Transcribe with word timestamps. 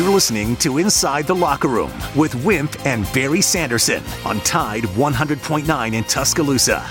You're 0.00 0.08
listening 0.08 0.56
to 0.64 0.78
Inside 0.78 1.26
the 1.26 1.34
Locker 1.34 1.68
Room 1.68 1.92
with 2.16 2.34
Wimp 2.42 2.86
and 2.86 3.04
Barry 3.12 3.42
Sanderson 3.42 4.02
on 4.24 4.40
Tide 4.40 4.84
100.9 4.84 5.92
in 5.92 6.04
Tuscaloosa. 6.04 6.82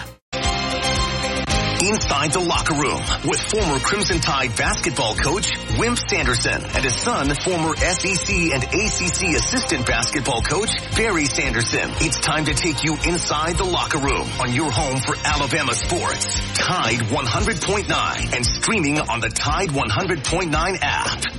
Inside 1.81 2.33
the 2.33 2.45
Locker 2.47 2.75
Room 2.75 3.01
with 3.25 3.41
former 3.41 3.79
Crimson 3.79 4.19
Tide 4.19 4.55
basketball 4.55 5.15
coach 5.15 5.49
Wimp 5.79 5.97
Sanderson 6.07 6.61
and 6.63 6.83
his 6.85 6.93
son, 6.93 7.33
former 7.43 7.75
SEC 7.77 8.29
and 8.53 8.63
ACC 8.63 9.35
assistant 9.41 9.87
basketball 9.87 10.43
coach 10.43 10.69
Barry 10.95 11.25
Sanderson. 11.25 11.89
It's 12.01 12.19
time 12.19 12.45
to 12.45 12.53
take 12.53 12.83
you 12.83 12.93
inside 13.07 13.57
the 13.57 13.63
locker 13.63 13.97
room 13.97 14.29
on 14.39 14.53
your 14.53 14.69
home 14.69 14.99
for 14.99 15.15
Alabama 15.25 15.73
sports. 15.73 16.35
Tide 16.53 16.99
100.9 16.99 18.35
and 18.35 18.45
streaming 18.45 18.99
on 18.99 19.19
the 19.19 19.29
Tide 19.29 19.69
100.9 19.69 20.77
app. 20.83 21.38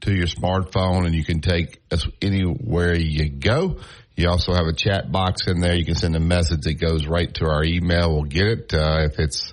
to 0.00 0.12
your 0.12 0.26
smartphone 0.26 1.06
and 1.06 1.14
you 1.14 1.24
can 1.24 1.40
take 1.40 1.80
us 1.90 2.06
anywhere 2.20 2.94
you 2.94 3.30
go. 3.30 3.78
You 4.16 4.28
also 4.28 4.54
have 4.54 4.66
a 4.66 4.72
chat 4.72 5.10
box 5.10 5.48
in 5.48 5.60
there. 5.60 5.74
You 5.74 5.84
can 5.84 5.96
send 5.96 6.14
a 6.14 6.20
message 6.20 6.60
that 6.62 6.74
goes 6.74 7.06
right 7.06 7.34
to 7.34 7.46
our 7.46 7.64
email. 7.64 8.12
We'll 8.12 8.22
get 8.24 8.46
it 8.46 8.72
uh, 8.72 9.08
if 9.10 9.18
it's 9.18 9.52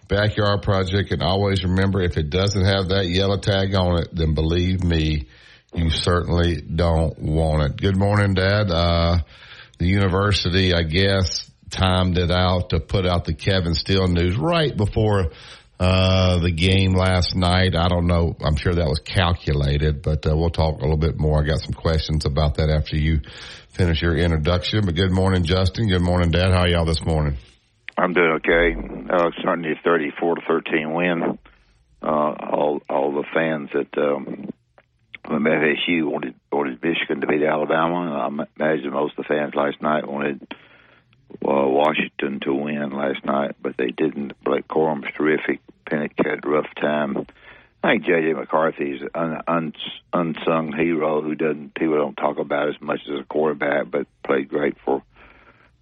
backyard 0.09 0.62
project. 0.62 1.12
And 1.12 1.23
always 1.23 1.65
remember, 1.65 2.01
if 2.03 2.17
it 2.17 2.31
doesn't 2.31 2.65
have 2.65 2.89
that 2.89 3.09
yellow 3.09 3.39
tag 3.39 3.75
on 3.75 4.01
it, 4.01 4.09
then 4.12 4.35
believe 4.35 4.83
me, 4.83 5.27
you 5.75 5.91
certainly 5.91 6.62
don't 6.62 7.19
want 7.19 7.62
it. 7.62 7.81
Good 7.81 7.97
morning, 7.97 8.34
Dad. 8.34 8.71
Uh, 8.71 9.19
the 9.79 9.87
university, 9.87 10.73
I 10.73 10.83
guess, 10.83 11.50
timed 11.71 12.17
it 12.19 12.31
out 12.31 12.71
to 12.71 12.81
put 12.81 13.06
out 13.06 13.25
the 13.25 13.34
Kevin 13.34 13.75
Steele 13.75 14.09
news 14.09 14.37
right 14.37 14.75
before 14.75 15.33
uh, 15.78 16.38
the 16.38 16.50
game 16.50 16.94
last 16.94 17.37
night. 17.37 17.77
I 17.77 17.88
don't 17.88 18.06
know. 18.06 18.34
I'm 18.43 18.56
sure 18.56 18.75
that 18.75 18.88
was 18.88 19.00
calculated, 19.00 20.03
but 20.03 20.27
uh, 20.27 20.34
we'll 20.34 20.50
talk 20.50 20.78
a 20.78 20.81
little 20.81 20.97
bit 20.97 21.19
more. 21.19 21.43
I 21.43 21.47
got 21.47 21.61
some 21.61 21.75
questions 21.75 22.25
about 22.25 22.56
that 22.56 22.71
after 22.71 22.97
you 22.97 23.21
finish 23.71 24.00
your 24.00 24.17
introduction. 24.17 24.87
But 24.87 24.94
good 24.94 25.12
morning, 25.12 25.44
Justin. 25.44 25.88
Good 25.88 26.00
morning, 26.00 26.31
Dad. 26.31 26.53
How 26.53 26.67
y'all 26.67 26.87
this 26.87 27.05
morning? 27.05 27.37
I'm 27.99 28.12
doing 28.12 28.33
okay. 28.45 28.77
Uh, 29.11 29.31
certainly 29.43 29.73
a 29.73 29.81
34 29.83 30.37
to 30.37 30.41
13 30.47 30.93
win. 30.93 31.39
Uh, 32.03 32.07
all 32.07 32.83
all 32.91 33.12
the 33.12 33.25
fans 33.33 33.71
that 33.73 33.97
um, 33.99 34.51
from 35.25 35.45
FSU 35.45 36.05
wanted 36.05 36.35
wanted 36.53 36.83
Michigan 36.83 37.21
to 37.21 37.27
beat 37.27 37.43
Alabama. 37.43 38.12
I 38.15 38.27
imagine 38.27 38.93
most 38.93 39.19
of 39.19 39.25
the 39.25 39.29
fans 39.29 39.55
last 39.55 39.81
night 39.81 40.06
wanted 40.06 40.47
uh, 41.33 41.67
Washington 41.67 42.41
to 42.41 42.55
win 42.55 42.91
last 42.91 43.25
night, 43.25 43.56
but 43.61 43.77
they 43.77 43.91
didn't. 43.91 44.33
Blake 44.45 44.69
Corum 44.69 45.03
was 45.03 45.12
terrific. 45.17 45.61
Penix 45.87 46.12
had 46.19 46.45
a 46.45 46.49
rough 46.49 46.73
time. 46.81 47.27
I 47.83 47.93
think 47.93 48.05
J.J. 48.05 48.33
McCarthy 48.33 48.93
is 48.93 49.03
an 49.15 49.43
un, 49.47 49.73
unsung 50.12 50.73
hero 50.73 51.23
who 51.23 51.35
doesn't 51.35 51.75
people 51.75 51.97
don't 51.97 52.17
talk 52.17 52.39
about 52.39 52.69
as 52.69 52.81
much 52.81 53.01
as 53.06 53.21
a 53.21 53.25
quarterback, 53.25 53.91
but 53.91 54.06
played 54.25 54.49
great 54.49 54.77
for 54.85 55.03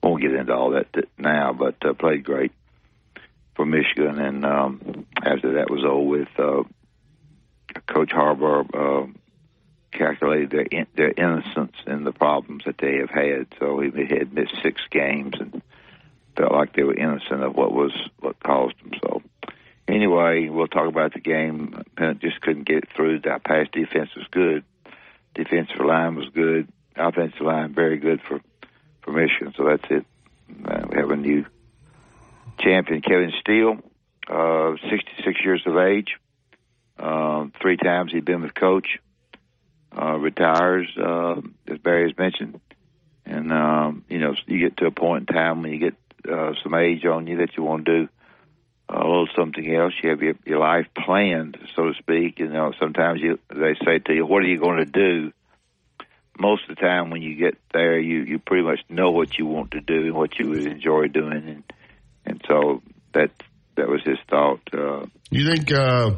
won't 0.05 0.23
get 0.23 0.35
into 0.35 0.55
all 0.55 0.71
that 0.73 0.89
now, 1.19 1.53
but 1.53 1.77
uh, 1.85 1.95
played 1.95 2.25
great 2.25 2.53
for 3.55 3.65
Michigan. 3.65 4.19
And 4.19 4.45
um, 4.45 5.07
after 5.17 5.55
that 5.55 5.71
was 5.71 5.85
over 5.85 6.01
with, 6.01 6.29
uh, 6.39 6.63
Coach 7.87 8.11
Harbaugh 8.11 8.69
uh, 8.75 9.07
calculated 9.93 10.51
their 10.51 10.63
in, 10.63 10.87
their 10.97 11.13
innocence 11.17 11.77
in 11.87 12.05
the 12.05 12.13
problems 12.13 12.65
that 12.67 12.79
they 12.79 12.99
have 12.99 13.11
had. 13.11 13.47
So 13.59 13.81
he 13.81 13.91
had 14.07 14.33
missed 14.33 14.55
six 14.63 14.81
games 14.91 15.35
and 15.41 15.63
felt 16.37 16.53
like 16.53 16.75
they 16.75 16.83
were 16.83 16.95
innocent 16.95 17.43
of 17.43 17.55
what 17.55 17.73
was 17.73 17.93
what 18.21 18.39
caused 18.41 18.79
them. 18.81 18.93
So 19.03 19.23
anyway, 19.89 20.49
we'll 20.49 20.69
talk 20.69 20.89
about 20.89 21.15
the 21.15 21.21
game. 21.21 21.83
Penn 21.97 22.19
just 22.21 22.41
couldn't 22.43 22.67
get 22.67 22.85
it 22.85 22.89
through. 22.95 23.21
That 23.21 23.45
pass 23.45 23.67
defense 23.73 24.11
was 24.15 24.27
good. 24.31 24.65
Defensive 25.35 25.81
line 25.81 26.15
was 26.15 26.29
good. 26.29 26.69
Offensive 26.97 27.41
line 27.41 27.75
very 27.75 27.97
good 27.99 28.21
for 28.29 28.41
Michigan. 29.13 29.53
So 29.57 29.65
that's 29.65 29.85
it. 29.91 30.05
Uh, 30.65 30.87
we 30.91 30.99
have 30.99 31.11
a 31.11 31.17
new 31.17 31.45
champion, 32.59 33.01
Kevin 33.01 33.33
Steele, 33.41 33.79
uh, 34.29 34.73
66 34.91 35.45
years 35.45 35.63
of 35.67 35.77
age. 35.77 36.17
Uh, 36.99 37.47
three 37.61 37.77
times 37.77 38.13
he's 38.13 38.25
been 38.25 38.43
with 38.43 38.55
coach. 38.55 38.99
Uh, 39.97 40.17
retires, 40.19 40.89
uh, 40.99 41.41
as 41.69 41.79
Barry 41.79 42.09
has 42.09 42.19
mentioned. 42.19 42.61
And, 43.25 43.53
um, 43.53 44.05
you 44.09 44.19
know, 44.19 44.35
you 44.47 44.59
get 44.59 44.77
to 44.79 44.87
a 44.87 44.91
point 44.91 45.31
in 45.31 45.35
time 45.35 45.63
when 45.63 45.73
you 45.73 45.79
get 45.79 45.95
uh, 46.31 46.53
some 46.63 46.75
age 46.75 47.05
on 47.05 47.27
you 47.27 47.39
that 47.39 47.57
you 47.57 47.63
want 47.63 47.87
to 47.87 48.07
do 48.07 48.09
a 48.89 48.99
little 48.99 49.29
something 49.37 49.75
else. 49.75 49.95
You 50.03 50.11
have 50.11 50.23
your, 50.23 50.35
your 50.45 50.59
life 50.59 50.87
planned, 50.97 51.57
so 51.75 51.85
to 51.85 51.95
speak. 51.95 52.39
You 52.39 52.49
know, 52.49 52.73
sometimes 52.79 53.21
you 53.21 53.39
they 53.49 53.75
say 53.85 53.99
to 54.01 54.15
you, 54.15 54.27
"What 54.27 54.43
are 54.43 54.47
you 54.49 54.61
going 54.61 54.79
to 54.79 54.85
do?" 54.85 55.33
Most 56.39 56.63
of 56.69 56.77
the 56.77 56.81
time 56.81 57.11
when 57.11 57.23
you 57.23 57.37
get 57.37 57.57
there, 57.73 57.99
you 57.99 58.23
you 58.23 58.39
pretty 58.39 58.65
much 58.65 58.81
know 58.89 59.11
what 59.11 59.39
you 59.39 59.47
want 59.47 59.73
to 59.73 59.81
do 59.81 60.07
and 60.07 60.15
what 60.15 60.39
you 60.39 60.51
would 60.51 60.67
enjoy 60.67 61.09
doing, 61.09 61.49
and 61.49 61.65
and 62.27 62.43
so 62.49 62.83
that 63.13 63.31
that 63.77 63.89
was 63.89 64.03
his 64.05 64.19
thought. 64.29 64.61
Uh, 64.73 65.07
you 65.31 65.53
think? 65.53 65.73
Uh, 65.73 66.17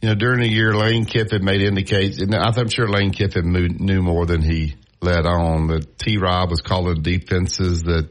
you 0.00 0.10
know, 0.10 0.16
during 0.16 0.40
the 0.40 0.48
year, 0.48 0.74
Lane 0.74 1.06
Kiffin 1.06 1.42
made 1.42 1.62
indicates, 1.62 2.20
and 2.20 2.34
I'm 2.34 2.68
sure 2.68 2.86
Lane 2.86 3.12
Kiffin 3.12 3.52
knew 3.52 4.02
more 4.02 4.26
than 4.26 4.42
he 4.42 4.74
let 5.00 5.24
on. 5.24 5.68
That 5.68 5.98
T. 5.98 6.18
Rob 6.18 6.50
was 6.50 6.60
calling 6.60 7.00
defenses 7.00 7.84
that 7.84 8.10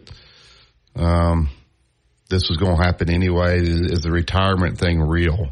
um, 0.96 1.50
this 2.32 2.50
was 2.50 2.58
going 2.58 2.78
to 2.78 2.84
happen 2.84 3.12
anyway. 3.12 3.60
Is, 3.60 3.92
is 3.92 4.02
the 4.02 4.12
retirement 4.12 4.80
thing 4.80 5.02
real? 5.02 5.52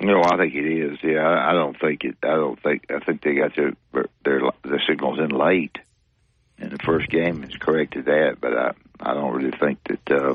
No, 0.00 0.22
I 0.22 0.36
think 0.36 0.54
it 0.54 0.66
is. 0.66 0.98
Yeah, 1.02 1.26
I, 1.26 1.52
don't 1.52 1.78
think 1.78 2.04
it. 2.04 2.16
I 2.22 2.34
don't 2.34 2.60
think. 2.60 2.86
I 2.90 2.98
think 2.98 3.22
they 3.22 3.34
got 3.34 3.54
their 3.54 3.72
their 4.24 4.40
their 4.64 4.82
signals 4.88 5.18
in 5.18 5.28
late 5.30 5.78
in 6.58 6.70
the 6.70 6.78
first 6.78 7.08
game 7.08 7.42
and 7.42 7.60
corrected 7.60 8.06
that. 8.06 8.38
But 8.40 8.56
I 8.56 8.72
I 9.00 9.14
don't 9.14 9.32
really 9.34 9.56
think 9.56 9.78
that. 9.84 10.10
uh 10.10 10.34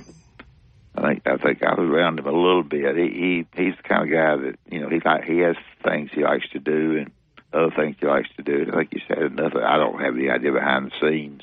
I 0.96 1.02
think 1.02 1.28
I 1.28 1.38
think 1.38 1.64
I 1.64 1.76
was 1.76 1.88
around 1.88 2.20
him 2.20 2.26
a 2.26 2.32
little 2.32 2.64
bit. 2.64 2.98
He, 2.98 3.46
he 3.56 3.64
he's 3.64 3.76
the 3.78 3.84
kind 3.84 4.04
of 4.04 4.10
guy 4.10 4.36
that 4.36 4.56
you 4.72 4.80
know 4.80 4.90
he 4.90 5.00
like 5.04 5.24
he 5.24 5.38
has 5.40 5.56
things 5.84 6.10
he 6.14 6.24
likes 6.24 6.50
to 6.50 6.60
do 6.60 6.98
and 6.98 7.12
other 7.54 7.72
things 7.76 7.96
he 8.00 8.08
likes 8.08 8.30
to 8.38 8.44
do. 8.44 8.66
I 8.72 8.76
think 8.76 8.94
you 8.94 9.02
said 9.08 9.20
enough. 9.20 9.54
I 9.56 9.78
don't 9.78 10.02
have 10.02 10.16
the 10.16 10.32
idea 10.32 10.52
behind 10.52 10.92
the 10.92 11.00
scenes 11.00 11.42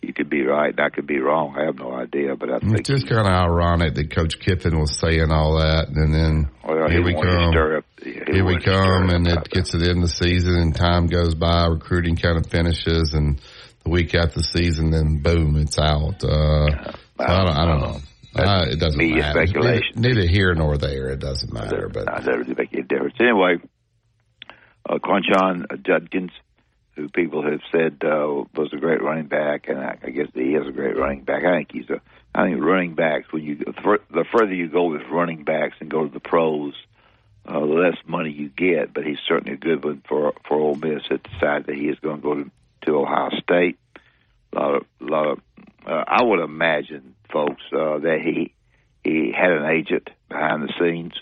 you 0.00 0.12
could 0.12 0.30
be 0.30 0.42
right 0.44 0.70
and 0.70 0.80
I 0.80 0.90
could 0.90 1.06
be 1.06 1.18
wrong. 1.18 1.56
I 1.58 1.64
have 1.64 1.76
no 1.76 1.92
idea, 1.92 2.36
but 2.36 2.50
I 2.50 2.58
think 2.60 2.78
it's 2.78 2.88
just 2.88 3.08
kind 3.08 3.26
of 3.26 3.32
ironic 3.32 3.94
that 3.94 4.14
Coach 4.14 4.38
Kiffin 4.38 4.78
was 4.78 4.96
saying 4.98 5.30
all 5.30 5.58
that, 5.58 5.88
and 5.88 6.14
then 6.14 6.50
well, 6.64 6.88
here 6.88 7.02
we 7.02 7.14
come. 7.14 7.56
Up, 7.56 7.84
here 8.02 8.44
we 8.44 8.60
come, 8.60 9.10
and 9.10 9.26
it 9.26 9.50
gets 9.50 9.70
to 9.70 9.78
the 9.78 9.90
end 9.90 10.02
of 10.02 10.08
the 10.08 10.14
season, 10.14 10.54
and 10.54 10.74
time 10.74 11.06
goes 11.06 11.34
by. 11.34 11.66
Recruiting 11.66 12.16
kind 12.16 12.38
of 12.38 12.46
finishes, 12.46 13.14
and 13.14 13.40
the 13.84 13.90
week 13.90 14.14
after 14.14 14.38
the 14.38 14.44
season, 14.44 14.90
then 14.90 15.18
boom, 15.22 15.56
it's 15.56 15.78
out. 15.78 16.22
Uh, 16.22 16.92
so 16.92 16.94
I, 17.18 17.44
don't, 17.44 17.56
I 17.56 17.66
don't 17.66 17.80
know. 17.80 18.00
Uh, 18.34 18.66
it 18.70 18.78
doesn't 18.78 18.98
media 18.98 19.22
matter. 19.22 19.46
speculation. 19.46 19.92
Neither, 19.96 20.14
neither, 20.14 20.28
here 20.28 20.54
nor 20.54 20.78
there. 20.78 21.08
It 21.10 21.18
doesn't 21.18 21.52
matter. 21.52 21.88
But 21.88 22.06
that 22.06 22.24
doesn't 22.24 22.56
make 22.56 22.72
any 22.72 22.82
difference. 22.82 23.14
Anyway, 23.18 23.56
uh, 24.88 24.98
Quinshon 24.98 25.64
Judkins, 25.84 26.30
who 26.98 27.08
people 27.08 27.42
have 27.48 27.60
said 27.70 28.02
uh, 28.02 28.44
was 28.56 28.72
a 28.72 28.76
great 28.76 29.00
running 29.00 29.26
back, 29.26 29.68
and 29.68 29.78
I, 29.78 29.94
guess 30.10 30.26
he 30.34 30.54
is 30.54 30.66
a 30.66 30.72
great 30.72 30.96
running 30.96 31.22
back. 31.22 31.44
I 31.44 31.58
think 31.58 31.72
he's 31.72 31.88
a. 31.88 32.00
I 32.34 32.44
think 32.44 32.62
running 32.62 32.94
backs 32.94 33.32
when 33.32 33.44
you 33.44 33.56
the 33.56 34.24
further 34.32 34.52
you 34.52 34.68
go 34.68 34.90
with 34.90 35.02
running 35.10 35.44
backs 35.44 35.76
and 35.80 35.88
go 35.88 36.06
to 36.06 36.12
the 36.12 36.20
pros, 36.20 36.74
uh, 37.46 37.60
the 37.60 37.66
less 37.66 37.96
money 38.06 38.30
you 38.30 38.48
get. 38.48 38.92
But 38.92 39.06
he's 39.06 39.18
certainly 39.26 39.54
a 39.54 39.56
good 39.56 39.84
one 39.84 40.02
for 40.08 40.34
for 40.46 40.58
Ole 40.58 40.74
Miss 40.74 41.02
that 41.08 41.22
decided 41.22 41.66
that 41.66 41.76
he 41.76 41.88
is 41.88 41.98
going 42.00 42.16
to 42.16 42.22
go 42.22 42.34
to, 42.34 42.50
to 42.82 42.96
Ohio 42.98 43.30
State. 43.40 43.78
A 44.52 44.58
lot 44.58 44.74
of, 44.74 44.86
a 45.00 45.04
lot 45.04 45.26
of 45.26 45.40
uh, 45.86 46.04
I 46.06 46.22
would 46.22 46.40
imagine, 46.40 47.14
folks, 47.32 47.62
uh, 47.72 47.98
that 47.98 48.20
he 48.22 48.52
he 49.04 49.32
had 49.32 49.52
an 49.52 49.64
agent 49.66 50.10
behind 50.28 50.64
the 50.64 50.72
scenes, 50.80 51.14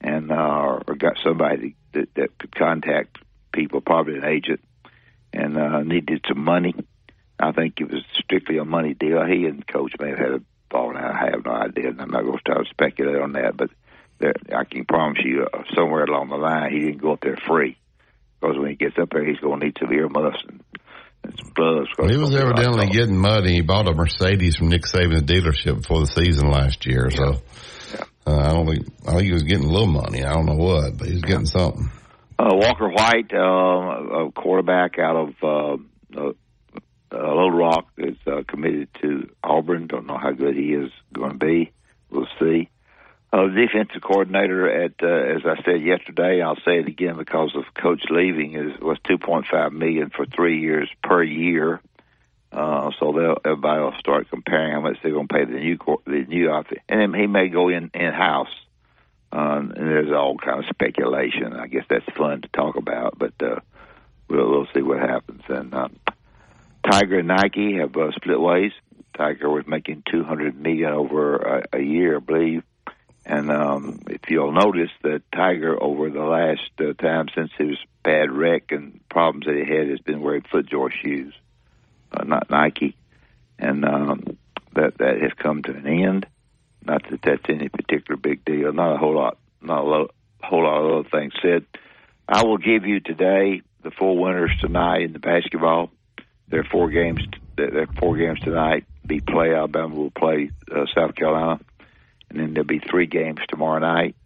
and 0.00 0.32
uh, 0.32 0.80
or 0.86 0.94
got 0.96 1.18
somebody 1.22 1.76
that, 1.92 2.12
that 2.14 2.38
could 2.38 2.54
contact 2.54 3.18
people, 3.52 3.80
probably 3.80 4.18
an 4.18 4.24
agent, 4.24 4.60
and 5.32 5.56
uh, 5.56 5.82
needed 5.82 6.24
some 6.28 6.42
money. 6.42 6.74
I 7.40 7.52
think 7.52 7.80
it 7.80 7.90
was 7.90 8.02
strictly 8.14 8.58
a 8.58 8.64
money 8.64 8.94
deal. 8.94 9.24
He 9.24 9.46
and 9.46 9.66
coach 9.66 9.92
may 10.00 10.10
have 10.10 10.18
had 10.18 10.30
a 10.30 10.40
falling 10.70 10.96
out. 10.96 11.14
I 11.14 11.30
have 11.30 11.44
no 11.44 11.52
idea, 11.52 11.88
and 11.90 12.00
I'm 12.00 12.10
not 12.10 12.22
going 12.22 12.36
to 12.36 12.40
start 12.40 12.64
to 12.64 12.70
speculate 12.70 13.20
on 13.20 13.32
that. 13.32 13.56
But 13.56 13.70
there, 14.18 14.34
I 14.54 14.64
can 14.64 14.84
promise 14.84 15.20
you, 15.24 15.46
uh, 15.52 15.62
somewhere 15.74 16.04
along 16.04 16.30
the 16.30 16.36
line, 16.36 16.72
he 16.72 16.80
didn't 16.80 17.00
go 17.00 17.12
up 17.12 17.20
there 17.20 17.38
free 17.46 17.76
because 18.40 18.56
when 18.58 18.70
he 18.70 18.76
gets 18.76 18.98
up 18.98 19.10
there, 19.10 19.24
he's 19.24 19.38
going 19.38 19.60
to 19.60 19.66
need 19.66 19.76
some 19.78 19.92
earmuffs 19.92 20.42
and 20.48 20.62
some 21.38 21.52
bugs. 21.54 21.88
he 22.10 22.16
was 22.16 22.34
evidently 22.34 22.88
getting 22.88 23.16
money. 23.16 23.54
He 23.54 23.60
bought 23.60 23.88
a 23.88 23.94
Mercedes 23.94 24.56
from 24.56 24.68
Nick 24.68 24.82
Saban's 24.82 25.22
dealership 25.22 25.82
before 25.82 26.00
the 26.00 26.06
season 26.06 26.50
last 26.50 26.86
year. 26.86 27.08
Yeah. 27.10 27.16
So 27.16 27.42
yeah. 27.92 28.04
Uh, 28.26 28.36
I 28.36 28.52
don't 28.52 28.66
think 28.66 28.86
I 29.06 29.12
think 29.12 29.22
he 29.24 29.32
was 29.32 29.42
getting 29.42 29.64
a 29.64 29.72
little 29.72 29.86
money. 29.86 30.22
I 30.22 30.32
don't 30.32 30.46
know 30.46 30.56
what, 30.56 30.98
but 30.98 31.06
he 31.08 31.14
was 31.14 31.22
getting 31.22 31.46
something. 31.46 31.90
Uh, 32.38 32.54
Walker 32.54 32.88
White, 32.88 33.32
uh, 33.32 34.26
a 34.26 34.32
quarterback 34.32 34.98
out 34.98 35.16
of 35.16 35.34
uh, 35.42 35.76
uh, 36.16 36.32
Little 37.10 37.50
Rock, 37.50 37.88
is 37.96 38.16
uh, 38.26 38.42
committed 38.46 38.88
to 39.02 39.30
Auburn. 39.42 39.88
Don't 39.88 40.06
know 40.06 40.18
how 40.18 40.30
good 40.30 40.54
he 40.54 40.72
is 40.72 40.90
going 41.12 41.32
to 41.32 41.38
be. 41.38 41.72
We'll 42.10 42.28
see 42.38 42.70
uh, 43.32 43.46
defensive 43.48 44.00
coordinator 44.00 44.84
at, 44.84 44.92
uh, 45.02 45.06
as 45.06 45.42
I 45.44 45.62
said 45.62 45.82
yesterday, 45.82 46.40
I'll 46.40 46.56
say 46.64 46.78
it 46.78 46.88
again 46.88 47.16
because 47.16 47.54
of 47.54 47.64
coach 47.74 48.04
leaving 48.10 48.54
is 48.54 48.80
was 48.80 48.98
2.5 49.00 49.72
million 49.72 50.10
for 50.10 50.24
three 50.24 50.60
years 50.60 50.88
per 51.02 51.22
year. 51.22 51.80
Uh, 52.50 52.90
so 52.98 53.12
they'll, 53.12 53.36
everybody 53.44 53.82
will 53.82 53.98
start 53.98 54.30
comparing 54.30 54.72
how 54.72 54.80
much 54.80 54.96
they're 55.02 55.12
going 55.12 55.28
to 55.28 55.34
pay 55.34 55.44
the 55.44 55.58
new 55.58 55.76
the 56.06 56.24
new 56.26 56.50
outfit, 56.50 56.78
and 56.88 57.00
then 57.00 57.20
he 57.20 57.26
may 57.26 57.48
go 57.48 57.68
in 57.68 57.90
in 57.92 58.12
house. 58.14 58.48
Um, 59.30 59.72
and 59.76 59.86
there's 59.86 60.12
all 60.12 60.36
kind 60.38 60.60
of 60.60 60.70
speculation. 60.70 61.52
I 61.52 61.66
guess 61.66 61.84
that's 61.88 62.16
fun 62.16 62.42
to 62.42 62.48
talk 62.48 62.76
about, 62.76 63.18
but 63.18 63.34
uh, 63.42 63.60
we'll, 64.28 64.50
we'll 64.50 64.68
see 64.74 64.82
what 64.82 65.00
happens. 65.00 65.42
And 65.48 65.74
uh, 65.74 65.88
Tiger 66.88 67.18
and 67.18 67.28
Nike 67.28 67.76
have 67.76 67.96
uh, 67.96 68.10
split 68.12 68.40
ways. 68.40 68.72
Tiger 69.16 69.50
was 69.50 69.66
making 69.66 70.04
200 70.10 70.58
million 70.58 70.92
over 70.92 71.36
a, 71.36 71.64
a 71.74 71.80
year, 71.80 72.16
I 72.16 72.20
believe 72.20 72.62
and 73.28 73.50
um, 73.50 74.00
if 74.06 74.22
you'll 74.30 74.52
notice 74.52 74.90
that 75.02 75.20
Tiger, 75.32 75.80
over 75.80 76.08
the 76.08 76.22
last 76.22 76.70
uh, 76.80 76.94
time 76.94 77.26
since 77.34 77.50
his 77.58 77.76
bad 78.02 78.30
wreck 78.30 78.72
and 78.72 79.06
problems 79.10 79.44
that 79.44 79.54
he 79.54 79.70
had, 79.70 79.90
has 79.90 80.00
been 80.00 80.22
wearing 80.22 80.42
FootJoy 80.42 80.90
shoes, 80.92 81.34
uh, 82.10 82.24
not 82.24 82.48
Nike, 82.48 82.96
and 83.58 83.84
um, 83.84 84.38
that 84.72 84.96
that 84.96 85.20
has 85.20 85.32
come 85.36 85.62
to 85.64 85.72
an 85.72 85.86
end. 85.86 86.26
Not 86.88 87.02
that 87.10 87.20
that's 87.22 87.44
any 87.48 87.68
particular 87.68 88.16
big 88.16 88.44
deal. 88.44 88.72
Not 88.72 88.94
a 88.94 88.98
whole 88.98 89.14
lot. 89.14 89.38
Not 89.60 89.84
a 89.84 89.86
lo- 89.86 90.10
whole 90.42 90.64
lot 90.64 90.80
of 90.82 90.98
other 91.00 91.08
things 91.10 91.34
said. 91.42 91.66
I 92.26 92.44
will 92.44 92.58
give 92.58 92.86
you 92.86 93.00
today 93.00 93.62
the 93.82 93.90
four 93.90 94.18
winners 94.18 94.52
tonight 94.60 95.02
in 95.02 95.12
the 95.12 95.18
basketball. 95.18 95.90
There 96.48 96.60
are 96.60 96.68
four 96.70 96.90
games. 96.90 97.20
There 97.56 97.82
are 97.82 97.88
four 97.98 98.16
games 98.16 98.40
tonight. 98.40 98.86
Be 99.06 99.20
play 99.20 99.54
Alabama 99.54 99.94
will 99.94 100.10
play 100.10 100.50
uh, 100.74 100.86
South 100.94 101.14
Carolina 101.14 101.60
and 102.30 102.40
then 102.40 102.54
there'll 102.54 102.66
be 102.66 102.78
three 102.78 103.06
games 103.06 103.40
tomorrow 103.48 103.78
night. 103.78 104.16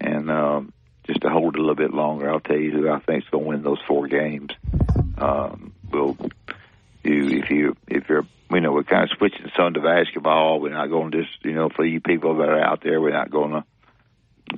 And 0.00 0.30
um, 0.30 0.72
just 1.06 1.22
to 1.22 1.28
hold 1.28 1.54
it 1.54 1.58
a 1.58 1.60
little 1.60 1.74
bit 1.74 1.92
longer, 1.92 2.30
I'll 2.30 2.40
tell 2.40 2.56
you 2.58 2.70
who 2.70 2.88
I 2.88 3.00
think 3.00 3.24
is 3.24 3.30
going 3.30 3.44
to 3.44 3.48
win 3.48 3.62
those 3.62 3.80
four 3.86 4.06
games. 4.06 4.50
Um, 5.18 5.72
we'll 5.90 6.16
you 7.08 7.40
if 7.42 7.50
you 7.50 7.76
if 7.86 8.08
you're 8.08 8.26
you 8.50 8.60
know 8.60 8.72
we're 8.72 8.84
kind 8.84 9.04
of 9.04 9.16
switching 9.16 9.50
some 9.56 9.74
to 9.74 9.80
basketball. 9.80 10.60
We're 10.60 10.70
not 10.70 10.88
going 10.88 11.10
to 11.10 11.22
just 11.22 11.44
you 11.44 11.54
know 11.54 11.68
for 11.68 11.84
you 11.84 12.00
people 12.00 12.36
that 12.38 12.48
are 12.48 12.60
out 12.60 12.82
there, 12.82 13.00
we're 13.00 13.10
not 13.10 13.30
going 13.30 13.52
to 13.52 13.64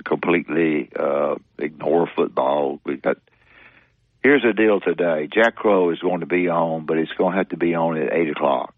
completely 0.03 0.89
uh, 0.97 1.35
ignore 1.57 2.09
football. 2.15 2.79
We 2.85 2.97
got 2.97 3.17
here's 4.23 4.43
the 4.43 4.53
deal 4.53 4.79
today. 4.79 5.27
Jack 5.33 5.55
Crow 5.55 5.89
is 5.91 5.99
going 5.99 6.19
to 6.19 6.25
be 6.25 6.49
on, 6.49 6.85
but 6.85 6.97
it's 6.97 7.11
going 7.13 7.31
to 7.31 7.37
have 7.37 7.49
to 7.49 7.57
be 7.57 7.75
on 7.75 7.97
at 7.97 8.13
eight 8.13 8.29
o'clock 8.29 8.73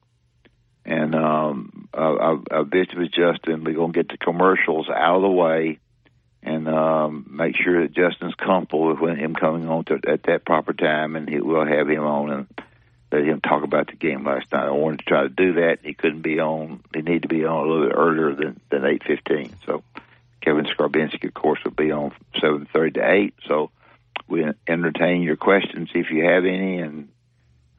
and 0.85 1.15
um, 1.15 1.87
I, 1.93 2.37
I 2.51 2.63
visited 2.63 2.97
with 2.97 3.11
Justin. 3.11 3.63
We're 3.63 3.75
going 3.75 3.93
to 3.93 4.03
get 4.03 4.09
the 4.09 4.17
commercials 4.17 4.89
out 4.89 5.17
of 5.17 5.21
the 5.21 5.29
way 5.29 5.79
and 6.41 6.67
um, 6.67 7.25
make 7.29 7.55
sure 7.55 7.83
that 7.83 7.93
Justin's 7.93 8.35
comfortable 8.35 8.95
with 8.99 9.17
him 9.17 9.33
coming 9.33 9.67
on 9.69 9.85
to, 9.85 9.99
at 10.07 10.23
that 10.23 10.45
proper 10.45 10.73
time, 10.73 11.15
and 11.15 11.29
he, 11.29 11.39
we'll 11.39 11.65
have 11.65 11.87
him 11.87 12.03
on 12.03 12.29
and 12.31 12.47
let 13.13 13.23
him 13.23 13.41
talk 13.41 13.63
about 13.63 13.87
the 13.87 13.95
game 13.95 14.25
last 14.25 14.51
night. 14.51 14.65
I 14.65 14.71
wanted 14.71 14.99
to 14.99 15.05
try 15.05 15.21
to 15.23 15.29
do 15.29 15.53
that. 15.53 15.77
He 15.83 15.93
couldn't 15.93 16.23
be 16.23 16.39
on. 16.39 16.83
He 16.93 17.01
needed 17.01 17.23
to 17.23 17.27
be 17.27 17.45
on 17.45 17.65
a 17.65 17.69
little 17.69 17.87
bit 17.87 17.95
earlier 17.95 18.35
than 18.35 18.59
than 18.71 18.85
eight 18.85 19.03
fifteen. 19.05 19.55
So 19.65 19.83
Kevin 20.41 20.65
Scarbinsky, 20.65 21.27
of 21.27 21.33
course, 21.33 21.59
will 21.63 21.71
be 21.71 21.91
on 21.91 22.11
seven 22.41 22.67
thirty 22.73 22.99
to 22.99 23.11
eight. 23.11 23.35
So 23.47 23.69
we 24.27 24.43
entertain 24.67 25.21
your 25.21 25.35
questions 25.35 25.89
if 25.93 26.07
you 26.09 26.25
have 26.25 26.43
any, 26.45 26.79
and 26.79 27.09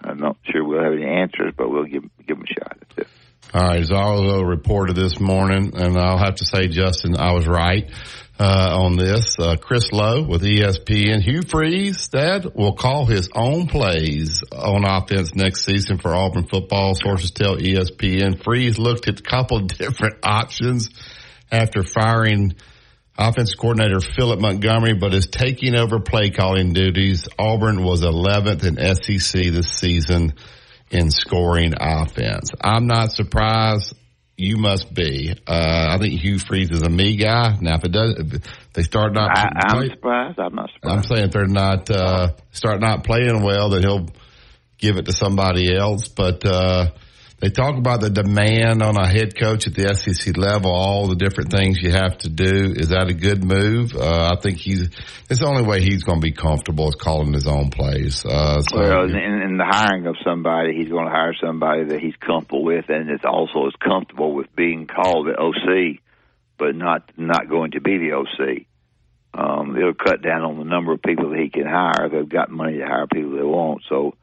I'm 0.00 0.18
not 0.18 0.36
sure 0.44 0.64
we'll 0.64 0.84
have 0.84 0.92
any 0.92 1.04
answers, 1.06 1.52
but 1.56 1.68
we'll 1.68 1.84
give 1.84 2.04
give 2.26 2.36
them 2.36 2.44
a 2.48 2.54
shot. 2.54 2.76
That's 2.78 2.98
it. 2.98 3.08
All 3.52 3.60
right, 3.60 3.82
Zallo 3.82 4.48
reported 4.48 4.96
this 4.96 5.20
morning, 5.20 5.74
and 5.76 5.98
I'll 5.98 6.18
have 6.18 6.36
to 6.36 6.44
say, 6.44 6.66
Justin, 6.68 7.16
I 7.16 7.34
was 7.34 7.46
right 7.46 7.90
uh, 8.38 8.78
on 8.80 8.96
this. 8.96 9.36
Uh, 9.38 9.56
Chris 9.56 9.92
Low 9.92 10.22
with 10.22 10.42
ESPN. 10.42 11.20
Hugh 11.20 11.42
Freeze, 11.42 12.08
Dad, 12.08 12.46
will 12.54 12.74
call 12.74 13.06
his 13.06 13.28
own 13.34 13.66
plays 13.66 14.42
on 14.52 14.84
offense 14.84 15.34
next 15.34 15.64
season 15.64 15.98
for 15.98 16.14
Auburn 16.14 16.46
football. 16.46 16.94
Sources 16.94 17.30
tell 17.30 17.56
ESPN. 17.56 18.42
Freeze 18.42 18.78
looked 18.78 19.08
at 19.08 19.20
a 19.20 19.22
couple 19.22 19.58
of 19.58 19.68
different 19.78 20.16
options 20.22 20.90
after 21.50 21.82
firing– 21.82 22.54
offensive 23.16 23.58
coordinator 23.58 24.00
Philip 24.00 24.40
Montgomery, 24.40 24.94
but 24.94 25.14
is 25.14 25.26
taking 25.26 25.76
over 25.76 26.00
play 26.00 26.30
calling 26.30 26.72
duties. 26.72 27.28
Auburn 27.38 27.84
was 27.84 28.02
11th 28.02 28.64
in 28.64 29.18
SEC 29.18 29.52
this 29.52 29.70
season 29.70 30.34
in 30.90 31.10
scoring 31.10 31.74
offense. 31.78 32.50
I'm 32.60 32.86
not 32.86 33.12
surprised. 33.12 33.94
You 34.36 34.56
must 34.56 34.92
be. 34.92 35.32
Uh, 35.46 35.86
I 35.90 35.98
think 35.98 36.20
Hugh 36.20 36.40
Freeze 36.40 36.72
is 36.72 36.82
a 36.82 36.88
me 36.88 37.16
guy. 37.16 37.56
Now, 37.60 37.76
if 37.76 37.84
it 37.84 37.92
does, 37.92 38.14
if 38.18 38.72
they 38.72 38.82
start 38.82 39.12
not, 39.12 39.30
I, 39.30 39.48
am 39.70 39.78
play, 39.78 39.88
surprised. 39.90 40.38
I'm 40.40 40.54
not 40.54 40.70
surprised. 40.74 40.96
I'm 40.96 41.04
saying 41.04 41.24
if 41.26 41.30
they're 41.30 41.46
not 41.46 41.88
uh, 41.90 42.32
start 42.50 42.80
not 42.80 43.04
playing 43.04 43.42
well, 43.42 43.70
then 43.70 43.82
he'll 43.82 44.08
give 44.78 44.96
it 44.96 45.06
to 45.06 45.12
somebody 45.12 45.72
else. 45.76 46.08
But 46.08 46.44
uh, 46.44 46.90
they 47.40 47.50
talk 47.50 47.76
about 47.76 48.00
the 48.00 48.10
demand 48.10 48.82
on 48.82 48.96
a 48.96 49.06
head 49.06 49.36
coach 49.36 49.66
at 49.66 49.74
the 49.74 49.94
SEC 49.94 50.36
level, 50.36 50.70
all 50.70 51.08
the 51.08 51.16
different 51.16 51.50
things 51.50 51.82
you 51.82 51.90
have 51.90 52.16
to 52.18 52.28
do. 52.28 52.72
Is 52.76 52.88
that 52.88 53.08
a 53.08 53.14
good 53.14 53.44
move? 53.44 53.94
Uh, 53.94 54.32
I 54.32 54.40
think 54.40 54.58
he's, 54.58 54.88
it's 55.28 55.40
the 55.40 55.46
only 55.46 55.64
way 55.64 55.82
he's 55.82 56.04
going 56.04 56.20
to 56.20 56.24
be 56.24 56.32
comfortable 56.32 56.88
is 56.88 56.94
calling 56.94 57.32
his 57.32 57.46
own 57.46 57.70
plays. 57.70 58.24
Uh, 58.24 58.60
so 58.62 58.78
well, 58.78 59.04
in, 59.04 59.42
in 59.42 59.56
the 59.56 59.66
hiring 59.68 60.06
of 60.06 60.16
somebody, 60.24 60.76
he's 60.76 60.88
going 60.88 61.06
to 61.06 61.10
hire 61.10 61.34
somebody 61.42 61.84
that 61.86 62.00
he's 62.00 62.16
comfortable 62.16 62.64
with 62.64 62.88
and 62.88 63.10
it's 63.10 63.24
also 63.24 63.66
is 63.66 63.74
comfortable 63.82 64.32
with 64.34 64.54
being 64.54 64.86
called 64.86 65.26
the 65.26 65.36
OC, 65.38 66.00
but 66.56 66.74
not, 66.76 67.10
not 67.16 67.48
going 67.48 67.72
to 67.72 67.80
be 67.80 67.98
the 67.98 68.12
OC. 68.12 68.66
Um, 69.36 69.76
it'll 69.76 69.94
cut 69.94 70.22
down 70.22 70.42
on 70.42 70.58
the 70.58 70.64
number 70.64 70.92
of 70.92 71.02
people 71.02 71.30
that 71.30 71.40
he 71.40 71.50
can 71.50 71.66
hire. 71.66 72.08
They've 72.08 72.28
got 72.28 72.50
money 72.50 72.78
to 72.78 72.86
hire 72.86 73.08
people 73.08 73.32
they 73.32 73.42
want. 73.42 73.82
So 73.88 74.14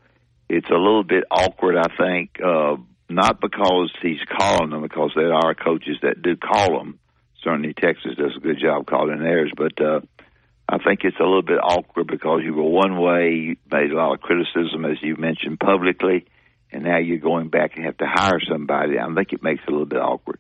it's 0.48 0.70
a 0.70 0.76
little 0.76 1.04
bit 1.04 1.26
awkward, 1.30 1.76
I 1.78 1.88
think, 1.98 2.40
uh, 2.44 2.78
not 3.12 3.42
because 3.42 3.92
he's 4.02 4.20
calling 4.38 4.72
them, 4.72 4.82
because 4.82 5.12
there 5.16 5.34
are 5.34 5.54
coaches 5.54 5.98
that 6.02 6.22
do 6.22 6.36
call 6.36 6.78
them. 6.78 7.00
Certainly, 7.44 7.74
Texas 7.74 8.16
does 8.18 8.36
a 8.38 8.40
good 8.40 8.60
job 8.60 8.86
calling 8.86 9.20
theirs, 9.20 9.52
but 9.56 9.80
uh, 9.82 10.02
I 10.70 10.78
think 10.78 11.02
it's 11.04 11.20
a 11.20 11.24
little 11.24 11.42
bit 11.42 11.58
awkward 11.58 12.08
because 12.08 12.42
you 12.44 12.54
were 12.54 12.70
one 12.70 13.00
way, 13.00 13.32
you 13.32 13.56
made 13.72 13.92
a 13.92 13.96
lot 13.96 14.14
of 14.14 14.22
criticism, 14.22 14.86
as 14.86 14.98
you 15.02 15.16
mentioned 15.18 15.60
publicly, 15.60 16.26
and 16.72 16.84
now 16.84 17.00
you're 17.00 17.18
going 17.18 17.50
back 17.50 17.76
and 17.76 17.86
have 17.86 17.98
to 17.98 18.06
hire 18.08 18.40
somebody. 18.50 18.98
I 18.98 19.14
think 19.14 19.34
it 19.34 19.44
makes 19.44 19.64
it 19.64 19.70
a 19.70 19.72
little 19.72 19.86
bit 19.86 20.00
awkward. 20.00 20.40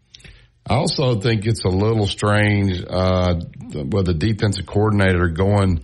I 0.65 0.75
also 0.75 1.19
think 1.19 1.45
it's 1.47 1.65
a 1.65 1.69
little 1.69 2.05
strange 2.05 2.83
uh, 2.87 3.35
with 3.73 4.05
the 4.05 4.13
defensive 4.13 4.65
coordinator 4.65 5.27
going 5.27 5.83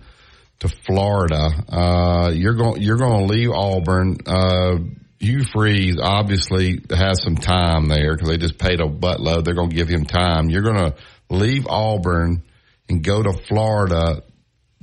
to 0.60 0.68
Florida. 0.68 1.50
Uh, 1.68 2.30
you're 2.32 2.54
going 2.54 2.80
you're 2.80 2.96
going 2.96 3.26
to 3.26 3.32
leave 3.32 3.50
Auburn. 3.50 4.16
Uh, 4.24 4.78
Hugh 5.20 5.44
Freeze 5.44 5.98
obviously 6.00 6.80
has 6.90 7.22
some 7.22 7.36
time 7.36 7.88
there 7.88 8.14
because 8.14 8.28
they 8.28 8.36
just 8.36 8.58
paid 8.58 8.80
a 8.80 8.86
buttload. 8.86 9.44
They're 9.44 9.54
going 9.54 9.70
to 9.70 9.76
give 9.76 9.88
him 9.88 10.04
time. 10.04 10.48
You're 10.48 10.62
going 10.62 10.92
to 10.92 10.94
leave 11.28 11.66
Auburn 11.66 12.42
and 12.88 13.02
go 13.02 13.22
to 13.22 13.32
Florida 13.32 14.22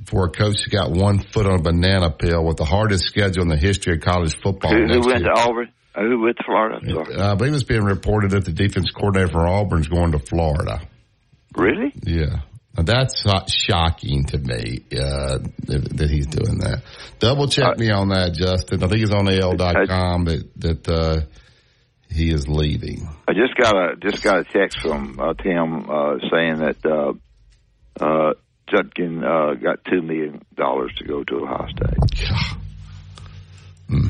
for 0.04 0.26
a 0.26 0.30
coach 0.30 0.56
who 0.64 0.70
got 0.70 0.90
one 0.90 1.18
foot 1.18 1.46
on 1.46 1.58
a 1.58 1.62
banana 1.62 2.10
peel 2.10 2.44
with 2.44 2.58
the 2.58 2.64
hardest 2.64 3.04
schedule 3.06 3.42
in 3.42 3.48
the 3.48 3.56
history 3.56 3.94
of 3.94 4.02
college 4.02 4.36
football. 4.42 4.72
Who, 4.72 4.86
who 4.86 5.06
went 5.06 5.24
year. 5.24 5.32
to 5.32 5.40
Auburn? 5.40 5.72
Uh, 5.94 6.02
Who 6.02 6.20
went 6.20 6.36
to 6.36 6.42
Florida? 6.44 6.78
Uh, 7.18 7.32
I 7.32 7.34
believe 7.36 7.54
it's 7.54 7.62
being 7.62 7.82
reported 7.82 8.32
that 8.32 8.44
the 8.44 8.52
defense 8.52 8.90
coordinator 8.90 9.32
for 9.32 9.46
Auburn's 9.48 9.88
going 9.88 10.12
to 10.12 10.18
Florida. 10.18 10.82
Really? 11.56 11.94
Yeah. 12.02 12.40
That's 12.76 13.24
shocking 13.52 14.24
to 14.24 14.38
me 14.38 14.84
uh, 14.92 15.38
that, 15.66 16.08
he's 16.10 16.26
doing 16.26 16.58
that. 16.58 16.82
Double 17.18 17.48
check 17.48 17.78
me 17.78 17.90
on 17.90 18.08
that, 18.10 18.34
Justin. 18.34 18.82
I 18.82 18.88
think 18.88 19.02
it's 19.02 19.12
on 19.12 19.28
AL.com 19.28 20.24
that 20.26 20.50
that 20.56 20.88
uh, 20.88 21.20
he 22.10 22.30
is 22.30 22.48
leaving. 22.48 23.08
I 23.26 23.32
just 23.32 23.56
got 23.56 23.74
a 23.74 23.96
just 23.96 24.22
got 24.22 24.40
a 24.40 24.44
text 24.44 24.80
from 24.80 25.18
uh, 25.18 25.34
Tim 25.34 25.88
uh, 25.88 26.18
saying 26.30 26.58
that 26.58 26.84
uh, 26.84 27.12
uh, 28.04 28.34
Judkin 28.68 29.24
uh, 29.24 29.54
got 29.54 29.84
two 29.84 30.02
million 30.02 30.44
dollars 30.54 30.92
to 30.98 31.04
go 31.04 31.24
to 31.24 31.34
Ohio 31.36 31.68
State. 31.68 32.28
Hmm. 33.88 34.08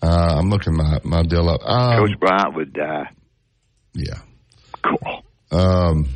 Uh, 0.00 0.36
I'm 0.38 0.48
looking 0.48 0.76
my 0.76 1.00
my 1.04 1.22
deal 1.22 1.48
up. 1.48 1.60
Um, 1.64 2.06
Coach 2.06 2.20
Bryant 2.20 2.54
would 2.54 2.72
die. 2.72 3.10
yeah. 3.94 4.20
Cool. 4.82 5.22
Um, 5.50 6.08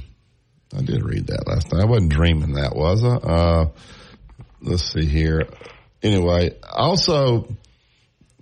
I 0.76 0.83
did 0.83 1.05
read 1.05 1.26
that 1.29 1.47
last 1.47 1.73
night. 1.73 1.83
I 1.83 1.87
wasn't 1.87 2.12
dreaming 2.12 2.55
that, 2.55 2.75
was 2.75 3.05
I? 3.05 3.14
Uh, 3.17 3.69
let's 4.62 4.93
see 4.93 5.05
here. 5.05 5.49
Anyway, 6.02 6.57
also 6.62 7.49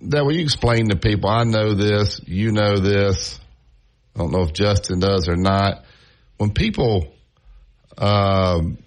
that 0.03 0.25
when 0.25 0.35
you 0.35 0.41
explain 0.41 0.89
to 0.89 0.95
people, 0.95 1.29
I 1.29 1.43
know 1.43 1.73
this, 1.73 2.21
you 2.25 2.51
know 2.51 2.77
this. 2.77 3.39
I 4.15 4.19
don't 4.19 4.31
know 4.31 4.41
if 4.41 4.53
Justin 4.53 4.99
does 4.99 5.27
or 5.27 5.35
not. 5.35 5.83
When 6.37 6.51
people, 6.51 7.13
um, 7.97 8.77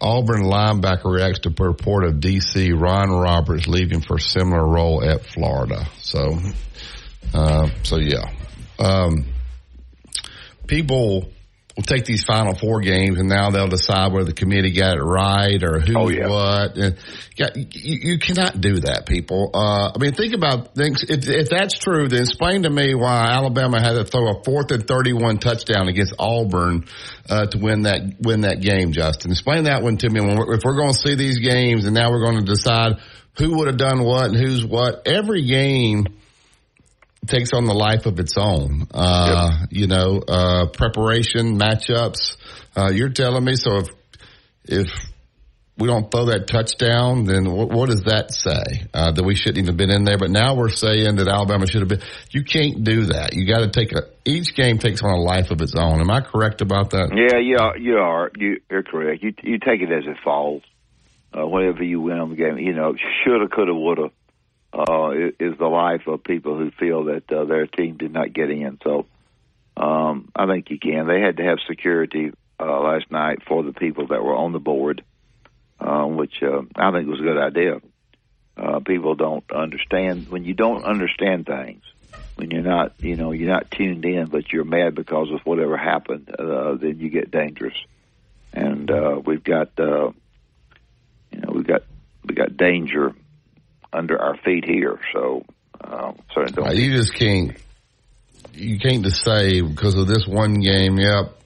Auburn 0.00 0.42
linebacker 0.42 1.12
reacts 1.12 1.40
to 1.40 1.54
report 1.58 2.04
of 2.04 2.14
DC 2.14 2.78
Ron 2.78 3.10
Roberts 3.10 3.66
leaving 3.66 4.00
for 4.00 4.18
similar 4.18 4.66
role 4.66 5.02
at 5.04 5.24
Florida. 5.24 5.86
So, 5.98 6.38
uh, 7.32 7.68
so 7.82 7.98
yeah. 7.98 8.30
Um, 8.78 9.26
people 10.66 11.28
will 11.76 11.82
take 11.82 12.04
these 12.04 12.22
final 12.24 12.54
four 12.54 12.80
games 12.80 13.18
and 13.18 13.28
now 13.28 13.50
they'll 13.50 13.66
decide 13.68 14.12
whether 14.12 14.26
the 14.26 14.32
committee 14.32 14.72
got 14.72 14.96
it 14.96 15.02
right 15.02 15.60
or 15.62 15.80
who's 15.80 15.96
Oh, 15.96 16.08
yeah. 16.08 16.28
what. 16.28 16.76
And 16.76 16.96
yeah, 17.36 17.48
you, 17.54 18.12
you 18.12 18.18
cannot 18.18 18.60
do 18.60 18.78
that, 18.80 19.06
people. 19.06 19.50
Uh, 19.52 19.90
I 19.94 19.98
mean, 19.98 20.14
think 20.14 20.34
about 20.34 20.76
things. 20.76 21.02
If, 21.02 21.28
if 21.28 21.48
that's 21.50 21.76
true, 21.76 22.06
then 22.08 22.20
explain 22.22 22.62
to 22.62 22.70
me 22.70 22.94
why 22.94 23.26
Alabama 23.32 23.80
had 23.80 23.94
to 23.94 24.04
throw 24.04 24.38
a 24.38 24.44
fourth 24.44 24.70
and 24.70 24.86
31 24.86 25.38
touchdown 25.38 25.88
against 25.88 26.14
Auburn, 26.18 26.84
uh, 27.28 27.46
to 27.46 27.58
win 27.58 27.82
that, 27.82 28.20
win 28.20 28.42
that 28.42 28.60
game, 28.60 28.92
Justin. 28.92 29.32
Explain 29.32 29.64
that 29.64 29.82
one 29.82 29.96
to 29.96 30.08
me. 30.08 30.20
When 30.20 30.36
we're, 30.38 30.54
if 30.54 30.60
we're 30.64 30.76
going 30.76 30.92
to 30.92 30.98
see 30.98 31.16
these 31.16 31.40
games 31.40 31.86
and 31.86 31.94
now 31.94 32.10
we're 32.12 32.22
going 32.24 32.38
to 32.38 32.44
decide 32.44 32.98
who 33.36 33.58
would 33.58 33.66
have 33.66 33.78
done 33.78 34.04
what 34.04 34.26
and 34.26 34.36
who's 34.36 34.64
what, 34.64 35.08
every 35.08 35.44
game, 35.44 36.06
takes 37.26 37.52
on 37.52 37.64
the 37.64 37.74
life 37.74 38.06
of 38.06 38.18
its 38.18 38.36
own. 38.36 38.86
Uh, 38.92 39.66
you 39.70 39.86
know, 39.86 40.22
uh, 40.26 40.66
preparation, 40.66 41.58
matchups. 41.58 42.36
Uh, 42.76 42.90
you're 42.92 43.10
telling 43.10 43.44
me, 43.44 43.54
so 43.56 43.78
if, 43.78 43.88
if 44.64 44.88
we 45.76 45.88
don't 45.88 46.10
throw 46.10 46.26
that 46.26 46.46
touchdown, 46.46 47.24
then 47.24 47.50
what, 47.50 47.70
what 47.70 47.88
does 47.88 48.02
that 48.02 48.32
say? 48.32 48.86
Uh, 48.94 49.10
that 49.12 49.24
we 49.24 49.34
shouldn't 49.34 49.58
even 49.58 49.66
have 49.66 49.76
been 49.76 49.90
in 49.90 50.04
there, 50.04 50.18
but 50.18 50.30
now 50.30 50.54
we're 50.54 50.70
saying 50.70 51.16
that 51.16 51.26
Alabama 51.26 51.66
should 51.66 51.80
have 51.80 51.88
been. 51.88 52.02
You 52.30 52.44
can't 52.44 52.84
do 52.84 53.06
that. 53.06 53.34
You 53.34 53.46
got 53.46 53.60
to 53.60 53.70
take 53.70 53.92
a, 53.92 54.02
each 54.24 54.54
game 54.54 54.78
takes 54.78 55.02
on 55.02 55.10
a 55.10 55.20
life 55.20 55.50
of 55.50 55.60
its 55.60 55.74
own. 55.76 56.00
Am 56.00 56.10
I 56.10 56.20
correct 56.20 56.60
about 56.60 56.90
that? 56.90 57.10
Yeah, 57.14 57.38
yeah, 57.38 57.74
you 57.76 57.96
are. 57.96 58.30
You, 58.36 58.60
you're 58.70 58.84
correct. 58.84 59.22
You 59.22 59.34
you 59.42 59.58
take 59.58 59.80
it 59.80 59.90
as 59.90 60.04
it 60.06 60.16
falls. 60.22 60.62
Uh, 61.36 61.44
whenever 61.46 61.82
you 61.82 62.00
win 62.00 62.18
on 62.18 62.30
the 62.30 62.36
game, 62.36 62.58
you 62.58 62.72
know, 62.72 62.94
shoulda, 63.24 63.48
coulda, 63.48 63.74
woulda, 63.74 64.10
uh, 64.74 65.10
is 65.38 65.56
the 65.56 65.68
life 65.68 66.06
of 66.08 66.24
people 66.24 66.58
who 66.58 66.70
feel 66.72 67.04
that 67.04 67.30
uh, 67.30 67.44
their 67.44 67.66
team 67.66 67.96
did 67.96 68.12
not 68.12 68.32
get 68.32 68.50
in. 68.50 68.78
So, 68.82 69.06
um, 69.76 70.30
I 70.34 70.46
think 70.46 70.70
you 70.70 70.78
can. 70.78 71.06
They 71.06 71.20
had 71.20 71.36
to 71.36 71.44
have 71.44 71.58
security 71.68 72.32
uh, 72.58 72.80
last 72.80 73.10
night 73.10 73.40
for 73.46 73.62
the 73.62 73.72
people 73.72 74.08
that 74.08 74.22
were 74.22 74.34
on 74.34 74.52
the 74.52 74.58
board, 74.58 75.04
uh, 75.78 76.04
which 76.04 76.42
uh, 76.42 76.62
I 76.74 76.90
think 76.90 77.08
was 77.08 77.20
a 77.20 77.22
good 77.22 77.38
idea. 77.38 77.80
Uh, 78.56 78.80
people 78.80 79.14
don't 79.14 79.44
understand 79.52 80.28
when 80.28 80.44
you 80.44 80.54
don't 80.54 80.84
understand 80.84 81.46
things. 81.46 81.82
When 82.36 82.50
you're 82.50 82.62
not, 82.62 82.94
you 82.98 83.16
know, 83.16 83.30
you're 83.30 83.50
not 83.50 83.70
tuned 83.70 84.04
in, 84.04 84.26
but 84.26 84.52
you're 84.52 84.64
mad 84.64 84.96
because 84.96 85.30
of 85.30 85.40
whatever 85.46 85.76
happened, 85.76 86.34
uh, 86.36 86.74
then 86.74 86.98
you 86.98 87.08
get 87.08 87.30
dangerous. 87.30 87.76
And 88.52 88.90
uh, 88.90 89.20
we've 89.24 89.42
got, 89.42 89.78
uh, 89.78 90.10
you 91.30 91.40
know, 91.40 91.52
we've 91.52 91.66
got 91.66 91.82
we 92.24 92.34
got 92.34 92.56
danger 92.56 93.14
under 93.94 94.20
our 94.20 94.36
feet 94.38 94.64
here. 94.64 94.98
So 95.12 95.44
uh, 95.82 96.12
Uh, 96.36 96.44
don't. 96.46 96.76
You 96.76 96.92
just 96.92 97.14
can't. 97.14 97.56
You 98.52 98.78
can't 98.78 99.04
just 99.04 99.24
say 99.24 99.60
because 99.60 99.96
of 99.96 100.06
this 100.06 100.26
one 100.26 100.54
game. 100.54 100.98
Yep, 100.98 101.36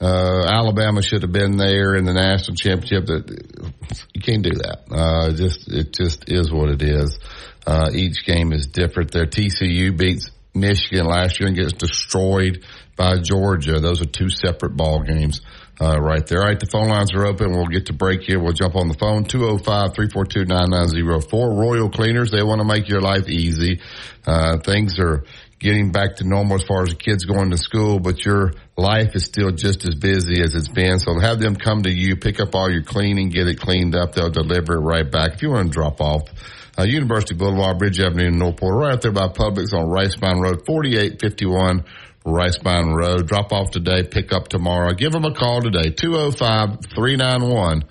uh, 0.00 0.42
Alabama 0.46 1.02
should 1.02 1.22
have 1.22 1.32
been 1.32 1.56
there 1.56 1.94
in 1.94 2.04
the 2.04 2.14
national 2.14 2.56
championship. 2.56 3.06
That 3.06 3.72
you 4.14 4.20
can't 4.20 4.42
do 4.42 4.50
that. 4.50 4.84
Uh, 4.90 5.32
just 5.32 5.68
it 5.68 5.92
just 5.92 6.24
is 6.28 6.52
what 6.52 6.70
it 6.70 6.82
is. 6.82 7.18
Uh, 7.66 7.90
each 7.92 8.24
game 8.24 8.52
is 8.52 8.66
different. 8.68 9.10
There, 9.10 9.26
TCU 9.26 9.96
beats 9.96 10.30
Michigan 10.54 11.06
last 11.06 11.40
year 11.40 11.48
and 11.48 11.56
gets 11.56 11.72
destroyed 11.72 12.64
by 12.96 13.18
Georgia. 13.18 13.80
Those 13.80 14.00
are 14.00 14.06
two 14.06 14.30
separate 14.30 14.76
ball 14.76 15.02
games. 15.02 15.40
Uh, 15.78 16.00
right 16.00 16.26
there. 16.26 16.40
All 16.40 16.46
right, 16.46 16.58
the 16.58 16.64
phone 16.64 16.88
lines 16.88 17.12
are 17.12 17.26
open. 17.26 17.52
We'll 17.52 17.66
get 17.66 17.84
to 17.86 17.92
break 17.92 18.22
here. 18.22 18.40
We'll 18.40 18.54
jump 18.54 18.76
on 18.76 18.88
the 18.88 18.94
phone. 18.94 19.26
205-342-9904. 19.26 21.32
Royal 21.32 21.90
Cleaners, 21.90 22.30
they 22.30 22.42
want 22.42 22.62
to 22.62 22.66
make 22.66 22.88
your 22.88 23.02
life 23.02 23.28
easy. 23.28 23.82
Uh, 24.26 24.56
things 24.56 24.98
are 24.98 25.24
getting 25.58 25.92
back 25.92 26.16
to 26.16 26.26
normal 26.26 26.56
as 26.56 26.62
far 26.62 26.82
as 26.82 26.94
kids 26.94 27.26
going 27.26 27.50
to 27.50 27.58
school, 27.58 28.00
but 28.00 28.24
your 28.24 28.54
life 28.76 29.14
is 29.14 29.24
still 29.24 29.50
just 29.50 29.86
as 29.86 29.94
busy 29.94 30.40
as 30.40 30.54
it's 30.54 30.68
been. 30.68 30.98
So 30.98 31.18
have 31.18 31.40
them 31.40 31.56
come 31.56 31.82
to 31.82 31.90
you, 31.90 32.16
pick 32.16 32.40
up 32.40 32.54
all 32.54 32.70
your 32.70 32.82
cleaning, 32.82 33.28
get 33.28 33.46
it 33.46 33.60
cleaned 33.60 33.94
up. 33.94 34.14
They'll 34.14 34.30
deliver 34.30 34.76
it 34.76 34.80
right 34.80 35.10
back. 35.10 35.34
If 35.34 35.42
you 35.42 35.50
want 35.50 35.68
to 35.68 35.72
drop 35.72 36.00
off, 36.00 36.30
uh, 36.78 36.84
University 36.84 37.34
Boulevard, 37.34 37.78
Bridge 37.78 38.00
Avenue 38.00 38.28
in 38.28 38.38
Northport, 38.38 38.74
right 38.74 38.92
out 38.92 39.02
there 39.02 39.12
by 39.12 39.28
Publix 39.28 39.72
on 39.72 39.88
Rice 39.88 40.16
Ricebine 40.16 40.40
Road, 40.40 40.66
4851 40.66 41.84
Rice 42.26 42.62
Mine 42.62 42.92
Road. 42.92 43.28
Drop 43.28 43.52
off 43.52 43.70
today, 43.70 44.02
pick 44.02 44.32
up 44.32 44.48
tomorrow. 44.48 44.92
Give 44.92 45.12
them 45.12 45.24
a 45.24 45.32
call 45.32 45.62
today, 45.62 45.92
205-391-0034. 45.92 47.84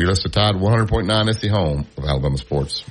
You're 0.00 0.08
listening 0.08 0.16
to 0.16 0.30
Tide 0.30 0.54
100.9. 0.54 1.28
It's 1.28 1.40
the 1.40 1.48
home 1.48 1.86
of 1.98 2.04
Alabama 2.04 2.38
sports. 2.38 2.82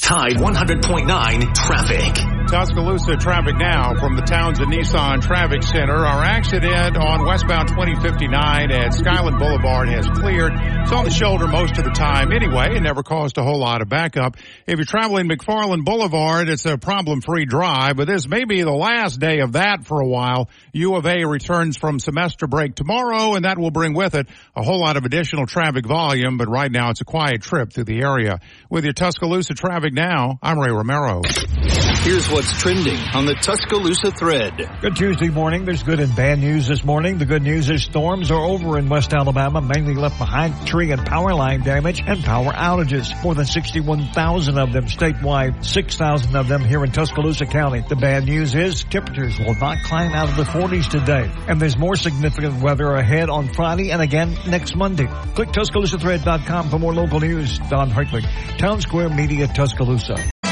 Tide 0.00 0.36
100.9 0.36 1.54
traffic. 1.54 2.48
Tuscaloosa 2.48 3.16
traffic 3.16 3.56
now 3.56 3.94
from 3.98 4.16
the 4.16 4.22
Townsend 4.22 4.70
Nissan 4.70 5.22
Traffic 5.22 5.62
Center. 5.62 5.94
Our 5.94 6.24
accident 6.24 6.96
on 6.98 7.24
westbound 7.24 7.68
2059 7.68 8.72
at 8.72 8.92
Skyland 8.92 9.38
Boulevard 9.38 9.88
has 9.88 10.06
cleared. 10.08 10.52
It's 10.54 10.92
on 10.92 11.04
the 11.04 11.10
shoulder 11.10 11.46
most 11.46 11.78
of 11.78 11.84
the 11.84 11.92
time 11.92 12.32
anyway. 12.32 12.76
It 12.76 12.82
never 12.82 13.02
caused 13.02 13.38
a 13.38 13.42
whole 13.42 13.60
lot 13.60 13.80
of 13.80 13.88
backup. 13.88 14.36
If 14.66 14.76
you're 14.76 14.84
traveling 14.84 15.28
McFarland 15.28 15.84
Boulevard, 15.84 16.48
it's 16.48 16.66
a 16.66 16.76
problem-free 16.76 17.46
drive, 17.46 17.96
but 17.96 18.06
this 18.06 18.26
may 18.28 18.44
be 18.44 18.62
the 18.62 18.72
last 18.72 19.20
day 19.20 19.38
of 19.38 19.52
that 19.52 19.86
for 19.86 20.00
a 20.00 20.06
while. 20.06 20.50
U 20.72 20.96
of 20.96 21.06
A 21.06 21.24
returns 21.24 21.76
from 21.76 22.00
semester 22.00 22.46
break 22.46 22.74
tomorrow, 22.74 23.34
and 23.34 23.44
that 23.44 23.56
will 23.56 23.70
bring 23.70 23.94
with 23.94 24.14
it 24.14 24.26
a 24.56 24.62
whole 24.62 24.80
lot 24.80 24.96
of 24.96 25.04
additional 25.04 25.46
traffic 25.46 25.86
volume, 25.86 26.36
but 26.36 26.48
right 26.48 26.72
now 26.72 26.90
it's 26.90 27.00
a 27.00 27.06
quiet 27.06 27.40
trip 27.40 27.72
through 27.72 27.84
the 27.84 28.02
area. 28.02 28.40
With 28.68 28.84
your 28.84 28.94
Tuscaloosa 28.94 29.54
traffic 29.54 29.81
now, 29.90 30.38
I'm 30.42 30.58
Ray 30.58 30.70
Romero. 30.70 31.22
Here's 32.02 32.28
what's 32.30 32.52
trending 32.60 32.98
on 33.14 33.26
the 33.26 33.34
Tuscaloosa 33.34 34.10
thread. 34.10 34.68
Good 34.80 34.96
Tuesday 34.96 35.28
morning. 35.28 35.64
There's 35.64 35.82
good 35.82 36.00
and 36.00 36.14
bad 36.14 36.40
news 36.40 36.66
this 36.66 36.84
morning. 36.84 37.18
The 37.18 37.26
good 37.26 37.42
news 37.42 37.70
is 37.70 37.84
storms 37.84 38.30
are 38.30 38.40
over 38.40 38.78
in 38.78 38.88
West 38.88 39.14
Alabama, 39.14 39.60
mainly 39.60 39.94
left 39.94 40.18
behind 40.18 40.66
tree 40.66 40.90
and 40.90 41.04
power 41.06 41.32
line 41.32 41.62
damage 41.62 42.02
and 42.04 42.22
power 42.22 42.52
outages. 42.52 43.10
More 43.22 43.34
than 43.34 43.46
61,000 43.46 44.58
of 44.58 44.72
them 44.72 44.86
statewide, 44.86 45.64
6,000 45.64 46.36
of 46.36 46.48
them 46.48 46.64
here 46.64 46.84
in 46.84 46.90
Tuscaloosa 46.90 47.46
County. 47.46 47.84
The 47.88 47.96
bad 47.96 48.24
news 48.24 48.54
is 48.54 48.82
temperatures 48.84 49.38
will 49.38 49.54
not 49.54 49.78
climb 49.84 50.12
out 50.12 50.28
of 50.28 50.36
the 50.36 50.44
40s 50.44 50.88
today. 50.88 51.30
And 51.48 51.60
there's 51.60 51.76
more 51.76 51.96
significant 51.96 52.62
weather 52.62 52.94
ahead 52.94 53.30
on 53.30 53.52
Friday 53.52 53.90
and 53.92 54.02
again 54.02 54.36
next 54.48 54.76
Monday. 54.76 55.06
Click 55.34 55.50
TuscaloosaThread.com 55.50 56.68
for 56.68 56.78
more 56.78 56.94
local 56.94 57.20
news. 57.20 57.58
Don 57.70 57.90
Hartley, 57.90 58.22
Town 58.58 58.80
Square 58.80 59.10
Media, 59.10 59.46
Tuscaloosa. 59.46 59.71
Tuscaloosa 59.72 60.51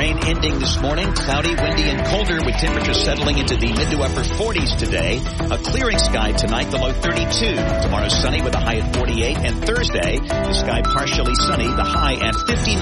Rain 0.00 0.16
ending 0.24 0.58
this 0.58 0.80
morning, 0.80 1.12
cloudy, 1.12 1.54
windy, 1.54 1.82
and 1.82 2.06
colder 2.06 2.40
with 2.42 2.54
temperatures 2.54 3.04
settling 3.04 3.36
into 3.36 3.54
the 3.54 3.68
mid 3.68 3.90
to 3.90 4.00
upper 4.00 4.24
40s 4.24 4.78
today. 4.78 5.20
A 5.52 5.58
clearing 5.58 5.98
sky 5.98 6.32
tonight, 6.32 6.70
the 6.70 6.78
low 6.78 6.90
32. 6.90 7.84
Tomorrow 7.84 8.08
sunny 8.08 8.40
with 8.40 8.54
a 8.54 8.60
high 8.60 8.76
at 8.76 8.96
48. 8.96 9.36
And 9.36 9.62
Thursday, 9.62 10.16
the 10.16 10.54
sky 10.54 10.80
partially 10.80 11.34
sunny, 11.34 11.68
the 11.68 11.84
high 11.84 12.14
at 12.14 12.34
59. 12.34 12.80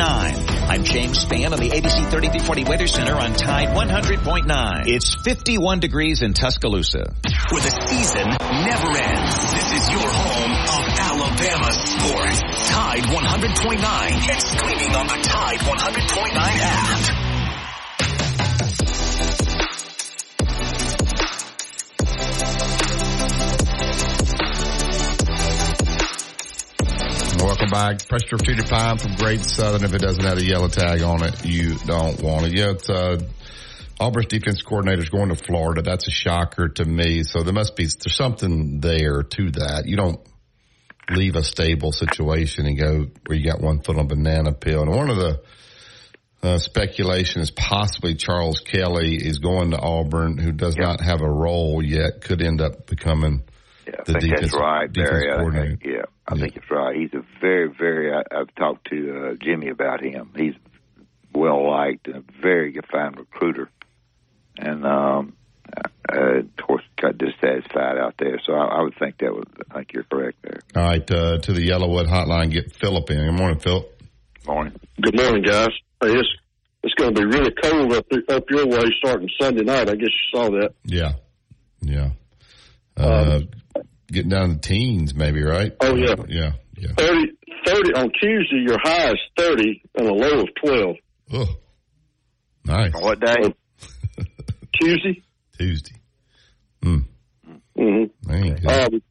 I'm 0.70 0.84
James 0.84 1.24
Spann 1.24 1.50
on 1.50 1.58
the 1.58 1.70
ABC 1.70 2.06
3340 2.06 2.64
Weather 2.70 2.86
Center 2.86 3.16
on 3.16 3.34
Tide 3.34 3.74
100.9. 3.74 4.86
It's 4.86 5.16
51 5.16 5.80
degrees 5.80 6.22
in 6.22 6.34
Tuscaloosa. 6.34 7.02
Where 7.50 7.62
the 7.66 7.74
season 7.90 8.30
never 8.30 8.94
ends. 8.94 9.34
This 9.58 9.72
is 9.74 9.90
your 9.90 10.06
home 10.06 10.54
of 10.54 10.84
Alabama 11.02 11.72
sports. 11.74 12.38
Tide 12.70 13.10
100.9 13.10 13.82
and 13.82 14.40
streaming 14.40 14.94
on 14.94 15.06
the 15.08 15.18
Tide 15.26 15.58
100.9 15.58 16.36
app. 16.36 17.07
Welcome 27.38 27.70
back. 27.70 28.06
Pressure 28.08 28.36
treated 28.36 28.66
pine 28.68 28.98
from 28.98 29.14
Great 29.16 29.40
Southern. 29.40 29.84
If 29.84 29.94
it 29.94 30.00
doesn't 30.00 30.22
have 30.24 30.38
a 30.38 30.44
yellow 30.44 30.68
tag 30.68 31.02
on 31.02 31.22
it, 31.22 31.44
you 31.44 31.76
don't 31.78 32.20
want 32.20 32.46
it. 32.46 32.52
Yeah, 32.52 32.70
it's, 32.70 32.88
uh, 32.90 33.20
Auburn's 34.00 34.26
defense 34.28 34.62
coordinator 34.62 35.02
is 35.02 35.08
going 35.08 35.28
to 35.30 35.34
Florida. 35.36 35.82
That's 35.82 36.06
a 36.06 36.10
shocker 36.10 36.68
to 36.68 36.84
me. 36.84 37.22
So 37.24 37.42
there 37.42 37.54
must 37.54 37.74
be, 37.76 37.84
there's 37.84 38.14
something 38.14 38.80
there 38.80 39.22
to 39.22 39.50
that. 39.52 39.84
You 39.86 39.96
don't 39.96 40.20
leave 41.10 41.36
a 41.36 41.42
stable 41.42 41.92
situation 41.92 42.66
and 42.66 42.78
go 42.78 43.06
where 43.26 43.38
you 43.38 43.44
got 43.50 43.60
one 43.60 43.80
foot 43.80 43.96
on 43.96 44.04
a 44.04 44.08
banana 44.08 44.52
peel. 44.52 44.82
And 44.82 44.90
one 44.90 45.10
of 45.10 45.16
the, 45.16 45.40
uh, 46.42 46.58
speculation 46.58 47.40
is 47.40 47.50
possibly 47.50 48.14
Charles 48.14 48.60
Kelly 48.60 49.16
is 49.16 49.38
going 49.38 49.70
to 49.72 49.78
Auburn, 49.78 50.38
who 50.38 50.52
does 50.52 50.76
not 50.76 51.00
have 51.00 51.20
a 51.22 51.30
role 51.30 51.82
yet, 51.84 52.20
could 52.20 52.42
end 52.42 52.60
up 52.60 52.86
becoming 52.86 53.42
Yeah, 53.86 53.94
the 54.06 54.12
defense, 54.14 54.54
right, 54.54 54.92
defense. 54.92 55.24
Coordinator. 55.34 55.78
yeah, 55.84 56.02
I 56.30 56.38
think 56.38 56.56
it's 56.56 56.70
right. 56.70 56.94
He's 56.94 57.14
a 57.14 57.24
very, 57.40 57.68
very. 57.68 58.12
I, 58.12 58.22
I've 58.30 58.54
talked 58.54 58.88
to 58.90 59.30
uh, 59.30 59.34
Jimmy 59.42 59.68
about 59.68 60.02
him. 60.02 60.30
He's 60.36 60.54
well 61.34 61.66
liked 61.70 62.06
and 62.06 62.16
a 62.16 62.42
very 62.42 62.72
good 62.72 62.84
fine 62.90 63.14
recruiter, 63.14 63.70
and 64.58 64.84
um, 64.84 65.32
uh, 66.12 66.40
of 66.40 66.56
course 66.58 66.82
got 67.00 67.16
dissatisfied 67.16 67.96
out 67.96 68.14
there. 68.18 68.38
So 68.44 68.52
I, 68.52 68.78
I 68.78 68.82
would 68.82 68.94
think 68.98 69.18
that 69.18 69.32
was. 69.32 69.46
I 69.70 69.74
think 69.76 69.94
you're 69.94 70.04
correct 70.04 70.36
there. 70.42 70.60
All 70.76 70.82
right, 70.82 71.10
uh, 71.10 71.38
to 71.38 71.52
the 71.52 71.66
Yellowwood 71.66 72.06
hotline, 72.06 72.52
get 72.52 72.76
Philip 72.76 73.10
in. 73.10 73.24
Good 73.24 73.32
morning, 73.32 73.58
Philip. 73.58 74.02
Morning. 74.46 74.74
Good 75.00 75.16
morning, 75.16 75.42
guys. 75.42 75.68
Hey, 76.02 76.12
it's 76.12 76.28
it's 76.82 76.94
going 76.94 77.14
to 77.14 77.20
be 77.20 77.26
really 77.26 77.52
cold 77.62 77.92
up 77.94 78.06
up 78.28 78.44
your 78.50 78.66
way 78.66 78.84
starting 78.98 79.30
Sunday 79.40 79.62
night. 79.62 79.88
I 79.88 79.94
guess 79.94 80.10
you 80.10 80.38
saw 80.38 80.50
that. 80.50 80.74
Yeah, 80.84 81.12
yeah. 81.80 82.10
Uh, 82.98 83.40
getting 84.10 84.30
down 84.30 84.50
to 84.50 84.58
teens, 84.58 85.14
maybe, 85.14 85.42
right? 85.42 85.72
Oh 85.80 85.94
yeah, 85.94 86.14
Yeah, 86.28 86.52
yeah. 86.76 86.88
30, 86.96 87.32
30 87.66 87.94
on 87.94 88.10
Tuesday. 88.20 88.62
Your 88.66 88.78
high 88.82 89.12
is 89.12 89.18
thirty 89.36 89.82
and 89.96 90.06
a 90.08 90.12
low 90.12 90.40
of 90.40 90.48
twelve. 90.62 90.96
Oh, 91.32 91.46
nice. 92.64 92.94
On 92.94 93.02
what 93.02 93.20
day? 93.20 93.34
Tuesday. 94.80 95.22
Tuesday. 95.58 95.96
Hmm. 96.82 96.98
Mm-hmm. 97.76 98.30
Man. 98.30 98.56
Um, 98.66 99.02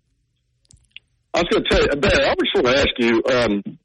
I 1.34 1.42
was 1.42 1.48
going 1.52 1.64
to 1.64 1.70
tell 1.70 1.82
you, 1.82 1.90
Ben. 2.02 2.12
I 2.22 2.34
just 2.36 2.56
want 2.56 2.68
to 2.68 2.78
ask 2.78 2.90
you. 2.98 3.22
Um, 3.32 3.78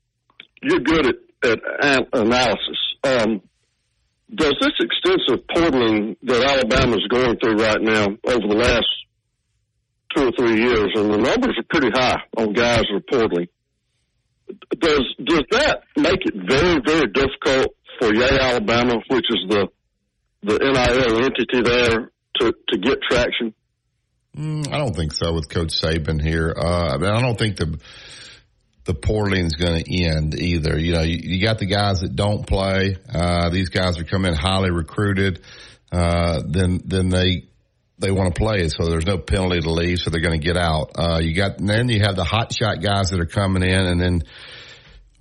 you're 0.63 0.81
good 0.81 1.07
at, 1.09 1.51
at 1.51 1.59
an- 1.83 2.07
analysis. 2.13 2.79
Um, 3.05 3.41
does 4.35 4.55
this 4.61 4.73
extensive 4.81 5.45
portaling 5.55 6.17
that 6.23 6.43
Alabama 6.43 6.97
is 6.97 7.07
going 7.11 7.37
through 7.39 7.57
right 7.57 7.81
now 7.83 8.07
over 8.25 8.49
the 8.49 8.55
last 8.57 8.87
two 10.15 10.29
or 10.29 10.33
three 10.39 10.61
years, 10.61 10.91
and 10.95 11.13
the 11.13 11.19
numbers 11.19 11.57
are 11.59 11.69
pretty 11.71 11.91
high 11.93 12.21
on 12.37 12.53
guys 12.53 12.85
portaling. 13.11 13.49
Does 14.79 15.03
does 15.25 15.43
that 15.53 15.83
make 15.97 16.21
it 16.27 16.35
very 16.35 16.81
very 16.85 17.11
difficult 17.13 17.75
for 17.99 18.15
Yea 18.15 18.39
Alabama, 18.41 18.97
which 19.09 19.27
is 19.31 19.49
the 19.49 19.69
the 20.43 20.59
NIL 20.59 21.25
entity 21.25 21.63
there, 21.63 22.11
to 22.41 22.53
to 22.69 22.79
get 22.79 22.99
traction? 23.09 23.55
Mm, 24.37 24.73
I 24.73 24.79
don't 24.79 24.97
think 24.97 25.13
so 25.13 25.33
with 25.35 25.49
Coach 25.49 25.73
Saban 25.81 26.21
here. 26.21 26.55
Uh, 26.57 26.95
I, 26.95 26.97
mean, 26.97 27.11
I 27.11 27.21
don't 27.21 27.39
think 27.39 27.57
the 27.57 27.79
the 28.85 28.95
portaling 28.95 29.47
is 29.47 29.55
going 29.55 29.85
to 29.85 30.05
end 30.05 30.35
either. 30.35 30.79
You 30.79 30.95
know, 30.95 31.03
you, 31.03 31.19
you 31.23 31.45
got 31.45 31.59
the 31.59 31.67
guys 31.67 32.01
that 32.01 32.17
don't 32.17 32.47
play. 32.47 32.97
Uh, 33.13 33.51
these 33.51 33.69
guys 33.69 33.99
are 33.99 34.05
coming 34.05 34.35
highly 34.35 34.71
recruited. 34.71 35.43
Uh, 35.93 36.43
then 36.49 36.81
then 36.85 37.11
they 37.11 37.45
they 38.03 38.11
want 38.11 38.35
to 38.35 38.39
play, 38.39 38.69
so 38.69 38.85
there's 38.85 39.07
no 39.07 39.17
penalty 39.17 39.61
to 39.61 39.71
leave, 39.71 39.99
so 39.99 40.11
they're 40.11 40.21
going 40.21 40.39
to 40.39 40.47
get 40.47 40.57
out. 40.57 40.91
Uh, 40.95 41.19
you 41.23 41.35
got 41.35 41.59
then 41.59 41.89
you 41.89 42.01
have 42.01 42.17
the 42.17 42.25
hot 42.25 42.53
shot 42.53 42.83
guys 42.83 43.11
that 43.11 43.21
are 43.21 43.27
coming 43.27 43.63
in, 43.63 43.87
and 43.87 44.01
then 44.01 44.23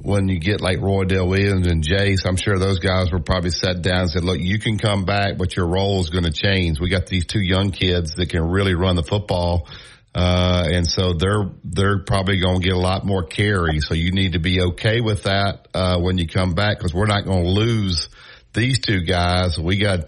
when 0.04 0.28
you 0.28 0.40
get 0.40 0.62
like 0.62 0.80
Roydell 0.80 1.30
Williams 1.30 1.68
and 1.68 1.84
Jase, 1.84 2.26
I'm 2.26 2.36
sure 2.36 2.58
those 2.58 2.80
guys 2.80 3.12
were 3.12 3.20
probably 3.20 3.52
sat 3.52 3.82
down 3.82 4.02
and 4.02 4.10
said, 4.10 4.24
look, 4.24 4.40
you 4.40 4.60
can 4.60 4.78
come 4.78 5.06
back, 5.06 5.38
but 5.38 5.56
your 5.56 5.68
role 5.68 6.02
is 6.02 6.10
going 6.10 6.24
to 6.24 6.32
change. 6.32 6.80
We 6.80 6.90
got 6.90 7.06
these 7.06 7.26
two 7.26 7.42
young 7.42 7.72
kids 7.72 8.16
that 8.16 8.30
can 8.30 8.50
really 8.50 8.74
run 8.74 8.96
the 8.96 9.04
football. 9.04 9.68
Uh, 10.14 10.68
and 10.72 10.88
so 10.88 11.14
they're, 11.14 11.52
they're 11.64 12.00
probably 12.00 12.40
going 12.40 12.62
to 12.62 12.68
get 12.68 12.76
a 12.76 12.80
lot 12.80 13.06
more 13.06 13.24
carry. 13.24 13.80
So 13.80 13.94
you 13.94 14.12
need 14.12 14.34
to 14.34 14.40
be 14.40 14.62
okay 14.62 15.02
with 15.02 15.24
that, 15.24 15.68
uh, 15.74 16.00
when 16.00 16.18
you 16.18 16.28
come 16.28 16.54
back 16.54 16.80
because 16.80 16.94
we're 16.94 17.06
not 17.06 17.24
going 17.24 17.44
to 17.44 17.50
lose 17.50 18.10
these 18.54 18.80
two 18.80 19.02
guys. 19.02 19.58
We 19.58 19.78
got, 19.78 20.00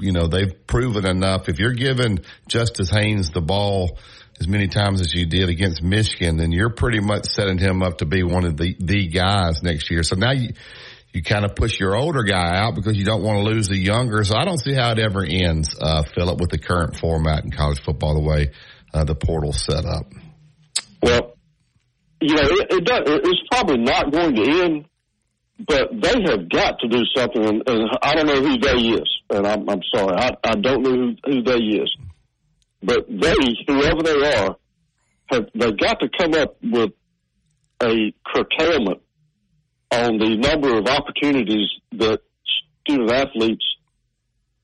you 0.00 0.12
know, 0.12 0.26
they've 0.26 0.66
proven 0.66 1.06
enough. 1.06 1.48
If 1.48 1.58
you're 1.58 1.74
giving 1.74 2.20
Justice 2.48 2.90
Haynes 2.90 3.30
the 3.30 3.40
ball, 3.40 3.98
as 4.40 4.48
many 4.48 4.66
times 4.66 5.00
as 5.00 5.14
you 5.14 5.26
did 5.26 5.48
against 5.48 5.82
Michigan, 5.82 6.36
then 6.36 6.52
you're 6.52 6.70
pretty 6.70 7.00
much 7.00 7.26
setting 7.26 7.58
him 7.58 7.82
up 7.82 7.98
to 7.98 8.06
be 8.06 8.22
one 8.22 8.44
of 8.44 8.56
the, 8.56 8.74
the 8.80 9.06
guys 9.08 9.62
next 9.62 9.90
year. 9.90 10.02
So 10.02 10.16
now 10.16 10.32
you, 10.32 10.50
you 11.12 11.22
kind 11.22 11.44
of 11.44 11.54
push 11.54 11.78
your 11.78 11.94
older 11.94 12.22
guy 12.22 12.56
out 12.56 12.74
because 12.74 12.96
you 12.96 13.04
don't 13.04 13.22
want 13.22 13.38
to 13.38 13.44
lose 13.44 13.68
the 13.68 13.76
younger. 13.76 14.24
So 14.24 14.34
I 14.36 14.44
don't 14.44 14.58
see 14.58 14.74
how 14.74 14.92
it 14.92 14.98
ever 14.98 15.24
ends, 15.24 15.76
uh, 15.80 16.02
Philip, 16.02 16.40
with 16.40 16.50
the 16.50 16.58
current 16.58 16.96
format 16.96 17.44
in 17.44 17.50
college 17.50 17.82
football, 17.82 18.14
the 18.14 18.20
way, 18.20 18.50
uh, 18.92 19.04
the 19.04 19.14
portal's 19.14 19.62
set 19.62 19.84
up. 19.84 20.12
Well, 21.02 21.36
you 22.20 22.34
know, 22.34 22.42
it, 22.42 22.72
it 22.72 22.84
does, 22.84 23.00
it's 23.06 23.42
probably 23.50 23.78
not 23.78 24.10
going 24.10 24.34
to 24.36 24.64
end, 24.64 24.84
but 25.58 25.90
they 25.92 26.22
have 26.26 26.48
got 26.48 26.78
to 26.80 26.88
do 26.88 27.02
something. 27.16 27.44
And, 27.44 27.62
and 27.66 27.90
I 28.02 28.14
don't 28.14 28.26
know 28.26 28.40
who 28.40 28.58
they 28.58 28.76
is, 28.76 29.08
and 29.30 29.46
I'm, 29.46 29.68
I'm 29.68 29.80
sorry, 29.94 30.16
I, 30.16 30.30
I 30.44 30.54
don't 30.54 30.82
know 30.82 30.90
who, 30.90 31.14
who 31.24 31.42
they 31.42 31.58
is, 31.58 31.96
but 32.82 33.06
they, 33.08 33.36
whoever 33.66 34.02
they 34.02 34.36
are, 34.36 34.56
have 35.26 35.46
they've 35.54 35.78
got 35.78 36.00
to 36.00 36.08
come 36.18 36.34
up 36.34 36.56
with 36.62 36.92
a 37.82 38.12
curtailment 38.26 39.00
on 39.90 40.18
the 40.18 40.36
number 40.36 40.76
of 40.78 40.86
opportunities 40.86 41.68
that 41.92 42.20
student 42.80 43.10
athletes 43.10 43.64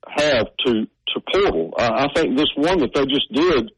have 0.07 0.47
to 0.65 0.87
to 1.15 1.21
portal. 1.33 1.73
I, 1.79 2.05
I 2.05 2.07
think 2.15 2.37
this 2.37 2.51
one 2.57 2.81
that 2.81 2.93
they 2.95 3.07
just 3.07 3.33
did 3.33 3.71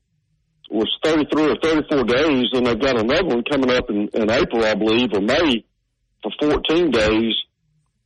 was 0.70 0.88
33 1.05 1.51
or 1.51 1.57
34 1.62 2.05
days, 2.05 2.46
and 2.53 2.66
they've 2.66 2.81
got 2.81 2.99
another 2.99 3.25
one 3.25 3.42
coming 3.51 3.70
up 3.70 3.90
in, 3.90 4.09
in 4.14 4.31
April, 4.31 4.64
I 4.64 4.75
believe, 4.75 5.11
or 5.12 5.20
May 5.20 5.64
for 6.22 6.33
14 6.40 6.90
days. 6.90 7.35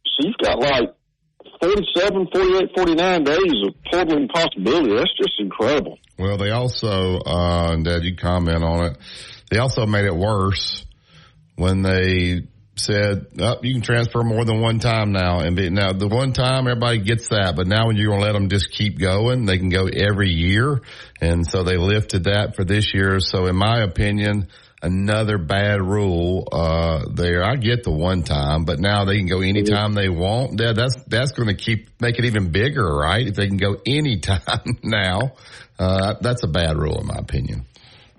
So 0.04 0.26
you've 0.26 0.38
got 0.42 0.58
like 0.58 0.94
47, 1.60 2.28
48, 2.32 2.70
49 2.76 3.24
days 3.24 3.38
of 3.66 3.74
portaling 3.92 4.28
possibility. 4.28 4.94
That's 4.94 5.16
just 5.16 5.34
incredible. 5.38 5.98
Well, 6.18 6.36
they 6.36 6.50
also, 6.50 7.18
uh, 7.20 7.72
and 7.72 7.84
Dad, 7.84 8.02
you 8.02 8.16
comment 8.16 8.62
on 8.62 8.86
it. 8.86 8.98
They 9.50 9.58
also 9.58 9.86
made 9.86 10.04
it 10.04 10.14
worse 10.14 10.84
when 11.56 11.82
they 11.82 12.48
said, 12.76 13.26
oh, 13.38 13.56
you 13.62 13.74
can 13.74 13.82
transfer 13.82 14.22
more 14.22 14.44
than 14.44 14.60
one 14.60 14.78
time 14.78 15.12
now. 15.12 15.40
And 15.40 15.56
be, 15.56 15.70
now 15.70 15.92
the 15.92 16.08
one 16.08 16.32
time 16.32 16.66
everybody 16.66 16.98
gets 16.98 17.28
that, 17.28 17.54
but 17.56 17.66
now 17.66 17.86
when 17.86 17.96
you're 17.96 18.08
going 18.08 18.20
to 18.20 18.26
let 18.26 18.32
them 18.32 18.48
just 18.48 18.70
keep 18.70 18.98
going, 18.98 19.46
they 19.46 19.58
can 19.58 19.68
go 19.68 19.86
every 19.86 20.30
year. 20.30 20.82
And 21.20 21.46
so 21.46 21.62
they 21.62 21.76
lifted 21.76 22.24
that 22.24 22.56
for 22.56 22.64
this 22.64 22.92
year. 22.92 23.20
So 23.20 23.46
in 23.46 23.56
my 23.56 23.82
opinion, 23.82 24.48
another 24.84 25.38
bad 25.38 25.80
rule, 25.80 26.46
uh, 26.52 27.06
there. 27.10 27.42
I 27.42 27.56
get 27.56 27.82
the 27.82 27.90
one 27.90 28.22
time, 28.22 28.64
but 28.64 28.78
now 28.78 29.04
they 29.04 29.16
can 29.16 29.26
go 29.26 29.40
anytime 29.40 29.94
they 29.94 30.08
want. 30.08 30.60
Yeah, 30.60 30.72
that's, 30.74 30.96
that's 31.06 31.32
going 31.32 31.48
to 31.48 31.54
keep, 31.54 31.88
make 32.00 32.18
it 32.18 32.26
even 32.26 32.52
bigger, 32.52 32.84
right? 32.84 33.26
If 33.26 33.34
they 33.34 33.48
can 33.48 33.56
go 33.56 33.76
anytime 33.86 34.78
now, 34.82 35.32
uh, 35.78 36.14
that's 36.20 36.44
a 36.44 36.48
bad 36.48 36.76
rule 36.76 37.00
in 37.00 37.06
my 37.06 37.16
opinion. 37.16 37.64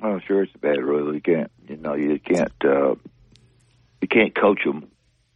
Well, 0.02 0.20
sure, 0.28 0.44
it's 0.44 0.56
a 0.56 0.60
bad 0.60 0.84
rule. 0.84 1.14
You 1.14 1.22
can't, 1.22 1.52
you 1.68 1.78
know, 1.78 1.94
you 1.94 2.20
can't, 2.20 2.52
uh, 2.64 2.96
you 4.02 4.08
can't 4.10 4.36
coach 4.36 4.64
them. 4.66 4.90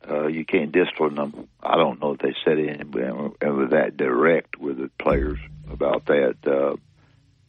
Uh, 0.10 0.28
you 0.28 0.44
can't 0.44 0.72
discipline 0.72 1.16
them. 1.16 1.48
I 1.62 1.76
don't 1.76 2.02
know 2.02 2.14
if 2.14 2.20
they 2.20 2.34
said 2.44 2.58
anything 2.58 3.36
ever 3.42 3.68
that 3.68 3.96
direct 3.96 4.58
with 4.58 4.78
the 4.78 4.90
players 4.98 5.38
about 5.70 6.08
that. 6.08 6.36
Uh, 6.46 6.78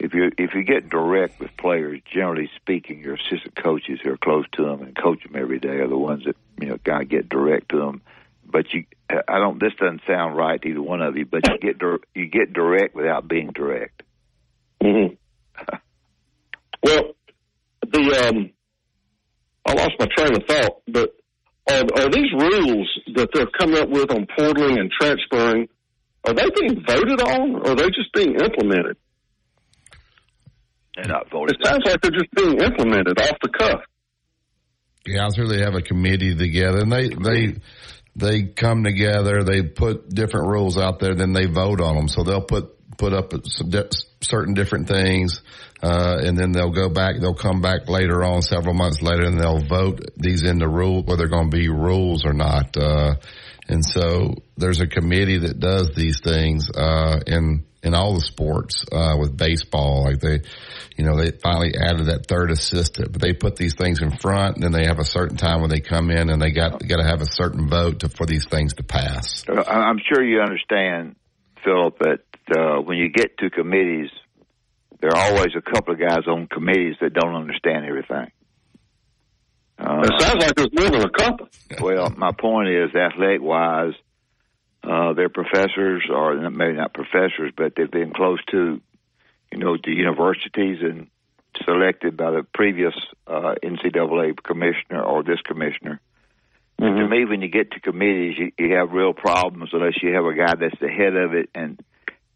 if 0.01 0.15
you 0.15 0.31
if 0.39 0.55
you 0.55 0.65
get 0.65 0.89
direct 0.89 1.39
with 1.41 1.51
players, 1.59 2.01
generally 2.13 2.51
speaking, 2.57 3.01
your 3.01 3.15
assistant 3.15 3.55
coaches 3.55 4.01
who 4.03 4.11
are 4.11 4.17
close 4.17 4.47
to 4.53 4.65
them 4.65 4.81
and 4.83 4.97
coach 4.97 5.23
them 5.23 5.41
every 5.41 5.61
day 5.61 5.77
are 5.77 5.89
the 5.89 5.99
ones 5.99 6.25
that 6.25 6.37
you 6.59 6.69
know 6.69 6.79
kind 6.79 7.03
of 7.03 7.09
get 7.11 7.29
direct 7.29 7.69
to 7.71 7.79
them. 7.79 8.03
But 8.45 8.73
you, 8.73 8.85
I 9.11 9.39
don't. 9.39 9.61
This 9.61 9.75
doesn't 9.79 10.01
sound 10.07 10.37
right 10.37 10.61
to 10.61 10.69
either 10.69 10.83
one 10.83 11.03
of 11.03 11.17
you. 11.17 11.27
But 11.27 11.43
you 11.49 11.59
get 11.59 11.81
you 12.15 12.27
get 12.27 12.53
direct 12.55 12.95
without 12.95 13.29
being 13.29 13.51
direct. 13.53 14.03
Mm-hmm. 14.83 15.15
well, 16.83 17.13
the 17.87 18.27
um, 18.27 18.51
I 19.67 19.75
lost 19.75 19.93
my 19.99 20.07
train 20.17 20.35
of 20.35 20.47
thought, 20.49 20.83
but 20.89 21.15
are, 21.71 21.85
are 22.03 22.11
these 22.11 22.33
rules 22.33 22.89
that 23.15 23.29
they're 23.35 23.47
coming 23.47 23.77
up 23.77 23.91
with 23.91 24.11
on 24.11 24.27
portaling 24.27 24.81
and 24.81 24.91
transferring, 24.91 25.69
are 26.25 26.33
they 26.33 26.49
being 26.59 26.83
voted 26.87 27.21
on 27.21 27.57
or 27.57 27.73
are 27.73 27.77
they 27.77 27.89
just 27.91 28.13
being 28.15 28.35
implemented? 28.35 28.97
They're 31.01 31.13
not 31.13 31.31
voted. 31.31 31.57
It 31.59 31.67
sounds 31.67 31.85
like 31.87 32.01
they're 32.03 32.11
just 32.11 32.31
being 32.35 32.61
implemented 32.61 33.19
off 33.19 33.37
the 33.41 33.49
cuff. 33.49 33.81
Yeah, 35.07 35.25
I'm 35.25 35.33
sure 35.33 35.49
they 35.49 35.63
have 35.63 35.75
a 35.75 35.83
committee 35.83 36.37
together 36.37 36.81
and 36.81 36.93
they, 36.93 37.09
they, 37.09 37.57
they 38.17 38.43
come 38.53 38.85
together, 38.85 39.43
they 39.43 39.63
put 39.63 40.11
different 40.11 40.49
rules 40.49 40.77
out 40.77 40.99
there, 40.99 41.15
then 41.15 41.33
they 41.33 41.47
vote 41.47 41.81
on 41.81 41.97
them. 41.97 42.09
So 42.09 42.23
they'll 42.23 42.43
put, 42.43 42.77
put 42.99 43.15
up 43.15 43.33
some 43.47 43.71
di- 43.71 43.89
certain 44.21 44.53
different 44.53 44.89
things 44.89 45.41
uh, 45.83 46.19
and 46.23 46.37
then 46.37 46.53
they'll 46.53 46.73
go 46.73 46.91
back, 46.91 47.15
they'll 47.19 47.33
come 47.33 47.63
back 47.63 47.89
later 47.89 48.23
on, 48.23 48.43
several 48.43 48.75
months 48.75 49.01
later, 49.01 49.25
and 49.25 49.41
they'll 49.41 49.65
vote 49.65 50.03
these 50.19 50.43
into 50.43 50.69
rule, 50.69 51.03
whether 51.03 51.17
they're 51.17 51.29
going 51.29 51.51
to 51.51 51.57
be 51.57 51.69
rules 51.71 52.27
or 52.27 52.35
not. 52.35 52.77
Uh, 52.77 53.15
and 53.69 53.87
so 53.87 54.35
there's 54.59 54.81
a 54.81 54.87
committee 54.87 55.39
that 55.39 55.59
does 55.59 55.95
these 55.95 56.21
things, 56.21 56.71
uh, 56.71 57.21
in, 57.27 57.65
in 57.83 57.95
all 57.95 58.15
the 58.15 58.21
sports, 58.21 58.85
uh, 58.93 59.17
with 59.19 59.37
baseball. 59.37 60.05
Like 60.05 60.21
they, 60.21 60.41
you 60.97 61.05
know, 61.05 61.17
they 61.17 61.31
finally 61.31 61.75
added 61.77 62.07
that 62.07 62.27
third 62.27 62.51
assistant, 62.51 63.13
but 63.13 63.21
they 63.21 63.33
put 63.33 63.57
these 63.57 63.75
things 63.75 64.03
in 64.03 64.17
front 64.19 64.57
and 64.57 64.63
then 64.63 64.73
they 64.73 64.87
have 64.87 64.99
a 64.99 65.05
certain 65.05 65.37
time 65.37 65.61
when 65.61 65.71
they 65.71 65.81
come 65.81 66.11
in 66.11 66.31
and 66.31 66.41
they 66.41 66.51
got, 66.51 66.87
got 66.87 66.97
to 66.97 67.05
have 67.05 67.23
a 67.23 67.31
certain 67.31 67.69
vote 67.69 68.01
to, 68.01 68.09
for 68.09 68.27
these 68.27 68.47
things 68.47 68.75
to 68.75 68.83
pass. 68.83 69.45
I'm 69.49 69.99
sure 70.13 70.23
you 70.23 70.41
understand, 70.41 71.17
Philip, 71.65 71.99
that, 72.01 72.21
uh, 72.57 72.83
when 72.83 72.99
you 72.99 73.09
get 73.09 73.39
to 73.39 73.49
committees, 73.49 74.11
there 75.01 75.11
are 75.11 75.33
always 75.33 75.55
a 75.57 75.63
couple 75.63 75.95
of 75.95 76.01
guys 76.01 76.27
on 76.27 76.47
committees 76.47 76.97
that 77.01 77.15
don't 77.15 77.35
understand 77.35 77.87
everything. 77.87 78.31
Uh, 79.79 80.03
it 80.03 80.21
sounds 80.21 80.45
like 80.45 80.55
there's 80.55 80.73
more 80.73 80.91
than 80.91 81.03
a 81.03 81.11
couple. 81.11 81.49
well, 81.81 82.11
my 82.17 82.33
point 82.33 82.69
is, 82.69 82.95
athletic 82.95 83.41
wise, 83.41 83.95
uh, 84.83 85.13
they're 85.13 85.29
professors, 85.29 86.05
or 86.11 86.51
maybe 86.51 86.77
not 86.77 86.95
professors, 86.95 87.53
but 87.57 87.75
they've 87.77 87.91
been 87.91 88.13
close 88.13 88.41
to, 88.51 88.81
you 89.53 89.59
know, 89.59 89.77
the 89.77 89.93
universities 89.93 90.79
and 90.83 91.09
selected 91.65 92.17
by 92.17 92.31
the 92.31 92.43
previous 92.55 92.95
uh, 93.27 93.55
NCAA 93.63 94.43
commissioner 94.43 95.03
or 95.03 95.23
this 95.23 95.41
commissioner. 95.45 96.01
Mm-hmm. 96.81 96.99
to 96.99 97.09
me, 97.09 97.25
when 97.27 97.43
you 97.43 97.49
get 97.49 97.73
to 97.73 97.81
committees, 97.81 98.37
you, 98.39 98.53
you 98.59 98.75
have 98.75 98.93
real 98.93 99.13
problems 99.13 99.69
unless 99.75 100.03
you 100.03 100.15
have 100.15 100.25
a 100.25 100.35
guy 100.35 100.55
that's 100.55 100.81
the 100.81 100.89
head 100.89 101.15
of 101.15 101.35
it 101.35 101.51
and 101.55 101.79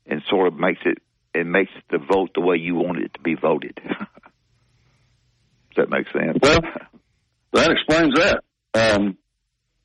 and 0.07 0.23
sort 0.29 0.49
of 0.49 0.55
makes 0.55 0.81
it 0.85 0.99
it 1.35 1.47
makes 1.47 1.73
the 1.91 1.97
vote 1.97 2.31
the 2.35 2.43
way 2.43 2.57
you 2.57 2.75
want 2.75 2.99
it 2.99 3.15
to 3.15 3.21
be 3.21 3.35
voted. 3.35 3.81
Does 3.85 3.99
that 5.77 5.89
make 5.89 6.07
sense? 6.13 6.39
Well, 6.43 6.61
that 7.55 7.71
explains 7.71 8.15
that. 8.17 8.43
Um, 8.75 9.17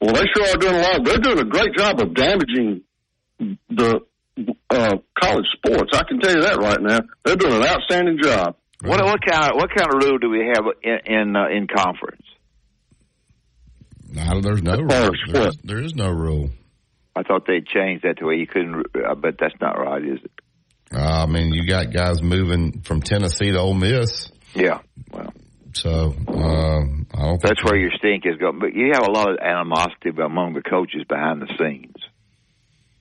well, 0.02 0.14
they 0.14 0.26
sure 0.34 0.48
are 0.48 0.58
doing 0.58 0.76
a 0.76 0.82
lot. 0.82 1.04
They're 1.04 1.18
doing 1.18 1.40
a 1.40 1.46
great 1.46 1.76
job 1.76 2.00
of 2.00 2.14
damaging 2.14 2.84
the 3.70 4.00
uh, 4.70 4.96
college 5.20 5.46
sports. 5.54 5.92
I 5.94 6.04
can 6.04 6.20
tell 6.20 6.36
you 6.36 6.42
that 6.42 6.58
right 6.58 6.82
now. 6.82 7.00
They're 7.26 7.36
doing 7.36 7.56
an 7.56 7.66
outstanding 7.66 8.20
job. 8.22 8.56
What 8.82 9.04
what 9.04 9.20
kind 9.30 9.52
of 9.52 9.58
what 9.58 9.70
kind 9.76 9.94
of 9.94 10.02
rule 10.02 10.18
do 10.20 10.30
we 10.30 10.52
have 10.54 10.64
in 10.82 11.14
in, 11.14 11.36
uh, 11.36 11.48
in 11.50 11.68
conference? 11.68 12.24
No, 14.12 14.42
there's 14.42 14.64
no 14.64 14.78
rule. 14.78 15.12
There's, 15.28 15.58
there 15.64 15.82
is 15.82 15.96
no 15.96 16.10
rule. 16.10 16.50
I 17.16 17.24
thought 17.24 17.46
they'd 17.46 17.68
changed 17.68 18.04
that 18.04 18.18
to 18.20 18.26
where 18.26 18.36
you 18.36 18.48
couldn't, 18.48 18.86
uh, 18.96 19.16
but 19.16 19.36
that's 19.40 19.54
not 19.60 19.74
right, 19.74 20.02
is 20.04 20.20
it? 20.24 20.32
Uh, 20.94 21.24
I 21.24 21.26
mean, 21.26 21.54
you 21.54 21.68
got 21.68 21.94
guys 21.94 22.22
moving 22.22 22.82
from 22.82 23.02
Tennessee 23.02 23.52
to 23.52 23.60
Ole 23.60 23.74
Miss. 23.74 24.32
Yeah. 24.56 24.80
Well. 25.12 25.34
So 25.74 26.14
uh, 26.28 26.80
I 27.14 27.22
don't. 27.22 27.42
That's 27.42 27.64
where 27.64 27.78
your 27.78 27.92
stink 27.98 28.26
is 28.26 28.38
going. 28.38 28.60
But 28.60 28.74
you 28.74 28.92
have 28.94 29.08
a 29.08 29.12
lot 29.12 29.30
of 29.30 29.38
animosity 29.40 30.10
among 30.22 30.54
the 30.54 30.62
coaches 30.62 31.04
behind 31.08 31.42
the 31.42 31.48
scenes 31.58 31.96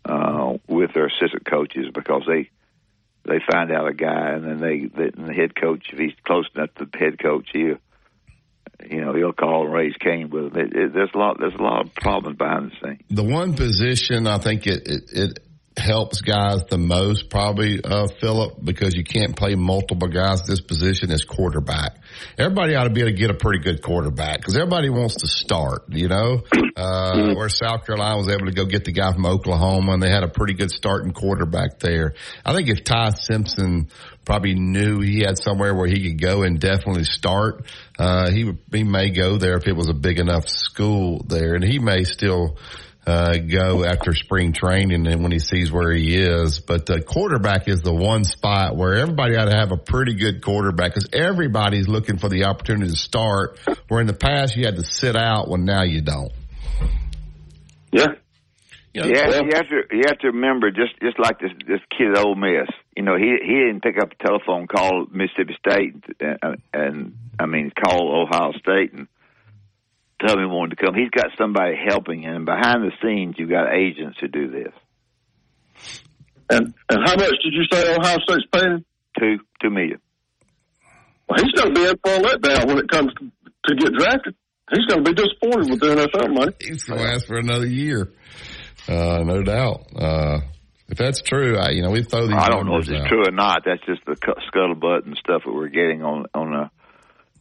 uh, 0.04 0.54
with 0.66 0.92
their 0.94 1.06
assistant 1.06 1.44
coaches 1.44 1.86
because 1.92 2.22
they 2.26 2.50
they 3.24 3.40
find 3.50 3.70
out 3.70 3.88
a 3.88 3.94
guy 3.94 4.30
and 4.30 4.44
then 4.44 4.60
they, 4.60 4.86
they 4.86 5.10
the 5.10 5.34
head 5.34 5.54
coach 5.54 5.86
if 5.92 5.98
he's 5.98 6.14
close 6.24 6.46
enough 6.54 6.74
to 6.76 6.86
the 6.86 6.98
head 6.98 7.18
coach 7.22 7.48
he 7.52 7.72
you 8.88 9.04
know 9.04 9.14
he'll 9.14 9.32
call 9.32 9.64
and 9.64 9.74
raise 9.74 9.94
Cain 9.98 10.30
with 10.30 10.56
him. 10.56 10.56
It, 10.56 10.76
it, 10.76 10.92
there's 10.94 11.10
a 11.14 11.18
lot 11.18 11.38
there's 11.38 11.54
a 11.54 11.62
lot 11.62 11.86
of 11.86 11.94
problems 11.94 12.38
behind 12.38 12.70
the 12.70 12.86
scenes. 12.86 13.02
The 13.10 13.24
one 13.24 13.54
position 13.54 14.26
I 14.26 14.38
think 14.38 14.66
it, 14.66 14.86
it, 14.86 15.02
it 15.12 15.38
helps 15.78 16.20
guys 16.20 16.64
the 16.68 16.78
most, 16.78 17.30
probably, 17.30 17.80
uh, 17.82 18.08
Philip, 18.20 18.54
because 18.62 18.94
you 18.94 19.04
can't 19.04 19.36
play 19.36 19.54
multiple 19.54 20.08
guys 20.08 20.42
this 20.42 20.60
position 20.60 21.10
is 21.10 21.24
quarterback. 21.24 21.96
Everybody 22.36 22.74
ought 22.74 22.84
to 22.84 22.90
be 22.90 23.00
able 23.00 23.12
to 23.12 23.16
get 23.16 23.30
a 23.30 23.34
pretty 23.34 23.62
good 23.62 23.82
quarterback 23.82 24.38
because 24.38 24.56
everybody 24.56 24.90
wants 24.90 25.16
to 25.16 25.28
start, 25.28 25.84
you 25.88 26.08
know, 26.08 26.42
uh, 26.76 27.34
where 27.34 27.48
South 27.48 27.86
Carolina 27.86 28.16
was 28.16 28.28
able 28.28 28.46
to 28.46 28.52
go 28.52 28.64
get 28.64 28.84
the 28.84 28.92
guy 28.92 29.12
from 29.12 29.26
Oklahoma 29.26 29.92
and 29.92 30.02
they 30.02 30.10
had 30.10 30.22
a 30.24 30.28
pretty 30.28 30.54
good 30.54 30.70
starting 30.70 31.12
quarterback 31.12 31.78
there. 31.78 32.14
I 32.44 32.54
think 32.54 32.68
if 32.68 32.84
Ty 32.84 33.10
Simpson 33.10 33.88
probably 34.24 34.54
knew 34.54 35.00
he 35.00 35.20
had 35.20 35.38
somewhere 35.38 35.74
where 35.74 35.88
he 35.88 36.08
could 36.08 36.20
go 36.20 36.42
and 36.42 36.60
definitely 36.60 37.04
start, 37.04 37.64
uh, 37.98 38.30
he, 38.30 38.44
would 38.44 38.58
he 38.72 38.84
may 38.84 39.10
go 39.10 39.38
there 39.38 39.56
if 39.56 39.66
it 39.66 39.76
was 39.76 39.88
a 39.88 39.94
big 39.94 40.18
enough 40.18 40.48
school 40.48 41.24
there 41.26 41.54
and 41.54 41.64
he 41.64 41.78
may 41.78 42.04
still, 42.04 42.58
uh, 43.08 43.38
go 43.38 43.84
after 43.84 44.12
spring 44.12 44.52
training 44.52 45.06
and 45.06 45.22
when 45.22 45.32
he 45.32 45.38
sees 45.38 45.72
where 45.72 45.92
he 45.92 46.14
is. 46.14 46.60
But 46.60 46.84
the 46.84 47.00
quarterback 47.00 47.66
is 47.66 47.80
the 47.80 47.94
one 47.94 48.24
spot 48.24 48.76
where 48.76 48.96
everybody 48.96 49.34
ought 49.34 49.46
to 49.46 49.56
have 49.56 49.72
a 49.72 49.78
pretty 49.78 50.14
good 50.14 50.42
quarterback 50.42 50.92
because 50.92 51.08
everybody's 51.14 51.88
looking 51.88 52.18
for 52.18 52.28
the 52.28 52.44
opportunity 52.44 52.90
to 52.90 52.96
start. 52.96 53.58
Where 53.88 54.02
in 54.02 54.06
the 54.06 54.12
past 54.12 54.56
you 54.56 54.66
had 54.66 54.76
to 54.76 54.84
sit 54.84 55.16
out, 55.16 55.48
when 55.48 55.64
now 55.64 55.84
you 55.84 56.02
don't. 56.02 56.32
Yeah. 57.92 58.08
You, 58.92 59.02
know, 59.02 59.08
yeah, 59.08 59.40
you 59.42 59.50
have 59.54 59.68
to 59.68 59.82
you 59.90 60.02
have 60.06 60.18
to 60.18 60.26
remember 60.28 60.70
just 60.70 60.98
just 61.00 61.18
like 61.18 61.38
this 61.38 61.52
this 61.66 61.80
kid 61.96 62.10
at 62.14 62.18
Ole 62.18 62.34
Miss. 62.34 62.68
You 62.96 63.04
know, 63.04 63.16
he 63.16 63.36
he 63.40 63.54
didn't 63.54 63.82
pick 63.82 63.96
up 63.98 64.10
the 64.10 64.26
telephone, 64.26 64.66
call 64.66 65.06
Mississippi 65.10 65.56
State, 65.58 65.94
and, 66.20 66.62
and 66.74 67.16
I 67.38 67.46
mean 67.46 67.70
call 67.70 68.26
Ohio 68.26 68.52
State 68.58 68.92
and 68.92 69.08
tell 70.20 70.38
him 70.38 70.50
wanted 70.50 70.76
to 70.76 70.84
come. 70.84 70.94
He's 70.94 71.10
got 71.10 71.26
somebody 71.38 71.76
helping 71.76 72.22
him. 72.22 72.44
Behind 72.44 72.82
the 72.82 72.92
scenes, 73.02 73.36
you've 73.38 73.50
got 73.50 73.72
agents 73.72 74.18
who 74.20 74.28
do 74.28 74.50
this. 74.50 74.72
And 76.50 76.74
and 76.88 77.00
how 77.04 77.16
much 77.16 77.34
did 77.42 77.52
you 77.52 77.64
say 77.70 77.94
Ohio 77.94 78.18
State's 78.26 78.46
paying? 78.52 78.84
Two 79.18 79.38
two 79.60 79.70
million. 79.70 80.00
Well, 81.28 81.38
he's 81.42 81.52
going 81.52 81.74
to 81.74 81.80
be 81.80 81.86
in 81.86 81.96
for 82.02 82.14
a 82.14 82.18
letdown 82.18 82.66
when 82.68 82.78
it 82.78 82.88
comes 82.88 83.12
to, 83.14 83.30
to 83.68 83.74
get 83.74 83.92
drafted. 83.92 84.34
He's 84.70 84.86
going 84.86 85.04
to 85.04 85.10
be 85.10 85.14
disappointed 85.14 85.70
with 85.70 85.80
the 85.80 85.94
NFL 85.94 86.34
money. 86.34 86.52
He's 86.60 86.84
going 86.84 87.00
to 87.00 87.06
last 87.06 87.26
for 87.26 87.36
another 87.36 87.66
year, 87.66 88.10
uh, 88.88 89.22
no 89.24 89.42
doubt. 89.42 89.86
Uh, 89.94 90.40
if 90.88 90.96
that's 90.96 91.20
true, 91.20 91.58
I, 91.58 91.70
you 91.70 91.82
know, 91.82 91.90
we 91.90 92.02
throw 92.02 92.26
these. 92.26 92.36
I 92.36 92.48
don't 92.48 92.66
know 92.66 92.78
if 92.78 92.88
it's 92.88 93.00
out. 93.02 93.08
true 93.08 93.24
or 93.26 93.30
not. 93.30 93.62
That's 93.66 93.84
just 93.84 94.04
the 94.06 94.14
scuttlebutt 94.14 95.04
and 95.04 95.16
stuff 95.18 95.42
that 95.44 95.52
we're 95.52 95.68
getting 95.68 96.02
on 96.02 96.26
on 96.34 96.50
the 96.50 96.70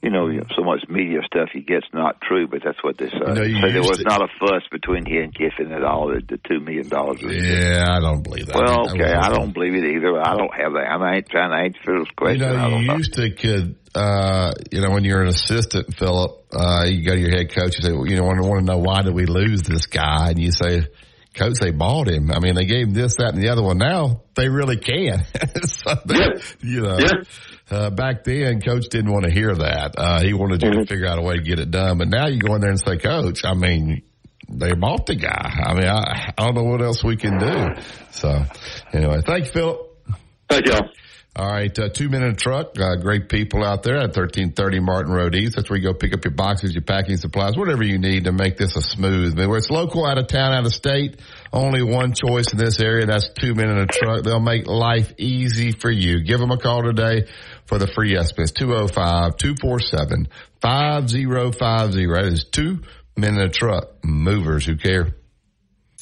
you 0.03 0.12
know, 0.12 0.29
so 0.55 0.63
much 0.63 0.83
media 0.88 1.19
stuff 1.25 1.49
he 1.51 1.62
gets 1.62 1.88
not 1.93 2.21
true, 2.21 2.47
but 2.47 2.62
that's 2.63 2.81
what 2.83 2.97
they 2.97 3.10
say. 3.10 3.17
You 3.27 3.33
know, 3.33 3.41
you 3.43 3.62
say 3.62 3.71
there 3.71 3.81
was 3.81 3.97
to- 3.97 4.03
not 4.03 4.21
a 4.21 4.27
fuss 4.39 4.63
between 4.71 5.05
he 5.05 5.17
and 5.17 5.33
Kiffin 5.33 5.71
at 5.71 5.83
all. 5.83 6.07
The, 6.10 6.21
the 6.27 6.38
two 6.47 6.60
million 6.60 6.88
dollars. 6.88 7.19
Yeah, 7.23 7.86
I 7.89 7.99
don't 7.99 8.21
believe 8.23 8.45
that. 8.47 8.55
Well, 8.55 8.89
okay, 8.91 9.15
was- 9.15 9.25
I 9.25 9.29
don't 9.29 9.53
believe 9.53 9.73
it 9.73 9.83
either. 9.95 10.19
I 10.19 10.36
don't 10.38 10.53
have 10.53 10.73
that. 10.73 10.86
I 10.88 11.15
ain't 11.15 11.29
trying 11.29 11.49
to 11.49 11.57
answer 11.57 11.97
those 11.97 12.07
You 12.07 12.15
questions. 12.15 12.43
I 12.43 12.69
know, 12.69 12.77
you 12.77 12.88
know. 12.88 12.95
used 12.97 13.13
to 13.13 13.31
could, 13.31 13.75
uh, 13.95 14.51
you 14.71 14.81
know, 14.81 14.91
when 14.91 15.03
you're 15.03 15.21
an 15.21 15.29
assistant, 15.29 15.95
Philip, 15.95 16.45
uh, 16.53 16.83
you 16.88 17.03
go 17.03 17.13
to 17.15 17.19
your 17.19 17.31
head 17.31 17.53
coach, 17.53 17.75
and 17.77 17.83
say, 17.83 17.91
well, 17.91 18.05
you 18.07 18.15
know, 18.17 18.23
want 18.23 18.60
to 18.60 18.65
know 18.65 18.77
why 18.77 19.01
did 19.01 19.13
we 19.15 19.25
lose 19.25 19.63
this 19.63 19.88
guy? 19.88 20.29
And 20.29 20.39
you 20.39 20.51
say, 20.51 20.88
coach, 21.33 21.55
they 21.60 21.71
bought 21.71 22.07
him. 22.07 22.31
I 22.31 22.39
mean, 22.39 22.55
they 22.55 22.65
gave 22.65 22.88
him 22.88 22.93
this, 22.93 23.15
that, 23.17 23.33
and 23.33 23.41
the 23.43 23.49
other 23.49 23.63
one. 23.63 23.77
Now 23.77 24.21
they 24.36 24.47
really 24.49 24.77
can. 24.77 25.23
so 25.65 25.95
they, 26.05 26.15
Yeah. 26.15 26.38
You 26.62 26.81
know, 26.81 26.97
Yeah. 26.99 27.12
Uh, 27.69 27.89
back 27.89 28.23
then 28.23 28.62
coach 28.62 28.88
didn't 28.89 29.12
want 29.12 29.25
to 29.25 29.32
hear 29.32 29.53
that. 29.53 29.95
Uh, 29.97 30.21
he 30.21 30.34
wanted 30.34 30.62
you 30.62 30.71
to 30.71 30.86
figure 30.86 31.08
out 31.08 31.19
a 31.19 31.21
way 31.21 31.36
to 31.36 31.41
get 31.41 31.60
it 31.60 31.71
done. 31.71 31.97
But 31.97 32.08
now 32.10 32.27
you 32.27 32.39
go 32.39 32.56
in 32.56 32.62
there 32.62 32.69
and 32.69 32.80
say, 32.80 32.97
coach, 32.97 33.43
I 33.43 33.53
mean, 33.53 34.03
they 34.49 34.73
bought 34.73 35.06
the 35.06 35.15
guy. 35.15 35.63
I 35.65 35.73
mean, 35.73 35.88
I, 35.88 36.34
I 36.38 36.45
don't 36.45 36.56
know 36.56 36.63
what 36.63 36.82
else 36.82 37.03
we 37.03 37.17
can 37.17 37.38
do. 37.38 37.82
So 38.12 38.43
anyway, 38.93 39.21
thank 39.25 39.45
you, 39.45 39.51
Philip. 39.51 39.80
Thank 40.49 40.67
y'all. 40.67 40.89
All 41.38 41.52
right, 41.52 41.78
uh, 41.78 41.89
Two 41.89 42.10
Men 42.10 42.23
and 42.23 42.34
a 42.34 42.36
Truck. 42.36 42.80
Uh, 42.80 42.95
great 42.95 43.30
people 43.30 43.63
out 43.63 43.84
there 43.84 43.97
at 43.97 44.15
thirteen 44.15 44.54
thirty 44.54 44.80
Martin 44.80 45.13
Road 45.13 45.36
East. 45.36 45.56
That's 45.56 45.69
where 45.69 45.78
you 45.78 45.84
go 45.84 45.93
pick 45.93 46.15
up 46.15 46.26
your 46.26 46.34
boxes, 46.34 46.73
your 46.73 46.82
packing 46.82 47.17
supplies, 47.17 47.56
whatever 47.56 47.84
you 47.84 48.00
need 48.00 48.23
to 48.23 48.32
make 48.32 48.58
this 48.58 48.76
a 48.76 48.82
smooth. 48.82 49.38
Mean, 49.38 49.47
where 49.47 49.60
it's 49.60 49.69
local, 49.69 50.08
out 50.08 50.17
of 50.17 50.26
town, 50.26 50.54
out 50.54 50.65
of 50.65 50.73
state. 50.73 51.19
Only 51.54 51.84
one 51.84 52.15
choice 52.15 52.52
in 52.52 52.58
this 52.58 52.80
area. 52.80 53.06
That's 53.06 53.30
Two 53.30 53.54
Men 53.54 53.69
and 53.69 53.82
a 53.82 53.86
Truck. 53.86 54.23
They'll 54.23 54.39
make 54.39 54.65
life 54.65 55.13
easy 55.19 55.73
for 55.73 55.91
you. 55.91 56.23
Give 56.23 56.39
them 56.39 56.50
a 56.50 56.58
call 56.58 56.82
today 56.82 57.28
for 57.67 57.78
the 57.78 57.86
free 57.86 58.17
estimate. 58.17 58.54
205-247-5050. 58.56 60.28
That 60.63 62.26
is 62.26 62.45
Two 62.45 62.82
Men 63.15 63.36
and 63.36 63.43
a 63.43 63.50
Truck. 63.50 64.04
Movers 64.04 64.65
who 64.65 64.76
care. 64.76 65.13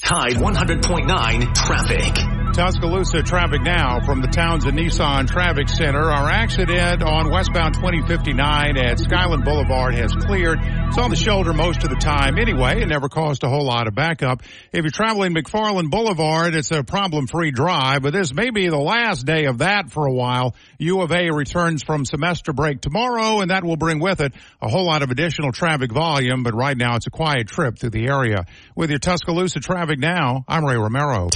Tide 0.01 0.35
100.9 0.35 1.55
traffic. 1.55 2.44
Tuscaloosa 2.55 3.21
traffic 3.21 3.61
now 3.61 3.99
from 4.05 4.21
the 4.21 4.29
towns 4.29 4.63
Townsend 4.63 4.79
Nissan 4.79 5.27
Traffic 5.27 5.67
Center. 5.67 6.09
Our 6.09 6.29
accident 6.29 7.03
on 7.03 7.29
westbound 7.29 7.73
2059 7.73 8.77
at 8.77 8.97
Skyland 8.97 9.43
Boulevard 9.43 9.95
has 9.95 10.13
cleared. 10.13 10.59
It's 10.61 10.97
on 10.97 11.09
the 11.09 11.17
shoulder 11.17 11.51
most 11.51 11.83
of 11.83 11.89
the 11.89 11.97
time 11.97 12.37
anyway. 12.37 12.81
It 12.81 12.87
never 12.87 13.09
caused 13.09 13.43
a 13.43 13.49
whole 13.49 13.65
lot 13.65 13.87
of 13.87 13.95
backup. 13.95 14.43
If 14.71 14.83
you're 14.85 14.91
traveling 14.91 15.35
McFarland 15.35 15.89
Boulevard, 15.89 16.55
it's 16.55 16.71
a 16.71 16.85
problem-free 16.85 17.51
drive, 17.51 18.03
but 18.03 18.13
this 18.13 18.33
may 18.33 18.51
be 18.51 18.69
the 18.69 18.77
last 18.77 19.25
day 19.25 19.47
of 19.47 19.57
that 19.57 19.91
for 19.91 20.05
a 20.05 20.13
while. 20.13 20.55
U 20.79 21.01
of 21.01 21.11
A 21.11 21.31
returns 21.31 21.83
from 21.83 22.05
semester 22.05 22.53
break 22.53 22.79
tomorrow, 22.79 23.41
and 23.41 23.51
that 23.51 23.65
will 23.65 23.75
bring 23.75 23.99
with 23.99 24.21
it 24.21 24.31
a 24.61 24.69
whole 24.69 24.85
lot 24.85 25.01
of 25.01 25.11
additional 25.11 25.51
traffic 25.51 25.91
volume, 25.91 26.43
but 26.43 26.55
right 26.55 26.77
now 26.77 26.95
it's 26.95 27.07
a 27.07 27.11
quiet 27.11 27.49
trip 27.49 27.77
through 27.77 27.89
the 27.89 28.07
area. 28.07 28.45
With 28.73 28.91
your 28.91 28.99
Tuscaloosa 28.99 29.59
traffic 29.59 29.99
now, 29.99 30.45
I'm 30.47 30.63
Ray 30.63 30.77
Romero. 30.77 31.27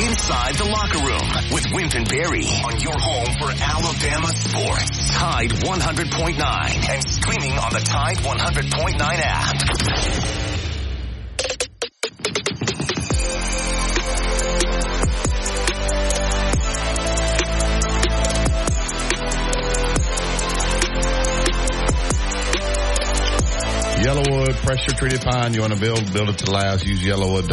Inside 0.00 0.54
the 0.54 0.67
locker 0.70 0.98
room 0.98 1.28
with 1.52 1.64
Wimp 1.72 1.94
and 1.94 2.08
Barry 2.08 2.44
on 2.64 2.80
your 2.80 2.98
home 2.98 3.32
for 3.38 3.50
Alabama 3.50 4.28
sports. 4.28 5.14
Tide 5.14 5.50
100.9 5.50 6.88
and 6.88 7.08
streaming 7.08 7.58
on 7.58 7.72
the 7.72 7.80
Tide 7.80 8.16
100.9 8.18 9.00
app. 9.00 10.68
Yellowwood 23.98 24.54
pressure 24.64 24.92
treated 24.92 25.20
pine. 25.22 25.54
You 25.54 25.60
want 25.60 25.74
to 25.74 25.80
build, 25.80 26.12
build 26.12 26.28
it 26.28 26.38
to 26.38 26.50
last. 26.50 26.86
Use 26.86 27.02
Yellowwood. 27.02 27.48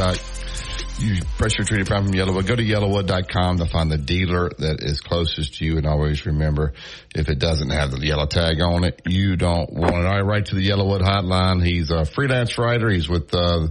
Use 0.97 1.21
pressure 1.37 1.63
treated 1.65 1.87
pine 1.87 2.05
from 2.05 2.13
Yellowwood. 2.13 2.47
Go 2.47 2.55
to 2.55 2.63
yellowwood.com 2.63 3.57
to 3.57 3.65
find 3.65 3.91
the 3.91 3.97
dealer 3.97 4.49
that 4.57 4.81
is 4.81 5.01
closest 5.01 5.55
to 5.55 5.65
you. 5.65 5.77
And 5.77 5.85
always 5.85 6.25
remember, 6.25 6.73
if 7.13 7.27
it 7.27 7.37
doesn't 7.37 7.69
have 7.69 7.91
the 7.91 7.99
yellow 7.99 8.27
tag 8.27 8.61
on 8.61 8.85
it, 8.85 9.01
you 9.05 9.35
don't 9.35 9.73
want 9.73 9.95
it. 9.95 10.05
All 10.05 10.13
right, 10.13 10.25
right 10.25 10.45
to 10.45 10.55
the 10.55 10.67
Yellowwood 10.67 11.01
hotline. 11.01 11.65
He's 11.65 11.91
a 11.91 12.05
freelance 12.05 12.57
writer. 12.57 12.89
He's 12.89 13.09
with 13.09 13.33
uh, 13.35 13.67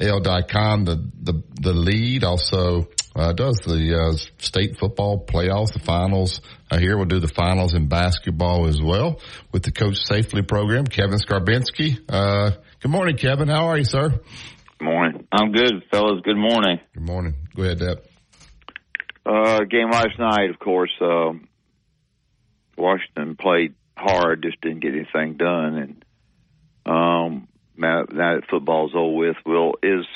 AL.com, 0.00 0.84
the 0.84 1.08
the 1.22 1.42
the 1.60 1.72
lead. 1.72 2.24
Also 2.24 2.88
uh, 3.14 3.32
does 3.32 3.58
the 3.58 3.96
uh, 3.96 4.16
state 4.38 4.76
football 4.76 5.24
playoffs, 5.24 5.74
the 5.74 5.78
finals. 5.78 6.40
Uh, 6.70 6.78
here 6.78 6.96
we'll 6.96 7.06
do 7.06 7.20
the 7.20 7.28
finals 7.28 7.74
in 7.74 7.86
basketball 7.86 8.66
as 8.66 8.82
well 8.82 9.20
with 9.52 9.62
the 9.62 9.70
Coach 9.70 9.98
Safely 10.04 10.42
program, 10.42 10.86
Kevin 10.86 11.18
Scarbinsky. 11.18 12.00
Uh, 12.08 12.50
good 12.80 12.90
morning, 12.90 13.16
Kevin. 13.16 13.46
How 13.46 13.68
are 13.68 13.78
you, 13.78 13.84
sir? 13.84 14.08
Good 14.08 14.84
morning. 14.84 15.13
I'm 15.34 15.50
good, 15.50 15.82
fellas. 15.90 16.20
Good 16.22 16.36
morning. 16.36 16.78
Good 16.94 17.02
morning. 17.02 17.34
Go 17.56 17.64
ahead, 17.64 17.80
Deb. 17.80 18.04
Uh, 19.26 19.64
game 19.64 19.90
last 19.90 20.16
night, 20.16 20.48
of 20.50 20.60
course, 20.60 20.92
um, 21.00 21.48
Washington 22.78 23.34
played 23.34 23.74
hard, 23.96 24.44
just 24.44 24.60
didn't 24.60 24.78
get 24.78 24.94
anything 24.94 25.36
done. 25.36 25.74
And 25.74 26.04
um, 26.86 27.48
now, 27.76 28.04
now 28.12 28.36
that 28.36 28.42
football's 28.48 28.92
over 28.94 29.12
with, 29.12 29.36
will 29.44 29.74
is 29.82 30.06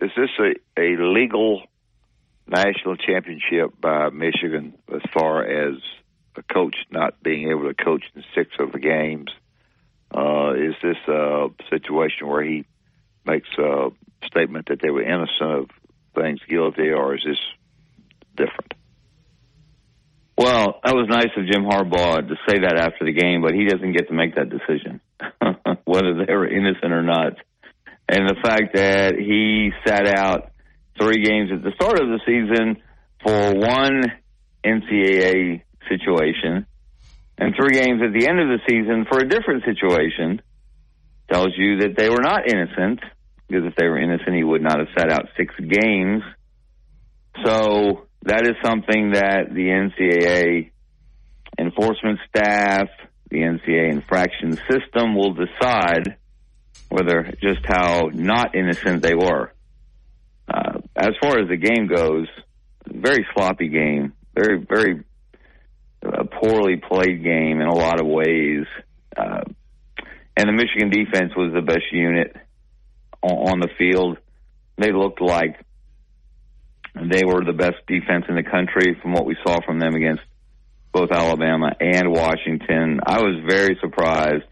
is 0.00 0.10
this 0.16 0.30
a, 0.38 0.80
a 0.80 0.96
legal 0.98 1.60
national 2.46 2.96
championship 2.96 3.78
by 3.78 4.08
Michigan 4.08 4.72
as 4.90 5.02
far 5.12 5.44
as 5.44 5.74
a 6.36 6.42
coach 6.42 6.76
not 6.90 7.22
being 7.22 7.50
able 7.50 7.68
to 7.68 7.74
coach 7.74 8.04
in 8.16 8.24
six 8.34 8.52
of 8.58 8.72
the 8.72 8.78
games? 8.78 9.30
Uh, 10.10 10.54
is 10.54 10.74
this 10.82 10.96
a 11.08 11.48
situation 11.68 12.26
where 12.26 12.42
he 12.42 12.64
makes 13.26 13.48
a 13.58 13.90
statement 14.26 14.68
that 14.68 14.80
they 14.82 14.90
were 14.90 15.02
innocent 15.02 15.40
of 15.40 15.70
things 16.14 16.40
guilty, 16.48 16.90
or 16.90 17.14
is 17.14 17.22
this 17.24 17.38
different? 18.36 18.74
Well, 20.36 20.80
that 20.84 20.94
was 20.94 21.06
nice 21.08 21.28
of 21.36 21.44
Jim 21.50 21.64
Harbaugh 21.64 22.26
to 22.26 22.34
say 22.48 22.60
that 22.60 22.78
after 22.78 23.04
the 23.04 23.12
game, 23.12 23.42
but 23.42 23.52
he 23.52 23.66
doesn't 23.66 23.92
get 23.92 24.08
to 24.08 24.14
make 24.14 24.36
that 24.36 24.48
decision, 24.48 25.00
whether 25.84 26.24
they 26.24 26.32
were 26.32 26.48
innocent 26.48 26.92
or 26.92 27.02
not. 27.02 27.34
And 28.08 28.26
the 28.26 28.36
fact 28.42 28.74
that 28.74 29.16
he 29.16 29.70
sat 29.86 30.06
out 30.06 30.50
three 31.00 31.22
games 31.22 31.50
at 31.52 31.62
the 31.62 31.72
start 31.76 32.00
of 32.00 32.08
the 32.08 32.20
season 32.26 32.82
for 33.22 33.54
one 33.54 34.02
NCAA 34.64 35.62
situation 35.88 36.66
and 37.38 37.54
three 37.54 37.72
games 37.72 38.02
at 38.04 38.12
the 38.12 38.28
end 38.28 38.40
of 38.40 38.48
the 38.48 38.60
season 38.68 39.06
for 39.10 39.18
a 39.18 39.28
different 39.28 39.64
situation 39.64 40.42
tells 41.30 41.52
you 41.56 41.78
that 41.80 41.96
they 41.96 42.08
were 42.08 42.22
not 42.22 42.48
innocent. 42.50 43.00
Because 43.50 43.66
if 43.66 43.74
they 43.74 43.88
were 43.88 43.98
innocent, 43.98 44.36
he 44.36 44.44
would 44.44 44.62
not 44.62 44.78
have 44.78 44.88
sat 44.96 45.10
out 45.10 45.26
six 45.36 45.52
games. 45.58 46.22
So 47.44 48.06
that 48.22 48.46
is 48.46 48.54
something 48.62 49.12
that 49.12 49.48
the 49.50 49.66
NCAA 49.66 50.70
enforcement 51.58 52.20
staff, 52.28 52.88
the 53.28 53.38
NCAA 53.38 53.90
infraction 53.90 54.52
system 54.70 55.16
will 55.16 55.34
decide 55.34 56.16
whether 56.90 57.32
just 57.42 57.60
how 57.64 58.10
not 58.12 58.54
innocent 58.54 59.02
they 59.02 59.14
were. 59.14 59.52
Uh, 60.48 60.78
as 60.96 61.10
far 61.20 61.38
as 61.40 61.48
the 61.48 61.56
game 61.56 61.88
goes, 61.88 62.28
very 62.86 63.26
sloppy 63.34 63.68
game, 63.68 64.12
very 64.34 64.64
very 64.64 65.04
uh, 66.04 66.24
poorly 66.40 66.76
played 66.76 67.22
game 67.22 67.60
in 67.60 67.66
a 67.66 67.74
lot 67.74 68.00
of 68.00 68.06
ways. 68.06 68.66
Uh, 69.16 69.42
and 70.36 70.48
the 70.48 70.52
Michigan 70.52 70.90
defense 70.90 71.32
was 71.36 71.52
the 71.52 71.62
best 71.62 71.92
unit 71.92 72.36
on, 73.22 73.60
the 73.60 73.68
field. 73.78 74.18
They 74.78 74.92
looked 74.92 75.20
like 75.20 75.56
they 76.94 77.22
were 77.24 77.44
the 77.44 77.52
best 77.52 77.76
defense 77.86 78.24
in 78.28 78.34
the 78.34 78.42
country 78.42 78.96
from 79.00 79.12
what 79.12 79.26
we 79.26 79.36
saw 79.44 79.58
from 79.64 79.78
them 79.78 79.94
against 79.94 80.22
both 80.92 81.10
Alabama 81.12 81.70
and 81.78 82.10
Washington. 82.10 83.00
I 83.06 83.20
was 83.20 83.44
very 83.48 83.78
surprised. 83.80 84.44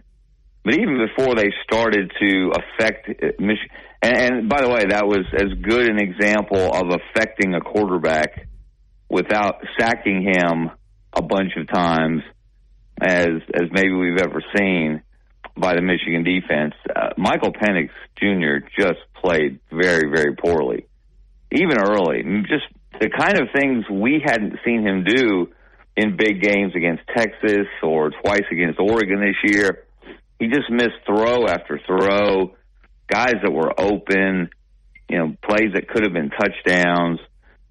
But 0.64 0.74
even 0.74 1.07
before 1.07 1.35
they 1.35 1.50
started 1.64 2.12
to 2.20 2.52
affect 2.52 3.09
uh, 3.09 3.26
Michigan, 3.38 3.70
and, 4.02 4.16
and 4.16 4.48
by 4.48 4.61
the 4.62 4.68
way, 4.68 4.85
that 4.90 5.07
was 5.07 5.24
as 5.35 5.52
good 5.62 5.88
an 5.88 5.98
example 5.98 6.72
of 6.72 6.85
affecting 6.92 7.54
a 7.54 7.61
quarterback 7.61 8.48
without 9.09 9.62
sacking 9.81 10.22
him 10.22 10.70
a 11.12 11.22
bunch 11.22 11.52
of 11.57 11.66
times 11.72 12.22
as 13.00 13.28
as 13.54 13.70
maybe 13.72 13.92
we've 13.92 14.18
ever 14.18 14.42
seen 14.57 15.02
by 15.59 15.75
the 15.75 15.83
Michigan 15.83 16.25
defense. 16.25 16.75
Uh, 16.94 17.11
Michael 17.16 17.53
Penix 17.53 17.90
Jr. 18.16 18.66
just 18.79 19.01
played 19.23 19.61
very 19.71 20.11
very 20.11 20.35
poorly, 20.37 20.87
even 21.53 21.79
early. 21.79 22.23
Just 22.42 22.66
the 23.01 23.11
kind 23.11 23.40
of 23.40 23.49
things 23.55 23.85
we 23.90 24.23
hadn't 24.25 24.59
seen 24.64 24.87
him 24.87 25.05
do 25.05 25.49
in 25.97 26.16
big 26.16 26.40
games 26.40 26.73
against 26.77 27.03
Texas 27.16 27.66
or 27.83 28.11
twice 28.11 28.44
against 28.53 28.79
Oregon 28.79 29.21
this 29.21 29.53
year. 29.53 29.85
He 30.38 30.47
just 30.47 30.71
missed 30.71 31.03
throw 31.05 31.47
after 31.47 31.81
throw, 31.85 32.55
guys 33.09 33.35
that 33.42 33.51
were 33.51 33.73
open, 33.79 34.51
you 35.09 35.18
know, 35.18 35.35
plays 35.42 35.73
that 35.75 35.88
could 35.88 36.05
have 36.05 36.12
been 36.12 36.31
touchdowns. 36.31 37.18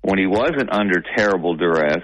When 0.01 0.19
he 0.19 0.25
wasn't 0.25 0.71
under 0.71 1.01
terrible 1.15 1.55
duress, 1.55 2.03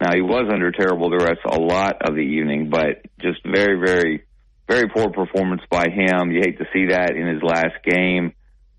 Now 0.00 0.14
he 0.14 0.22
was 0.22 0.48
under 0.52 0.70
terrible 0.70 1.10
duress 1.10 1.38
a 1.44 1.58
lot 1.58 1.96
of 2.08 2.14
the 2.14 2.20
evening, 2.22 2.70
but 2.70 3.02
just 3.20 3.44
very, 3.44 3.78
very, 3.84 4.24
very 4.68 4.88
poor 4.88 5.10
performance 5.10 5.62
by 5.70 5.86
him. 5.88 6.30
You 6.30 6.40
hate 6.40 6.58
to 6.58 6.66
see 6.72 6.86
that 6.90 7.16
in 7.16 7.26
his 7.26 7.42
last 7.42 7.82
game. 7.84 8.34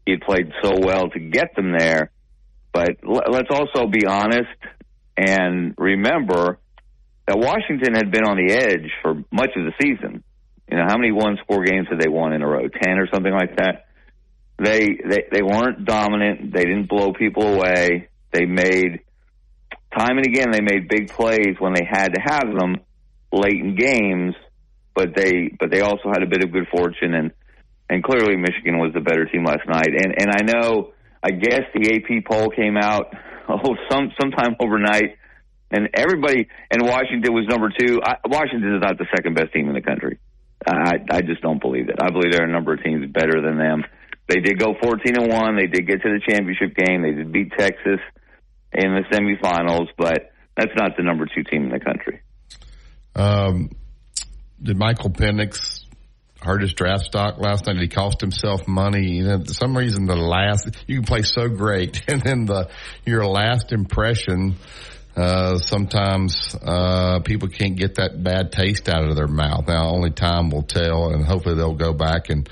He 0.06 0.14
had 0.14 0.22
played 0.22 0.52
so 0.64 0.74
well 0.80 1.10
to 1.10 1.20
get 1.20 1.56
them 1.56 1.72
there, 1.78 2.12
but 2.72 2.98
let's 3.04 3.50
also 3.52 3.88
be 3.88 4.06
honest 4.06 4.48
and 5.18 5.76
remember 5.78 6.60
that 7.28 7.38
Washington 7.38 7.94
had 7.94 8.12
been 8.12 8.24
on 8.24 8.38
the 8.38 8.54
edge 8.54 8.90
for 9.02 9.16
much 9.32 9.52
of 9.56 9.66
the 9.66 9.74
season. 9.82 10.24
You 10.72 10.78
know, 10.78 10.86
how 10.88 10.98
many 10.98 11.12
one 11.12 11.38
score 11.44 11.64
games 11.64 11.88
had 11.90 12.00
they 12.00 12.08
won 12.08 12.34
in 12.34 12.42
a 12.42 12.48
row? 12.48 12.68
Ten 12.70 12.98
or 12.98 13.08
something 13.14 13.34
like 13.34 13.58
that. 13.58 13.88
They 14.58 14.98
they 15.08 15.26
they 15.32 15.42
weren't 15.42 15.86
dominant. 15.86 16.54
They 16.54 16.64
didn't 16.64 16.90
blow 16.90 17.12
people 17.14 17.56
away. 17.56 18.10
They 18.32 18.46
made 18.46 19.02
time 19.98 20.18
and 20.18 20.26
again 20.26 20.52
they 20.52 20.62
made 20.62 20.88
big 20.88 21.10
plays 21.10 21.56
when 21.60 21.74
they 21.74 21.86
had 21.90 22.14
to 22.14 22.22
have 22.22 22.48
them 22.58 22.78
late 23.32 23.60
in 23.60 23.76
games, 23.76 24.36
but 25.00 25.16
they 25.16 25.48
but 25.58 25.72
they 25.72 25.80
also 25.80 26.10
had 26.12 26.24
a 26.24 26.28
bit 26.28 26.44
of 26.44 26.52
good 26.52 26.68
fortune 26.68 27.14
and 27.14 27.32
and 27.90 28.04
clearly 28.04 28.36
Michigan 28.36 28.78
was 28.78 28.92
the 28.94 29.00
better 29.00 29.26
team 29.26 29.46
last 29.46 29.66
night. 29.66 29.88
And 29.96 30.14
and 30.20 30.30
I 30.30 30.44
know 30.44 30.92
I 31.24 31.32
guess 31.32 31.64
the 31.74 31.88
AP 31.88 32.26
poll 32.26 32.50
came 32.50 32.76
out 32.76 33.16
oh 33.50 33.76
some 33.90 34.12
sometime 34.20 34.58
overnight 34.60 35.16
and 35.72 35.88
everybody 35.94 36.50
and 36.70 36.84
Washington 36.84 37.34
was 37.34 37.48
number 37.48 37.72
two. 37.72 38.02
I, 38.04 38.16
Washington 38.28 38.76
is 38.76 38.82
not 38.82 38.98
the 38.98 39.08
second 39.16 39.36
best 39.36 39.54
team 39.54 39.70
in 39.70 39.74
the 39.74 39.82
country. 39.82 40.20
I 40.68 41.00
I 41.10 41.22
just 41.22 41.42
don't 41.42 41.62
believe 41.62 41.88
it. 41.88 41.96
I 42.04 42.12
believe 42.12 42.34
there 42.34 42.44
are 42.44 42.50
a 42.50 42.52
number 42.52 42.74
of 42.74 42.84
teams 42.84 43.10
better 43.10 43.42
than 43.42 43.58
them. 43.58 43.86
They 44.28 44.42
did 44.42 44.60
go 44.60 44.76
14 44.84 45.16
and 45.16 45.32
one. 45.32 45.56
They 45.56 45.68
did 45.68 45.88
get 45.88 46.04
to 46.04 46.10
the 46.10 46.22
championship 46.28 46.76
game. 46.76 47.02
They 47.02 47.14
did 47.14 47.32
beat 47.32 47.52
Texas 47.58 48.04
in 48.74 48.94
the 48.94 49.04
semifinals, 49.10 49.88
but 49.98 50.30
that's 50.56 50.76
not 50.76 50.98
the 50.98 51.04
number 51.04 51.26
two 51.26 51.44
team 51.44 51.64
in 51.64 51.70
the 51.72 51.80
country. 51.80 52.22
Um, 53.16 53.72
did 54.62 54.78
Michael 54.78 55.10
Penix 55.10 55.86
hurt 56.42 56.62
his 56.62 56.74
draft 56.74 57.04
stock 57.06 57.38
last 57.38 57.68
night? 57.68 57.74
Did 57.74 57.82
he 57.84 57.88
cost 57.88 58.22
himself 58.22 58.68
money? 58.68 59.18
You 59.18 59.24
know, 59.24 59.40
for 59.40 59.54
some 59.54 59.78
reason, 59.78 60.06
the 60.06 60.16
last 60.16 60.70
you 60.88 60.98
can 60.98 61.06
play 61.06 61.24
so 61.24 61.48
great, 61.48 62.02
and 62.08 62.22
then 62.22 62.46
the 62.46 62.70
your 63.06 63.26
last 63.26 63.72
impression. 63.72 64.56
Uh, 65.16 65.58
sometimes 65.58 66.56
uh, 66.64 67.20
people 67.20 67.50
can't 67.50 67.76
get 67.76 67.96
that 67.96 68.24
bad 68.24 68.54
taste 68.54 68.88
out 68.88 69.04
of 69.04 69.18
their 69.18 69.28
mouth. 69.28 69.68
Now, 69.68 69.90
only 69.90 70.12
time 70.12 70.50
will 70.50 70.64
tell, 70.64 71.10
and 71.10 71.26
hopefully 71.26 71.56
they'll 71.56 71.74
go 71.74 71.92
back 71.94 72.30
and 72.30 72.48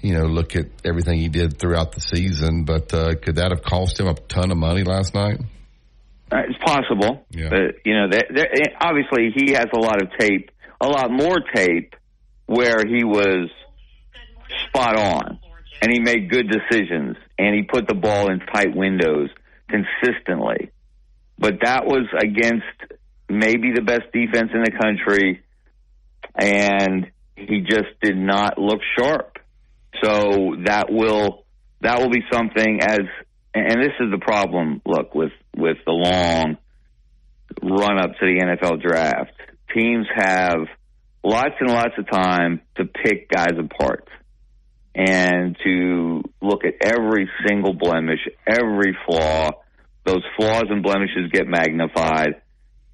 you 0.00 0.14
know 0.14 0.26
look 0.26 0.54
at 0.54 0.66
everything 0.84 1.20
he 1.20 1.28
did 1.28 1.58
throughout 1.58 1.92
the 1.92 2.00
season. 2.00 2.64
But 2.64 2.92
uh, 2.92 3.14
could 3.14 3.36
that 3.36 3.50
have 3.50 3.62
cost 3.62 3.98
him 3.98 4.08
a 4.08 4.14
ton 4.14 4.50
of 4.50 4.58
money 4.58 4.82
last 4.82 5.14
night? 5.14 5.40
Uh, 6.32 6.44
it's 6.48 6.58
possible. 6.64 7.26
Yeah. 7.30 7.50
But, 7.50 7.84
you 7.84 7.92
know, 7.92 8.08
they're, 8.10 8.28
they're, 8.34 8.76
obviously 8.80 9.34
he 9.36 9.52
has 9.52 9.66
a 9.74 9.78
lot 9.78 10.00
of 10.00 10.08
tape, 10.18 10.50
a 10.82 10.88
lot 10.88 11.10
more 11.10 11.40
tape 11.54 11.94
where 12.46 12.84
he 12.86 13.04
was 13.04 13.48
spot 14.68 14.98
on 14.98 15.38
and 15.80 15.90
he 15.90 16.00
made 16.00 16.28
good 16.28 16.48
decisions 16.50 17.16
and 17.38 17.54
he 17.54 17.62
put 17.62 17.86
the 17.86 17.94
ball 17.94 18.30
in 18.30 18.40
tight 18.40 18.74
windows 18.74 19.30
consistently. 19.68 20.70
But 21.38 21.54
that 21.62 21.86
was 21.86 22.06
against 22.18 22.98
maybe 23.28 23.72
the 23.74 23.82
best 23.82 24.12
defense 24.12 24.50
in 24.52 24.62
the 24.62 24.72
country 24.72 25.42
and 26.34 27.10
he 27.36 27.60
just 27.60 28.00
did 28.02 28.16
not 28.16 28.58
look 28.58 28.80
sharp. 28.98 29.38
So 30.02 30.56
that 30.64 30.86
will 30.90 31.44
that 31.80 31.98
will 32.00 32.10
be 32.10 32.22
something 32.32 32.80
as 32.82 33.00
and 33.54 33.82
this 33.82 33.92
is 34.00 34.10
the 34.10 34.18
problem. 34.20 34.82
Look 34.84 35.14
with 35.14 35.32
with 35.56 35.78
the 35.86 35.92
long 35.92 36.58
run 37.62 37.98
up 37.98 38.12
to 38.18 38.26
the 38.26 38.40
NFL 38.40 38.82
draft, 38.82 39.34
teams 39.74 40.06
have 40.14 40.66
lots 41.24 41.54
and 41.60 41.70
lots 41.70 41.94
of 41.98 42.10
time 42.10 42.60
to 42.76 42.84
pick 42.84 43.28
guys 43.28 43.52
apart 43.58 44.08
and 44.94 45.56
to 45.64 46.22
look 46.40 46.64
at 46.64 46.74
every 46.80 47.28
single 47.46 47.72
blemish, 47.72 48.20
every 48.46 48.96
flaw. 49.06 49.50
Those 50.04 50.22
flaws 50.36 50.64
and 50.68 50.82
blemishes 50.82 51.30
get 51.32 51.46
magnified, 51.46 52.42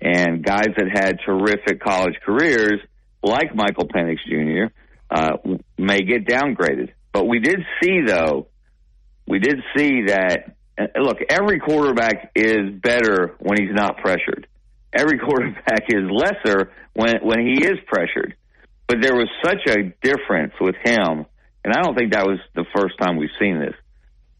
and 0.00 0.44
guys 0.44 0.68
that 0.76 0.90
had 0.92 1.18
terrific 1.24 1.80
college 1.80 2.14
careers, 2.24 2.80
like 3.22 3.54
Michael 3.54 3.88
Penix 3.88 4.18
Jr., 4.28 4.72
uh, 5.10 5.38
may 5.78 6.02
get 6.02 6.26
downgraded. 6.26 6.90
But 7.12 7.24
we 7.24 7.40
did 7.40 7.60
see, 7.82 8.02
though, 8.06 8.48
we 9.26 9.38
did 9.38 9.56
see 9.74 10.02
that 10.06 10.54
look, 11.00 11.18
every 11.28 11.58
quarterback 11.58 12.32
is 12.34 12.70
better 12.80 13.36
when 13.38 13.58
he's 13.60 13.74
not 13.74 13.98
pressured. 13.98 14.46
Every 14.92 15.18
quarterback 15.24 15.84
is 15.88 16.04
lesser 16.10 16.72
when 16.94 17.16
when 17.22 17.40
he 17.40 17.64
is 17.64 17.78
pressured. 17.86 18.34
But 18.86 19.02
there 19.02 19.14
was 19.14 19.28
such 19.44 19.66
a 19.68 19.92
difference 20.02 20.54
with 20.60 20.74
him, 20.82 21.26
and 21.62 21.74
I 21.74 21.82
don't 21.82 21.94
think 21.94 22.12
that 22.12 22.26
was 22.26 22.38
the 22.54 22.64
first 22.74 22.94
time 22.98 23.18
we've 23.18 23.28
seen 23.38 23.60
this. 23.60 23.74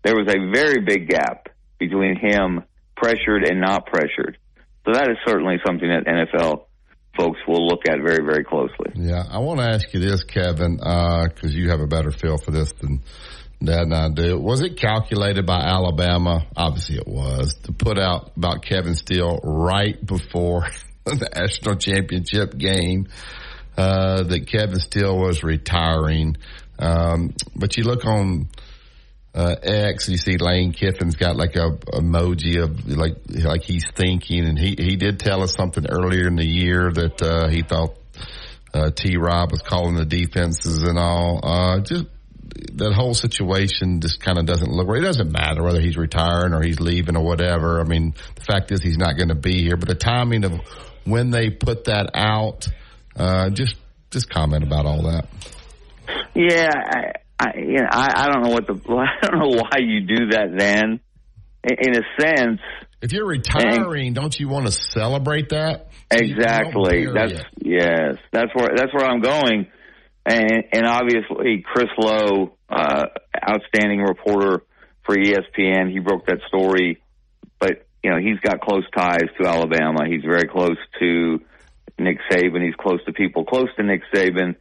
There 0.03 0.15
was 0.15 0.27
a 0.29 0.51
very 0.53 0.81
big 0.81 1.09
gap 1.09 1.49
between 1.79 2.17
him 2.17 2.65
pressured 2.97 3.45
and 3.45 3.61
not 3.61 3.87
pressured. 3.87 4.39
So 4.87 4.93
that 4.95 5.11
is 5.11 5.19
certainly 5.27 5.57
something 5.67 5.89
that 5.89 6.07
NFL 6.07 6.65
folks 7.17 7.41
will 7.47 7.67
look 7.67 7.81
at 7.89 7.99
very, 7.99 8.25
very 8.25 8.45
closely. 8.45 8.93
Yeah, 8.95 9.23
I 9.31 9.39
want 9.39 9.61
to 9.61 9.67
ask 9.67 9.93
you 9.93 10.01
this, 10.01 10.25
Kevin, 10.25 10.77
because 10.77 11.33
uh, 11.45 11.49
you 11.49 11.71
have 11.71 11.81
a 11.81 11.87
better 11.87 12.11
feel 12.11 12.39
for 12.39 12.53
this 12.53 12.73
than 12.73 13.03
And 13.61 13.92
I 13.92 14.09
do. 14.09 14.38
Was 14.38 14.61
it 14.61 14.77
calculated 14.77 15.44
by 15.44 15.61
Alabama? 15.61 16.47
Obviously 16.57 16.97
it 16.97 17.09
was 17.09 17.55
to 17.64 17.73
put 17.73 17.99
out 17.99 18.33
about 18.37 18.62
Kevin 18.62 18.94
Steele 18.94 19.40
right 19.42 20.05
before 20.05 20.66
the 21.05 21.29
national 21.35 21.77
championship 21.77 22.57
game, 22.57 23.09
uh, 23.77 24.23
that 24.23 24.47
Kevin 24.47 24.79
Steele 24.79 25.18
was 25.18 25.42
retiring. 25.42 26.37
Um, 26.79 27.35
but 27.57 27.77
you 27.77 27.83
look 27.83 28.05
on, 28.05 28.49
uh, 29.35 29.57
X, 29.62 30.09
you 30.09 30.18
see 30.18 30.37
Lane 30.37 30.73
Kiffin's 30.73 31.16
got 31.16 31.37
like 31.37 31.57
a 31.57 31.71
emoji 31.94 32.62
of 32.62 32.88
like, 32.88 33.16
like 33.29 33.62
he's 33.64 33.87
thinking 33.94 34.47
and 34.47 34.59
he, 34.59 34.77
he 34.79 34.97
did 34.97 35.18
tell 35.18 35.42
us 35.42 35.55
something 35.55 35.85
earlier 35.88 36.29
in 36.29 36.37
the 36.37 36.47
year 36.47 36.92
that, 36.92 37.23
uh, 37.23 37.49
he 37.49 37.62
thought, 37.62 37.97
uh, 38.73 38.90
T 38.90 39.16
Rob 39.16 39.51
was 39.51 39.62
calling 39.62 39.97
the 39.97 40.05
defenses 40.05 40.83
and 40.83 40.99
all. 40.99 41.40
Uh, 41.42 41.81
just, 41.81 42.07
that 42.75 42.92
whole 42.92 43.14
situation 43.14 44.01
just 44.01 44.21
kind 44.21 44.38
of 44.38 44.47
doesn't 44.47 44.71
look 44.71 44.88
right. 44.88 45.03
It 45.03 45.07
doesn't 45.07 45.31
matter 45.31 45.62
whether 45.62 45.81
he's 45.81 45.97
retiring 45.97 46.53
or 46.53 46.62
he's 46.62 46.81
leaving 46.81 47.16
or 47.16 47.25
whatever. 47.25 47.81
I 47.81 47.85
mean, 47.85 48.14
the 48.35 48.44
fact 48.44 48.73
is 48.73 48.83
he's 48.83 48.99
not 48.99 49.16
going 49.16 49.29
to 49.29 49.35
be 49.35 49.62
here. 49.62 49.77
But 49.77 49.88
the 49.88 49.94
timing 49.94 50.44
of 50.44 50.61
when 51.05 51.31
they 51.31 51.51
put 51.51 51.85
that 51.85 52.11
out, 52.14 52.68
uh, 53.16 53.51
just 53.51 53.77
just 54.11 54.31
comment 54.31 54.64
about 54.64 54.87
all 54.87 55.03
that. 55.05 55.29
Yeah, 56.35 56.71
I, 56.73 57.12
I, 57.38 57.59
you 57.59 57.79
know, 57.79 57.88
I, 57.90 58.25
I 58.25 58.33
don't 58.33 58.42
know 58.42 58.51
what 58.51 58.66
the 58.66 58.75
I 59.23 59.27
don't 59.27 59.40
know 59.40 59.61
why 59.61 59.79
you 59.79 60.01
do 60.01 60.31
that. 60.31 60.55
Then, 60.57 61.01
in, 61.64 61.77
in 61.79 61.97
a 61.97 62.21
sense, 62.21 62.61
if 63.01 63.12
you're 63.12 63.27
retiring, 63.27 64.09
and, 64.09 64.14
don't 64.14 64.38
you 64.38 64.49
want 64.49 64.66
to 64.66 64.73
celebrate 64.73 65.51
that? 65.51 65.88
Exactly. 66.11 67.07
That's 67.07 67.40
yes. 67.62 68.16
That's 68.33 68.55
where 68.55 68.68
that's 68.77 68.92
where 68.92 69.07
I'm 69.07 69.21
going 69.21 69.66
and, 70.29 70.64
and 70.73 70.87
obviously 70.87 71.64
Chris 71.64 71.88
Low, 71.99 72.57
uh, 72.69 73.07
outstanding 73.49 74.01
reporter 74.01 74.62
for 75.05 75.17
ESPN, 75.17 75.91
he 75.91 76.01
broke 76.01 76.27
that 76.27 76.41
story. 76.49 77.01
But 77.59 77.87
you 78.03 78.11
know 78.11 78.19
he's 78.19 78.38
got 78.41 78.61
close 78.61 78.85
ties 78.95 79.29
to 79.41 79.49
Alabama. 79.49 80.07
He's 80.09 80.23
very 80.23 80.49
close 80.49 80.77
to 81.01 81.41
Nick 81.99 82.19
Saban. 82.31 82.64
He's 82.64 82.75
close 82.75 83.03
to 83.07 83.12
people 83.12 83.45
close 83.45 83.69
to 83.77 83.83
Nick 83.83 84.03
Saban, 84.14 84.57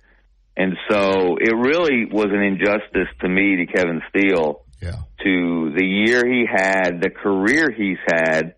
and 0.55 0.77
so 0.89 1.37
it 1.39 1.53
really 1.53 2.05
was 2.05 2.27
an 2.29 2.41
injustice 2.41 3.13
to 3.21 3.29
me 3.29 3.57
to 3.57 3.65
Kevin 3.65 4.01
Steele. 4.09 4.63
Yeah. 4.81 5.01
To 5.23 5.73
the 5.75 5.85
year 5.85 6.23
he 6.25 6.45
had, 6.49 7.01
the 7.01 7.09
career 7.09 7.71
he's 7.75 7.97
had. 8.07 8.55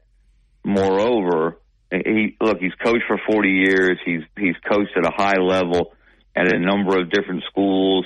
Moreover, 0.66 1.58
he 1.90 2.36
look 2.42 2.60
he's 2.60 2.74
coached 2.84 3.06
for 3.08 3.20
40 3.32 3.50
years. 3.50 3.98
He's 4.06 4.22
he's 4.38 4.56
coached 4.70 4.92
at 4.96 5.06
a 5.06 5.12
high 5.16 5.40
level 5.42 5.94
at 6.36 6.54
a 6.54 6.60
number 6.60 7.00
of 7.00 7.10
different 7.10 7.44
schools. 7.50 8.06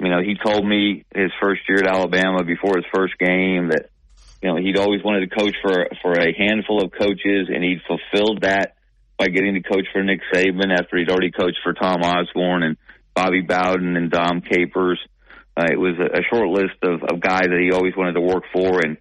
You 0.00 0.10
know, 0.10 0.20
he 0.20 0.34
told 0.42 0.66
me 0.66 1.04
his 1.14 1.30
first 1.40 1.62
year 1.68 1.78
at 1.78 1.86
Alabama 1.86 2.44
before 2.44 2.76
his 2.76 2.84
first 2.92 3.16
game 3.18 3.68
that 3.68 3.90
you 4.42 4.50
know 4.50 4.56
he'd 4.56 4.78
always 4.78 5.02
wanted 5.02 5.30
to 5.30 5.36
coach 5.36 5.54
for 5.62 5.88
for 6.02 6.12
a 6.12 6.34
handful 6.36 6.82
of 6.84 6.92
coaches, 6.92 7.48
and 7.48 7.62
he'd 7.62 7.80
fulfilled 7.86 8.42
that 8.42 8.74
by 9.18 9.28
getting 9.28 9.54
to 9.54 9.62
coach 9.62 9.86
for 9.92 10.02
Nick 10.02 10.20
Saban 10.32 10.72
after 10.76 10.98
he'd 10.98 11.10
already 11.10 11.30
coached 11.30 11.60
for 11.62 11.72
Tom 11.72 12.02
Osborne 12.02 12.62
and 12.62 12.76
Bobby 13.14 13.42
Bowden 13.42 13.96
and 13.96 14.10
Dom 14.10 14.40
Capers. 14.40 15.00
Uh, 15.56 15.66
it 15.70 15.78
was 15.78 15.94
a, 16.00 16.18
a 16.18 16.22
short 16.28 16.48
list 16.48 16.82
of, 16.82 17.02
of 17.04 17.20
guys 17.20 17.44
that 17.44 17.60
he 17.60 17.70
always 17.70 17.94
wanted 17.96 18.14
to 18.14 18.20
work 18.20 18.42
for, 18.52 18.80
and 18.84 18.96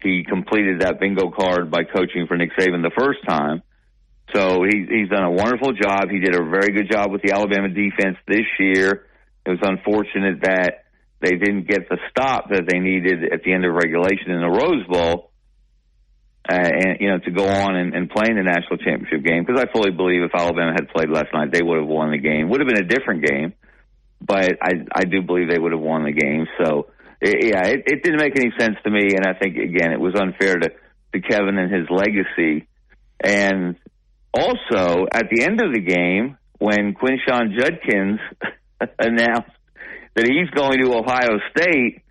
he 0.00 0.24
completed 0.24 0.82
that 0.82 1.00
bingo 1.00 1.30
card 1.30 1.70
by 1.70 1.82
coaching 1.82 2.26
for 2.28 2.36
Nick 2.36 2.50
Saban 2.56 2.82
the 2.82 2.92
first 2.96 3.18
time. 3.28 3.62
So 4.34 4.62
he, 4.68 4.86
he's 4.88 5.08
done 5.08 5.24
a 5.24 5.30
wonderful 5.30 5.72
job. 5.72 6.10
He 6.10 6.20
did 6.20 6.34
a 6.34 6.44
very 6.44 6.70
good 6.72 6.90
job 6.90 7.10
with 7.10 7.22
the 7.22 7.32
Alabama 7.32 7.68
defense 7.68 8.16
this 8.26 8.46
year. 8.58 9.06
It 9.46 9.50
was 9.50 9.60
unfortunate 9.62 10.42
that 10.42 10.84
they 11.20 11.36
didn't 11.36 11.66
get 11.68 11.88
the 11.88 11.98
stop 12.10 12.50
that 12.50 12.64
they 12.68 12.78
needed 12.78 13.32
at 13.32 13.42
the 13.42 13.52
end 13.52 13.64
of 13.64 13.74
regulation 13.74 14.30
in 14.30 14.40
the 14.40 14.48
Rose 14.50 14.86
Bowl. 14.86 15.30
uh, 16.48 16.54
and 16.54 16.96
you 17.00 17.08
know 17.10 17.18
to 17.18 17.30
go 17.30 17.46
on 17.46 17.76
and, 17.76 17.94
and 17.94 18.08
play 18.10 18.26
in 18.30 18.36
the 18.36 18.42
national 18.42 18.78
championship 18.78 19.22
game 19.22 19.44
because 19.44 19.60
I 19.60 19.70
fully 19.70 19.90
believe 19.90 20.22
if 20.22 20.30
Alabama 20.34 20.72
had 20.72 20.88
played 20.88 21.10
last 21.10 21.28
night, 21.34 21.52
they 21.52 21.62
would 21.62 21.78
have 21.78 21.86
won 21.88 22.10
the 22.10 22.18
game. 22.18 22.48
Would 22.48 22.60
have 22.60 22.68
been 22.68 22.84
a 22.84 22.88
different 22.88 23.24
game, 23.24 23.52
but 24.20 24.56
I 24.62 24.72
I 24.94 25.04
do 25.04 25.22
believe 25.22 25.50
they 25.50 25.58
would 25.58 25.72
have 25.72 25.80
won 25.80 26.04
the 26.04 26.12
game. 26.12 26.46
So 26.62 26.88
it, 27.20 27.52
yeah, 27.52 27.66
it, 27.66 27.82
it 27.86 28.02
didn't 28.02 28.20
make 28.20 28.36
any 28.36 28.52
sense 28.58 28.76
to 28.84 28.90
me, 28.90 29.12
and 29.14 29.26
I 29.26 29.38
think 29.38 29.56
again 29.56 29.92
it 29.92 30.00
was 30.00 30.14
unfair 30.14 30.56
to 30.56 30.70
to 31.12 31.20
Kevin 31.20 31.58
and 31.58 31.72
his 31.72 31.86
legacy. 31.90 32.66
And 33.22 33.76
also 34.32 35.06
at 35.12 35.26
the 35.30 35.42
end 35.42 35.60
of 35.60 35.72
the 35.72 35.80
game, 35.80 36.36
when 36.58 36.94
Quinshon 36.94 37.58
Judkins 37.58 38.20
announced 38.98 39.50
that 40.14 40.26
he's 40.26 40.50
going 40.50 40.82
to 40.82 40.94
Ohio 40.94 41.38
State 41.56 42.02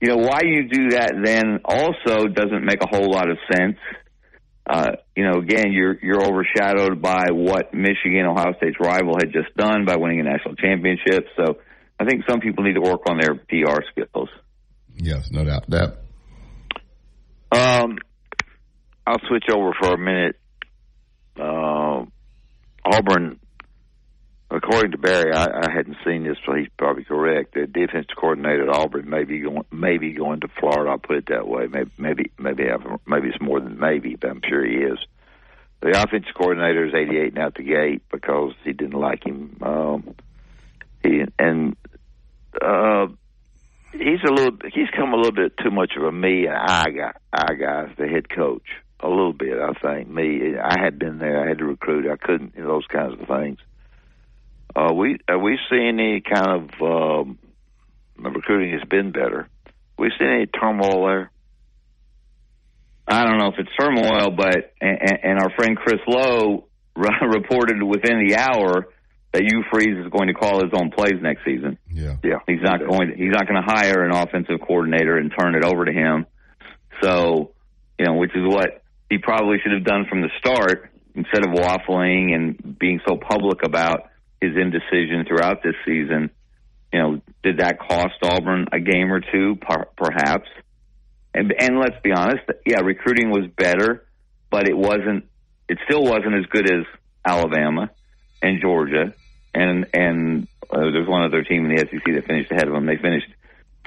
you 0.00 0.08
know, 0.08 0.16
why 0.16 0.40
you 0.44 0.66
do 0.68 0.90
that 0.90 1.12
then 1.22 1.60
also 1.64 2.26
doesn't 2.26 2.64
make 2.64 2.82
a 2.82 2.88
whole 2.88 3.12
lot 3.12 3.30
of 3.30 3.36
sense. 3.52 3.76
Uh, 4.68 4.92
you 5.14 5.24
know, 5.24 5.38
again, 5.40 5.72
you're 5.72 5.98
you're 6.00 6.22
overshadowed 6.24 7.02
by 7.02 7.26
what 7.32 7.74
Michigan, 7.74 8.24
Ohio 8.26 8.54
State's 8.56 8.76
rival, 8.80 9.16
had 9.18 9.32
just 9.32 9.54
done 9.56 9.84
by 9.84 9.96
winning 9.96 10.20
a 10.20 10.22
national 10.22 10.54
championship. 10.54 11.26
So, 11.36 11.58
I 11.98 12.04
think 12.04 12.22
some 12.28 12.40
people 12.40 12.64
need 12.64 12.74
to 12.74 12.80
work 12.80 13.02
on 13.06 13.18
their 13.18 13.34
PR 13.34 13.82
skills. 13.90 14.28
Yes, 14.96 15.30
no 15.30 15.44
doubt. 15.44 15.68
That. 15.68 15.98
Um, 17.52 17.98
I'll 19.06 19.20
switch 19.28 19.44
over 19.52 19.72
for 19.78 19.94
a 19.94 19.98
minute. 19.98 20.36
Uh, 21.40 22.04
Auburn 22.84 23.40
according 24.50 24.90
to 24.92 24.98
Barry, 24.98 25.32
I, 25.32 25.44
I 25.44 25.72
hadn't 25.74 25.96
seen 26.04 26.24
this, 26.24 26.36
so 26.44 26.54
he's 26.54 26.68
probably 26.76 27.04
correct. 27.04 27.54
The 27.54 27.66
defense 27.66 28.06
coordinator 28.16 28.68
at 28.68 28.76
Auburn 28.76 29.08
may 29.08 29.24
be 29.24 29.40
going, 29.40 29.64
maybe 29.70 30.12
going 30.12 30.40
to 30.40 30.48
Florida. 30.58 30.90
I'll 30.90 30.98
put 30.98 31.16
it 31.16 31.26
that 31.28 31.46
way. 31.46 31.66
Maybe, 31.66 31.90
maybe, 31.98 32.32
maybe, 32.38 32.64
maybe 33.06 33.28
it's 33.28 33.40
more 33.40 33.60
than 33.60 33.78
maybe, 33.78 34.16
but 34.16 34.30
I'm 34.30 34.42
sure 34.46 34.64
he 34.64 34.76
is. 34.76 34.98
The 35.80 35.90
offensive 35.90 36.34
coordinator 36.36 36.86
is 36.86 36.94
88 36.94 37.34
and 37.34 37.38
out 37.38 37.54
the 37.54 37.62
gate 37.62 38.02
because 38.10 38.52
he 38.64 38.72
didn't 38.72 39.00
like 39.00 39.24
him. 39.24 39.56
Um, 39.62 40.14
he 41.02 41.22
and 41.38 41.74
uh, 42.60 43.06
he's 43.92 44.20
a 44.28 44.30
little. 44.30 44.58
He's 44.74 44.90
come 44.94 45.14
a 45.14 45.16
little 45.16 45.32
bit 45.32 45.56
too 45.56 45.70
much 45.70 45.92
of 45.96 46.02
a 46.02 46.12
me 46.12 46.46
and 46.46 46.54
I 46.54 46.90
guy. 46.90 47.12
I 47.32 47.54
guy 47.54 47.84
as 47.84 47.96
the 47.96 48.08
head 48.08 48.28
coach. 48.28 48.66
A 49.02 49.08
little 49.08 49.32
bit, 49.32 49.58
I 49.58 49.72
think. 49.80 50.10
Me, 50.10 50.56
I 50.62 50.78
had 50.82 50.98
been 50.98 51.18
there. 51.18 51.42
I 51.42 51.48
had 51.48 51.58
to 51.58 51.64
recruit. 51.64 52.10
I 52.10 52.16
couldn't. 52.16 52.54
You 52.54 52.62
know, 52.62 52.74
those 52.74 52.86
kinds 52.86 53.20
of 53.20 53.26
things. 53.26 53.58
Uh, 54.76 54.92
we 54.92 55.18
are 55.28 55.38
we 55.38 55.58
seeing 55.68 55.98
any 55.98 56.20
kind 56.20 56.70
of 56.70 56.82
um, 56.82 57.38
recruiting 58.18 58.78
has 58.78 58.86
been 58.88 59.10
better? 59.10 59.48
We 59.98 60.10
seen 60.18 60.28
any 60.28 60.46
turmoil 60.46 61.06
there? 61.06 61.30
I 63.08 63.24
don't 63.24 63.38
know 63.38 63.48
if 63.48 63.58
it's 63.58 63.70
turmoil, 63.78 64.30
but 64.30 64.72
and, 64.80 65.18
and 65.22 65.38
our 65.40 65.50
friend 65.56 65.76
Chris 65.76 66.00
Low 66.06 66.68
reported 66.96 67.82
within 67.82 68.24
the 68.26 68.36
hour 68.36 68.86
that 69.32 69.42
Hugh 69.42 69.64
Freeze 69.70 70.04
is 70.04 70.10
going 70.10 70.28
to 70.28 70.34
call 70.34 70.62
his 70.62 70.72
own 70.72 70.90
plays 70.90 71.20
next 71.20 71.44
season. 71.44 71.78
Yeah, 71.90 72.16
yeah. 72.22 72.38
He's 72.46 72.62
not 72.62 72.80
going. 72.80 73.10
To, 73.10 73.16
he's 73.16 73.32
not 73.32 73.46
going 73.46 73.62
to 73.62 73.66
hire 73.66 74.04
an 74.04 74.12
offensive 74.12 74.60
coordinator 74.66 75.16
and 75.16 75.32
turn 75.36 75.54
it 75.54 75.64
over 75.64 75.84
to 75.84 75.92
him. 75.92 76.26
So, 77.02 77.52
you 77.98 78.06
know, 78.06 78.14
which 78.14 78.34
is 78.34 78.42
what 78.44 78.79
he 79.10 79.18
probably 79.18 79.58
should 79.62 79.72
have 79.72 79.84
done 79.84 80.06
from 80.08 80.22
the 80.22 80.30
start 80.38 80.90
instead 81.14 81.44
of 81.44 81.52
waffling 81.52 82.32
and 82.32 82.78
being 82.78 83.00
so 83.06 83.16
public 83.16 83.64
about 83.64 84.08
his 84.40 84.52
indecision 84.56 85.26
throughout 85.26 85.62
this 85.62 85.74
season. 85.84 86.30
You 86.92 86.98
know, 86.98 87.20
did 87.42 87.58
that 87.58 87.78
cost 87.80 88.14
Auburn 88.22 88.66
a 88.72 88.78
game 88.78 89.12
or 89.12 89.20
two? 89.20 89.58
Perhaps. 89.96 90.48
And, 91.34 91.52
and 91.58 91.78
let's 91.78 92.00
be 92.02 92.12
honest, 92.12 92.42
yeah, 92.64 92.80
recruiting 92.80 93.30
was 93.30 93.48
better, 93.56 94.06
but 94.50 94.68
it 94.68 94.76
wasn't. 94.76 95.26
It 95.68 95.78
still 95.84 96.02
wasn't 96.02 96.34
as 96.34 96.46
good 96.46 96.68
as 96.68 96.84
Alabama 97.24 97.90
and 98.42 98.60
Georgia, 98.60 99.14
and 99.54 99.86
and 99.94 100.48
uh, 100.68 100.80
there's 100.80 101.06
one 101.06 101.22
other 101.22 101.44
team 101.44 101.66
in 101.66 101.76
the 101.76 101.78
SEC 101.78 102.02
that 102.14 102.26
finished 102.26 102.50
ahead 102.50 102.66
of 102.66 102.74
them. 102.74 102.86
They 102.86 102.96
finished, 102.96 103.28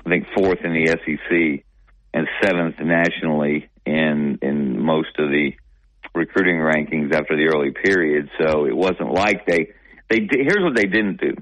I 0.06 0.10
think, 0.10 0.28
fourth 0.34 0.60
in 0.64 0.72
the 0.72 0.88
SEC 0.88 1.66
and 2.14 2.28
seventh 2.42 2.76
nationally 2.80 3.70
in 3.86 4.40
in 4.42 4.80
most 4.80 5.18
of 5.20 5.30
the 5.30 5.52
recruiting 6.16 6.58
rankings 6.58 7.14
after 7.14 7.36
the 7.36 7.50
early 7.54 7.72
period. 7.72 8.30
So 8.40 8.66
it 8.66 8.76
wasn't 8.76 9.14
like 9.14 9.46
they 9.46 9.72
they 10.10 10.28
here's 10.30 10.64
what 10.64 10.76
they 10.76 10.86
didn't 10.86 11.20
do. 11.20 11.36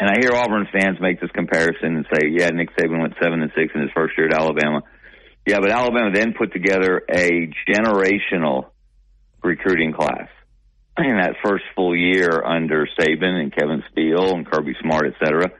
And 0.00 0.08
I 0.08 0.14
hear 0.20 0.32
Auburn 0.34 0.66
fans 0.72 0.98
make 1.00 1.20
this 1.20 1.30
comparison 1.32 1.96
and 1.96 2.06
say, 2.12 2.28
"Yeah, 2.30 2.48
Nick 2.48 2.74
Saban 2.76 3.00
went 3.00 3.14
seven 3.22 3.42
and 3.42 3.52
six 3.54 3.72
in 3.74 3.82
his 3.82 3.90
first 3.94 4.16
year 4.16 4.28
at 4.28 4.34
Alabama." 4.34 4.82
Yeah, 5.46 5.58
but 5.60 5.70
Alabama 5.70 6.10
then 6.14 6.34
put 6.38 6.52
together 6.52 7.02
a 7.08 7.50
generational 7.68 8.70
recruiting 9.42 9.92
class 9.92 10.28
in 10.98 11.18
that 11.20 11.34
first 11.44 11.64
full 11.74 11.96
year 11.96 12.42
under 12.44 12.86
Saban 12.98 13.40
and 13.40 13.54
Kevin 13.54 13.82
Steele 13.90 14.34
and 14.34 14.46
Kirby 14.46 14.74
Smart, 14.80 15.06
et 15.06 15.14
cetera. 15.24 15.50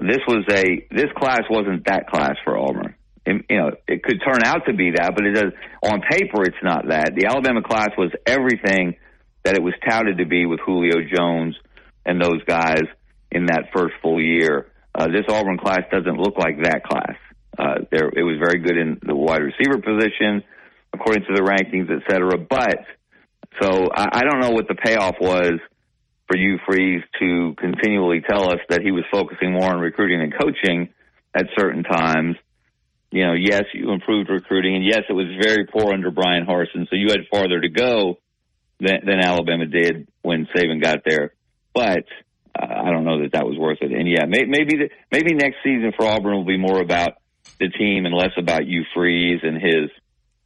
This 0.00 0.20
was 0.28 0.44
a 0.50 0.86
this 0.90 1.10
class 1.16 1.42
wasn't 1.48 1.86
that 1.86 2.08
class 2.08 2.34
for 2.44 2.58
Auburn. 2.58 2.94
You 3.26 3.56
know, 3.56 3.70
it 3.88 4.02
could 4.04 4.20
turn 4.24 4.44
out 4.44 4.66
to 4.66 4.72
be 4.72 4.92
that, 4.92 5.12
but 5.16 5.26
it 5.26 5.32
does 5.32 5.52
on 5.82 6.00
paper 6.00 6.44
it's 6.44 6.62
not 6.62 6.88
that. 6.88 7.14
The 7.16 7.26
Alabama 7.26 7.62
class 7.62 7.90
was 7.98 8.12
everything 8.24 8.96
that 9.42 9.56
it 9.56 9.62
was 9.62 9.74
touted 9.88 10.18
to 10.18 10.26
be 10.26 10.46
with 10.46 10.60
Julio 10.64 10.98
Jones 11.12 11.56
and 12.04 12.22
those 12.22 12.42
guys 12.46 12.84
in 13.32 13.46
that 13.46 13.70
first 13.74 13.94
full 14.00 14.22
year. 14.22 14.70
Uh, 14.94 15.08
this 15.08 15.24
Auburn 15.28 15.58
class 15.58 15.80
doesn't 15.90 16.16
look 16.16 16.38
like 16.38 16.62
that 16.62 16.84
class. 16.84 17.16
Uh, 17.58 17.84
there, 17.90 18.08
it 18.08 18.22
was 18.22 18.38
very 18.38 18.60
good 18.60 18.76
in 18.76 18.98
the 19.02 19.14
wide 19.14 19.42
receiver 19.42 19.78
position, 19.78 20.42
according 20.92 21.22
to 21.22 21.34
the 21.34 21.42
rankings, 21.42 21.90
et 21.90 22.02
cetera. 22.08 22.38
But 22.38 22.78
so 23.60 23.88
I, 23.94 24.20
I 24.20 24.22
don't 24.22 24.40
know 24.40 24.50
what 24.50 24.68
the 24.68 24.74
payoff 24.74 25.16
was 25.20 25.58
for 26.28 26.36
Hugh 26.36 26.58
Freeze 26.66 27.02
to 27.20 27.54
continually 27.58 28.20
tell 28.28 28.50
us 28.50 28.58
that 28.68 28.82
he 28.82 28.90
was 28.90 29.04
focusing 29.10 29.52
more 29.52 29.72
on 29.72 29.80
recruiting 29.80 30.20
and 30.22 30.32
coaching 30.32 30.88
at 31.34 31.46
certain 31.58 31.82
times. 31.82 32.36
You 33.16 33.24
know, 33.24 33.32
yes, 33.32 33.62
you 33.72 33.92
improved 33.92 34.28
recruiting, 34.28 34.76
and 34.76 34.84
yes, 34.84 35.04
it 35.08 35.14
was 35.14 35.24
very 35.40 35.64
poor 35.64 35.94
under 35.94 36.10
Brian 36.10 36.44
Harsin, 36.44 36.86
so 36.90 36.96
you 36.96 37.08
had 37.08 37.20
farther 37.30 37.58
to 37.58 37.68
go 37.70 38.18
than, 38.78 39.06
than 39.06 39.20
Alabama 39.24 39.64
did 39.64 40.06
when 40.20 40.46
Saban 40.54 40.82
got 40.82 40.98
there. 41.02 41.32
But 41.72 42.04
uh, 42.54 42.66
I 42.66 42.90
don't 42.90 43.04
know 43.04 43.22
that 43.22 43.32
that 43.32 43.46
was 43.46 43.56
worth 43.56 43.78
it. 43.80 43.90
And 43.90 44.06
yeah, 44.06 44.26
may, 44.28 44.44
maybe 44.44 44.76
the, 44.76 44.90
maybe 45.10 45.32
next 45.32 45.56
season 45.64 45.92
for 45.96 46.04
Auburn 46.06 46.36
will 46.36 46.44
be 46.44 46.58
more 46.58 46.78
about 46.78 47.14
the 47.58 47.70
team 47.70 48.04
and 48.04 48.14
less 48.14 48.32
about 48.36 48.66
Hugh 48.66 48.84
Freeze 48.94 49.40
and 49.42 49.54
his 49.54 49.90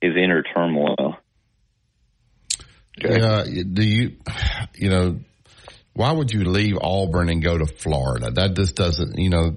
his 0.01 0.13
inner 0.17 0.45
turmoil. 0.55 1.17
Yeah, 3.03 3.43
do 3.45 3.83
you 3.83 4.17
you 4.77 4.91
know 4.91 5.19
why 5.93 6.13
would 6.13 6.31
you 6.33 6.45
leave 6.45 6.77
Auburn 6.81 7.31
and 7.31 7.43
go 7.43 7.59
to 7.59 7.67
Florida? 7.67 8.31
That 8.31 8.55
just 8.55 8.77
doesn't 8.77 9.19
you 9.19 9.31
know 9.31 9.57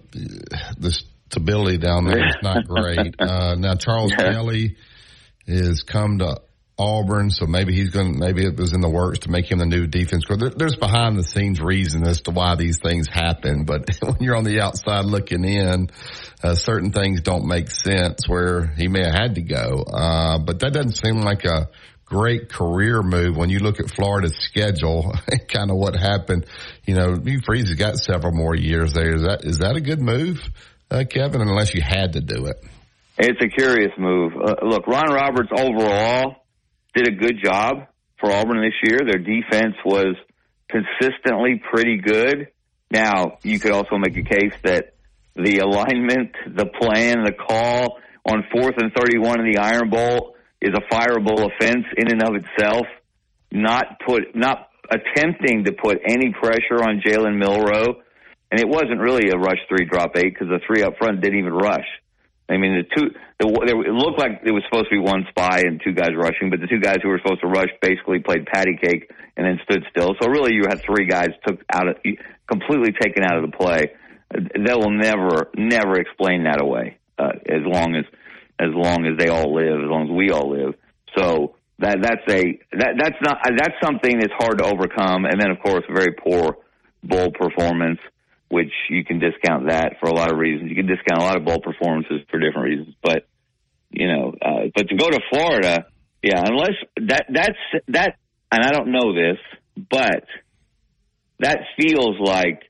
the 0.80 1.00
stability 1.34 1.78
down 1.78 2.06
there 2.06 2.28
is 2.28 2.38
not 2.42 2.68
great. 2.68 3.16
Uh, 3.24 3.56
now 3.58 3.74
Charles. 3.76 4.12
Kelly 4.12 4.76
is 5.48 5.84
come 5.84 6.20
to 6.20 6.42
Auburn, 6.78 7.30
so 7.30 7.46
maybe 7.46 7.74
he's 7.74 7.90
going. 7.90 8.20
Maybe 8.20 8.46
it 8.46 8.58
was 8.58 8.74
in 8.74 8.82
the 8.82 8.90
works 8.90 9.20
to 9.20 9.32
make 9.32 9.50
him 9.50 9.60
the 9.60 9.66
new 9.66 9.88
defense 9.88 10.26
coordinator. 10.26 10.58
There's 10.58 10.76
behind 10.76 11.18
the 11.18 11.24
scenes 11.24 11.62
reason 11.62 12.06
as 12.06 12.22
to 12.22 12.32
why 12.32 12.56
these 12.56 12.80
things 12.80 13.08
happen, 13.08 13.64
but 13.66 13.90
when 14.02 14.18
you're 14.20 14.36
on 14.36 14.44
the 14.44 14.62
outside 14.62 15.06
looking 15.06 15.46
in, 15.46 15.90
uh, 16.44 16.56
certain 16.56 16.92
things 16.92 17.22
don't 17.22 17.48
make 17.48 17.70
sense. 17.70 18.28
Where 18.28 18.68
he 18.68 18.88
may 18.88 19.04
have 19.04 19.14
had 19.14 19.36
to 19.36 19.42
go, 19.42 19.84
uh, 19.84 20.40
but 20.40 20.60
that 20.60 20.74
doesn't 20.74 20.98
seem 20.98 21.22
like 21.22 21.46
a 21.46 21.70
great 22.06 22.50
career 22.50 23.02
move 23.02 23.36
when 23.36 23.50
you 23.50 23.60
look 23.60 23.80
at 23.80 23.90
Florida's 23.90 24.36
schedule 24.38 25.14
and 25.28 25.48
kind 25.48 25.72
of 25.72 25.78
what 25.78 25.96
happened. 25.96 26.46
You 26.86 26.96
know, 26.96 27.16
Hugh 27.24 27.40
Freeze 27.46 27.70
has 27.70 27.78
got 27.78 27.98
several 27.98 28.34
more 28.34 28.56
years 28.56 28.94
there. 28.94 29.16
Is 29.16 29.24
that 29.24 29.46
is 29.46 29.60
that 29.60 29.76
a 29.76 29.82
good 29.82 30.02
move, 30.02 30.42
uh, 30.92 31.04
Kevin? 31.10 31.42
Unless 31.42 31.74
you 31.74 31.82
had 31.82 32.14
to 32.14 32.22
do 32.22 32.46
it. 32.46 32.64
It's 33.18 33.40
a 33.42 33.48
curious 33.48 33.92
move. 33.98 34.34
Uh, 34.34 34.56
look, 34.64 34.88
Ron 34.88 35.12
Roberts 35.12 35.50
overall 35.56 36.46
did 36.96 37.08
a 37.08 37.12
good 37.12 37.38
job 37.44 37.88
for 38.20 38.32
Auburn 38.32 38.62
this 38.62 38.90
year. 38.90 39.00
Their 39.06 39.20
defense 39.20 39.76
was 39.86 40.16
consistently 40.68 41.62
pretty 41.72 41.98
good. 41.98 42.48
Now, 42.90 43.38
you 43.44 43.60
could 43.60 43.72
also 43.72 43.98
make 43.98 44.18
a 44.18 44.24
case 44.24 44.54
that 44.64 44.94
the 45.36 45.60
alignment, 45.60 46.32
the 46.48 46.66
plan, 46.66 47.24
the 47.24 47.34
call 47.34 47.98
on 48.26 48.44
fourth 48.52 48.76
and 48.78 48.92
31 48.94 49.42
in 49.42 49.52
the 49.52 49.60
Iron 49.60 49.90
Bowl 49.90 50.36
is 50.62 50.72
a 50.74 50.94
fireable 50.94 51.46
offense 51.46 51.86
in 51.98 52.12
and 52.12 52.24
of 52.24 52.36
itself. 52.36 52.86
Not 53.52 54.00
put, 54.06 54.36
not 54.36 54.70
attempting 54.90 55.66
to 55.66 55.74
put 55.74 56.00
any 56.08 56.34
pressure 56.34 56.82
on 56.82 57.02
Jalen 57.06 57.38
Milroe. 57.38 58.02
And 58.54 58.62
it 58.62 58.70
wasn't 58.70 59.02
really 59.02 59.32
a 59.34 59.36
rush 59.36 59.58
three 59.68 59.90
drop 59.90 60.14
eight 60.16 60.30
because 60.30 60.46
the 60.46 60.62
three 60.68 60.84
up 60.84 60.94
front 61.00 61.22
didn't 61.22 61.40
even 61.40 61.54
rush. 61.54 61.90
I 62.48 62.58
mean, 62.58 62.86
the 62.86 62.86
two, 62.86 63.10
the, 63.40 63.48
it 63.50 63.90
looked 63.90 64.20
like 64.20 64.46
it 64.46 64.52
was 64.52 64.62
supposed 64.70 64.94
to 64.94 64.96
be 64.96 65.02
one 65.02 65.26
spy 65.30 65.66
and 65.66 65.82
two 65.84 65.94
guys 65.94 66.14
rushing, 66.14 66.52
but 66.52 66.62
the 66.62 66.68
two 66.68 66.78
guys 66.78 66.98
who 67.02 67.10
were 67.10 67.18
supposed 67.18 67.42
to 67.42 67.48
rush 67.48 67.74
basically 67.82 68.20
played 68.20 68.46
patty 68.46 68.78
cake 68.78 69.10
and 69.36 69.48
then 69.48 69.58
stood 69.64 69.82
still. 69.90 70.14
So 70.22 70.30
really, 70.30 70.54
you 70.54 70.70
had 70.70 70.86
three 70.86 71.08
guys 71.08 71.30
took 71.48 71.66
out 71.74 71.88
of, 71.88 71.98
completely 72.46 72.94
taken 72.94 73.24
out 73.24 73.42
of 73.42 73.50
the 73.50 73.58
play. 73.58 73.90
They 74.30 74.76
will 74.78 74.94
never, 74.94 75.50
never 75.58 75.98
explain 75.98 76.44
that 76.44 76.62
away 76.62 76.98
uh, 77.18 77.34
as 77.50 77.66
long 77.66 77.96
as, 77.96 78.06
as 78.60 78.70
long 78.70 79.10
as 79.10 79.18
they 79.18 79.30
all 79.34 79.50
live, 79.50 79.82
as 79.82 79.90
long 79.90 80.06
as 80.06 80.14
we 80.14 80.30
all 80.30 80.54
live. 80.54 80.76
So 81.18 81.56
that 81.80 81.98
that's 82.06 82.22
a 82.30 82.60
that 82.78 83.02
that's 83.02 83.18
not 83.26 83.38
that's 83.58 83.82
something 83.82 84.20
that's 84.20 84.34
hard 84.38 84.60
to 84.60 84.66
overcome. 84.66 85.26
And 85.26 85.42
then 85.42 85.50
of 85.50 85.58
course, 85.58 85.84
very 85.90 86.14
poor 86.14 86.58
bowl 87.04 87.32
performance, 87.32 88.00
which 88.54 88.72
you 88.90 89.04
can 89.04 89.18
discount 89.18 89.68
that 89.70 89.96
for 90.00 90.08
a 90.08 90.14
lot 90.14 90.32
of 90.32 90.38
reasons. 90.38 90.70
You 90.70 90.76
can 90.76 90.86
discount 90.86 91.22
a 91.22 91.26
lot 91.26 91.38
of 91.38 91.44
bowl 91.44 91.60
performances 91.60 92.22
for 92.30 92.40
different 92.40 92.70
reasons, 92.70 92.96
but 93.02 93.26
you 93.90 94.08
know, 94.08 94.34
uh, 94.40 94.70
but 94.76 94.88
to 94.90 94.96
go 94.96 95.10
to 95.10 95.20
Florida, 95.32 95.88
yeah, 96.22 96.42
unless 96.46 96.78
that 96.98 97.26
that's 97.30 97.84
that, 97.88 98.18
and 98.52 98.64
I 98.64 98.72
don't 98.72 98.92
know 98.92 99.14
this, 99.14 99.40
but 99.76 100.26
that 101.40 101.58
feels 101.80 102.20
like 102.20 102.62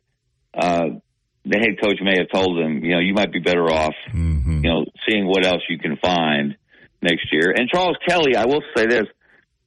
uh, 0.53 0.99
the 1.45 1.57
head 1.57 1.81
coach 1.83 1.99
may 2.01 2.15
have 2.17 2.31
told 2.33 2.57
them, 2.57 2.83
you 2.83 2.93
know, 2.93 2.99
you 2.99 3.13
might 3.13 3.33
be 3.33 3.39
better 3.39 3.69
off, 3.69 3.95
mm-hmm. 4.09 4.63
you 4.63 4.69
know, 4.69 4.85
seeing 5.07 5.27
what 5.27 5.45
else 5.45 5.61
you 5.69 5.77
can 5.77 5.97
find 5.97 6.55
next 7.01 7.27
year. 7.33 7.53
And 7.55 7.67
Charles 7.69 7.97
Kelly, 8.07 8.35
I 8.37 8.45
will 8.45 8.63
say 8.75 8.85
this. 8.85 9.05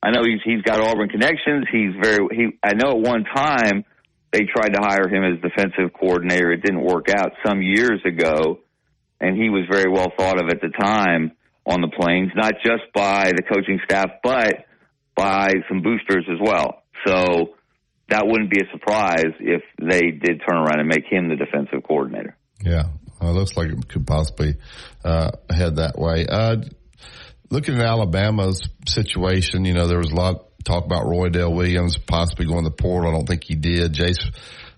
I 0.03 0.11
know 0.11 0.23
he's 0.25 0.41
he's 0.45 0.63
got 0.63 0.81
Auburn 0.81 1.09
connections. 1.09 1.67
He's 1.71 1.93
very 2.01 2.19
he 2.33 2.59
I 2.63 2.73
know 2.75 2.93
at 2.93 2.99
one 2.99 3.25
time 3.25 3.85
they 4.33 4.45
tried 4.45 4.75
to 4.75 4.81
hire 4.81 5.09
him 5.09 5.25
as 5.25 5.41
defensive 5.41 5.93
coordinator. 5.99 6.53
It 6.53 6.63
didn't 6.63 6.83
work 6.83 7.09
out 7.09 7.33
some 7.45 7.63
years 7.63 8.01
ago 8.05 8.61
and 9.21 9.37
he 9.37 9.49
was 9.49 9.65
very 9.71 9.91
well 9.91 10.13
thought 10.17 10.41
of 10.41 10.49
at 10.49 10.61
the 10.61 10.69
time 10.69 11.33
on 11.67 11.81
the 11.81 11.89
plains, 11.89 12.31
not 12.35 12.55
just 12.65 12.85
by 12.95 13.33
the 13.35 13.43
coaching 13.43 13.81
staff 13.85 14.11
but 14.23 14.67
by 15.15 15.53
some 15.69 15.83
boosters 15.83 16.27
as 16.31 16.39
well. 16.41 16.83
So 17.07 17.55
that 18.09 18.27
wouldn't 18.27 18.51
be 18.51 18.61
a 18.61 18.71
surprise 18.71 19.33
if 19.41 19.63
they 19.81 20.11
did 20.13 20.43
turn 20.49 20.59
around 20.59 20.81
and 20.81 20.89
make 20.89 21.05
him 21.11 21.29
the 21.29 21.37
defensive 21.37 21.83
coordinator. 21.87 22.37
Yeah, 22.61 22.85
it 23.21 23.25
looks 23.25 23.57
like 23.57 23.71
it 23.71 23.89
could 23.89 24.07
possibly 24.07 24.57
uh, 25.05 25.33
head 25.51 25.77
that 25.77 25.99
way. 25.99 26.27
Uh, 26.29 26.57
looking 27.51 27.77
at 27.77 27.85
Alabama's 27.85 28.63
situation, 28.87 29.65
you 29.65 29.75
know, 29.75 29.89
there 29.89 29.99
was 29.99 30.11
a 30.11 30.15
lot 30.15 30.46
talk 30.67 30.85
about 30.85 31.05
Roydell 31.05 31.55
Williams 31.55 31.97
possibly 31.97 32.47
going 32.47 32.65
to 32.65 32.71
the 32.71 32.77
portal. 32.77 33.11
I 33.11 33.15
don't 33.15 33.27
think 33.27 33.45
he 33.45 33.55
did. 33.55 33.93
Jase 33.93 34.31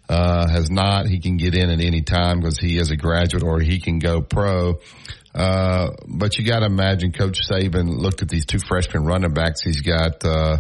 uh, 0.09 0.49
has 0.49 0.71
not. 0.71 1.07
He 1.07 1.21
can 1.21 1.37
get 1.37 1.55
in 1.55 1.71
at 1.71 1.81
any 1.81 2.03
time 2.03 2.41
because 2.41 2.59
he 2.59 2.79
is 2.79 2.91
a 2.91 2.97
graduate 2.97 3.43
or 3.43 3.61
he 3.61 3.81
can 3.81 3.99
go 3.99 4.21
pro. 4.21 4.81
Uh, 5.35 5.91
but 6.07 6.39
you 6.39 6.45
got 6.45 6.61
to 6.61 6.67
imagine 6.67 7.13
Coach 7.13 7.41
Saban 7.49 7.89
looked 7.89 8.23
at 8.23 8.29
these 8.29 8.47
two 8.47 8.59
freshman 8.59 9.05
running 9.05 9.33
backs. 9.33 9.63
He's 9.63 9.83
got, 9.83 10.25
uh, 10.25 10.59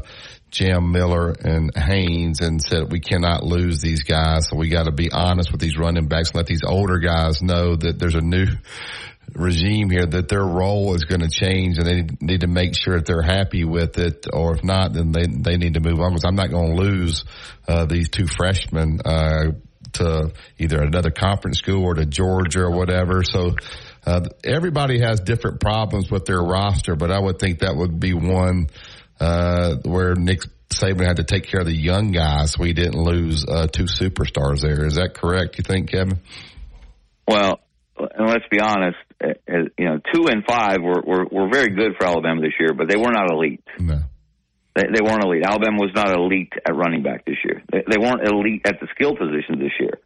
Jam 0.51 0.93
Miller 0.93 1.33
and 1.33 1.77
Haynes 1.77 2.41
and 2.41 2.63
said 2.63 2.91
we 2.91 3.01
cannot 3.01 3.45
lose 3.45 3.81
these 3.81 4.03
guys. 4.03 4.49
So 4.49 4.57
we 4.57 4.69
got 4.69 4.85
to 4.85 4.93
be 4.93 5.11
honest 5.13 5.53
with 5.53 5.61
these 5.61 5.77
running 5.77 6.09
backs 6.09 6.31
and 6.31 6.37
let 6.37 6.47
these 6.47 6.65
older 6.65 6.99
guys 6.99 7.43
know 7.43 7.77
that 7.77 7.99
there's 7.99 8.15
a 8.15 8.23
new 8.23 8.47
regime 9.35 9.91
here 9.91 10.07
that 10.07 10.29
their 10.29 10.45
role 10.45 10.95
is 10.95 11.05
going 11.05 11.21
to 11.21 11.29
change 11.29 11.79
and 11.79 11.87
they 11.87 12.03
need 12.21 12.41
to 12.41 12.47
make 12.47 12.75
sure 12.75 12.97
that 12.97 13.07
they're 13.07 13.23
happy 13.23 13.65
with 13.65 13.99
it 13.99 14.27
or 14.33 14.55
if 14.57 14.65
not 14.65 14.93
then 14.93 15.13
they 15.13 15.27
they 15.27 15.57
need 15.57 15.75
to 15.75 15.81
move 15.81 16.01
on 16.01 16.11
because 16.11 16.25
I'm 16.25 16.35
not 16.35 16.51
going 16.51 16.77
to 16.77 16.83
lose 16.83 17.25
uh, 17.67 17.85
these 17.87 18.09
two 18.09 18.27
freshmen 18.27 19.01
uh, 19.05 19.53
to 19.95 20.33
either 20.59 20.83
another 20.83 21.11
conference 21.11 21.59
school 21.59 21.85
or 21.85 21.95
to 21.95 22.07
Georgia 22.07 22.63
or 22.63 22.71
whatever 22.71 23.23
so 23.23 23.55
uh, 24.07 24.21
everybody 24.45 25.01
has 25.01 25.21
different 25.21 25.61
problems 25.61 26.11
with 26.11 26.25
their 26.25 26.41
roster 26.41 26.97
but 26.97 27.11
I 27.11 27.19
would 27.19 27.39
think 27.39 27.61
that 27.61 27.77
would 27.77 28.01
be 28.01 28.15
one 28.15 28.69
uh, 29.21 29.77
where 29.85 30.15
Nick 30.15 30.41
Saban 30.71 31.07
had 31.07 31.17
to 31.17 31.25
take 31.25 31.45
care 31.45 31.61
of 31.61 31.67
the 31.67 31.77
young 31.77 32.13
guys 32.13 32.53
so 32.53 32.63
he 32.63 32.73
didn't 32.73 33.03
lose 33.03 33.45
uh, 33.47 33.67
two 33.67 33.85
superstars 33.85 34.61
there. 34.61 34.85
Is 34.85 34.97
that 34.97 35.15
correct, 35.15 35.59
you 35.59 35.65
think, 35.65 35.91
Kevin? 35.91 36.21
Well, 37.27 37.61
and 37.99 38.29
let's 38.29 38.45
be 38.51 38.61
honest, 38.61 38.97
uh, 39.23 39.29
uh, 39.49 39.69
you 39.77 39.85
know, 39.85 39.99
two 40.13 40.29
and 40.29 40.45
five 40.47 40.79
were, 40.83 41.03
were, 41.05 41.27
were 41.31 41.49
very 41.51 41.71
good 41.71 41.93
for 41.99 42.07
Alabama 42.07 42.41
this 42.41 42.55
year, 42.59 42.75
but 42.75 42.89
they 42.89 42.97
were 42.97 43.13
not 43.13 43.31
elite. 43.31 43.65
No. 43.79 44.01
They, 44.75 44.85
they 44.95 45.03
weren't 45.03 45.25
elite. 45.25 45.43
Alabama 45.45 45.79
was 45.81 45.91
not 45.95 46.15
elite 46.15 46.53
at 46.67 46.75
running 46.75 47.03
back 47.03 47.25
this 47.25 47.37
year. 47.45 47.63
They, 47.73 47.83
they 47.89 47.99
weren't 47.99 48.27
elite 48.27 48.63
at 48.65 48.81
the 48.81 48.87
skill 48.95 49.17
positions 49.17 49.59
this 49.59 49.73
year. 49.81 49.99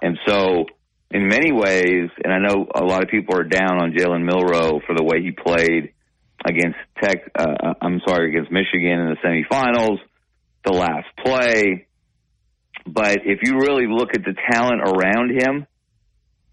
And 0.00 0.18
so, 0.26 0.64
in 1.10 1.28
many 1.28 1.52
ways, 1.52 2.08
and 2.24 2.32
I 2.32 2.38
know 2.38 2.66
a 2.74 2.84
lot 2.84 3.02
of 3.02 3.10
people 3.10 3.36
are 3.36 3.44
down 3.44 3.82
on 3.82 3.92
Jalen 3.92 4.24
Milroe 4.24 4.80
for 4.86 4.94
the 4.96 5.04
way 5.04 5.22
he 5.22 5.32
played 5.32 5.92
against 6.44 6.78
Tech. 7.02 7.30
Uh, 7.38 7.74
I'm 7.82 8.00
sorry, 8.06 8.30
against 8.30 8.50
Michigan 8.50 9.00
in 9.00 9.14
the 9.14 9.16
semifinals, 9.22 9.98
the 10.64 10.72
last 10.72 11.08
play. 11.18 11.86
But 12.86 13.18
if 13.24 13.40
you 13.42 13.58
really 13.58 13.86
look 13.86 14.14
at 14.14 14.24
the 14.24 14.34
talent 14.50 14.80
around 14.80 15.30
him, 15.38 15.66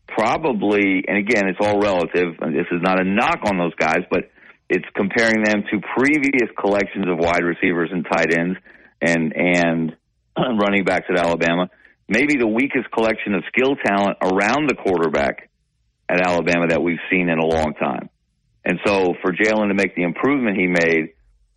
probably, 0.07 1.03
and 1.07 1.17
again, 1.17 1.47
it's 1.47 1.59
all 1.61 1.79
relative. 1.79 2.37
This 2.39 2.67
is 2.71 2.81
not 2.81 2.99
a 2.99 3.03
knock 3.03 3.39
on 3.45 3.57
those 3.57 3.75
guys, 3.75 4.01
but 4.09 4.29
it's 4.69 4.85
comparing 4.95 5.43
them 5.43 5.63
to 5.71 5.79
previous 5.97 6.49
collections 6.59 7.05
of 7.07 7.17
wide 7.17 7.43
receivers 7.43 7.89
and 7.91 8.05
tight 8.05 8.33
ends 8.33 8.57
and 9.01 9.33
and 9.35 9.95
running 10.59 10.83
backs 10.83 11.05
at 11.09 11.17
Alabama. 11.17 11.69
Maybe 12.09 12.35
the 12.37 12.47
weakest 12.47 12.89
collection 12.91 13.33
of 13.33 13.43
skill 13.47 13.75
talent 13.75 14.17
around 14.21 14.69
the 14.69 14.75
quarterback 14.75 15.49
at 16.09 16.25
Alabama 16.25 16.67
that 16.69 16.81
we've 16.81 16.99
seen 17.11 17.29
in 17.29 17.37
a 17.39 17.45
long 17.45 17.73
time. 17.79 18.09
And 18.63 18.79
so 18.85 19.13
for 19.21 19.31
Jalen 19.31 19.69
to 19.69 19.73
make 19.73 19.95
the 19.95 20.03
improvement 20.03 20.57
he 20.57 20.67
made 20.67 21.13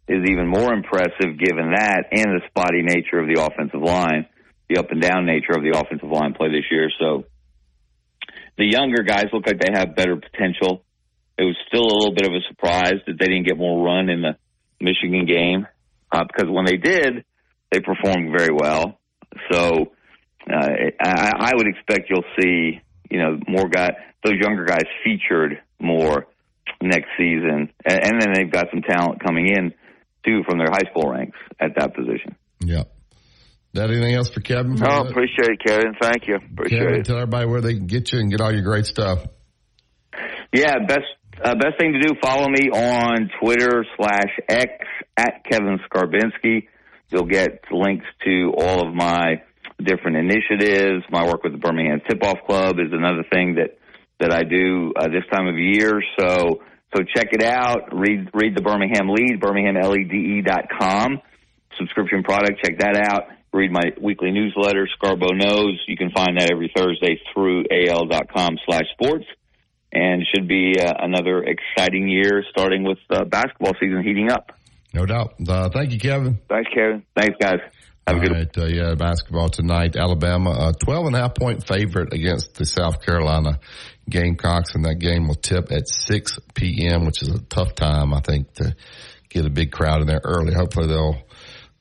is 0.08 0.28
even 0.28 0.48
more 0.48 0.72
impressive 0.72 1.38
given 1.38 1.72
that 1.74 2.06
and 2.10 2.26
the 2.26 2.40
spotty 2.48 2.82
nature 2.82 3.18
of 3.18 3.28
the 3.28 3.40
offensive 3.40 3.80
line, 3.80 4.26
the 4.68 4.78
up 4.78 4.90
and 4.90 5.00
down 5.00 5.24
nature 5.24 5.52
of 5.56 5.62
the 5.62 5.78
offensive 5.78 6.10
line 6.10 6.34
play 6.34 6.48
this 6.48 6.66
year. 6.70 6.90
So 6.98 7.24
the 8.60 8.66
younger 8.66 9.02
guys 9.02 9.24
look 9.32 9.46
like 9.46 9.58
they 9.58 9.72
have 9.72 9.96
better 9.96 10.16
potential. 10.16 10.84
It 11.38 11.44
was 11.44 11.56
still 11.66 11.80
a 11.80 11.96
little 11.96 12.14
bit 12.14 12.26
of 12.26 12.34
a 12.34 12.44
surprise 12.46 13.00
that 13.06 13.16
they 13.18 13.26
didn't 13.26 13.46
get 13.46 13.56
more 13.56 13.82
run 13.82 14.10
in 14.10 14.20
the 14.20 14.36
Michigan 14.78 15.24
game 15.24 15.66
uh, 16.12 16.24
because 16.24 16.50
when 16.52 16.66
they 16.66 16.76
did, 16.76 17.24
they 17.72 17.80
performed 17.80 18.36
very 18.36 18.52
well. 18.52 18.98
So 19.50 19.92
uh, 20.46 20.68
I, 21.00 21.32
I 21.38 21.52
would 21.54 21.68
expect 21.68 22.10
you'll 22.10 22.28
see, 22.38 22.82
you 23.10 23.18
know, 23.18 23.38
more 23.48 23.70
guys, 23.70 23.92
those 24.22 24.34
younger 24.38 24.66
guys 24.66 24.84
featured 25.02 25.62
more 25.78 26.26
next 26.82 27.08
season. 27.16 27.72
And, 27.86 28.04
and 28.04 28.20
then 28.20 28.34
they've 28.34 28.52
got 28.52 28.66
some 28.70 28.82
talent 28.82 29.24
coming 29.24 29.48
in 29.48 29.72
too 30.22 30.42
from 30.46 30.58
their 30.58 30.68
high 30.70 30.90
school 30.90 31.10
ranks 31.10 31.38
at 31.58 31.76
that 31.78 31.94
position. 31.94 32.36
Yeah. 32.62 32.84
That 33.72 33.90
anything 33.90 34.14
else 34.14 34.30
for 34.30 34.40
Kevin? 34.40 34.76
For 34.76 34.90
oh, 34.90 35.06
appreciate 35.06 35.50
it, 35.50 35.60
Kevin. 35.64 35.94
Thank 36.00 36.26
you. 36.26 36.36
Appreciate 36.36 36.78
Kevin, 36.78 36.94
it. 37.00 37.04
Tell 37.04 37.16
everybody 37.16 37.46
where 37.46 37.60
they 37.60 37.74
can 37.74 37.86
get 37.86 38.12
you 38.12 38.18
and 38.18 38.30
get 38.30 38.40
all 38.40 38.52
your 38.52 38.64
great 38.64 38.84
stuff. 38.84 39.24
Yeah, 40.52 40.74
best 40.86 41.06
uh, 41.42 41.54
best 41.54 41.78
thing 41.78 41.92
to 41.92 42.00
do. 42.00 42.14
Follow 42.20 42.48
me 42.48 42.68
on 42.70 43.30
Twitter 43.40 43.84
slash 43.96 44.32
X 44.48 44.72
at 45.16 45.44
Kevin 45.48 45.78
Scarbinsky. 45.88 46.66
You'll 47.10 47.26
get 47.26 47.62
links 47.70 48.06
to 48.24 48.52
all 48.58 48.88
of 48.88 48.94
my 48.94 49.42
different 49.78 50.16
initiatives. 50.16 51.04
My 51.10 51.24
work 51.24 51.44
with 51.44 51.52
the 51.52 51.58
Birmingham 51.58 52.00
Tip 52.08 52.22
Off 52.24 52.38
Club 52.46 52.76
is 52.78 52.92
another 52.92 53.24
thing 53.32 53.54
that 53.54 53.78
that 54.18 54.32
I 54.32 54.42
do 54.42 54.92
uh, 54.96 55.08
this 55.08 55.24
time 55.32 55.46
of 55.46 55.56
year. 55.56 56.02
So 56.18 56.60
so 56.94 57.04
check 57.14 57.28
it 57.32 57.44
out. 57.44 57.92
Read 57.92 58.30
read 58.34 58.56
the 58.56 58.62
Birmingham 58.62 59.08
Lede, 59.08 59.40
birminghamlede.com. 59.40 61.20
Subscription 61.78 62.24
product. 62.24 62.64
Check 62.64 62.80
that 62.80 62.96
out. 62.96 63.28
Read 63.52 63.72
my 63.72 63.92
weekly 64.00 64.30
newsletter, 64.30 64.88
Scarbo 64.96 65.30
Knows. 65.32 65.82
You 65.88 65.96
can 65.96 66.10
find 66.12 66.38
that 66.38 66.50
every 66.52 66.72
Thursday 66.74 67.20
through 67.34 67.64
al.com 67.70 68.56
slash 68.66 68.84
sports. 68.92 69.24
And 69.92 70.24
should 70.32 70.46
be 70.46 70.76
uh, 70.78 70.92
another 71.00 71.42
exciting 71.42 72.08
year, 72.08 72.44
starting 72.50 72.84
with 72.84 72.98
uh, 73.10 73.24
basketball 73.24 73.72
season 73.80 74.04
heating 74.04 74.30
up. 74.30 74.52
No 74.94 75.04
doubt. 75.04 75.34
Uh, 75.48 75.68
thank 75.68 75.90
you, 75.90 75.98
Kevin. 75.98 76.38
Thanks, 76.48 76.70
Kevin. 76.72 77.02
Thanks, 77.16 77.34
guys. 77.40 77.58
Have 78.06 78.16
a 78.16 78.20
good 78.20 78.32
right, 78.32 78.58
uh, 78.58 78.64
yeah, 78.66 78.94
basketball 78.94 79.48
tonight. 79.48 79.94
Alabama, 79.94 80.50
a 80.50 80.84
12 80.84 81.06
and 81.06 81.16
a 81.16 81.18
half 81.20 81.34
point 81.34 81.66
favorite 81.66 82.12
against 82.12 82.54
the 82.54 82.64
South 82.64 83.04
Carolina 83.04 83.60
Gamecocks, 84.08 84.74
and 84.74 84.84
that 84.84 84.98
game 84.98 85.28
will 85.28 85.36
tip 85.36 85.70
at 85.70 85.86
6 85.86 86.38
p.m., 86.54 87.04
which 87.04 87.22
is 87.22 87.28
a 87.28 87.40
tough 87.40 87.74
time, 87.74 88.12
I 88.12 88.20
think, 88.20 88.52
to 88.54 88.74
get 89.28 89.46
a 89.46 89.50
big 89.50 89.70
crowd 89.70 90.00
in 90.00 90.08
there 90.08 90.20
early. 90.24 90.54
Hopefully 90.54 90.88
they'll, 90.88 91.18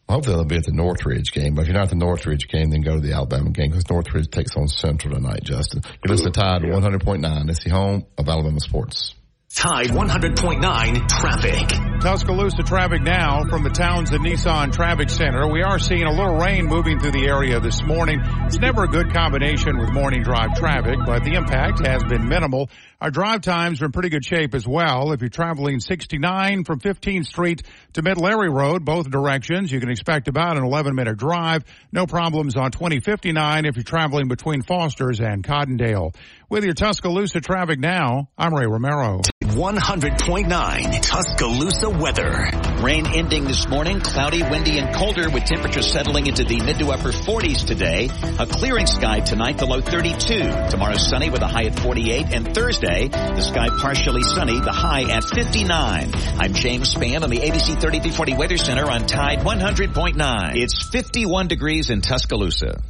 hopefully 0.09 0.35
they'll 0.35 0.45
be 0.45 0.57
at 0.57 0.65
the 0.65 0.71
Northridge 0.71 1.31
game. 1.31 1.55
But 1.55 1.61
if 1.61 1.67
you're 1.67 1.77
not 1.77 1.83
at 1.83 1.89
the 1.89 1.95
Northridge 1.95 2.47
game, 2.47 2.71
then 2.71 2.81
go 2.81 2.95
to 2.95 2.99
the 2.99 3.13
Alabama 3.13 3.51
game 3.51 3.69
because 3.69 3.89
Northridge 3.89 4.29
takes 4.29 4.55
on 4.55 4.67
Central 4.67 5.15
tonight, 5.15 5.43
Justin. 5.43 5.81
You're 6.03 6.15
listening 6.15 6.33
to 6.33 6.39
Tide 6.39 6.63
yeah. 6.63 6.71
100.9. 6.71 7.49
It's 7.49 7.63
the 7.63 7.69
home 7.69 8.05
of 8.17 8.27
Alabama 8.27 8.59
sports. 8.59 9.13
Tide 9.53 9.87
100.9 9.87 11.07
traffic. 11.09 11.99
Tuscaloosa 12.01 12.63
traffic 12.63 13.01
now 13.01 13.43
from 13.49 13.63
the 13.63 13.69
towns 13.69 14.11
Townsend 14.11 14.23
Nissan 14.23 14.71
Traffic 14.71 15.09
Center. 15.09 15.51
We 15.51 15.63
are 15.63 15.79
seeing 15.79 16.03
a 16.03 16.11
little 16.11 16.37
rain 16.37 16.65
moving 16.65 16.99
through 16.99 17.11
the 17.11 17.27
area 17.27 17.59
this 17.59 17.83
morning. 17.83 18.21
It's 18.45 18.57
never 18.57 18.83
a 18.83 18.87
good 18.87 19.11
combination 19.13 19.77
with 19.77 19.91
morning 19.91 20.23
drive 20.23 20.55
traffic, 20.55 20.99
but 21.05 21.25
the 21.25 21.33
impact 21.33 21.85
has 21.85 22.01
been 22.03 22.29
minimal. 22.29 22.69
Our 23.01 23.11
drive 23.11 23.41
times 23.41 23.81
are 23.81 23.85
in 23.85 23.91
pretty 23.91 24.09
good 24.09 24.23
shape 24.23 24.55
as 24.55 24.65
well. 24.65 25.11
If 25.11 25.21
you're 25.21 25.29
traveling 25.29 25.81
69 25.81 26.63
from 26.63 26.79
15th 26.79 27.25
Street 27.25 27.63
to 27.93 28.01
Mid 28.01 28.17
Larry 28.17 28.49
Road, 28.49 28.85
both 28.85 29.09
directions, 29.09 29.71
you 29.71 29.81
can 29.81 29.89
expect 29.89 30.29
about 30.29 30.57
an 30.57 30.63
11 30.63 30.95
minute 30.95 31.17
drive. 31.17 31.65
No 31.91 32.05
problems 32.05 32.55
on 32.55 32.71
2059 32.71 33.65
if 33.65 33.75
you're 33.75 33.83
traveling 33.83 34.29
between 34.29 34.61
Foster's 34.61 35.19
and 35.19 35.43
Cottondale. 35.43 36.13
With 36.49 36.63
your 36.63 36.73
Tuscaloosa 36.73 37.41
traffic 37.41 37.79
now, 37.79 38.29
I'm 38.35 38.55
Ray 38.55 38.65
Romero. 38.65 39.21
100.9 39.43 41.01
Tuscaloosa 41.01 41.91
weather. 41.91 42.68
Rain 42.81 43.05
ending 43.13 43.43
this 43.43 43.67
morning, 43.67 43.99
cloudy, 43.99 44.41
windy, 44.41 44.79
and 44.79 44.95
colder 44.95 45.29
with 45.29 45.43
temperatures 45.43 45.91
settling 45.91 46.27
into 46.27 46.45
the 46.45 46.61
mid 46.61 46.79
to 46.79 46.91
upper 46.91 47.11
40s 47.11 47.65
today. 47.65 48.09
A 48.39 48.45
clearing 48.45 48.87
sky 48.87 49.19
tonight, 49.19 49.57
the 49.57 49.65
low 49.65 49.81
32. 49.81 50.69
Tomorrow 50.69 50.95
sunny 50.95 51.29
with 51.29 51.41
a 51.41 51.47
high 51.47 51.65
at 51.65 51.77
48. 51.77 52.27
And 52.31 52.55
Thursday, 52.55 53.09
the 53.09 53.41
sky 53.41 53.67
partially 53.81 54.23
sunny, 54.23 54.61
the 54.61 54.71
high 54.71 55.11
at 55.11 55.25
59. 55.25 56.11
I'm 56.39 56.53
James 56.53 56.93
Spann 56.93 57.23
on 57.23 57.29
the 57.29 57.39
ABC 57.39 57.81
3340 57.81 58.33
Weather 58.35 58.57
Center 58.57 58.89
on 58.89 59.05
Tide 59.05 59.39
100.9. 59.39 60.55
It's 60.55 60.87
51 60.89 61.47
degrees 61.49 61.89
in 61.89 61.99
Tuscaloosa. 61.99 62.81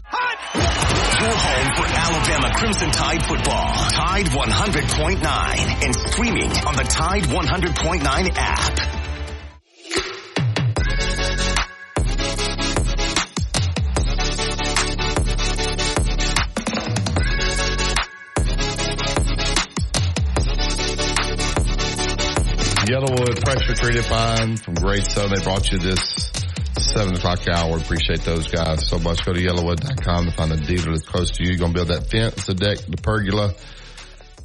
Your 0.54 1.36
home 1.36 1.74
for 1.76 1.86
Alabama 1.88 2.54
Crimson 2.56 2.92
Tide 2.92 3.26
football. 3.26 3.74
Tide 3.90 4.28
100.9 4.28 5.86
and 5.86 5.96
streaming 5.96 6.52
on 6.68 6.76
the 6.76 6.84
Tide 6.84 7.24
100.9 7.24 8.32
app. 8.36 9.19
Yellowwood 22.90 23.40
pressure 23.46 23.76
treated 23.76 24.04
pine 24.06 24.58
from 24.58 24.74
Great 24.74 25.06
Southern. 25.06 25.36
They 25.36 25.44
brought 25.44 25.72
you 25.72 25.78
this 25.78 26.32
seven 26.80 27.16
o'clock 27.16 27.48
hour. 27.48 27.78
Appreciate 27.78 28.22
those 28.22 28.48
guys 28.48 28.88
so 28.88 28.98
much. 28.98 29.24
Go 29.24 29.32
to 29.32 29.40
yellowwood.com 29.40 30.26
to 30.26 30.32
find 30.32 30.52
a 30.54 30.58
dealer 30.58 30.94
that's 30.94 31.06
close 31.06 31.30
to 31.32 31.44
you. 31.44 31.50
You're 31.50 31.60
going 31.60 31.74
to 31.74 31.86
build 31.86 31.90
that 31.90 32.10
fence, 32.10 32.48
the 32.48 32.56
deck, 32.56 32.80
the 32.80 32.98
pergola. 32.98 33.54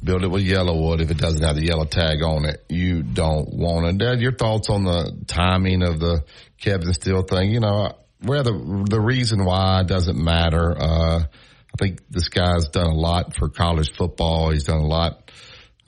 Build 0.03 0.23
it 0.23 0.27
with 0.29 0.43
Yellowwood. 0.45 1.01
If 1.01 1.09
it 1.09 1.17
doesn't 1.17 1.43
have 1.43 1.55
the 1.55 1.65
yellow 1.65 1.85
tag 1.85 2.21
on 2.21 2.45
it, 2.45 2.63
you 2.69 3.01
don't 3.01 3.51
want 3.51 3.87
it. 3.87 3.97
Dad, 3.97 4.21
your 4.21 4.33
thoughts 4.33 4.69
on 4.69 4.83
the 4.83 5.23
timing 5.25 5.81
of 5.81 5.99
the 5.99 6.23
Kevin 6.61 6.93
Steele 6.93 7.23
thing? 7.23 7.51
You 7.51 7.61
know, 7.61 7.93
where 8.21 8.43
the 8.43 8.85
the 8.87 9.01
reason 9.01 9.43
why 9.43 9.81
doesn't 9.81 10.23
matter. 10.23 10.75
Uh, 10.79 11.23
I 11.23 11.77
think 11.79 12.01
this 12.11 12.29
guy's 12.29 12.69
done 12.69 12.85
a 12.85 12.93
lot 12.93 13.35
for 13.35 13.49
college 13.49 13.91
football. 13.97 14.51
He's 14.51 14.65
done 14.65 14.77
a 14.77 14.85
lot 14.85 15.24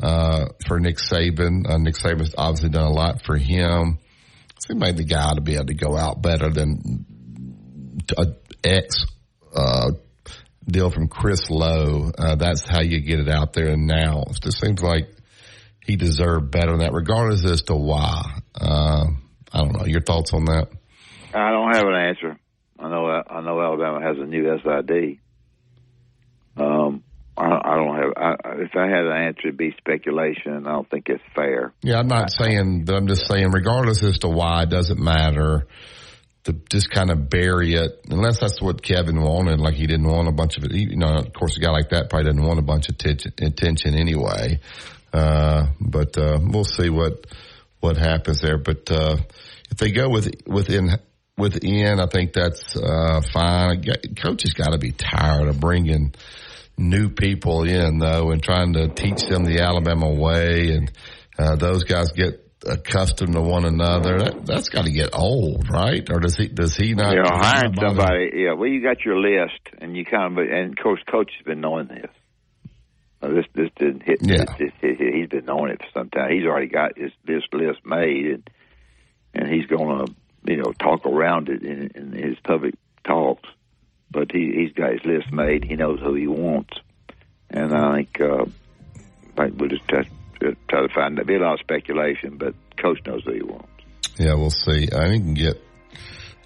uh, 0.01 0.45
for 0.67 0.79
Nick 0.79 0.97
Saban. 0.97 1.69
Uh, 1.69 1.77
Nick 1.77 1.95
Saban's 1.95 2.35
obviously 2.37 2.69
done 2.69 2.87
a 2.87 2.93
lot 2.93 3.21
for 3.23 3.37
him. 3.37 3.99
He 4.67 4.73
made 4.73 4.97
the 4.97 5.05
guy 5.05 5.33
to 5.33 5.41
be 5.41 5.55
able 5.55 5.67
to 5.67 5.73
go 5.73 5.95
out 5.95 6.21
better 6.21 6.49
than 6.49 7.05
a 8.17 8.25
ex 8.63 9.05
uh, 9.55 9.91
deal 10.65 10.91
from 10.91 11.07
Chris 11.07 11.49
Low. 11.49 12.11
Uh, 12.17 12.35
that's 12.35 12.67
how 12.67 12.81
you 12.81 13.01
get 13.01 13.19
it 13.19 13.29
out 13.29 13.53
there. 13.53 13.69
And 13.69 13.87
now 13.87 14.23
it 14.29 14.39
just 14.41 14.59
seems 14.59 14.81
like 14.81 15.09
he 15.85 15.95
deserved 15.95 16.51
better 16.51 16.71
than 16.71 16.79
that, 16.79 16.93
regardless 16.93 17.45
as 17.45 17.61
to 17.63 17.75
why. 17.75 18.23
Uh, 18.59 19.05
I 19.53 19.57
don't 19.59 19.77
know. 19.77 19.85
Your 19.85 20.01
thoughts 20.01 20.33
on 20.33 20.45
that? 20.45 20.67
I 21.33 21.51
don't 21.51 21.73
have 21.73 21.87
an 21.87 21.95
answer. 21.95 22.39
I 22.79 22.89
know 22.89 23.07
I 23.07 23.41
know 23.41 23.61
Alabama 23.61 24.01
has 24.01 24.17
a 24.17 24.25
new 24.25 24.43
SID. 24.63 25.19
Um, 26.57 27.03
I, 27.37 27.75
don't 27.75 27.95
have. 27.95 28.13
I, 28.17 28.33
if 28.61 28.71
I 28.75 28.87
had 28.87 29.05
an 29.05 29.11
answer, 29.11 29.47
it'd 29.47 29.57
be 29.57 29.73
speculation. 29.77 30.53
and 30.53 30.67
I 30.67 30.71
don't 30.71 30.89
think 30.89 31.07
it's 31.07 31.23
fair. 31.35 31.73
Yeah, 31.81 31.99
I'm 31.99 32.07
not 32.07 32.31
saying. 32.31 32.87
I'm 32.89 33.07
just 33.07 33.27
saying, 33.27 33.51
regardless 33.51 34.03
as 34.03 34.19
to 34.19 34.27
why, 34.27 34.63
it 34.63 34.69
doesn't 34.69 34.99
matter. 34.99 35.67
To 36.45 36.53
just 36.71 36.89
kind 36.89 37.11
of 37.11 37.29
bury 37.29 37.73
it, 37.73 38.05
unless 38.09 38.39
that's 38.39 38.61
what 38.61 38.81
Kevin 38.81 39.21
wanted. 39.21 39.59
Like 39.59 39.73
he 39.73 39.85
didn't 39.85 40.07
want 40.07 40.29
a 40.29 40.31
bunch 40.31 40.57
of 40.57 40.63
it. 40.63 40.71
You 40.71 40.95
know, 40.95 41.15
of 41.15 41.33
course, 41.33 41.57
a 41.57 41.59
guy 41.59 41.71
like 41.71 41.89
that 41.89 42.09
probably 42.09 42.31
didn't 42.31 42.45
want 42.45 42.57
a 42.57 42.61
bunch 42.61 42.87
of 42.87 42.95
attention, 42.95 43.33
attention 43.41 43.95
anyway. 43.95 44.61
Uh, 45.11 45.67
but 45.81 46.17
uh, 46.17 46.39
we'll 46.41 46.63
see 46.63 46.89
what 46.89 47.27
what 47.81 47.97
happens 47.97 48.39
there. 48.39 48.57
But 48.57 48.89
uh, 48.89 49.17
if 49.69 49.77
they 49.77 49.91
go 49.91 50.09
with 50.09 50.29
within 50.45 50.91
within, 51.37 51.99
I 51.99 52.07
think 52.07 52.33
that's 52.33 52.75
uh, 52.75 53.21
fine. 53.33 53.83
Coach 54.15 54.43
has 54.43 54.53
got 54.53 54.71
to 54.71 54.77
be 54.77 54.91
tired 54.91 55.47
of 55.47 55.59
bringing 55.59 56.13
new 56.77 57.09
people 57.09 57.63
in 57.63 57.97
though 57.97 58.31
and 58.31 58.41
trying 58.41 58.73
to 58.73 58.87
teach 58.87 59.25
them 59.25 59.43
the 59.43 59.61
Alabama 59.61 60.11
way 60.11 60.71
and 60.71 60.91
uh, 61.39 61.55
those 61.55 61.83
guys 61.83 62.11
get 62.11 62.43
accustomed 62.65 63.33
to 63.33 63.41
one 63.41 63.65
another. 63.65 64.19
That, 64.19 64.45
that's 64.45 64.69
got 64.69 64.85
to 64.85 64.91
get 64.91 65.11
old, 65.13 65.69
right? 65.69 66.07
Or 66.11 66.19
does 66.19 66.35
he 66.35 66.47
does 66.47 66.75
he 66.75 66.93
not? 66.93 67.13
You 67.13 67.21
know, 67.21 67.29
hiring 67.31 67.75
somebody. 67.75 68.31
Yeah, 68.33 68.53
well, 68.53 68.69
you 68.69 68.81
got 68.81 69.05
your 69.05 69.19
list, 69.19 69.59
and 69.79 69.95
you 69.95 70.05
kind 70.05 70.37
of 70.37 70.45
and 70.45 70.77
of 70.77 70.83
course, 70.83 71.01
coach 71.09 71.31
has 71.37 71.45
been 71.45 71.61
knowing 71.61 71.87
this. 71.87 72.09
Uh, 73.21 73.29
this 73.29 73.45
this 73.53 73.69
didn't 73.77 74.03
hit. 74.03 74.19
Yeah. 74.21 74.45
This, 74.57 74.71
this, 74.81 74.97
this, 74.97 74.97
he's 74.99 75.29
been 75.29 75.45
knowing 75.45 75.71
it 75.71 75.79
for 75.79 75.99
some 75.99 76.09
time. 76.09 76.31
He's 76.31 76.45
already 76.45 76.67
got 76.67 76.97
his 76.97 77.11
this 77.25 77.43
list 77.53 77.85
made, 77.85 78.25
and 78.25 78.49
and 79.33 79.47
he's 79.47 79.65
going 79.67 80.05
to 80.05 80.13
you 80.45 80.57
know 80.57 80.71
talk 80.73 81.05
around 81.05 81.49
it 81.49 81.63
in, 81.63 81.91
in 81.95 82.11
his 82.11 82.37
public 82.43 82.75
talks 83.03 83.47
but 84.11 84.31
he, 84.31 84.51
he's 84.55 84.73
got 84.73 84.91
his 84.93 85.05
list 85.05 85.31
made. 85.31 85.63
He 85.63 85.75
knows 85.75 85.99
who 85.99 86.13
he 86.13 86.27
wants, 86.27 86.73
and 87.49 87.73
I 87.73 87.95
think 87.97 88.21
uh, 88.21 88.45
I 89.37 89.45
think 89.45 89.59
we'll 89.59 89.69
just 89.69 89.87
try, 89.87 90.03
try 90.69 90.81
to 90.81 90.93
find. 90.93 91.17
There'll 91.17 91.27
be 91.27 91.35
a 91.35 91.39
lot 91.39 91.53
of 91.55 91.59
speculation, 91.59 92.37
but 92.37 92.53
coach 92.77 92.99
knows 93.05 93.23
who 93.25 93.33
he 93.33 93.43
wants. 93.43 93.67
Yeah, 94.17 94.33
we'll 94.35 94.49
see. 94.49 94.87
I 94.93 95.07
think 95.09 95.23
can 95.23 95.33
get. 95.33 95.63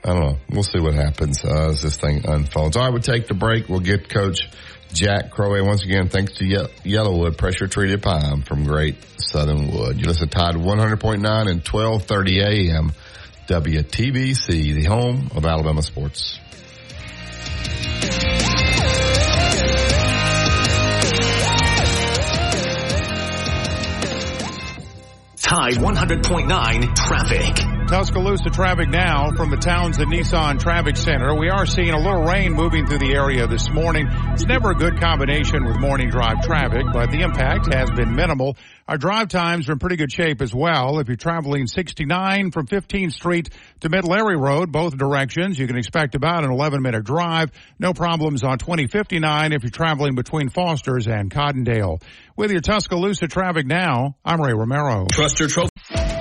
I 0.03 0.13
don't 0.13 0.19
know. 0.19 0.37
We'll 0.49 0.63
see 0.63 0.79
what 0.79 0.95
happens 0.95 1.45
uh, 1.45 1.69
as 1.69 1.83
this 1.83 1.95
thing 1.95 2.25
unfolds. 2.27 2.75
All 2.75 2.83
right, 2.83 2.91
we'll 2.91 3.03
take 3.03 3.27
the 3.27 3.35
break. 3.35 3.69
We'll 3.69 3.81
get 3.81 4.09
Coach 4.09 4.49
Jack 4.93 5.29
Crowe. 5.29 5.63
Once 5.63 5.83
again, 5.83 6.09
thanks 6.09 6.33
to 6.37 6.45
Ye- 6.45 6.95
Yellowwood 6.95 7.37
Pressure 7.37 7.67
Treated 7.67 8.01
Pine 8.01 8.41
from 8.41 8.63
Great 8.65 8.95
Southern 9.17 9.71
Wood. 9.71 10.01
You 10.01 10.07
listen 10.07 10.27
to 10.27 10.35
Tide 10.35 10.55
100.9 10.55 11.15
and 11.15 11.67
1230 11.67 12.41
AM 12.41 12.91
WTBC, 13.47 14.47
the 14.73 14.85
home 14.85 15.29
of 15.35 15.45
Alabama 15.45 15.83
sports. 15.83 16.39
Tide 25.51 25.73
100.9 25.73 26.95
traffic. 26.95 27.71
Tuscaloosa 27.89 28.49
traffic 28.51 28.87
now 28.87 29.31
from 29.35 29.49
the 29.49 29.57
towns 29.57 29.97
Townsend 29.97 30.13
Nissan 30.13 30.59
Traffic 30.61 30.95
Center. 30.95 31.35
We 31.37 31.49
are 31.49 31.65
seeing 31.65 31.89
a 31.89 31.97
little 31.97 32.23
rain 32.23 32.53
moving 32.53 32.87
through 32.87 32.99
the 32.99 33.13
area 33.13 33.47
this 33.47 33.69
morning. 33.69 34.07
It's 34.31 34.45
never 34.45 34.71
a 34.71 34.75
good 34.75 35.01
combination 35.01 35.65
with 35.65 35.77
morning 35.77 36.09
drive 36.09 36.41
traffic, 36.43 36.85
but 36.93 37.11
the 37.11 37.19
impact 37.19 37.73
has 37.73 37.91
been 37.91 38.15
minimal. 38.15 38.55
Our 38.87 38.97
drive 38.97 39.29
times 39.29 39.69
are 39.69 39.73
in 39.73 39.79
pretty 39.79 39.95
good 39.95 40.11
shape 40.11 40.41
as 40.41 40.53
well. 40.53 40.99
If 40.99 41.07
you're 41.07 41.15
traveling 41.15 41.67
69 41.67 42.51
from 42.51 42.67
15th 42.67 43.13
Street 43.13 43.49
to 43.81 43.89
Mid 43.89 44.05
Larry 44.05 44.37
Road, 44.37 44.71
both 44.71 44.97
directions, 44.97 45.57
you 45.57 45.67
can 45.67 45.77
expect 45.77 46.15
about 46.15 46.43
an 46.43 46.51
11 46.51 46.81
minute 46.81 47.03
drive. 47.03 47.51
No 47.79 47.93
problems 47.93 48.43
on 48.43 48.57
2059 48.57 49.53
if 49.53 49.63
you're 49.63 49.69
traveling 49.69 50.15
between 50.15 50.49
Foster's 50.49 51.07
and 51.07 51.31
Cottondale. 51.31 52.01
With 52.35 52.51
your 52.51 52.61
Tuscaloosa 52.61 53.27
traffic 53.27 53.65
now, 53.65 54.17
I'm 54.25 54.41
Ray 54.41 54.53
Romero. 54.53 55.05
Trust 55.11 55.39
your 55.39 55.49
trophy. 55.49 55.69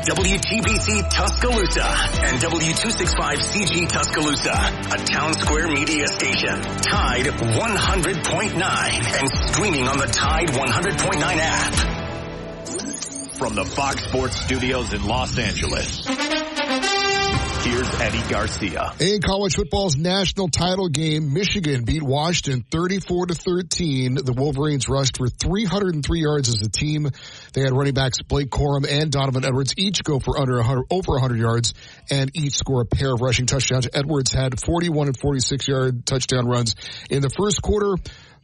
WTBC 0.00 1.10
Tuscaloosa 1.10 1.84
and 1.84 2.40
W265CG 2.40 3.88
Tuscaloosa, 3.88 4.52
a 4.52 5.04
town 5.04 5.34
square 5.34 5.68
media 5.68 6.06
station. 6.08 6.60
Tide 6.62 7.26
100.9 7.26 9.20
and 9.20 9.28
streaming 9.50 9.86
on 9.86 9.98
the 9.98 10.06
Tide 10.06 10.48
100.9 10.48 11.22
app. 11.22 11.99
From 13.40 13.54
the 13.54 13.64
Fox 13.64 14.04
Sports 14.04 14.38
Studios 14.38 14.92
in 14.92 15.02
Los 15.06 15.38
Angeles. 15.38 16.04
Here's 17.64 18.00
Eddie 18.00 18.28
Garcia. 18.28 18.92
In 19.00 19.22
college 19.22 19.56
football's 19.56 19.96
national 19.96 20.48
title 20.48 20.90
game, 20.90 21.32
Michigan 21.32 21.84
beat 21.84 22.02
Washington 22.02 22.66
34 22.70 23.28
to 23.28 23.34
13. 23.34 24.16
The 24.16 24.34
Wolverines 24.34 24.90
rushed 24.90 25.16
for 25.16 25.28
303 25.28 26.20
yards 26.20 26.50
as 26.50 26.60
a 26.60 26.68
team. 26.68 27.08
They 27.54 27.62
had 27.62 27.72
running 27.72 27.94
backs 27.94 28.20
Blake 28.20 28.50
Corum 28.50 28.86
and 28.86 29.10
Donovan 29.10 29.46
Edwards 29.46 29.72
each 29.78 30.04
go 30.04 30.18
for 30.18 30.38
under 30.38 30.56
100, 30.56 30.84
over 30.90 31.12
100 31.12 31.38
yards 31.38 31.72
and 32.10 32.30
each 32.34 32.58
score 32.58 32.82
a 32.82 32.84
pair 32.84 33.14
of 33.14 33.22
rushing 33.22 33.46
touchdowns. 33.46 33.88
Edwards 33.90 34.34
had 34.34 34.60
41 34.60 35.06
and 35.06 35.18
46 35.18 35.66
yard 35.66 36.04
touchdown 36.04 36.46
runs 36.46 36.74
in 37.08 37.22
the 37.22 37.30
first 37.30 37.62
quarter. 37.62 37.96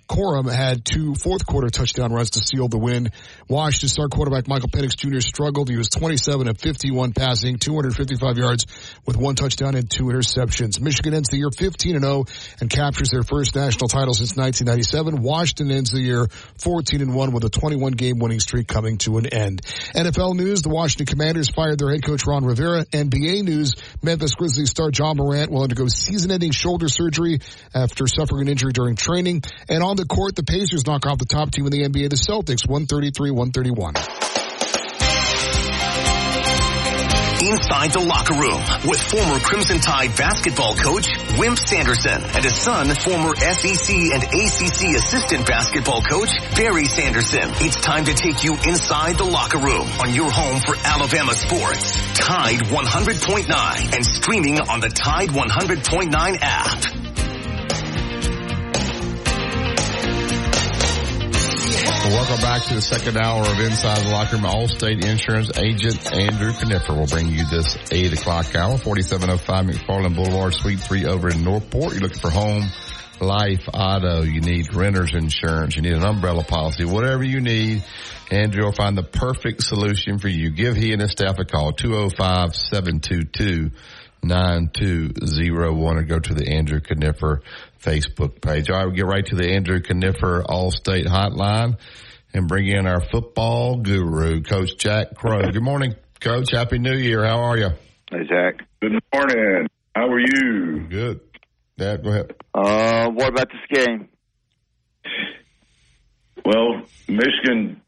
Corum 0.08 0.50
had 0.50 0.84
two 0.84 1.14
fourth 1.14 1.44
quarter 1.46 1.68
touchdown 1.68 2.12
runs 2.12 2.30
to 2.30 2.40
seal 2.40 2.68
the 2.68 2.78
win. 2.78 3.10
Washington 3.48 3.88
star 3.88 4.08
quarterback 4.08 4.46
Michael 4.46 4.68
Penix 4.68 4.96
Jr. 4.96 5.20
struggled. 5.20 5.68
He 5.68 5.76
was 5.76 5.88
27 5.88 6.48
of 6.48 6.58
51 6.58 7.12
passing, 7.12 7.58
255 7.58 8.38
yards 8.38 8.66
with 9.04 9.16
one 9.16 9.34
touchdown 9.34 9.74
and 9.74 9.90
two 9.90 10.04
interceptions. 10.04 10.80
Michigan 10.80 11.14
ends 11.14 11.28
the 11.28 11.38
year 11.38 11.50
15 11.50 11.96
and 11.96 12.04
0 12.04 12.24
and 12.60 12.70
captures 12.70 13.10
their 13.10 13.24
first 13.24 13.56
national 13.56 13.88
title 13.88 14.14
since 14.14 14.36
1997. 14.36 15.22
Washington 15.22 15.70
ends 15.70 15.90
the 15.90 16.00
year 16.00 16.26
14 16.58 17.00
and 17.00 17.14
1 17.14 17.32
with 17.32 17.44
a 17.44 17.50
21 17.50 17.92
game 17.92 18.18
winning 18.18 18.40
streak 18.40 18.68
coming 18.68 18.98
to 18.98 19.18
an 19.18 19.26
end. 19.26 19.62
NFL 19.94 20.36
news, 20.36 20.62
the 20.62 20.68
Washington 20.68 21.06
Commanders 21.06 21.50
fired 21.50 21.78
their 21.78 21.90
head 21.90 22.04
coach 22.04 22.26
Ron 22.26 22.44
Rivera. 22.44 22.84
NBA 22.86 23.42
news, 23.42 23.74
Memphis 24.02 24.34
Grizzlies 24.34 24.70
star 24.70 24.90
Ja 24.96 25.14
Morant 25.14 25.50
will 25.50 25.62
undergo 25.62 25.88
season 25.88 26.30
ending 26.30 26.52
shoulder 26.52 26.88
surgery 26.88 27.40
after 27.74 28.06
suffering 28.06 28.42
an 28.42 28.48
injury 28.48 28.72
during 28.72 28.94
training. 28.94 29.42
And 29.68 29.82
on 29.82 29.95
the 29.96 30.06
court, 30.06 30.36
the 30.36 30.42
Pacers 30.42 30.86
knock 30.86 31.06
off 31.06 31.18
the 31.18 31.26
top 31.26 31.50
team 31.50 31.66
in 31.66 31.72
the 31.72 31.82
NBA, 31.82 32.10
the 32.10 32.16
Celtics, 32.16 32.66
133-131. 32.66 34.26
inside 37.46 37.92
the 37.92 38.00
locker 38.00 38.34
room 38.34 38.60
with 38.88 39.00
former 39.00 39.38
Crimson 39.38 39.78
Tide 39.78 40.16
basketball 40.16 40.74
coach 40.74 41.08
Wimp 41.38 41.58
Sanderson 41.58 42.22
and 42.22 42.44
his 42.44 42.56
son, 42.56 42.88
former 42.96 43.36
SEC 43.36 43.94
and 43.94 44.22
ACC 44.22 44.96
assistant 44.96 45.46
basketball 45.46 46.02
coach 46.02 46.30
Barry 46.56 46.86
Sanderson. 46.86 47.48
It's 47.62 47.80
time 47.80 48.04
to 48.06 48.14
take 48.14 48.42
you 48.42 48.56
inside 48.66 49.16
the 49.18 49.24
locker 49.24 49.58
room 49.58 49.86
on 50.02 50.12
your 50.12 50.30
home 50.30 50.60
for 50.60 50.74
Alabama 50.84 51.34
sports. 51.34 51.92
Tide 52.14 52.60
100.9 52.60 53.94
and 53.94 54.04
streaming 54.04 54.60
on 54.60 54.80
the 54.80 54.88
Tide 54.88 55.30
100.9 55.30 56.38
app. 56.40 57.05
Welcome 62.08 62.36
back 62.36 62.62
to 62.66 62.74
the 62.74 62.80
second 62.80 63.16
hour 63.16 63.42
of 63.42 63.58
Inside 63.58 63.98
the 63.98 64.10
Locker 64.10 64.36
Room. 64.36 64.44
Allstate 64.44 65.04
Insurance 65.04 65.50
agent 65.58 66.12
Andrew 66.12 66.52
Kniffer 66.52 66.96
will 66.96 67.08
bring 67.08 67.28
you 67.28 67.44
this 67.50 67.76
8 67.90 68.12
o'clock 68.12 68.54
hour, 68.54 68.78
4705 68.78 69.66
McFarland 69.66 70.14
Boulevard, 70.14 70.54
Suite 70.54 70.78
3 70.78 71.06
over 71.06 71.30
in 71.30 71.42
Northport. 71.42 71.94
You're 71.94 72.02
looking 72.02 72.20
for 72.20 72.30
home, 72.30 72.70
life, 73.20 73.68
auto. 73.74 74.22
You 74.22 74.40
need 74.40 74.72
renter's 74.72 75.14
insurance. 75.14 75.74
You 75.74 75.82
need 75.82 75.94
an 75.94 76.04
umbrella 76.04 76.44
policy. 76.44 76.84
Whatever 76.84 77.24
you 77.24 77.40
need, 77.40 77.82
Andrew 78.30 78.64
will 78.64 78.72
find 78.72 78.96
the 78.96 79.02
perfect 79.02 79.64
solution 79.64 80.18
for 80.18 80.28
you. 80.28 80.50
Give 80.50 80.76
he 80.76 80.92
and 80.92 81.02
his 81.02 81.10
staff 81.10 81.40
a 81.40 81.44
call, 81.44 81.72
205 81.72 82.54
722 82.54 83.72
9201 84.22 85.96
or 85.96 86.02
go 86.02 86.18
to 86.18 86.34
the 86.34 86.48
Andrew 86.48 86.80
Kniffer 86.80 87.40
Facebook 87.80 88.40
page. 88.40 88.70
All 88.70 88.76
right, 88.76 88.86
we'll 88.86 88.94
get 88.94 89.06
right 89.06 89.24
to 89.26 89.36
the 89.36 89.52
Andrew 89.52 89.80
Kniffer 89.80 90.44
All 90.46 90.70
State 90.70 91.06
Hotline 91.06 91.78
and 92.34 92.48
bring 92.48 92.66
in 92.66 92.86
our 92.86 93.00
football 93.00 93.76
guru, 93.76 94.42
Coach 94.42 94.76
Jack 94.78 95.14
Crowe. 95.14 95.50
Good 95.50 95.62
morning, 95.62 95.94
Coach. 96.20 96.50
Happy 96.52 96.78
New 96.78 96.96
Year. 96.96 97.24
How 97.24 97.38
are 97.44 97.56
you? 97.56 97.68
Hey, 98.10 98.26
Jack. 98.28 98.66
Good 98.80 99.00
morning. 99.14 99.68
How 99.94 100.08
are 100.08 100.20
you? 100.20 100.86
Good. 100.88 101.20
Yeah, 101.78 101.96
go 101.96 102.10
ahead. 102.10 102.34
Uh, 102.54 103.10
what 103.10 103.28
about 103.28 103.48
this 103.48 103.82
game? 103.82 104.08
Well, 106.44 106.82
Michigan, 107.08 107.82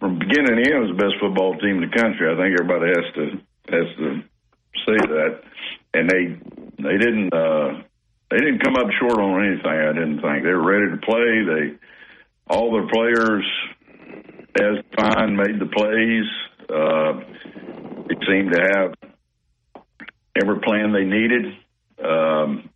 from 0.00 0.18
beginning 0.18 0.56
to 0.56 0.72
end, 0.72 0.80
was 0.80 0.90
the 0.96 1.02
best 1.02 1.14
football 1.20 1.56
team 1.58 1.82
in 1.82 1.90
the 1.90 1.96
country. 1.96 2.26
I 2.26 2.36
think 2.36 2.58
everybody 2.58 2.90
has 2.90 3.14
to 3.14 3.24
has 3.70 3.96
to 3.98 4.22
say 4.86 4.96
that, 4.96 5.40
and 5.94 6.10
they 6.10 6.36
they 6.82 6.98
didn't 6.98 7.32
uh, 7.32 7.82
they 8.30 8.38
didn't 8.38 8.64
come 8.64 8.76
up 8.76 8.90
short 8.98 9.18
on 9.18 9.44
anything. 9.44 9.66
I 9.66 9.92
didn't 9.92 10.20
think 10.20 10.44
they 10.44 10.50
were 10.50 10.64
ready 10.64 10.90
to 10.90 11.06
play. 11.06 11.44
They 11.44 11.78
all 12.48 12.72
their 12.72 12.88
players, 12.88 13.44
as 14.60 14.84
fine, 14.96 15.36
made 15.36 15.58
the 15.58 15.66
plays. 15.66 16.26
Uh, 16.68 17.20
it 18.10 18.18
seemed 18.28 18.52
to 18.52 18.60
have 18.60 18.94
every 20.40 20.60
plan 20.60 20.92
they 20.92 21.04
needed. 21.04 21.56
Um, 22.02 22.68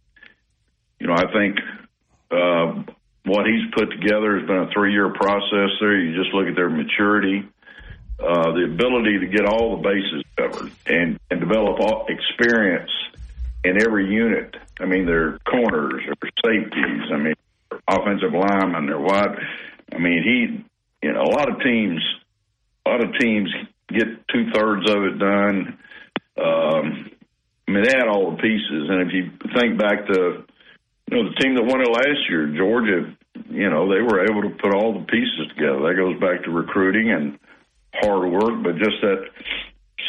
you 1.01 1.07
know, 1.07 1.15
I 1.15 1.33
think 1.33 1.59
uh, 2.31 2.93
what 3.25 3.47
he's 3.47 3.71
put 3.75 3.91
together 3.91 4.39
has 4.39 4.47
been 4.47 4.57
a 4.57 4.71
three-year 4.73 5.13
process. 5.15 5.71
There, 5.81 5.99
you 5.99 6.17
just 6.17 6.35
look 6.35 6.47
at 6.47 6.57
their 6.57 6.71
maturity, 6.71 7.49
uh, 8.19 8.53
the 8.53 8.65
ability 8.73 9.19
to 9.21 9.27
get 9.27 9.47
all 9.47 9.77
the 9.77 9.83
bases 9.83 10.25
covered, 10.39 10.71
and 10.87 11.19
and 11.31 11.41
develop 11.41 11.81
all 11.81 12.07
experience 12.09 12.91
in 13.65 13.83
every 13.83 14.13
unit. 14.13 14.57
I 14.81 14.87
mean, 14.87 15.07
their 15.07 15.39
corners, 15.39 16.03
their 16.05 16.31
safeties. 16.45 17.11
I 17.13 17.17
mean, 17.17 17.35
offensive 17.89 18.33
linemen, 18.33 18.87
their 18.87 19.01
wide. 19.01 19.37
I 19.93 19.99
mean, 19.99 20.23
he, 20.23 21.07
you 21.07 21.13
know, 21.13 21.23
a 21.23 21.31
lot 21.31 21.51
of 21.51 21.61
teams, 21.61 22.03
a 22.87 22.91
lot 22.91 23.05
of 23.05 23.19
teams 23.19 23.53
get 23.89 24.07
two 24.29 24.51
thirds 24.55 24.91
of 24.91 25.03
it 25.05 25.19
done. 25.19 25.79
Um, 26.37 27.11
I 27.67 27.71
mean, 27.71 27.85
they 27.85 27.97
had 27.97 28.09
all 28.09 28.31
the 28.31 28.37
pieces, 28.37 28.89
and 28.89 29.03
if 29.03 29.13
you 29.13 29.31
think 29.59 29.79
back 29.79 30.07
to, 30.07 30.45
you 31.11 31.17
know, 31.17 31.29
the 31.29 31.37
team 31.41 31.55
that 31.57 31.65
won 31.65 31.81
it 31.81 31.89
last 31.89 32.29
year, 32.31 32.47
Georgia, 32.57 33.15
you 33.51 33.69
know, 33.71 33.89
they 33.93 34.01
were 34.01 34.25
able 34.25 34.43
to 34.43 34.57
put 34.57 34.75
all 34.75 34.95
the 34.95 35.07
pieces 35.07 35.49
together. 35.55 35.81
That 35.83 35.97
goes 35.97 36.21
back 36.21 36.45
to 36.45 36.51
recruiting 36.51 37.11
and 37.11 37.39
hard 37.95 38.31
work, 38.31 38.63
but 38.63 38.77
just 38.77 39.01
that 39.03 39.29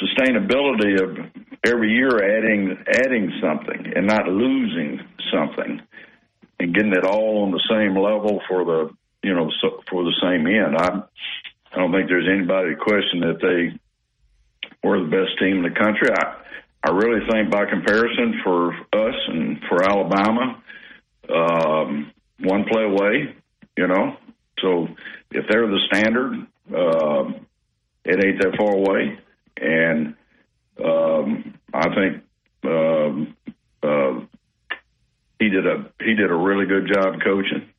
sustainability 0.02 1.02
of 1.02 1.18
every 1.66 1.92
year 1.92 2.10
adding 2.10 2.78
adding 2.88 3.32
something 3.42 3.94
and 3.96 4.08
not 4.08 4.28
losing 4.28 5.00
something 5.34 5.82
and 6.60 6.74
getting 6.74 6.94
it 6.94 7.06
all 7.06 7.44
on 7.44 7.52
the 7.52 7.64
same 7.70 7.96
level 7.96 8.42
for 8.48 8.66
the 8.66 8.90
you 9.24 9.34
know 9.34 9.50
for 9.90 10.04
the 10.04 10.16
same 10.22 10.48
end. 10.48 10.78
I 10.78 11.02
I 11.74 11.78
don't 11.78 11.92
think 11.92 12.08
there's 12.08 12.30
anybody 12.30 12.76
question 12.76 13.22
that 13.22 13.40
they 13.42 13.80
were 14.88 15.00
the 15.00 15.10
best 15.10 15.38
team 15.40 15.58
in 15.58 15.64
the 15.64 15.80
country. 15.80 16.10
I 16.12 16.36
I 16.84 16.92
really 16.92 17.28
think 17.30 17.52
by 17.52 17.66
comparison 17.66 18.40
for 18.44 18.72
us 18.72 19.16
and 19.28 19.60
for 19.68 19.84
Alabama, 19.84 20.64
um, 21.30 22.12
one 22.40 22.64
play 22.72 22.84
away, 22.84 23.36
you 23.78 23.88
know. 23.88 24.16
So 24.62 24.88
if 25.32 25.46
they're 25.50 25.68
the 25.68 25.80
standard, 25.92 26.48
uh, 26.74 27.34
it 28.06 28.26
ain't 28.26 28.42
that 28.42 28.56
far 28.58 28.74
away. 28.74 29.20
And 29.62 30.16
um, 30.84 31.54
I 31.74 31.96
think 31.96 32.24
um, 32.64 33.36
uh, 33.84 34.20
he 35.40 35.50
did 35.50 35.66
a 35.66 35.90
he 36.02 36.16
did 36.16 36.32
a 36.32 36.36
really 36.36 36.66
good 36.66 36.92
job 36.94 37.22
coaching. 37.24 37.70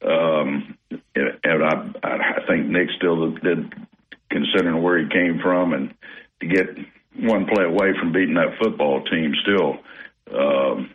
Um, 0.00 0.78
and 1.14 1.64
I, 1.64 1.90
I 2.04 2.46
think 2.46 2.66
Nick 2.66 2.88
still 2.96 3.32
did, 3.32 3.72
considering 4.30 4.82
where 4.82 4.98
he 4.98 5.08
came 5.08 5.40
from, 5.40 5.72
and 5.72 5.94
to 6.40 6.46
get 6.46 6.76
one 7.16 7.46
play 7.46 7.64
away 7.64 7.92
from 7.98 8.12
beating 8.12 8.34
that 8.34 8.58
football 8.62 9.04
team. 9.04 9.34
Still, 9.42 9.78
um, 10.32 10.90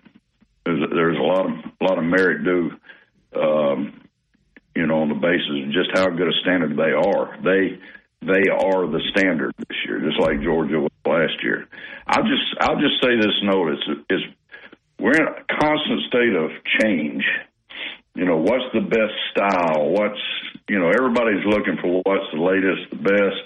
there's, 0.66 0.90
there's 0.90 1.18
a 1.18 1.22
lot 1.22 1.46
of 1.46 1.52
a 1.52 1.84
lot 1.84 1.98
of 1.98 2.06
merit 2.06 2.44
due, 2.44 2.72
um, 3.36 4.02
you 4.76 4.88
know, 4.88 5.02
on 5.02 5.10
the 5.10 5.16
basis 5.16 5.66
of 5.66 5.72
just 5.72 5.90
how 5.94 6.10
good 6.10 6.30
a 6.30 6.40
standard 6.42 6.78
they 6.78 6.94
are. 6.94 7.38
They 7.44 7.80
they 8.26 8.50
are 8.50 8.88
the 8.88 9.02
standard 9.12 9.54
this 9.58 9.78
year, 9.86 10.00
just 10.00 10.20
like 10.20 10.42
Georgia 10.42 10.80
was 10.80 10.92
last 11.06 11.44
year. 11.44 11.68
I'll 12.08 12.24
just 12.24 12.48
I'll 12.60 12.80
just 12.80 13.02
say 13.04 13.16
this 13.16 13.38
note: 13.44 13.74
is 13.74 13.84
is 14.10 14.22
we're 15.00 15.16
in 15.16 15.28
a 15.28 15.44
constant 15.60 16.02
state 16.08 16.36
of 16.36 16.52
change. 16.80 17.24
You 18.16 18.26
know, 18.26 18.38
what's 18.38 18.70
the 18.74 18.82
best 18.82 19.18
style? 19.32 19.90
What's 19.90 20.22
you 20.70 20.80
know, 20.80 20.90
everybody's 20.90 21.46
looking 21.46 21.78
for 21.82 22.02
what's 22.06 22.30
the 22.34 22.42
latest, 22.42 22.90
the 22.92 23.04
best, 23.04 23.44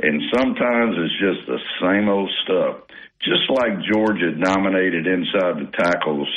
and 0.00 0.20
sometimes 0.34 0.96
it's 0.98 1.18
just 1.20 1.46
the 1.46 1.60
same 1.80 2.08
old 2.08 2.30
stuff. 2.44 2.88
Just 3.20 3.50
like 3.50 3.84
Georgia 3.92 4.32
dominated 4.32 5.06
inside 5.06 5.60
the 5.60 5.70
tackles 5.78 6.28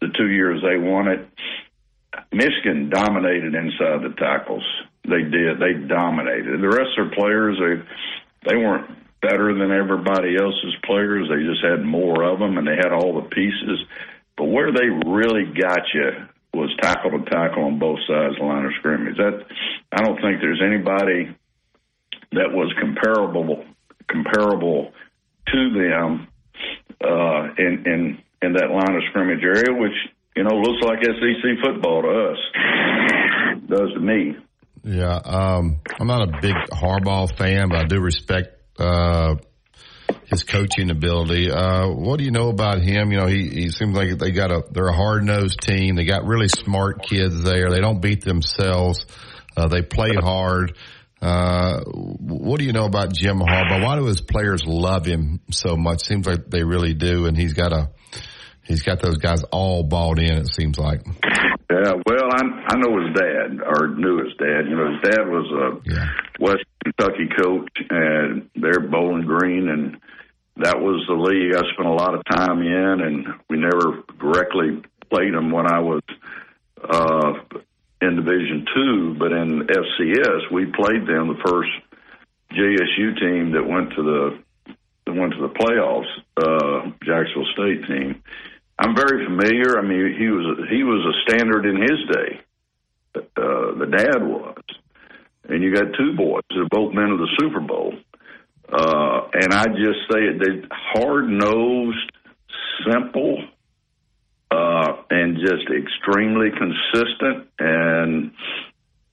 the 0.00 0.08
two 0.18 0.28
years 0.28 0.60
they 0.60 0.76
won 0.76 1.06
it, 1.06 1.28
Michigan 2.32 2.90
dominated 2.90 3.54
inside 3.54 4.02
the 4.02 4.14
tackles 4.18 4.64
they 5.04 5.22
did. 5.22 5.58
They 5.58 5.74
dominated. 5.86 6.60
The 6.60 6.68
rest 6.68 6.98
of 6.98 7.10
their 7.10 7.16
players, 7.16 7.58
they 7.58 8.50
they 8.50 8.56
weren't 8.56 8.90
better 9.20 9.54
than 9.54 9.70
everybody 9.70 10.36
else's 10.36 10.74
players. 10.84 11.28
They 11.28 11.42
just 11.46 11.64
had 11.64 11.84
more 11.84 12.22
of 12.22 12.38
them, 12.38 12.58
and 12.58 12.66
they 12.66 12.76
had 12.76 12.92
all 12.92 13.20
the 13.20 13.28
pieces. 13.28 13.84
But 14.36 14.46
where 14.46 14.72
they 14.72 14.88
really 15.06 15.44
got 15.58 15.82
you 15.94 16.26
was 16.54 16.74
tackle 16.82 17.10
to 17.10 17.30
tackle 17.30 17.64
on 17.64 17.78
both 17.78 17.98
sides 18.06 18.34
of 18.34 18.40
the 18.40 18.44
line 18.44 18.66
of 18.66 18.72
scrimmage. 18.78 19.16
That 19.16 19.46
I 19.92 20.02
don't 20.02 20.20
think 20.20 20.40
there's 20.40 20.62
anybody 20.64 21.34
that 22.32 22.52
was 22.52 22.72
comparable 22.80 23.64
comparable 24.08 24.92
to 25.46 25.70
them 25.70 26.28
uh, 27.00 27.54
in 27.58 27.82
in 27.86 28.18
in 28.42 28.52
that 28.54 28.70
line 28.70 28.96
of 28.96 29.02
scrimmage 29.10 29.42
area, 29.42 29.72
which 29.72 29.96
you 30.36 30.44
know 30.44 30.56
looks 30.56 30.82
like 30.84 31.02
SEC 31.02 31.64
football 31.64 32.02
to 32.02 32.32
us, 32.32 32.38
does 33.66 33.92
to 33.94 34.00
me. 34.00 34.36
Yeah, 34.84 35.14
um, 35.14 35.80
I'm 36.00 36.06
not 36.06 36.28
a 36.28 36.40
big 36.40 36.54
Harbaugh 36.72 37.36
fan, 37.36 37.68
but 37.68 37.78
I 37.78 37.84
do 37.84 38.00
respect 38.00 38.58
uh, 38.78 39.36
his 40.26 40.42
coaching 40.42 40.90
ability. 40.90 41.50
Uh, 41.50 41.88
what 41.88 42.18
do 42.18 42.24
you 42.24 42.32
know 42.32 42.48
about 42.48 42.80
him? 42.80 43.12
You 43.12 43.18
know, 43.18 43.26
he, 43.26 43.48
he 43.48 43.68
seems 43.68 43.94
like 43.94 44.18
they 44.18 44.32
got 44.32 44.50
a 44.50 44.64
they're 44.70 44.88
a 44.88 44.96
hard 44.96 45.24
nosed 45.24 45.60
team. 45.60 45.94
They 45.94 46.04
got 46.04 46.24
really 46.24 46.48
smart 46.48 47.02
kids 47.08 47.42
there. 47.42 47.70
They 47.70 47.80
don't 47.80 48.00
beat 48.00 48.24
themselves. 48.24 49.06
Uh, 49.56 49.68
they 49.68 49.82
play 49.82 50.14
hard. 50.14 50.76
Uh, 51.20 51.80
what 51.84 52.58
do 52.58 52.64
you 52.64 52.72
know 52.72 52.86
about 52.86 53.14
Jim 53.14 53.38
Harbaugh? 53.38 53.84
Why 53.84 53.96
do 53.96 54.06
his 54.06 54.20
players 54.20 54.64
love 54.66 55.06
him 55.06 55.40
so 55.52 55.76
much? 55.76 56.02
Seems 56.02 56.26
like 56.26 56.50
they 56.50 56.64
really 56.64 56.94
do, 56.94 57.26
and 57.26 57.36
he's 57.36 57.52
got 57.52 57.72
a 57.72 57.90
he's 58.64 58.82
got 58.82 59.00
those 59.00 59.18
guys 59.18 59.44
all 59.44 59.84
bought 59.84 60.18
in. 60.18 60.38
It 60.38 60.48
seems 60.52 60.78
like. 60.78 61.02
Yeah, 61.72 61.94
well, 62.04 62.28
I 62.30 62.42
I 62.68 62.76
know 62.76 63.00
his 63.00 63.14
dad 63.14 63.60
or 63.64 63.88
knew 63.88 64.18
his 64.24 64.36
dad. 64.36 64.68
You 64.68 64.76
know, 64.76 64.92
his 64.92 65.10
dad 65.10 65.26
was 65.26 65.48
a 65.50 65.90
yeah. 65.90 66.08
West 66.38 66.64
Kentucky 66.84 67.28
coach, 67.34 67.70
and 67.88 68.50
they're 68.54 68.80
Bowling 68.80 69.24
Green, 69.24 69.68
and 69.68 69.96
that 70.56 70.78
was 70.78 71.02
the 71.08 71.14
league 71.14 71.54
I 71.54 71.62
spent 71.72 71.88
a 71.88 71.92
lot 71.92 72.14
of 72.14 72.24
time 72.26 72.60
in, 72.60 73.00
and 73.00 73.26
we 73.48 73.56
never 73.56 74.04
directly 74.20 74.82
played 75.10 75.32
them 75.32 75.50
when 75.50 75.66
I 75.66 75.80
was 75.80 76.02
uh, 76.82 77.32
in 78.02 78.16
Division 78.16 78.66
Two, 78.74 79.16
but 79.18 79.32
in 79.32 79.66
FCS 79.66 80.52
we 80.52 80.66
played 80.66 81.06
them 81.06 81.28
the 81.28 81.40
first 81.42 81.70
JSU 82.52 83.18
team 83.18 83.52
that 83.52 83.66
went 83.66 83.94
to 83.94 84.02
the 84.02 84.38
that 85.06 85.14
went 85.14 85.32
to 85.32 85.40
the 85.40 85.48
playoffs, 85.48 86.10
uh, 86.36 86.90
Jacksonville 87.02 87.48
State 87.54 87.86
team. 87.86 88.22
I'm 88.82 88.96
very 88.96 89.24
familiar. 89.24 89.78
I 89.78 89.82
mean, 89.82 90.16
he 90.18 90.26
was 90.26 90.58
he 90.68 90.82
was 90.82 91.06
a 91.06 91.14
standard 91.30 91.66
in 91.66 91.76
his 91.80 92.00
day. 92.10 92.40
Uh, 93.14 93.78
the 93.78 93.86
dad 93.86 94.22
was, 94.26 94.56
and 95.48 95.62
you 95.62 95.72
got 95.72 95.94
two 95.96 96.16
boys 96.16 96.42
that 96.50 96.58
have 96.58 96.70
both 96.70 96.92
been 96.92 97.10
to 97.10 97.16
the 97.16 97.30
Super 97.38 97.60
Bowl. 97.60 97.94
Uh, 98.68 99.28
and 99.34 99.52
I 99.52 99.66
just 99.66 100.00
say 100.10 100.18
it, 100.18 100.40
they 100.40 100.66
hard 100.72 101.28
nosed, 101.28 102.10
simple, 102.90 103.44
uh, 104.50 104.92
and 105.10 105.36
just 105.36 105.68
extremely 105.70 106.48
consistent. 106.50 107.48
And 107.60 108.32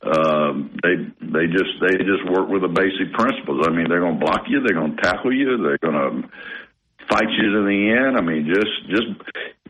um, 0.01 0.79
they 0.81 0.95
they 1.21 1.45
just 1.45 1.77
they 1.81 1.97
just 1.97 2.25
work 2.25 2.49
with 2.49 2.63
the 2.63 2.73
basic 2.73 3.13
principles. 3.13 3.67
I 3.67 3.71
mean, 3.71 3.85
they're 3.87 3.99
going 4.01 4.17
to 4.19 4.25
block 4.25 4.45
you, 4.47 4.61
they're 4.65 4.79
going 4.79 4.95
to 4.95 5.01
tackle 5.03 5.31
you, 5.31 5.61
they're 5.61 5.77
going 5.77 6.23
to 6.23 6.29
fight 7.09 7.29
you 7.37 7.51
to 7.51 7.61
the 7.65 7.81
end. 7.97 8.17
I 8.17 8.21
mean, 8.21 8.45
just 8.47 8.89
just 8.89 9.07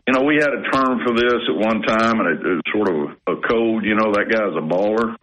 you 0.06 0.14
know, 0.14 0.22
we 0.22 0.36
had 0.36 0.50
a 0.50 0.62
term 0.70 1.00
for 1.06 1.14
this 1.14 1.42
at 1.48 1.56
one 1.56 1.82
time, 1.82 2.20
and 2.20 2.28
it, 2.34 2.46
it 2.46 2.54
was 2.58 2.66
sort 2.72 2.88
of 2.88 2.96
a 3.26 3.40
code. 3.46 3.84
You 3.84 3.94
know, 3.94 4.12
that 4.12 4.28
guy's 4.30 4.56
a 4.56 4.64
baller. 4.64 5.16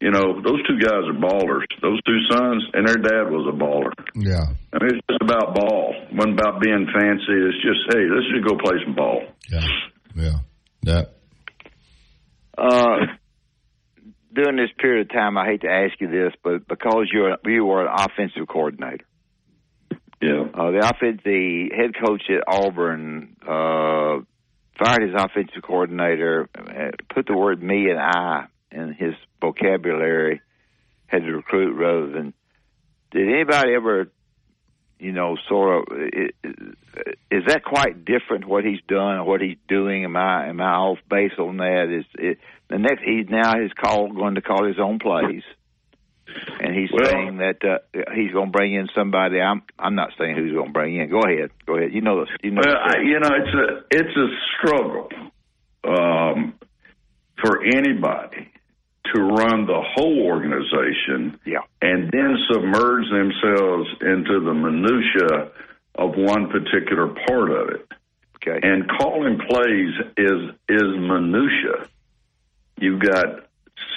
You 0.00 0.10
know, 0.10 0.40
those 0.42 0.60
two 0.68 0.78
guys 0.78 1.08
are 1.08 1.16
ballers. 1.16 1.64
Those 1.80 2.00
two 2.02 2.20
sons, 2.30 2.64
and 2.74 2.86
their 2.86 2.96
dad 2.96 3.30
was 3.32 3.48
a 3.48 3.56
baller. 3.56 3.92
Yeah. 4.14 4.44
I 4.72 4.84
mean, 4.84 4.94
it's 4.94 5.06
just 5.08 5.22
about 5.22 5.54
ball. 5.54 5.94
It 5.96 6.14
wasn't 6.14 6.38
about 6.38 6.60
being 6.60 6.86
fancy. 6.92 7.32
It's 7.32 7.62
just, 7.64 7.80
hey, 7.88 8.04
let's 8.04 8.28
just 8.28 8.46
go 8.46 8.58
play 8.62 8.76
some 8.84 8.94
ball. 8.94 9.22
Yeah. 9.50 9.66
Yeah. 10.14 10.38
Yeah. 10.82 11.02
Uh, 12.58 13.16
during 14.34 14.56
this 14.56 14.70
period 14.78 15.06
of 15.06 15.12
time, 15.16 15.38
I 15.38 15.46
hate 15.46 15.62
to 15.62 15.70
ask 15.70 15.98
you 15.98 16.08
this, 16.08 16.34
but 16.44 16.68
because 16.68 17.08
you're 17.10 17.36
you 17.46 17.70
are 17.70 17.86
an 17.86 17.92
offensive 17.92 18.46
coordinator, 18.48 19.05
yeah, 20.20 20.44
uh, 20.54 20.70
the 20.70 20.78
offense, 20.78 21.20
the 21.24 21.68
head 21.76 21.92
coach 21.94 22.22
at 22.30 22.42
Auburn 22.46 23.36
uh, 23.42 24.24
fired 24.78 25.02
his 25.02 25.14
offensive 25.14 25.62
coordinator, 25.62 26.48
uh, 26.56 26.90
put 27.14 27.26
the 27.26 27.36
word 27.36 27.62
"me" 27.62 27.90
and 27.90 27.98
"I" 27.98 28.46
in 28.72 28.94
his 28.94 29.14
vocabulary, 29.40 30.40
had 31.06 31.22
to 31.22 31.32
recruit 31.32 31.74
rather 31.74 32.10
than. 32.12 32.32
Did 33.12 33.28
anybody 33.28 33.72
ever, 33.74 34.10
you 34.98 35.12
know, 35.12 35.36
sort 35.48 35.78
of? 35.78 35.98
Is 37.30 37.44
that 37.46 37.62
quite 37.64 38.04
different? 38.04 38.46
What 38.46 38.64
he's 38.64 38.80
done, 38.88 39.24
what 39.26 39.40
he's 39.40 39.58
doing? 39.68 40.04
Am 40.04 40.16
I 40.16 40.48
am 40.48 40.60
I 40.60 40.72
off 40.72 40.98
base 41.08 41.32
on 41.38 41.58
that? 41.58 41.88
Is 41.90 42.04
it 42.18 42.38
the 42.68 42.78
next? 42.78 43.02
He's 43.04 43.28
now 43.28 43.60
his 43.60 43.72
call 43.72 44.12
going 44.12 44.34
to 44.34 44.42
call 44.42 44.66
his 44.66 44.78
own 44.80 44.98
plays, 44.98 45.44
and 46.60 46.74
he's 46.74 46.90
Well- 46.92 47.10
saying 47.10 47.38
that 47.38 47.64
uh, 47.64 47.78
he's 48.14 48.32
going 48.32 48.46
to 48.46 48.52
bring 48.52 48.74
in 48.74 48.88
somebody. 48.94 49.40
I'm 49.40 49.62
I'm 49.78 49.94
not 49.94 50.10
saying 50.18 50.36
who's 50.36 50.52
going 50.52 50.68
to 50.68 50.72
bring 50.72 50.96
in. 50.96 51.10
Go 51.10 51.20
ahead, 51.20 51.50
go 51.66 51.76
ahead. 51.76 51.92
You 51.92 52.00
know 52.00 52.20
this. 52.20 52.30
You 52.42 52.50
know. 52.52 52.62
Well, 52.64 52.74
the 52.74 52.98
I, 52.98 53.02
you 53.02 53.20
know, 53.20 53.30
it's 53.32 53.54
a 53.54 53.84
it's 53.90 54.16
a 54.16 54.28
struggle 54.56 55.08
um, 55.84 56.54
for 57.40 57.62
anybody 57.64 58.50
to 59.14 59.20
run 59.20 59.66
the 59.66 59.82
whole 59.94 60.22
organization 60.26 61.38
yeah. 61.46 61.60
and 61.80 62.10
then 62.10 62.36
submerge 62.50 63.04
themselves 63.10 63.88
into 64.00 64.40
the 64.40 64.52
minutia 64.52 65.52
of 65.94 66.14
one 66.16 66.48
particular 66.50 67.14
part 67.28 67.50
of 67.50 67.68
it. 67.68 67.86
Okay. 68.36 68.58
And 68.62 68.88
calling 68.98 69.38
plays 69.38 69.94
is 70.16 70.54
is 70.68 70.82
minutia. 70.82 71.88
You've 72.78 73.00
got 73.00 73.48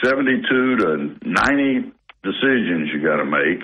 seventy-two 0.03 0.77
to 0.77 1.17
ninety 1.23 1.91
decisions 2.23 2.89
you 2.93 3.01
got 3.01 3.17
to 3.17 3.25
make 3.25 3.63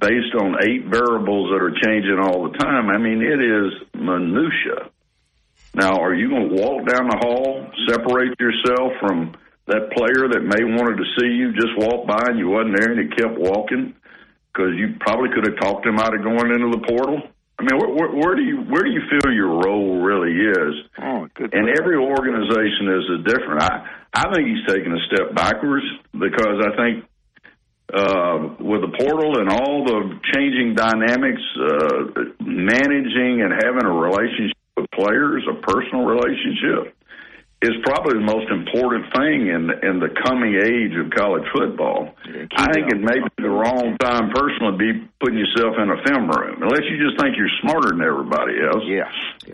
based 0.00 0.34
on 0.34 0.58
eight 0.66 0.84
variables 0.90 1.54
that 1.54 1.62
are 1.62 1.74
changing 1.78 2.18
all 2.18 2.50
the 2.50 2.58
time. 2.58 2.90
I 2.90 2.98
mean, 2.98 3.22
it 3.22 3.38
is 3.38 3.70
minutia. 3.94 4.90
Now, 5.74 6.02
are 6.02 6.14
you 6.14 6.28
going 6.28 6.50
to 6.50 6.54
walk 6.58 6.84
down 6.84 7.08
the 7.08 7.20
hall, 7.22 7.70
separate 7.88 8.38
yourself 8.40 8.92
from 9.00 9.32
that 9.66 9.94
player 9.94 10.28
that 10.28 10.42
may 10.42 10.66
wanted 10.66 10.98
to 10.98 11.06
see 11.16 11.30
you, 11.32 11.54
just 11.54 11.72
walk 11.78 12.06
by 12.06 12.20
and 12.28 12.38
you 12.38 12.48
wasn't 12.50 12.76
there 12.76 12.92
and 12.92 13.00
he 13.00 13.08
kept 13.14 13.38
walking 13.38 13.94
because 14.52 14.74
you 14.76 14.98
probably 15.00 15.30
could 15.32 15.46
have 15.46 15.56
talked 15.60 15.86
him 15.86 15.98
out 15.98 16.12
of 16.12 16.20
going 16.20 16.50
into 16.50 16.68
the 16.76 16.84
portal? 16.84 17.22
I 17.58 17.62
mean, 17.62 17.78
where, 17.78 17.94
where, 17.94 18.10
where 18.10 18.34
do 18.34 18.42
you 18.42 18.58
where 18.66 18.82
do 18.82 18.90
you 18.90 19.02
feel 19.06 19.32
your 19.32 19.62
role 19.62 20.02
really 20.02 20.34
is? 20.34 20.74
Oh, 20.98 21.28
good. 21.34 21.54
And 21.54 21.68
every 21.78 21.96
organization 21.96 22.90
is 22.90 23.04
a 23.06 23.18
different. 23.22 23.62
I 23.62 23.86
I 24.12 24.34
think 24.34 24.48
he's 24.48 24.66
taking 24.66 24.92
a 24.92 25.00
step 25.06 25.34
backwards 25.34 25.86
because 26.12 26.58
I 26.58 26.74
think 26.76 27.04
uh, 27.92 28.56
with 28.58 28.80
the 28.80 28.92
portal 28.96 29.38
and 29.38 29.52
all 29.52 29.84
the 29.84 30.16
changing 30.32 30.74
dynamics, 30.74 31.42
uh, 31.60 32.32
managing 32.40 33.44
and 33.44 33.52
having 33.52 33.84
a 33.84 33.92
relationship 33.92 34.56
with 34.76 34.90
players, 34.90 35.44
a 35.44 35.60
personal 35.60 36.04
relationship, 36.08 36.96
is 37.62 37.76
probably 37.84 38.18
the 38.18 38.26
most 38.26 38.50
important 38.50 39.06
thing 39.14 39.46
in 39.46 39.70
in 39.86 40.00
the 40.00 40.10
coming 40.24 40.56
age 40.56 40.96
of 40.98 41.12
college 41.14 41.46
football. 41.54 42.10
I 42.56 42.72
think 42.72 42.90
it 42.90 42.98
may 42.98 43.22
be 43.22 43.44
the 43.44 43.52
wrong 43.52 43.96
time 44.00 44.34
personally 44.34 44.72
to 44.72 44.78
be 44.80 44.92
putting 45.20 45.38
yourself 45.38 45.76
in 45.78 45.92
a 45.92 46.02
film 46.02 46.26
room 46.32 46.62
unless 46.64 46.82
you 46.90 46.98
just 46.98 47.20
think 47.20 47.36
you're 47.36 47.52
smarter 47.62 47.94
than 47.94 48.02
everybody 48.02 48.58
else. 48.58 48.82
Yeah. 48.88 49.06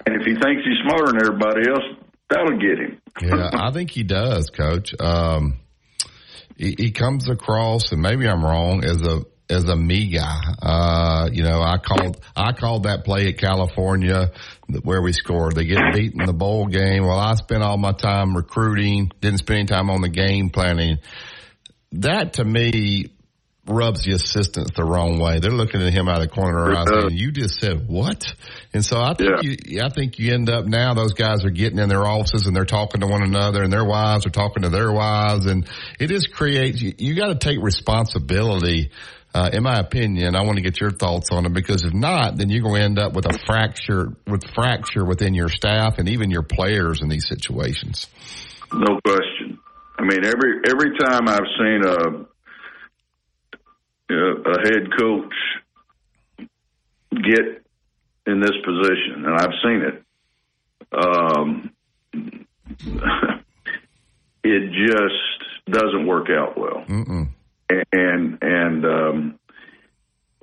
And 0.07 0.16
if 0.16 0.24
he 0.24 0.34
thinks 0.39 0.64
he's 0.64 0.80
smarter 0.86 1.12
than 1.12 1.20
everybody 1.20 1.68
else, 1.68 1.84
that'll 2.30 2.57
get 2.57 2.78
him. 2.80 3.01
yeah, 3.20 3.51
I 3.53 3.70
think 3.72 3.91
he 3.91 4.05
does, 4.05 4.49
Coach. 4.51 4.95
Um, 4.99 5.61
he, 6.59 6.74
he 6.76 6.90
comes 6.90 7.28
across, 7.28 7.92
and 7.92 8.02
maybe 8.02 8.28
I'm 8.28 8.44
wrong, 8.44 8.84
as 8.84 9.00
a 9.02 9.22
as 9.50 9.64
a 9.64 9.76
me 9.76 10.11
guy. 10.11 10.40
Uh, 10.61 11.28
you 11.32 11.42
know, 11.42 11.62
I 11.62 11.78
called 11.78 12.20
I 12.36 12.52
called 12.52 12.82
that 12.82 13.04
play 13.04 13.28
at 13.28 13.38
California 13.38 14.32
where 14.82 15.00
we 15.00 15.12
scored. 15.12 15.54
They 15.54 15.64
get 15.64 15.78
beat 15.94 16.12
in 16.12 16.26
the 16.26 16.34
bowl 16.34 16.66
game. 16.66 17.06
Well, 17.06 17.18
I 17.18 17.34
spent 17.34 17.62
all 17.62 17.78
my 17.78 17.92
time 17.92 18.36
recruiting, 18.36 19.11
didn't 19.20 19.38
spend 19.38 19.59
any 19.61 19.66
time 19.66 19.90
on 19.90 20.02
the 20.02 20.11
game 20.11 20.50
planning. 20.50 20.98
That 21.92 22.34
to 22.34 22.44
me 22.44 23.06
rubs 23.66 24.04
the 24.04 24.12
assistants 24.12 24.72
the 24.74 24.84
wrong 24.84 25.18
way. 25.18 25.40
They're 25.40 25.50
looking 25.50 25.82
at 25.82 25.92
him 25.92 26.09
out 26.09 26.22
of 26.22 26.28
the 26.28 26.34
corner 26.34 26.59
of 26.59 26.66
their 26.66 26.76
eyes 26.76 27.02
saying, 27.02 27.18
you 27.18 27.32
just 27.32 27.61
said 27.61 27.86
what? 27.86 28.34
And 28.75 28.85
so 28.85 29.01
I 29.01 29.14
think 29.14 29.43
you, 29.43 29.81
I 29.83 29.89
think 29.89 30.19
you 30.19 30.35
end 30.35 30.51
up 30.51 30.66
now 30.66 30.93
those 30.95 31.14
guys 31.14 31.45
are 31.45 31.51
getting 31.51 31.79
in 31.79 31.89
their 31.89 32.07
offices 32.07 32.47
and 32.47 32.55
they're 32.55 32.66
talking 32.66 33.01
to 33.01 33.07
one 33.07 33.23
another 33.23 33.62
and 33.62 33.73
their 33.73 33.85
wives 33.85 34.27
are 34.27 34.31
talking 34.31 34.62
to 34.62 34.69
their 34.69 34.93
wives 34.93 35.47
and 35.47 35.66
it 35.99 36.09
just 36.09 36.33
creates, 36.33 36.81
you, 36.81 36.93
you 36.99 37.14
got 37.14 37.29
to 37.29 37.35
take 37.37 37.59
responsibility. 37.62 38.91
Uh, 39.35 39.51
in 39.53 39.62
my 39.62 39.79
opinion, 39.79 40.35
I 40.35 40.43
want 40.43 40.57
to 40.57 40.62
get 40.62 40.81
your 40.81 40.91
thoughts 40.91 41.31
on 41.31 41.47
it 41.47 41.53
because 41.53 41.85
if 41.85 41.93
not, 41.93 42.37
then 42.37 42.51
you're 42.51 42.62
going 42.62 42.81
to 42.81 42.85
end 42.85 42.99
up 42.99 43.14
with 43.14 43.27
a 43.27 43.39
fracture, 43.47 44.16
with 44.27 44.45
fracture 44.55 45.05
within 45.05 45.35
your 45.35 45.49
staff 45.49 45.99
and 45.99 46.09
even 46.09 46.31
your 46.31 46.43
players 46.43 47.01
in 47.03 47.09
these 47.09 47.27
situations. 47.29 48.07
No 48.73 49.01
question. 49.05 49.59
I 49.99 50.05
mean, 50.05 50.25
every 50.25 50.61
every 50.69 50.97
time 50.99 51.29
I've 51.29 51.47
seen 51.59 51.83
a 51.85 52.29
a 54.11 54.59
head 54.64 54.89
coach 54.99 55.35
get 57.11 57.64
in 58.29 58.41
this 58.41 58.53
position, 58.64 59.24
and 59.24 59.35
I've 59.35 59.55
seen 59.62 59.83
it, 59.83 60.03
um, 60.93 61.70
it 64.45 64.70
just 64.72 65.70
doesn't 65.70 66.07
work 66.07 66.29
out 66.31 66.57
well. 66.59 66.85
Mm-mm. 66.87 67.29
And 67.70 68.39
and 68.41 68.85
um, 68.85 69.39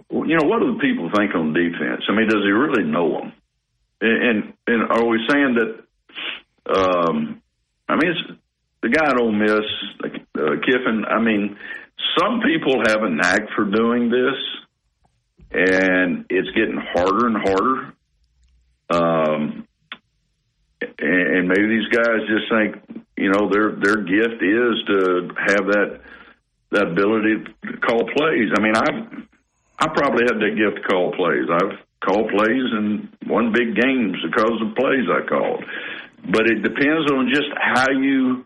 you 0.09 0.37
know, 0.37 0.47
what 0.47 0.59
do 0.59 0.73
the 0.73 0.79
people 0.79 1.09
think 1.15 1.35
on 1.35 1.53
defense? 1.53 2.03
I 2.09 2.13
mean, 2.13 2.27
does 2.27 2.43
he 2.43 2.51
really 2.51 2.83
know 2.83 3.19
them? 3.19 3.33
And 4.01 4.53
and, 4.67 4.91
are 4.91 5.05
we 5.05 5.19
saying 5.29 5.55
that? 5.55 5.85
Um, 6.67 7.41
I 7.87 7.95
mean, 7.95 8.11
it's, 8.11 8.39
the 8.81 8.89
guy 8.89 9.05
at 9.09 9.19
Ole 9.19 9.31
Miss, 9.31 9.65
uh, 10.03 10.55
Kiffin. 10.65 11.05
I 11.05 11.19
mean, 11.19 11.57
some 12.19 12.41
people 12.41 12.83
have 12.87 13.03
a 13.03 13.09
knack 13.09 13.49
for 13.55 13.65
doing 13.65 14.09
this, 14.09 14.35
and 15.51 16.25
it's 16.29 16.49
getting 16.51 16.77
harder 16.93 17.27
and 17.27 17.37
harder. 17.37 17.93
Um, 18.89 19.67
and, 20.99 21.47
maybe 21.47 21.67
these 21.67 21.87
guys 21.89 22.21
just 22.27 22.49
think, 22.49 23.05
you 23.17 23.31
know, 23.31 23.49
their 23.49 23.71
their 23.71 24.03
gift 24.03 24.41
is 24.41 24.75
to 24.87 25.29
have 25.37 25.65
that 25.67 26.01
that 26.71 26.87
ability 26.87 27.43
to 27.63 27.77
call 27.77 28.03
plays. 28.15 28.49
I 28.55 28.61
mean, 28.61 28.75
I've 28.75 29.25
I 29.79 29.87
probably 29.87 30.25
have 30.29 30.39
that 30.39 30.55
gift 30.55 30.83
to 30.83 30.87
call 30.87 31.11
plays. 31.11 31.47
I've 31.51 31.79
called 32.05 32.29
plays 32.29 32.69
and 32.71 33.09
won 33.27 33.51
big 33.51 33.75
games 33.75 34.17
because 34.23 34.61
of 34.61 34.75
plays 34.75 35.07
I 35.09 35.27
called. 35.27 35.63
But 36.31 36.47
it 36.47 36.61
depends 36.61 37.11
on 37.11 37.29
just 37.29 37.49
how 37.55 37.91
you 37.91 38.45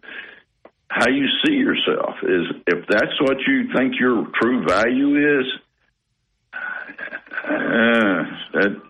how 0.89 1.07
you 1.09 1.27
see 1.45 1.53
yourself. 1.53 2.15
Is 2.23 2.45
if 2.67 2.87
that's 2.87 3.19
what 3.21 3.37
you 3.47 3.71
think 3.75 3.99
your 3.99 4.27
true 4.41 4.65
value 4.65 5.39
is, 5.39 5.45
uh, 7.43 8.23
that 8.53 8.81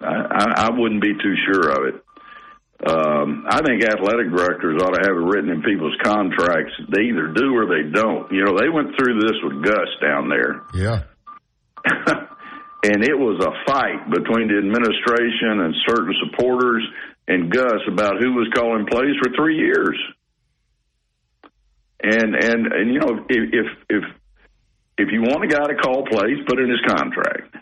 I, 0.00 0.66
I 0.66 0.70
wouldn't 0.72 1.02
be 1.02 1.14
too 1.14 1.34
sure 1.46 1.70
of 1.70 1.94
it. 1.94 2.02
Um, 2.84 3.46
I 3.48 3.62
think 3.62 3.84
athletic 3.84 4.30
directors 4.30 4.82
ought 4.82 4.94
to 4.94 5.02
have 5.06 5.14
it 5.14 5.26
written 5.30 5.50
in 5.50 5.62
people's 5.62 5.94
contracts. 6.02 6.72
They 6.90 7.02
either 7.14 7.28
do 7.28 7.54
or 7.54 7.66
they 7.66 7.88
don't. 7.88 8.32
You 8.32 8.44
know, 8.44 8.58
they 8.58 8.68
went 8.68 8.96
through 8.98 9.20
this 9.20 9.38
with 9.44 9.62
Gus 9.62 9.86
down 10.02 10.28
there. 10.28 10.62
Yeah. 10.74 11.02
and 12.84 13.04
it 13.04 13.14
was 13.14 13.38
a 13.38 13.54
fight 13.70 14.10
between 14.10 14.48
the 14.48 14.58
administration 14.58 15.62
and 15.62 15.74
certain 15.86 16.14
supporters 16.26 16.82
and 17.28 17.50
Gus 17.50 17.86
about 17.86 18.20
who 18.20 18.32
was 18.34 18.50
calling 18.52 18.86
plays 18.90 19.14
for 19.22 19.30
three 19.36 19.58
years. 19.58 19.98
And 22.02 22.34
and 22.34 22.66
and 22.66 22.92
you 22.92 22.98
know 22.98 23.24
if 23.28 23.48
if 23.52 23.66
if 23.88 24.04
you 25.12 25.22
want 25.22 25.44
a 25.44 25.48
guy 25.48 25.66
to 25.66 25.74
call 25.74 26.04
plays, 26.06 26.38
put 26.46 26.58
in 26.58 26.68
his 26.68 26.80
contract. 26.86 27.56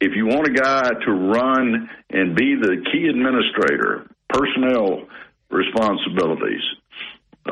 If 0.00 0.12
you 0.14 0.26
want 0.26 0.46
a 0.46 0.52
guy 0.52 0.90
to 1.06 1.10
run 1.10 1.90
and 2.10 2.36
be 2.36 2.54
the 2.54 2.84
key 2.92 3.08
administrator, 3.08 4.06
personnel 4.28 5.08
responsibilities, 5.50 6.62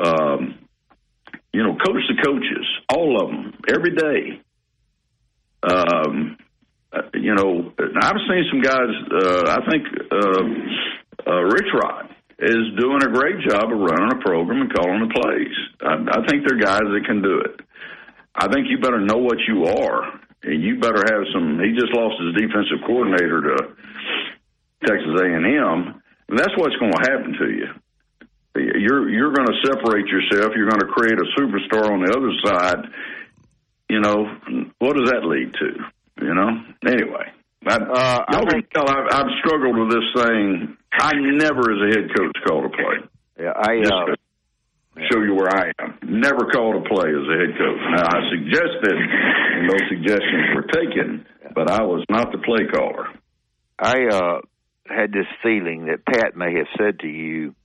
um, 0.01 0.59
you 1.53 1.63
know, 1.63 1.75
coach 1.75 2.03
the 2.07 2.21
coaches, 2.23 2.65
all 2.93 3.21
of 3.21 3.29
them, 3.29 3.53
every 3.67 3.95
day. 3.95 4.41
Um, 5.63 6.37
you 7.15 7.35
know, 7.35 7.73
I've 8.01 8.21
seen 8.29 8.45
some 8.51 8.61
guys. 8.61 8.93
Uh, 9.11 9.57
I 9.57 9.69
think 9.69 9.83
uh, 10.11 11.31
uh, 11.31 11.41
Rich 11.43 11.73
Rod 11.73 12.09
is 12.39 12.77
doing 12.77 13.01
a 13.03 13.09
great 13.09 13.41
job 13.47 13.65
of 13.71 13.79
running 13.79 14.11
a 14.13 14.21
program 14.23 14.61
and 14.61 14.73
calling 14.73 15.07
the 15.07 15.13
plays. 15.13 15.57
I, 15.81 16.19
I 16.19 16.27
think 16.27 16.47
they're 16.47 16.59
guys 16.59 16.85
that 16.85 17.03
can 17.05 17.21
do 17.21 17.41
it. 17.41 17.59
I 18.37 18.47
think 18.53 18.67
you 18.69 18.77
better 18.77 19.01
know 19.01 19.17
what 19.17 19.37
you 19.47 19.65
are, 19.65 20.21
and 20.43 20.61
you 20.63 20.79
better 20.79 21.01
have 21.09 21.25
some. 21.33 21.59
He 21.59 21.73
just 21.73 21.93
lost 21.93 22.21
his 22.21 22.35
defensive 22.37 22.85
coordinator 22.85 23.41
to 23.41 23.57
Texas 24.85 25.19
A&M. 25.19 26.01
And 26.29 26.37
that's 26.37 26.55
what's 26.57 26.75
going 26.75 26.91
to 26.91 27.11
happen 27.11 27.33
to 27.39 27.49
you. 27.49 27.67
You're 28.55 29.09
you're 29.09 29.33
going 29.33 29.47
to 29.47 29.57
separate 29.65 30.07
yourself. 30.07 30.53
You're 30.55 30.69
going 30.69 30.81
to 30.81 30.87
create 30.87 31.17
a 31.17 31.39
superstar 31.39 31.91
on 31.91 32.01
the 32.01 32.13
other 32.17 32.33
side. 32.43 32.91
You 33.87 34.01
know 34.01 34.25
what 34.79 34.97
does 34.97 35.11
that 35.11 35.23
lead 35.23 35.53
to? 35.53 36.25
You 36.25 36.33
know. 36.33 36.49
Anyway, 36.85 37.31
I, 37.67 37.75
uh, 37.75 38.25
y'all 38.31 38.45
can 38.47 38.63
tell 38.73 38.89
I've, 38.89 39.07
I've 39.11 39.31
struggled 39.39 39.77
with 39.77 39.91
this 39.91 40.23
thing. 40.23 40.75
I 40.91 41.13
never, 41.13 41.71
as 41.71 41.81
a 41.85 41.99
head 41.99 42.09
coach, 42.17 42.35
called 42.47 42.65
a 42.65 42.69
play. 42.69 42.97
Yeah, 43.39 43.53
I. 43.55 43.77
Uh, 43.77 44.15
show 45.11 45.21
you 45.21 45.35
where 45.35 45.49
I 45.49 45.71
am. 45.79 45.97
Never 46.03 46.49
called 46.51 46.75
a 46.75 46.85
play 46.87 47.09
as 47.09 47.25
a 47.27 47.35
head 47.37 47.53
coach. 47.57 47.81
Now 47.93 48.05
I 48.07 48.19
suggested, 48.29 48.97
and 48.97 49.69
those 49.69 49.85
suggestions 49.89 50.45
were 50.55 50.67
taken, 50.67 51.25
but 51.53 51.69
I 51.69 51.83
was 51.83 52.03
not 52.09 52.31
the 52.31 52.39
play 52.39 52.65
caller. 52.73 53.07
I 53.79 54.07
uh, 54.11 54.41
had 54.89 55.11
this 55.11 55.27
feeling 55.43 55.85
that 55.85 56.05
Pat 56.05 56.35
may 56.35 56.53
have 56.57 56.67
said 56.77 56.99
to 56.99 57.07
you. 57.07 57.55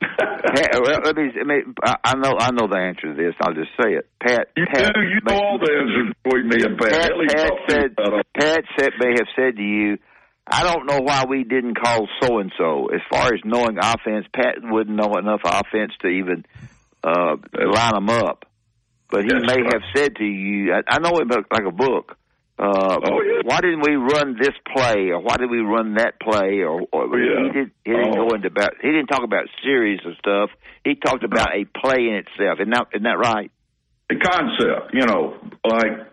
Pat, 0.00 0.80
well, 0.80 1.00
let 1.04 1.14
me, 1.14 1.28
I, 1.38 1.44
mean, 1.44 1.74
I 1.84 2.14
know 2.16 2.32
I 2.38 2.50
know 2.52 2.66
the 2.68 2.80
answer 2.80 3.12
to 3.12 3.14
this. 3.14 3.34
I'll 3.40 3.52
just 3.52 3.70
say 3.76 3.92
it. 3.92 4.08
Pat, 4.18 4.48
you 4.56 4.64
Pat, 4.72 4.92
do. 4.94 5.02
You 5.02 5.20
know 5.28 5.36
all 5.36 5.58
the 5.58 5.70
answers 5.70 6.14
between 6.24 6.48
me 6.48 6.56
and 6.64 6.78
Pat. 6.78 6.92
Pat, 6.92 7.12
Pat 7.28 7.52
said. 7.68 7.96
Pat 8.32 8.64
said 8.78 8.90
may 8.98 9.12
have 9.18 9.28
said 9.36 9.56
to 9.56 9.62
you, 9.62 9.98
I 10.50 10.64
don't 10.64 10.86
know 10.86 11.00
why 11.00 11.24
we 11.28 11.44
didn't 11.44 11.74
call 11.80 12.08
so 12.22 12.38
and 12.40 12.52
so. 12.58 12.88
As 12.88 13.00
far 13.10 13.26
as 13.26 13.40
knowing 13.44 13.78
offense, 13.78 14.26
Pat 14.34 14.56
wouldn't 14.62 14.96
know 14.96 15.14
enough 15.16 15.40
offense 15.44 15.92
to 16.02 16.08
even 16.08 16.44
uh, 17.04 17.36
line 17.54 17.94
them 17.94 18.10
up. 18.10 18.44
But 19.10 19.24
he 19.24 19.30
That's 19.30 19.46
may 19.46 19.62
right. 19.62 19.72
have 19.72 19.82
said 19.94 20.16
to 20.16 20.24
you, 20.24 20.72
I, 20.72 20.82
I 20.88 20.98
know 20.98 21.18
it 21.18 21.28
like 21.50 21.66
a 21.66 21.72
book. 21.72 22.16
Uh, 22.58 22.98
Oh, 23.02 23.22
yeah. 23.22 23.40
Why 23.44 23.60
didn't 23.60 23.80
we 23.88 23.94
run 23.96 24.36
this 24.38 24.54
play, 24.76 25.08
or 25.10 25.20
why 25.20 25.36
did 25.38 25.50
we 25.50 25.60
run 25.60 25.94
that 25.94 26.20
play, 26.20 26.60
or, 26.60 26.82
or 26.92 27.18
Yeah. 27.18 27.46
he 27.46 27.52
did 27.58 27.70
he 27.84 27.92
didn't 27.92 28.18
Oh. 28.18 28.28
go 28.28 28.34
into 28.34 28.48
about 28.48 28.72
he 28.82 28.88
didn't 28.88 29.06
talk 29.06 29.22
about 29.24 29.46
series 29.64 30.00
of 30.04 30.12
stuff. 30.18 30.50
He 30.84 30.94
talked 30.94 31.24
about 31.24 31.48
a 31.56 31.64
play 31.64 32.08
in 32.08 32.14
itself. 32.26 32.60
Isn't 32.60 32.70
that 32.70 32.86
isn't 32.92 33.04
that 33.04 33.18
right? 33.18 33.50
the 34.10 34.16
concept, 34.16 34.92
you 34.92 35.06
know, 35.06 35.36
like 35.64 36.06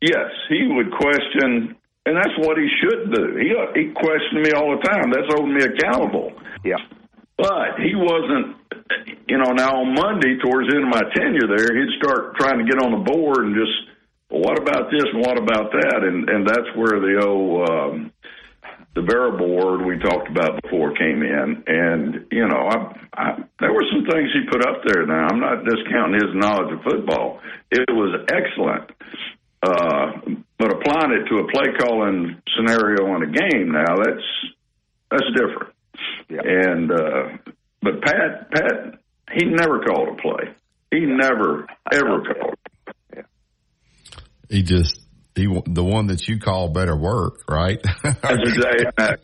yes, 0.00 0.28
he 0.48 0.68
would 0.70 0.92
question, 0.92 1.76
and 2.06 2.16
that's 2.16 2.36
what 2.38 2.56
he 2.56 2.68
should 2.80 3.12
do. 3.12 3.36
He 3.36 3.52
he 3.76 3.92
questioned 3.92 4.42
me 4.42 4.52
all 4.52 4.76
the 4.76 4.82
time. 4.82 5.10
That's 5.10 5.28
holding 5.28 5.54
me 5.54 5.64
accountable. 5.64 6.32
Yeah. 6.64 6.80
But 7.36 7.80
he 7.80 7.94
wasn't, 7.96 8.56
you 9.28 9.38
know. 9.38 9.52
Now 9.52 9.80
on 9.80 9.94
Monday, 9.94 10.36
towards 10.44 10.68
the 10.68 10.76
end 10.76 10.84
of 10.84 10.92
my 10.92 11.04
tenure 11.16 11.48
there, 11.48 11.72
he'd 11.72 11.96
start 11.96 12.36
trying 12.36 12.58
to 12.60 12.68
get 12.68 12.82
on 12.84 12.92
the 12.92 13.04
board 13.04 13.48
and 13.48 13.56
just, 13.56 13.72
well, 14.28 14.42
what 14.42 14.58
about 14.60 14.90
this 14.90 15.08
and 15.12 15.24
what 15.24 15.38
about 15.38 15.72
that, 15.72 16.00
and 16.04 16.28
and 16.28 16.46
that's 16.46 16.68
where 16.76 17.00
the 17.00 17.24
old. 17.24 17.68
Um, 17.68 18.12
the 18.92 19.02
variable 19.02 19.54
word 19.54 19.86
we 19.86 19.98
talked 20.00 20.28
about 20.28 20.60
before 20.62 20.92
came 20.94 21.22
in, 21.22 21.62
and 21.68 22.26
you 22.32 22.42
know, 22.48 22.68
I, 22.68 22.98
I, 23.14 23.44
there 23.60 23.72
were 23.72 23.84
some 23.86 24.04
things 24.04 24.30
he 24.34 24.50
put 24.50 24.66
up 24.66 24.82
there. 24.84 25.06
Now, 25.06 25.28
I'm 25.30 25.38
not 25.38 25.64
discounting 25.64 26.14
his 26.14 26.34
knowledge 26.34 26.72
of 26.74 26.82
football; 26.82 27.40
it 27.70 27.88
was 27.88 28.26
excellent. 28.32 28.90
Uh, 29.62 30.42
but 30.60 30.74
applying 30.74 31.12
it 31.12 31.26
to 31.30 31.38
a 31.38 31.50
play 31.50 31.72
calling 31.80 32.36
scenario 32.54 33.16
in 33.16 33.22
a 33.22 33.32
game 33.32 33.72
now, 33.72 33.96
that's 33.96 34.26
that's 35.10 35.24
different. 35.34 35.74
And 36.28 36.92
uh, 36.92 37.52
but 37.80 38.02
Pat, 38.02 38.50
Pat, 38.52 39.00
he 39.32 39.46
never 39.46 39.80
called 39.80 40.08
a 40.08 40.20
play. 40.20 40.54
He 40.90 41.00
never 41.00 41.66
ever 41.90 42.22
called. 42.22 43.24
He 44.50 44.62
just 44.62 45.00
he 45.34 45.46
the 45.66 45.82
one 45.82 46.08
that 46.08 46.28
you 46.28 46.38
call 46.38 46.68
better 46.68 46.94
work, 46.94 47.40
right? 47.48 47.80
That's 48.02 48.18
exactly. 48.22 49.16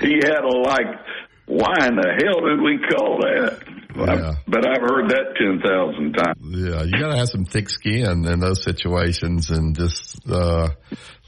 he 0.00 0.16
had 0.22 0.44
a 0.44 0.56
like, 0.58 1.00
why 1.46 1.86
in 1.86 1.96
the 1.96 2.20
hell 2.22 2.40
did 2.44 2.60
we 2.60 2.78
call 2.86 3.18
that? 3.22 3.73
Yeah. 3.96 4.34
But 4.46 4.66
I've 4.66 4.80
heard 4.80 5.10
that 5.10 5.34
ten 5.38 5.60
thousand 5.60 6.12
times. 6.14 6.38
Yeah, 6.42 6.82
you 6.82 6.98
got 6.98 7.12
to 7.12 7.16
have 7.16 7.28
some 7.28 7.44
thick 7.44 7.68
skin 7.68 8.26
in 8.26 8.40
those 8.40 8.62
situations 8.62 9.50
and 9.50 9.76
just 9.76 10.28
uh, 10.28 10.70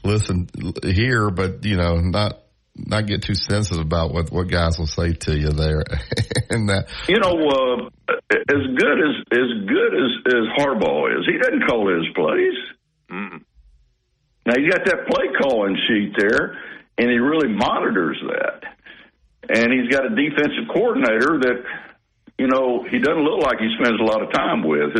listen, 0.03 0.47
hear, 0.83 1.29
but 1.29 1.65
you 1.65 1.77
know, 1.77 1.99
not 1.99 2.39
not 2.75 3.07
get 3.07 3.23
too 3.23 3.35
sensitive 3.35 3.81
about 3.81 4.13
what 4.13 4.31
what 4.31 4.49
guys 4.49 4.77
will 4.77 4.87
say 4.87 5.13
to 5.13 5.37
you 5.37 5.49
there. 5.49 5.83
and 6.49 6.69
that, 6.69 6.87
You 7.07 7.19
know, 7.19 7.31
uh, 7.31 8.13
as 8.29 8.63
good 8.75 8.99
as 8.99 9.15
as 9.31 9.67
good 9.67 9.93
as 9.95 10.11
as 10.27 10.43
Harbaugh 10.57 11.19
is, 11.19 11.25
he 11.25 11.37
doesn't 11.37 11.67
call 11.67 11.87
his 11.93 12.07
plays. 12.15 12.77
Now 14.47 14.53
you 14.55 14.71
got 14.71 14.85
that 14.85 15.07
play 15.11 15.25
calling 15.41 15.77
sheet 15.87 16.13
there, 16.17 16.57
and 16.97 17.09
he 17.11 17.17
really 17.17 17.49
monitors 17.49 18.17
that. 18.31 18.63
And 19.49 19.71
he's 19.73 19.91
got 19.91 20.05
a 20.05 20.09
defensive 20.09 20.71
coordinator 20.73 21.39
that, 21.39 21.63
you 22.37 22.47
know, 22.47 22.85
he 22.89 22.99
doesn't 22.99 23.23
look 23.23 23.41
like 23.41 23.59
he 23.59 23.69
spends 23.79 23.99
a 23.99 24.03
lot 24.03 24.21
of 24.21 24.31
time 24.31 24.63
with. 24.63 24.93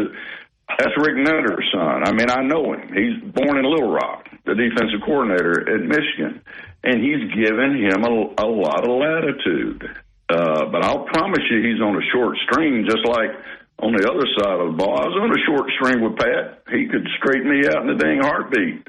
That's 0.67 0.95
Rick 0.97 1.15
Minter's 1.15 1.69
son. 1.71 2.03
I 2.03 2.11
mean, 2.11 2.29
I 2.29 2.43
know 2.43 2.73
him. 2.73 2.91
He's 2.91 3.17
born 3.31 3.57
in 3.57 3.63
Little 3.63 3.91
Rock, 3.91 4.25
the 4.45 4.53
defensive 4.53 4.99
coordinator 5.05 5.61
at 5.63 5.81
Michigan, 5.81 6.41
and 6.83 6.99
he's 6.99 7.23
given 7.33 7.77
him 7.79 8.03
a, 8.03 8.43
a 8.43 8.47
lot 8.47 8.83
of 8.83 8.91
latitude. 8.91 9.83
Uh, 10.29 10.65
but 10.71 10.83
I'll 10.83 11.05
promise 11.05 11.39
you, 11.49 11.63
he's 11.63 11.81
on 11.81 11.95
a 11.95 12.05
short 12.11 12.35
string, 12.49 12.85
just 12.85 13.05
like 13.07 13.31
on 13.79 13.93
the 13.93 14.09
other 14.09 14.27
side 14.37 14.59
of 14.59 14.71
the 14.71 14.77
ball. 14.77 14.99
I 14.99 15.07
was 15.07 15.17
on 15.21 15.31
a 15.31 15.41
short 15.45 15.71
string 15.79 16.03
with 16.03 16.17
Pat. 16.17 16.63
He 16.69 16.87
could 16.87 17.07
straighten 17.17 17.49
me 17.49 17.65
out 17.67 17.83
in 17.83 17.89
a 17.89 17.97
dang 17.97 18.19
heartbeat. 18.21 18.87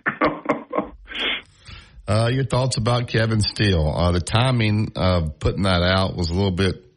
uh, 2.09 2.31
your 2.33 2.45
thoughts 2.45 2.77
about 2.77 3.07
Kevin 3.07 3.41
Steele? 3.41 3.89
Uh, 3.89 4.13
the 4.13 4.21
timing 4.21 4.93
of 4.97 5.39
putting 5.39 5.63
that 5.63 5.83
out 5.83 6.17
was 6.17 6.31
a 6.31 6.35
little 6.35 6.51
bit. 6.51 6.88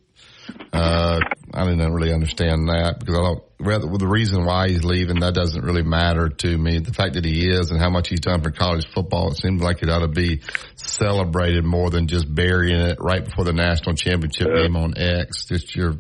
Uh, 0.73 1.19
I 1.53 1.65
didn't 1.65 1.93
really 1.93 2.13
understand 2.13 2.69
that 2.69 2.99
because 2.99 3.15
I 3.15 3.21
don't. 3.21 3.43
Rather, 3.59 3.87
well, 3.87 3.99
the 3.99 4.07
reason 4.07 4.45
why 4.45 4.69
he's 4.69 4.83
leaving 4.83 5.19
that 5.19 5.35
doesn't 5.35 5.63
really 5.63 5.83
matter 5.83 6.29
to 6.29 6.57
me. 6.57 6.79
The 6.79 6.93
fact 6.93 7.13
that 7.13 7.25
he 7.25 7.47
is 7.47 7.69
and 7.69 7.79
how 7.79 7.89
much 7.89 8.09
he's 8.09 8.21
done 8.21 8.41
for 8.41 8.49
college 8.49 8.87
football, 8.93 9.31
it 9.31 9.37
seems 9.37 9.61
like 9.61 9.83
it 9.83 9.89
ought 9.89 9.99
to 9.99 10.07
be 10.07 10.41
celebrated 10.75 11.63
more 11.63 11.89
than 11.91 12.07
just 12.07 12.33
burying 12.33 12.79
it 12.79 12.97
right 12.99 13.23
before 13.23 13.45
the 13.45 13.53
national 13.53 13.95
championship 13.95 14.47
game 14.47 14.75
on 14.75 14.97
X. 14.97 15.45
Just 15.45 15.75
your 15.75 15.93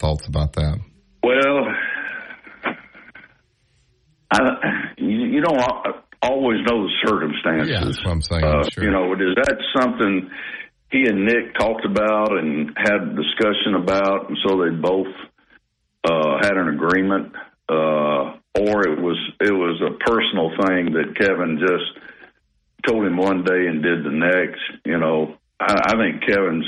thoughts 0.00 0.26
about 0.26 0.54
that. 0.54 0.80
Well, 1.22 1.66
I, 4.32 4.40
you, 4.96 5.08
you 5.08 5.40
don't 5.40 5.58
al- 5.58 6.02
always 6.22 6.58
know 6.68 6.82
the 6.82 6.92
circumstances. 7.06 7.70
Yeah, 7.70 7.84
that's 7.84 8.04
what 8.04 8.10
I'm 8.10 8.22
saying. 8.22 8.44
Uh, 8.44 8.68
sure. 8.70 8.84
You 8.84 8.90
know, 8.90 9.12
is 9.12 9.36
that 9.36 9.56
something 9.78 10.30
he 10.90 11.02
and 11.06 11.26
Nick 11.26 11.54
talked 11.58 11.84
about 11.84 12.36
and 12.36 12.70
had 12.76 13.14
discussion 13.16 13.74
about, 13.74 14.28
and 14.28 14.38
so 14.46 14.62
they 14.62 14.70
both 14.70 15.12
uh, 16.04 16.38
had 16.40 16.56
an 16.56 16.68
agreement, 16.68 17.34
uh, 17.68 18.36
or 18.56 18.88
it 18.88 19.00
was 19.00 19.18
it 19.40 19.52
was 19.52 19.80
a 19.82 19.98
personal 20.04 20.50
thing 20.64 20.92
that 20.94 21.18
Kevin 21.18 21.58
just 21.60 22.06
told 22.86 23.04
him 23.04 23.16
one 23.16 23.44
day 23.44 23.66
and 23.66 23.82
did 23.82 24.04
the 24.04 24.10
next. 24.10 24.62
You 24.86 24.98
know, 24.98 25.36
I, 25.60 25.74
I 25.74 25.92
think 25.96 26.26
Kevin's 26.26 26.66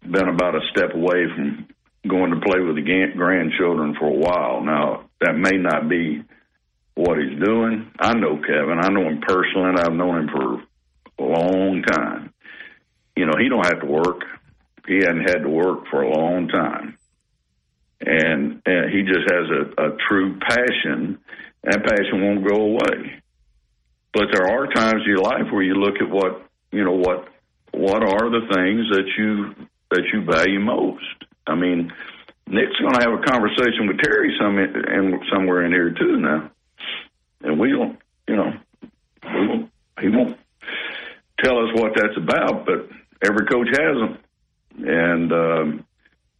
been 0.00 0.28
about 0.28 0.56
a 0.56 0.60
step 0.70 0.94
away 0.94 1.26
from 1.34 1.68
going 2.08 2.30
to 2.30 2.40
play 2.40 2.60
with 2.60 2.76
the 2.76 3.12
grandchildren 3.14 3.94
for 3.98 4.08
a 4.08 4.18
while. 4.18 4.62
Now 4.62 5.08
that 5.20 5.36
may 5.36 5.56
not 5.58 5.88
be 5.88 6.24
what 6.94 7.18
he's 7.18 7.38
doing. 7.38 7.90
I 7.98 8.14
know 8.14 8.36
Kevin. 8.36 8.78
I 8.80 8.88
know 8.88 9.08
him 9.08 9.20
personally. 9.20 9.74
I've 9.78 9.92
known 9.92 10.20
him 10.20 10.28
for 10.28 10.62
a 11.18 11.28
long 11.28 11.82
time. 11.82 12.31
You 13.16 13.26
know, 13.26 13.34
he 13.38 13.48
don't 13.48 13.66
have 13.66 13.80
to 13.80 13.86
work. 13.86 14.22
He 14.86 14.96
hadn't 14.96 15.28
had 15.28 15.42
to 15.42 15.48
work 15.48 15.86
for 15.90 16.02
a 16.02 16.10
long 16.10 16.48
time, 16.48 16.98
and, 18.00 18.62
and 18.66 18.90
he 18.92 19.02
just 19.02 19.30
has 19.30 19.46
a, 19.50 19.82
a 19.86 19.96
true 20.08 20.38
passion. 20.40 21.18
That 21.62 21.84
passion 21.84 22.20
won't 22.24 22.48
go 22.48 22.56
away. 22.56 23.22
but 24.12 24.26
there 24.32 24.46
are 24.48 24.66
times 24.66 25.02
in 25.04 25.08
your 25.10 25.22
life 25.22 25.50
where 25.50 25.62
you 25.62 25.74
look 25.74 25.96
at 26.00 26.10
what 26.10 26.46
you 26.70 26.84
know 26.84 26.92
what 26.92 27.28
what 27.72 28.02
are 28.02 28.30
the 28.30 28.46
things 28.54 28.86
that 28.90 29.06
you 29.16 29.54
that 29.90 30.04
you 30.12 30.24
value 30.24 30.60
most. 30.60 31.04
I 31.46 31.54
mean, 31.54 31.92
Nick's 32.46 32.76
going 32.80 32.94
to 32.94 33.00
have 33.00 33.18
a 33.18 33.22
conversation 33.22 33.86
with 33.88 33.98
Terry 34.00 34.34
some 34.40 34.58
and 34.58 35.22
somewhere 35.32 35.64
in 35.64 35.72
here 35.72 35.90
too 35.90 36.16
now, 36.18 36.50
and 37.42 37.58
we 37.58 37.70
don't, 37.70 37.98
you 38.28 38.36
know, 38.36 38.52
we 39.24 39.46
won't, 39.48 39.70
he 40.00 40.08
won't 40.08 40.38
tell 41.42 41.58
us 41.58 41.70
what 41.74 41.92
that's 41.96 42.16
about, 42.16 42.66
but 42.66 42.88
every 43.24 43.46
coach 43.46 43.68
has 43.70 43.96
them, 43.96 44.18
and 44.86 45.32
um, 45.32 45.86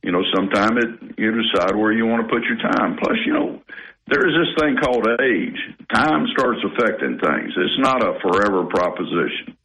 you 0.03 0.13
know, 0.13 0.23
sometimes 0.35 0.85
it 0.85 1.19
you 1.19 1.31
decide 1.31 1.77
where 1.77 1.93
you 1.93 2.07
want 2.07 2.27
to 2.27 2.33
put 2.33 2.45
your 2.45 2.59
time. 2.59 2.97
Plus, 2.97 3.17
you 3.25 3.33
know, 3.33 3.63
there's 4.09 4.35
this 4.35 4.55
thing 4.59 4.77
called 4.83 5.07
age. 5.21 5.59
Time 5.95 6.27
starts 6.33 6.61
affecting 6.65 7.19
things. 7.19 7.53
It's 7.57 7.79
not 7.79 8.03
a 8.03 8.19
forever 8.21 8.67
proposition. 8.67 9.57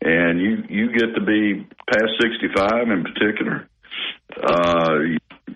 And 0.00 0.40
you, 0.40 0.64
you 0.68 0.92
get 0.92 1.14
to 1.14 1.24
be 1.24 1.66
past 1.88 2.12
65 2.20 2.90
in 2.90 3.04
particular. 3.04 3.68
Uh, 4.42 4.98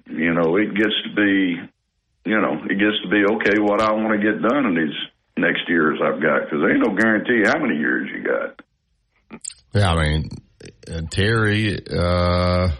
you 0.07 0.33
know, 0.33 0.57
it 0.57 0.75
gets 0.75 0.95
to 1.05 1.15
be, 1.15 1.57
you 2.25 2.41
know, 2.41 2.63
it 2.65 2.79
gets 2.79 2.97
to 3.03 3.09
be 3.11 3.25
okay 3.25 3.61
what 3.61 3.83
I 3.83 3.93
want 3.93 4.19
to 4.19 4.25
get 4.25 4.41
done 4.41 4.67
in 4.67 4.75
these 4.75 4.97
next 5.37 5.69
years 5.69 5.99
I've 6.03 6.23
got 6.23 6.45
because 6.45 6.61
there 6.61 6.71
ain't 6.71 6.87
no 6.87 6.95
guarantee 6.95 7.43
how 7.45 7.59
many 7.59 7.77
years 7.77 8.09
you 8.15 8.25
got. 8.25 9.41
Yeah, 9.75 9.93
I 9.93 10.03
mean, 10.03 10.31
uh, 10.91 11.03
Terry, 11.11 11.79
uh, 11.87 12.71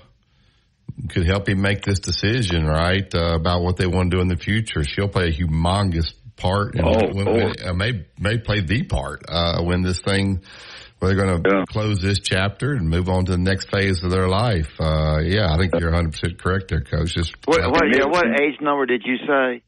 could 1.09 1.27
help 1.27 1.49
him 1.49 1.61
make 1.61 1.83
this 1.83 2.01
decision, 2.01 2.67
right, 2.67 3.13
uh, 3.15 3.37
about 3.37 3.63
what 3.63 3.77
they 3.77 3.87
want 3.87 4.11
to 4.11 4.17
do 4.17 4.21
in 4.21 4.29
the 4.29 4.37
future. 4.37 4.83
She'll 4.85 5.09
play 5.09 5.29
a 5.29 5.33
humongous 5.33 6.13
part, 6.37 6.75
and 6.75 6.85
oh, 6.85 7.09
when, 7.13 7.27
when, 7.27 7.53
uh, 7.65 7.73
may 7.75 8.07
may 8.19 8.39
play 8.39 8.61
the 8.61 8.83
part 8.83 9.25
uh, 9.29 9.63
when 9.63 9.83
this 9.83 10.01
thing. 10.01 10.43
Where 10.99 11.15
they're 11.15 11.27
going 11.27 11.45
to 11.45 11.49
yeah. 11.49 11.65
close 11.69 12.03
this 12.03 12.19
chapter 12.19 12.73
and 12.73 12.89
move 12.89 13.09
on 13.09 13.25
to 13.27 13.31
the 13.31 13.39
next 13.39 13.71
phase 13.71 14.03
of 14.03 14.11
their 14.11 14.27
life. 14.27 14.67
Uh, 14.81 15.21
yeah, 15.23 15.47
I 15.47 15.57
think 15.57 15.71
you're 15.79 15.93
100 15.93 16.11
percent 16.11 16.43
correct 16.43 16.71
there, 16.71 16.81
Coach. 16.81 17.15
Just 17.15 17.37
what, 17.45 17.63
what, 17.71 17.85
yeah, 17.95 18.07
what 18.07 18.27
age 18.43 18.61
number 18.61 18.85
did 18.85 19.05
you 19.07 19.17
say? 19.19 19.63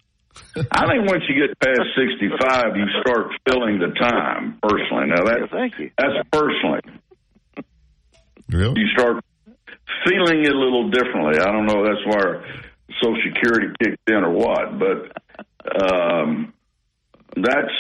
I 0.73 0.87
think 0.91 1.07
once 1.07 1.23
you 1.29 1.39
get 1.47 1.57
past 1.61 1.87
65, 1.95 2.75
you 2.75 2.85
start 3.07 3.31
filling 3.47 3.79
the 3.79 3.95
time. 3.95 4.59
Personally, 4.61 5.07
now 5.07 5.23
that 5.23 5.39
yeah, 5.39 5.47
thank 5.53 5.79
you. 5.79 5.91
That's 5.97 6.19
personally. 6.33 6.81
Really? 8.53 8.81
You 8.81 8.89
start 8.97 9.25
feeling 10.07 10.45
it 10.45 10.53
a 10.53 10.59
little 10.59 10.91
differently. 10.91 11.39
I 11.41 11.53
don't 11.53 11.67
know. 11.67 11.85
That's 11.85 12.05
why 12.07 12.43
Social 13.03 13.17
Security 13.27 13.69
kicked 13.83 14.11
in 14.11 14.25
or 14.25 14.33
what, 14.33 14.79
but 14.79 15.93
um, 15.93 16.53
that's 17.37 17.77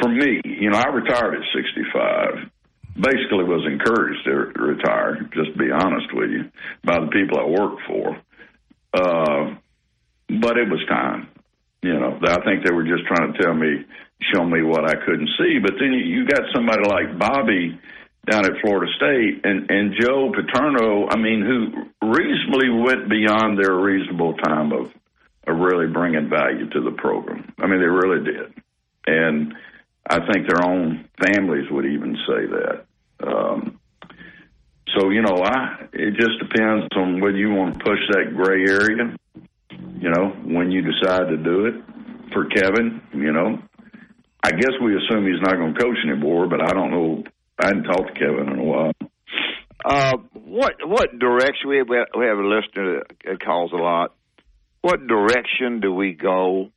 for 0.00 0.08
me. 0.08 0.40
You 0.44 0.70
know, 0.70 0.78
I 0.78 0.88
retired 0.88 1.34
at 1.34 1.42
65. 1.54 2.50
Basically, 2.96 3.44
was 3.44 3.66
encouraged 3.70 4.24
to 4.24 4.32
retire. 4.60 5.28
Just 5.34 5.52
to 5.52 5.58
be 5.58 5.70
honest 5.70 6.08
with 6.12 6.30
you, 6.30 6.50
by 6.84 6.98
the 7.00 7.08
people 7.08 7.38
I 7.38 7.44
worked 7.44 7.82
for. 7.86 8.16
Uh, 8.94 9.56
but 10.28 10.56
it 10.56 10.68
was 10.68 10.84
time. 10.88 11.28
You 11.82 11.92
know, 11.92 12.18
I 12.22 12.42
think 12.44 12.64
they 12.64 12.72
were 12.72 12.84
just 12.84 13.06
trying 13.06 13.32
to 13.32 13.38
tell 13.38 13.54
me, 13.54 13.84
show 14.34 14.44
me 14.44 14.62
what 14.62 14.88
I 14.88 14.94
couldn't 15.04 15.28
see. 15.38 15.58
But 15.62 15.74
then 15.78 15.92
you, 15.92 16.04
you 16.04 16.26
got 16.26 16.40
somebody 16.54 16.88
like 16.88 17.18
Bobby 17.18 17.78
down 18.26 18.44
at 18.44 18.60
Florida 18.60 18.90
State, 18.96 19.44
and 19.44 19.70
and 19.70 19.94
Joe 19.98 20.32
Paterno, 20.34 21.08
I 21.08 21.16
mean, 21.16 21.42
who 21.42 22.06
reasonably 22.06 22.70
went 22.70 23.08
beyond 23.08 23.58
their 23.58 23.74
reasonable 23.74 24.34
time 24.34 24.72
of 24.72 24.92
of 25.46 25.56
really 25.56 25.86
bringing 25.86 26.28
value 26.28 26.68
to 26.70 26.80
the 26.80 26.90
program. 26.90 27.54
I 27.58 27.66
mean, 27.66 27.80
they 27.80 27.86
really 27.86 28.24
did, 28.24 28.52
and 29.06 29.54
I 30.08 30.18
think 30.26 30.48
their 30.48 30.64
own 30.64 31.08
families 31.22 31.70
would 31.70 31.86
even 31.86 32.16
say 32.26 32.46
that. 32.46 32.84
Um, 33.26 33.78
so 34.96 35.10
you 35.10 35.22
know, 35.22 35.42
I 35.44 35.86
it 35.92 36.14
just 36.14 36.38
depends 36.40 36.86
on 36.96 37.20
whether 37.20 37.36
you 37.36 37.50
want 37.50 37.78
to 37.78 37.84
push 37.84 38.00
that 38.10 38.34
gray 38.34 38.64
area. 38.68 39.16
You 39.98 40.10
know, 40.10 40.30
when 40.44 40.70
you 40.70 40.82
decide 40.82 41.28
to 41.28 41.36
do 41.36 41.66
it 41.66 41.74
for 42.32 42.46
Kevin, 42.46 43.00
you 43.12 43.32
know, 43.32 43.62
I 44.42 44.50
guess 44.50 44.72
we 44.82 44.96
assume 44.96 45.26
he's 45.26 45.40
not 45.42 45.56
going 45.56 45.74
to 45.74 45.80
coach 45.80 45.96
anymore, 46.04 46.48
but 46.48 46.60
I 46.62 46.72
don't 46.72 46.90
know 46.90 47.24
I 47.58 47.66
hadn't 47.66 47.84
talked 47.84 48.14
to 48.14 48.20
Kevin 48.20 48.52
in 48.52 48.58
a 48.58 48.64
while. 48.64 48.92
Uh, 49.84 50.16
what 50.32 50.74
what 50.84 51.18
direction 51.18 51.68
we 51.68 51.78
have, 51.78 51.86
we 51.88 52.26
have 52.26 52.38
a 52.38 52.46
listener 52.46 53.02
that 53.24 53.44
calls 53.44 53.72
a 53.72 53.76
lot. 53.76 54.14
What 54.82 55.06
direction 55.06 55.80
do 55.80 55.92
we 55.92 56.12
go? 56.12 56.70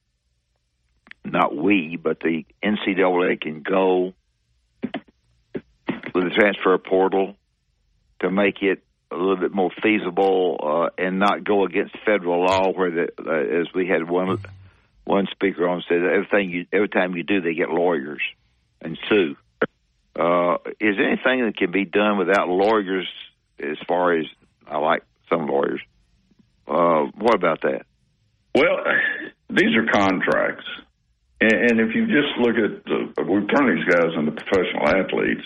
Not 1.25 1.55
we, 1.55 1.97
but 2.01 2.19
the 2.19 2.45
NCAA 2.63 3.41
can 3.41 3.61
go 3.61 4.13
with 4.83 6.23
the 6.23 6.31
transfer 6.37 6.77
portal 6.77 7.35
to 8.21 8.31
make 8.31 8.61
it 8.61 8.83
a 9.11 9.15
little 9.15 9.37
bit 9.37 9.53
more 9.53 9.71
feasible 9.81 10.59
uh, 10.61 11.03
and 11.03 11.19
not 11.19 11.43
go 11.43 11.65
against 11.65 11.95
federal 12.05 12.45
law, 12.45 12.71
where 12.71 12.91
the, 12.91 13.07
uh, 13.19 13.61
as 13.61 13.67
we 13.73 13.87
had 13.87 14.09
one 14.09 14.37
one 15.05 15.27
speaker 15.31 15.67
on 15.67 15.83
said 15.89 15.97
everything 15.97 16.51
you 16.51 16.65
every 16.71 16.89
time 16.89 17.15
you 17.15 17.23
do, 17.23 17.41
they 17.41 17.53
get 17.53 17.69
lawyers 17.69 18.21
and 18.81 18.97
sue. 19.09 19.35
Uh, 20.15 20.57
is 20.79 20.97
anything 20.97 21.45
that 21.45 21.53
can 21.55 21.71
be 21.71 21.85
done 21.85 22.17
without 22.17 22.49
lawyers? 22.49 23.07
As 23.59 23.77
far 23.87 24.17
as 24.17 24.25
I 24.65 24.77
like 24.77 25.03
some 25.29 25.47
lawyers, 25.47 25.81
uh, 26.67 27.03
what 27.17 27.35
about 27.35 27.61
that? 27.63 27.85
Well, 28.55 28.77
these 29.49 29.75
are 29.75 29.85
contracts, 29.91 30.65
and, 31.41 31.53
and 31.53 31.79
if 31.81 31.93
you 31.93 32.05
just 32.07 32.37
look 32.39 32.55
at 32.55 32.85
the, 32.85 33.23
we 33.23 33.45
turn 33.47 33.75
these 33.75 33.85
guys 33.85 34.11
into 34.17 34.31
professional 34.31 34.87
athletes 34.87 35.41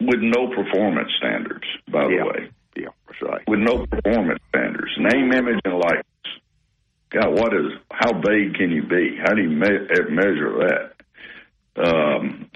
with 0.00 0.20
no 0.20 0.48
performance 0.48 1.10
standards. 1.18 1.64
By 1.90 2.04
the 2.04 2.14
yeah. 2.14 2.24
way, 2.24 2.50
yeah, 2.76 2.88
that's 3.06 3.22
right. 3.22 3.42
With 3.48 3.60
no 3.60 3.86
performance 3.86 4.40
standards, 4.50 4.92
name, 4.98 5.32
image, 5.32 5.60
and 5.64 5.74
likeness. 5.74 6.04
God, 7.10 7.32
what 7.38 7.54
is? 7.54 7.72
How 7.90 8.12
vague 8.12 8.54
can 8.54 8.70
you 8.70 8.82
be? 8.82 9.16
How 9.22 9.34
do 9.34 9.42
you 9.42 9.48
me- 9.48 10.10
measure 10.10 10.58
that? 10.66 10.92
Um, 11.76 12.50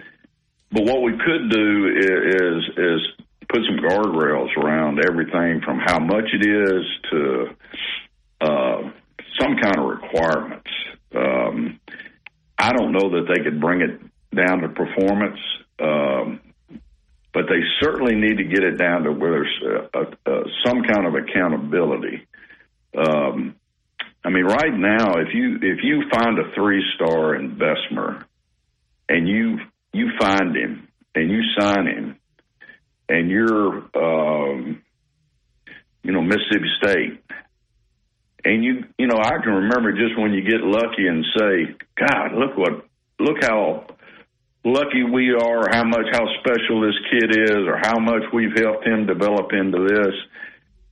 but 0.72 0.84
what 0.84 1.02
we 1.02 1.12
could 1.12 1.50
do 1.50 1.86
is 1.88 2.64
is 2.76 3.26
put 3.48 3.62
some 3.66 3.78
guardrails 3.78 4.56
around 4.56 5.00
everything 5.04 5.60
from 5.64 5.80
how 5.84 5.98
much 5.98 6.26
it 6.32 6.46
is 6.46 6.84
to 7.10 7.46
uh, 8.40 8.90
some 9.40 9.56
kind 9.56 9.78
of 9.78 9.86
requirements. 9.86 10.70
Um, 11.14 11.80
I 12.58 12.72
don't 12.72 12.92
know 12.92 13.10
that 13.10 13.26
they 13.28 13.42
could 13.42 13.60
bring 13.60 13.80
it 13.80 14.00
down 14.34 14.60
to 14.60 14.68
performance, 14.68 15.40
um, 15.80 16.40
but 17.32 17.46
they 17.48 17.60
certainly 17.80 18.14
need 18.14 18.38
to 18.38 18.44
get 18.44 18.62
it 18.62 18.76
down 18.76 19.02
to 19.04 19.12
where 19.12 19.30
there's 19.30 19.88
a, 19.94 19.98
a, 19.98 20.32
a, 20.32 20.44
some 20.64 20.82
kind 20.82 21.06
of 21.06 21.14
accountability. 21.14 22.26
Um, 22.96 23.56
I 24.24 24.28
mean, 24.28 24.44
right 24.44 24.74
now, 24.74 25.14
if 25.18 25.34
you 25.34 25.56
if 25.62 25.82
you 25.82 26.04
find 26.10 26.38
a 26.38 26.52
three 26.54 26.84
star 26.94 27.34
in 27.34 27.56
Bessemer 27.56 28.26
and 29.08 29.26
you 29.26 29.58
you 29.92 30.10
find 30.18 30.56
him 30.56 30.88
and 31.14 31.30
you 31.30 31.40
sign 31.58 31.86
him, 31.86 32.16
and 33.08 33.30
you're, 33.30 33.82
um, 33.96 34.82
you 36.02 36.12
know, 36.12 36.22
Mississippi 36.22 36.70
State, 36.82 37.22
and 38.44 38.64
you, 38.64 38.84
you 38.96 39.06
know, 39.06 39.18
I 39.18 39.42
can 39.42 39.52
remember 39.52 39.92
just 39.92 40.18
when 40.18 40.32
you 40.32 40.42
get 40.42 40.60
lucky 40.60 41.06
and 41.06 41.24
say, 41.36 41.76
God, 41.98 42.32
look 42.34 42.56
what, 42.56 42.86
look 43.18 43.42
how 43.42 43.86
lucky 44.64 45.02
we 45.02 45.32
are, 45.34 45.68
how 45.70 45.84
much, 45.84 46.06
how 46.12 46.26
special 46.40 46.80
this 46.82 46.96
kid 47.10 47.30
is, 47.36 47.66
or 47.66 47.78
how 47.82 47.98
much 47.98 48.22
we've 48.32 48.56
helped 48.56 48.86
him 48.86 49.06
develop 49.06 49.52
into 49.52 49.86
this. 49.86 50.14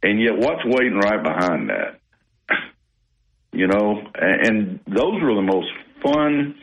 And 0.03 0.20
yet, 0.20 0.36
what's 0.36 0.64
waiting 0.64 0.99
right 0.99 1.22
behind 1.22 1.70
that? 1.70 1.99
you 3.53 3.66
know, 3.66 4.03
and 4.14 4.46
and 4.46 4.80
those 4.86 5.20
were 5.22 5.34
the 5.34 5.42
most 5.42 5.68
fun 6.03 6.55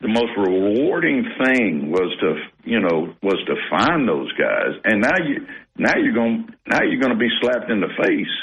the 0.00 0.08
most 0.08 0.30
rewarding 0.36 1.24
thing 1.42 1.90
was 1.90 2.14
to 2.20 2.36
you 2.64 2.80
know 2.80 3.14
was 3.22 3.38
to 3.46 3.54
find 3.70 4.08
those 4.08 4.32
guys. 4.32 4.78
And 4.84 5.02
now 5.02 5.18
you 5.26 5.46
now 5.76 5.94
you're 5.96 6.14
going 6.14 6.54
now 6.66 6.82
you're 6.82 7.00
going 7.00 7.12
to 7.12 7.18
be 7.18 7.30
slapped 7.40 7.70
in 7.70 7.80
the 7.80 7.88
face 8.02 8.34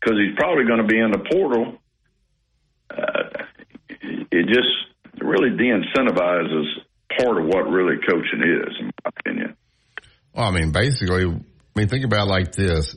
because 0.00 0.18
he's 0.18 0.36
probably 0.36 0.64
going 0.64 0.80
to 0.80 0.86
be 0.86 0.98
in 0.98 1.10
the 1.10 1.24
portal. 1.30 1.78
Uh, 2.90 3.44
it 4.30 4.46
just 4.46 4.68
really 5.20 5.50
de-incentivizes 5.50 6.64
part 7.18 7.38
of 7.38 7.46
what 7.46 7.68
really 7.68 7.96
coaching 8.08 8.42
is 8.42 8.74
in 8.80 8.86
my 8.86 9.10
opinion. 9.18 9.56
Well 10.32 10.46
i 10.46 10.50
mean 10.52 10.70
basically 10.70 11.24
i 11.24 11.78
mean 11.78 11.88
think 11.88 12.04
about 12.04 12.28
it 12.28 12.30
like 12.30 12.52
this 12.52 12.96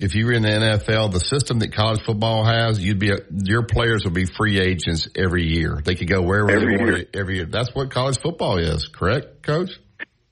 if 0.00 0.14
you 0.14 0.26
were 0.26 0.32
in 0.32 0.42
the 0.42 0.48
NFL, 0.48 1.12
the 1.12 1.20
system 1.20 1.58
that 1.60 1.72
college 1.72 2.00
football 2.04 2.44
has, 2.44 2.78
you'd 2.78 2.98
be 2.98 3.10
a, 3.10 3.18
your 3.30 3.62
players 3.62 4.04
would 4.04 4.14
be 4.14 4.26
free 4.26 4.60
agents 4.60 5.08
every 5.16 5.46
year. 5.46 5.80
They 5.84 5.94
could 5.94 6.08
go 6.08 6.22
wherever 6.22 6.50
every 6.50 6.76
they 6.76 6.84
year. 6.84 7.04
every 7.14 7.36
year. 7.36 7.46
That's 7.46 7.74
what 7.74 7.90
college 7.90 8.18
football 8.18 8.58
is, 8.58 8.88
correct, 8.88 9.42
Coach? 9.42 9.70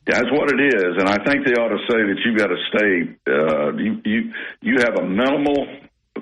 That's 0.05 0.27
what 0.33 0.51
it 0.51 0.61
is, 0.75 0.97
and 0.99 1.09
I 1.09 1.23
think 1.25 1.47
they 1.47 1.55
ought 1.55 1.71
to 1.71 1.79
say 1.89 1.99
that 2.03 2.19
you've 2.25 2.37
got 2.37 2.49
to 2.49 2.59
stay. 2.75 3.15
Uh, 3.25 3.73
you 3.79 4.03
you 4.05 4.33
you 4.61 4.75
have 4.79 4.99
a 4.99 5.07
minimal. 5.07 5.67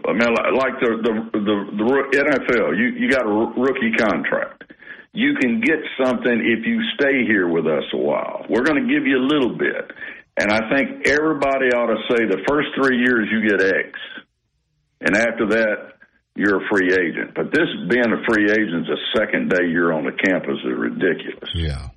I 0.05 0.12
mean, 0.12 0.29
like 0.55 0.77
the 0.81 1.01
the 1.01 1.12
the, 1.33 1.57
the 1.81 2.19
NFL, 2.21 2.77
you 2.77 2.93
you 3.01 3.11
got 3.11 3.25
a 3.25 3.61
rookie 3.61 3.93
contract. 3.97 4.65
you 5.12 5.35
can 5.41 5.61
get 5.61 5.79
something 6.03 6.33
if 6.33 6.67
you 6.67 6.81
stay 6.95 7.25
here 7.27 7.49
with 7.49 7.67
us 7.67 7.85
a 7.93 7.97
while. 7.97 8.45
We're 8.49 8.62
going 8.62 8.87
to 8.87 8.93
give 8.93 9.07
you 9.07 9.19
a 9.19 9.27
little 9.27 9.57
bit. 9.57 9.91
And 10.36 10.51
I 10.51 10.70
think 10.70 11.07
everybody 11.07 11.73
ought 11.74 11.93
to 11.93 12.01
say 12.09 12.24
the 12.24 12.43
first 12.48 12.69
three 12.77 12.98
years 12.98 13.28
you 13.31 13.48
get 13.48 13.61
X. 13.61 13.98
And 15.01 15.16
after 15.16 15.48
that, 15.51 15.93
you're 16.35 16.65
a 16.65 16.69
free 16.70 16.93
agent. 16.93 17.35
But 17.35 17.52
this 17.52 17.69
being 17.89 18.12
a 18.12 18.23
free 18.28 18.51
agent 18.51 18.86
the 18.86 18.98
second 19.16 19.51
day 19.51 19.66
you're 19.69 19.93
on 19.93 20.05
the 20.05 20.12
campus 20.12 20.59
is 20.65 20.78
ridiculous. 20.78 21.51
Yeah. 21.55 21.89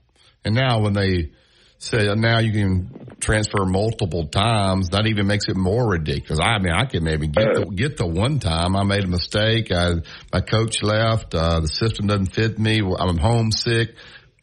And 0.43 0.55
now 0.55 0.81
when 0.81 0.93
they 0.93 1.31
say 1.77 2.13
now 2.15 2.39
you 2.39 2.51
can 2.51 3.15
transfer 3.19 3.65
multiple 3.65 4.27
times, 4.27 4.89
that 4.89 5.05
even 5.05 5.27
makes 5.27 5.47
it 5.47 5.55
more 5.55 5.87
ridiculous. 5.87 6.39
I 6.41 6.59
mean, 6.59 6.73
I 6.73 6.85
can 6.85 7.03
maybe 7.03 7.27
get 7.27 7.53
the, 7.53 7.65
get 7.65 7.97
the 7.97 8.07
one 8.07 8.39
time 8.39 8.75
I 8.75 8.83
made 8.83 9.03
a 9.03 9.07
mistake. 9.07 9.71
I, 9.71 9.91
my 10.33 10.41
coach 10.41 10.81
left. 10.81 11.35
Uh, 11.35 11.59
the 11.61 11.67
system 11.67 12.07
doesn't 12.07 12.33
fit 12.33 12.57
me. 12.57 12.81
I'm 12.81 13.17
homesick. 13.17 13.95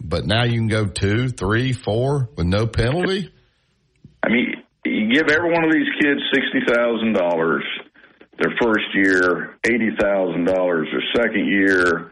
But 0.02 0.24
now 0.24 0.44
you 0.44 0.54
can 0.54 0.68
go 0.68 0.86
two, 0.86 1.28
three, 1.28 1.72
four 1.72 2.30
with 2.36 2.46
no 2.46 2.66
penalty. 2.66 3.30
I 4.22 4.28
mean, 4.28 4.54
you 4.84 5.12
give 5.12 5.28
every 5.28 5.52
one 5.52 5.64
of 5.64 5.72
these 5.72 5.88
kids 6.00 6.20
sixty 6.32 6.72
thousand 6.72 7.14
dollars 7.14 7.64
their 8.38 8.52
first 8.60 8.86
year, 8.94 9.58
eighty 9.66 9.90
thousand 9.98 10.44
dollars 10.46 10.88
their 10.90 11.24
second 11.24 11.46
year, 11.46 12.10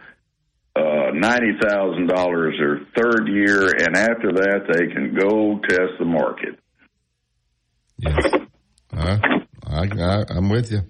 uh, 0.77 1.11
ninety 1.15 1.53
thousand 1.63 2.07
dollars 2.09 2.55
their 2.59 2.81
third 2.97 3.29
year, 3.29 3.69
and 3.69 3.97
after 3.97 4.33
that 4.33 4.67
they 4.73 4.93
can 4.93 5.15
go 5.15 5.59
test 5.69 5.99
the 5.99 6.05
market. 6.05 6.59
Yeah, 7.99 8.17
uh, 8.97 9.19
I, 9.67 9.89
I, 9.99 10.25
I'm 10.31 10.49
with 10.49 10.71
you. 10.71 10.81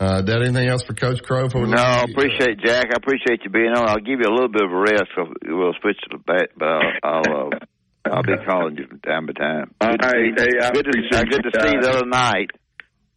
Uh, 0.00 0.22
Dad, 0.22 0.42
anything 0.42 0.66
else 0.66 0.82
for 0.82 0.94
Coach 0.94 1.22
Crowe? 1.22 1.50
For 1.50 1.66
no, 1.66 1.76
I 1.76 2.04
appreciate 2.04 2.58
Jack. 2.64 2.86
I 2.90 2.96
appreciate 2.96 3.42
you 3.44 3.50
being 3.50 3.68
on. 3.76 3.86
I'll 3.86 3.96
give 3.96 4.18
you 4.20 4.26
a 4.26 4.32
little 4.32 4.48
bit 4.48 4.64
of 4.64 4.72
a 4.72 4.80
rest. 4.80 5.10
We'll 5.44 5.74
switch 5.82 5.98
to 6.08 6.16
the 6.16 6.22
bat, 6.26 6.48
but 6.56 6.68
I'll 6.68 7.22
I'll, 7.28 7.46
uh, 7.46 7.58
I'll 8.04 8.22
be 8.22 8.32
calling 8.46 8.76
you 8.76 8.86
from 8.86 9.00
time 9.00 9.26
to 9.26 9.34
time. 9.34 9.74
Good 9.80 10.00
to 10.00 10.08
see, 10.08 10.32
hey, 10.36 10.52
I 10.62 10.70
good 10.72 10.84
to, 10.84 10.92
good 10.92 11.44
to 11.44 11.52
see 11.60 11.72
you 11.74 11.80
the 11.80 11.90
other 11.90 12.06
night. 12.06 12.50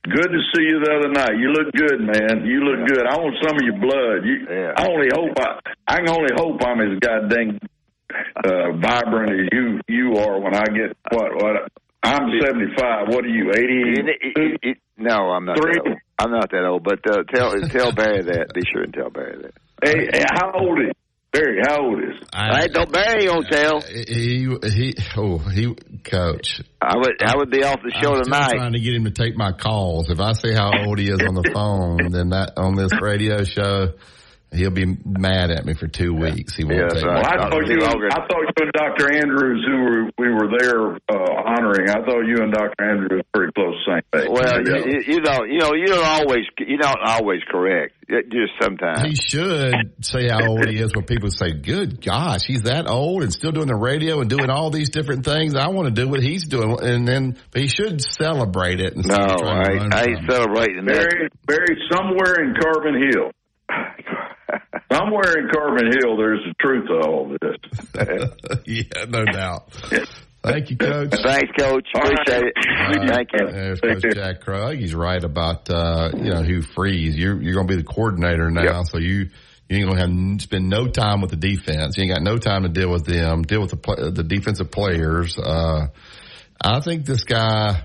Good 0.03 0.27
to 0.35 0.41
see 0.51 0.63
you 0.67 0.83
the 0.83 0.91
other 0.91 1.11
night. 1.15 1.39
You 1.39 1.55
look 1.55 1.71
good, 1.71 1.99
man. 2.03 2.45
You 2.45 2.59
look 2.59 2.87
good. 2.89 3.07
I 3.07 3.15
want 3.15 3.39
some 3.39 3.55
of 3.55 3.63
your 3.63 3.79
blood. 3.79 4.27
You, 4.27 4.43
yeah. 4.51 4.75
I 4.75 4.87
only 4.91 5.07
hope 5.15 5.31
I, 5.39 5.59
I 5.87 5.95
can 6.03 6.09
only 6.09 6.35
hope 6.35 6.59
I'm 6.59 6.81
as 6.81 6.99
goddamn 6.99 7.59
uh, 8.43 8.75
vibrant 8.83 9.31
as 9.31 9.47
you 9.51 9.79
you 9.87 10.17
are 10.17 10.39
when 10.41 10.55
I 10.55 10.65
get 10.65 10.97
what 11.11 11.31
what 11.39 11.71
I'm 12.03 12.27
75. 12.41 13.07
What 13.07 13.23
are 13.23 13.29
you 13.29 13.51
80? 13.55 14.75
No, 14.97 15.31
I'm 15.31 15.45
not. 15.45 15.57
Three? 15.57 15.73
That 15.73 15.87
old. 15.87 15.97
I'm 16.19 16.31
not 16.31 16.51
that 16.51 16.65
old. 16.65 16.83
But 16.83 16.99
uh, 17.09 17.23
tell 17.23 17.55
tell 17.69 17.93
Barry 17.93 18.23
that. 18.23 18.53
Be 18.53 18.61
sure 18.71 18.83
and 18.83 18.93
tell 18.93 19.09
Barry 19.09 19.41
that. 19.41 19.53
Hey, 19.81 20.09
hey 20.11 20.25
how 20.35 20.51
old 20.51 20.79
is? 20.79 20.91
Barry, 21.33 21.61
how 21.67 21.81
old 21.81 21.97
is? 21.97 22.27
I, 22.31 22.63
I 22.63 22.67
don't 22.67 22.91
Barry 22.91 23.25
don't 23.25 23.47
tell. 23.47 23.77
Uh, 23.77 23.81
he 23.87 24.47
he 24.69 24.93
oh 25.17 25.39
he 25.39 25.73
coach. 26.03 26.61
I 26.79 26.95
would 26.95 27.23
I 27.25 27.35
would 27.35 27.49
be 27.49 27.63
off 27.63 27.79
the 27.83 27.89
show 27.89 28.13
I'm 28.13 28.21
tonight. 28.21 28.53
Trying 28.53 28.73
to 28.73 28.79
get 28.79 28.93
him 28.93 29.05
to 29.05 29.11
take 29.11 29.35
my 29.35 29.51
calls. 29.51 30.11
If 30.11 30.19
I 30.19 30.33
say 30.33 30.53
how 30.53 30.71
old 30.85 30.99
he 30.99 31.09
is 31.09 31.19
on 31.27 31.33
the 31.33 31.49
phone, 31.51 32.11
then 32.11 32.29
that 32.29 32.53
on 32.57 32.75
this 32.75 32.91
radio 33.01 33.43
show. 33.45 33.93
He'll 34.53 34.69
be 34.69 34.85
mad 35.03 35.49
at 35.49 35.65
me 35.65 35.73
for 35.73 35.87
two 35.87 36.13
weeks. 36.13 36.55
He 36.55 36.63
won't 36.63 36.77
yeah, 36.77 36.87
take. 36.89 37.03
Well, 37.03 37.17
I 37.17 37.49
thought 37.49 37.67
you. 37.67 37.81
I 37.81 38.21
thought 38.29 38.43
you 38.45 38.61
and 38.61 38.71
Dr. 38.71 39.11
Andrews, 39.11 39.65
who 39.65 39.77
were 39.81 40.03
we 40.17 40.29
were 40.29 40.49
there 40.57 40.95
uh, 41.09 41.57
honoring. 41.57 41.89
I 41.89 42.05
thought 42.05 42.21
you 42.21 42.37
and 42.37 42.53
Dr. 42.53 42.73
Andrews 42.79 43.09
were 43.11 43.23
pretty 43.33 43.53
close, 43.53 43.75
same 43.87 44.01
age. 44.15 44.29
Well, 44.29 44.61
you, 44.61 45.15
you 45.15 45.21
don't. 45.21 45.49
You 45.49 45.59
know, 45.59 45.73
you 45.73 45.87
don't 45.87 46.05
always. 46.05 46.45
You 46.59 46.77
don't 46.77 46.99
always 47.03 47.41
correct. 47.49 47.95
Just 48.07 48.53
sometimes. 48.61 49.01
He 49.01 49.15
should 49.15 49.73
say 50.01 50.27
how 50.29 50.45
old 50.47 50.67
he 50.67 50.79
is 50.79 50.93
when 50.93 51.05
people 51.05 51.31
say, 51.31 51.53
"Good 51.53 52.03
gosh, 52.03 52.45
he's 52.45 52.63
that 52.63 52.87
old 52.87 53.23
and 53.23 53.33
still 53.33 53.51
doing 53.51 53.67
the 53.67 53.75
radio 53.75 54.21
and 54.21 54.29
doing 54.29 54.49
all 54.49 54.69
these 54.69 54.89
different 54.89 55.25
things." 55.25 55.55
I 55.55 55.69
want 55.69 55.93
to 55.93 56.01
do 56.01 56.07
what 56.07 56.21
he's 56.21 56.45
doing, 56.45 56.77
and 56.81 57.07
then 57.07 57.37
but 57.51 57.61
he 57.61 57.67
should 57.67 58.01
celebrate 58.01 58.79
it. 58.79 58.93
No, 58.95 59.15
I, 59.15 59.89
I 59.91 60.05
ain't 60.09 60.29
celebrating 60.29 60.85
that. 60.85 60.93
Buried, 60.93 61.31
buried 61.47 61.79
somewhere 61.91 62.35
in 62.43 62.53
Carbon 62.61 62.95
Hill. 63.09 63.31
Somewhere 64.93 65.39
in 65.39 65.49
Carbon 65.53 65.87
Hill, 65.87 66.17
there's 66.17 66.41
the 66.45 66.53
truth 66.59 66.87
to 66.87 66.99
all 67.07 67.35
this. 67.41 68.63
yeah, 68.65 69.05
no 69.07 69.25
doubt. 69.25 69.73
Thank 70.43 70.69
you, 70.69 70.77
Coach. 70.77 71.13
Thanks, 71.23 71.51
Coach. 71.57 71.87
Appreciate 71.95 72.43
it. 72.43 72.53
Right. 72.57 73.09
Thank 73.09 73.29
you. 73.33 73.47
There's 73.47 73.79
Coach 73.79 74.03
Jack 74.13 74.41
Crowe. 74.41 74.75
He's 74.75 74.93
right 74.93 75.23
about 75.23 75.69
uh, 75.69 76.11
you 76.13 76.31
know 76.31 76.43
Hugh 76.43 76.61
Freeze. 76.61 77.15
You're 77.15 77.41
you're 77.41 77.53
going 77.53 77.67
to 77.67 77.75
be 77.75 77.81
the 77.81 77.87
coordinator 77.87 78.51
now, 78.51 78.79
yep. 78.79 78.85
so 78.85 78.97
you 78.99 79.29
you 79.69 79.77
ain't 79.77 79.87
going 79.87 79.95
to 79.95 80.35
have 80.35 80.41
spend 80.41 80.69
no 80.69 80.87
time 80.87 81.21
with 81.21 81.31
the 81.31 81.37
defense. 81.37 81.97
You 81.97 82.03
ain't 82.03 82.13
got 82.13 82.21
no 82.21 82.37
time 82.37 82.63
to 82.63 82.69
deal 82.69 82.91
with 82.91 83.05
them. 83.05 83.43
Deal 83.43 83.61
with 83.61 83.71
the 83.71 84.11
the 84.11 84.23
defensive 84.23 84.69
players. 84.69 85.37
Uh, 85.37 85.87
I 86.61 86.81
think 86.81 87.05
this 87.05 87.23
guy. 87.23 87.83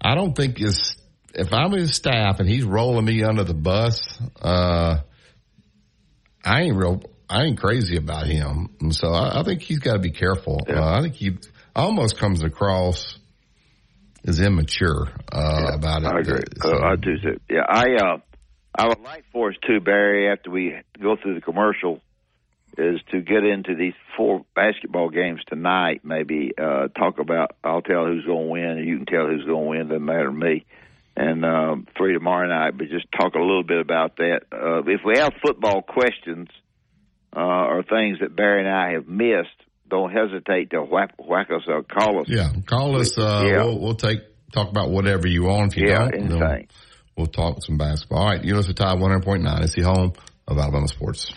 I 0.00 0.14
don't 0.14 0.36
think 0.36 0.60
is 0.60 0.96
if 1.32 1.52
I'm 1.52 1.72
his 1.72 1.94
staff 1.94 2.40
and 2.40 2.48
he's 2.48 2.64
rolling 2.64 3.04
me 3.04 3.22
under 3.22 3.44
the 3.44 3.54
bus. 3.54 4.18
Uh, 4.42 4.98
I 6.46 6.62
ain't 6.62 6.76
real. 6.76 7.02
I 7.28 7.42
ain't 7.42 7.58
crazy 7.58 7.96
about 7.96 8.26
him, 8.26 8.70
and 8.80 8.94
so 8.94 9.08
I, 9.08 9.40
I 9.40 9.42
think 9.42 9.62
he's 9.62 9.80
got 9.80 9.94
to 9.94 9.98
be 9.98 10.12
careful. 10.12 10.60
Yeah. 10.68 10.80
Uh, 10.80 10.98
I 10.98 11.02
think 11.02 11.14
he 11.14 11.38
almost 11.74 12.18
comes 12.18 12.44
across 12.44 13.18
as 14.24 14.40
immature 14.40 15.08
uh, 15.32 15.66
yeah, 15.68 15.74
about 15.74 16.02
it. 16.04 16.06
I 16.06 16.20
agree. 16.20 16.42
So. 16.62 16.72
Uh, 16.72 16.92
I 16.92 16.96
do 16.96 17.18
too. 17.18 17.40
Yeah, 17.50 17.64
I 17.68 17.94
uh, 17.96 18.18
I 18.78 18.86
would 18.86 19.00
like 19.00 19.24
for 19.32 19.50
us 19.50 19.56
too, 19.66 19.80
Barry, 19.80 20.30
after 20.30 20.50
we 20.50 20.74
go 21.02 21.16
through 21.20 21.34
the 21.34 21.40
commercial, 21.40 22.00
is 22.78 23.00
to 23.10 23.20
get 23.20 23.42
into 23.44 23.74
these 23.74 23.94
four 24.16 24.44
basketball 24.54 25.10
games 25.10 25.40
tonight. 25.48 26.02
Maybe 26.04 26.52
uh, 26.56 26.88
talk 26.88 27.18
about. 27.18 27.56
I'll 27.64 27.82
tell 27.82 28.06
who's 28.06 28.24
going 28.24 28.46
to 28.46 28.52
win, 28.52 28.78
and 28.78 28.86
you 28.86 28.98
can 28.98 29.06
tell 29.06 29.26
who's 29.26 29.44
going 29.44 29.64
to 29.64 29.70
win. 29.70 29.88
Doesn't 29.88 30.04
matter 30.04 30.26
to 30.26 30.32
me. 30.32 30.64
And 31.18 31.46
um, 31.46 31.86
three 31.96 32.12
tomorrow 32.12 32.46
night, 32.46 32.76
but 32.76 32.88
just 32.88 33.06
talk 33.10 33.34
a 33.34 33.40
little 33.40 33.62
bit 33.62 33.80
about 33.80 34.16
that. 34.16 34.40
Uh, 34.52 34.82
if 34.82 35.00
we 35.02 35.16
have 35.16 35.32
football 35.42 35.80
questions 35.80 36.48
uh, 37.34 37.40
or 37.40 37.82
things 37.82 38.18
that 38.20 38.36
Barry 38.36 38.60
and 38.60 38.68
I 38.68 38.92
have 38.92 39.08
missed, 39.08 39.48
don't 39.88 40.12
hesitate 40.12 40.70
to 40.70 40.82
whack, 40.82 41.14
whack 41.18 41.48
us 41.50 41.62
or 41.68 41.82
call 41.82 42.20
us. 42.20 42.26
Yeah, 42.28 42.50
call 42.66 43.00
us. 43.00 43.16
Uh, 43.16 43.46
yeah. 43.46 43.64
We'll, 43.64 43.80
we'll 43.80 43.94
take 43.94 44.20
talk 44.52 44.68
about 44.68 44.90
whatever 44.90 45.26
you 45.26 45.44
want. 45.44 45.72
If 45.72 45.78
you 45.78 45.88
yeah, 45.88 45.98
don't, 45.98 46.14
anything. 46.14 46.68
We'll 47.16 47.26
talk 47.28 47.64
some 47.64 47.78
basketball. 47.78 48.18
All 48.18 48.26
right, 48.26 48.44
you 48.44 48.54
listen 48.54 48.74
to 48.74 48.82
Tide 48.82 48.98
100.9. 48.98 49.62
It's 49.62 49.74
the 49.74 49.82
home 49.82 50.12
of 50.46 50.58
Alabama 50.58 50.86
sports. 50.88 51.32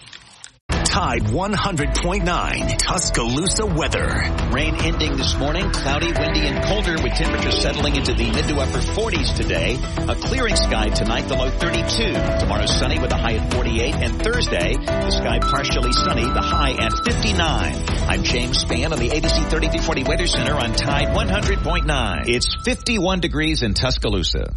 Tide 0.90 1.22
100.9 1.22 2.78
Tuscaloosa 2.80 3.64
weather. 3.68 4.08
Rain 4.52 4.74
ending 4.78 5.18
this 5.18 5.38
morning, 5.38 5.70
cloudy, 5.70 6.12
windy, 6.12 6.48
and 6.48 6.66
colder 6.66 6.96
with 7.04 7.14
temperatures 7.14 7.62
settling 7.62 7.96
into 7.96 8.12
the 8.16 8.32
mid 8.32 8.48
to 8.48 8.56
upper 8.60 8.80
40s 8.80 9.36
today. 9.36 9.78
A 10.08 10.16
clearing 10.16 10.56
sky 10.56 10.90
tonight, 10.90 11.28
the 11.28 11.36
low 11.36 11.52
32. 11.52 12.40
Tomorrow 12.40 12.66
sunny 12.66 12.98
with 12.98 13.12
a 13.12 13.18
high 13.18 13.36
at 13.36 13.54
48. 13.54 13.96
And 13.98 14.20
Thursday, 14.20 14.74
the 14.78 15.12
sky 15.12 15.38
partially 15.38 15.94
sunny, 15.94 16.24
the 16.24 16.42
high 16.42 16.72
at 16.72 16.92
59. 17.06 17.86
I'm 18.10 18.24
James 18.24 18.64
Spann 18.64 18.92
on 18.92 18.98
the 18.98 19.10
ABC 19.10 19.48
3340 19.48 20.04
Weather 20.06 20.26
Center 20.26 20.56
on 20.56 20.74
Tide 20.74 21.10
100.9. 21.10 22.28
It's 22.28 22.56
51 22.66 23.20
degrees 23.20 23.62
in 23.62 23.76
Tuscaloosa. 23.76 24.52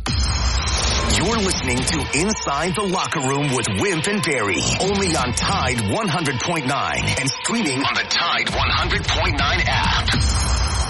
You're 1.11 1.37
listening 1.37 1.77
to 1.79 1.99
Inside 2.15 2.74
the 2.74 2.83
Locker 2.83 3.20
Room 3.20 3.55
with 3.55 3.66
Wimp 3.81 4.07
and 4.07 4.23
Barry, 4.23 4.62
only 4.81 5.15
on 5.16 5.35
Tide 5.35 5.77
100.9 5.77 7.20
and 7.20 7.29
streaming 7.29 7.83
on 7.85 7.95
the 7.95 8.05
Tide 8.09 8.47
100.9 8.47 9.37
app. 9.66 10.82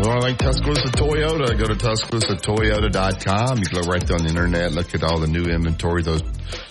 Well, 0.00 0.10
I 0.12 0.18
like 0.18 0.38
Tuscaloosa 0.38 0.88
Toyota, 0.92 1.58
go 1.58 1.66
to 1.66 1.74
TuscaloosaToyota.com. 1.74 3.58
You 3.58 3.64
can 3.64 3.82
go 3.82 3.88
right 3.88 4.06
there 4.06 4.16
on 4.16 4.22
the 4.22 4.28
internet, 4.28 4.70
look 4.70 4.94
at 4.94 5.02
all 5.02 5.18
the 5.18 5.26
new 5.26 5.46
inventory, 5.46 6.02
those 6.02 6.22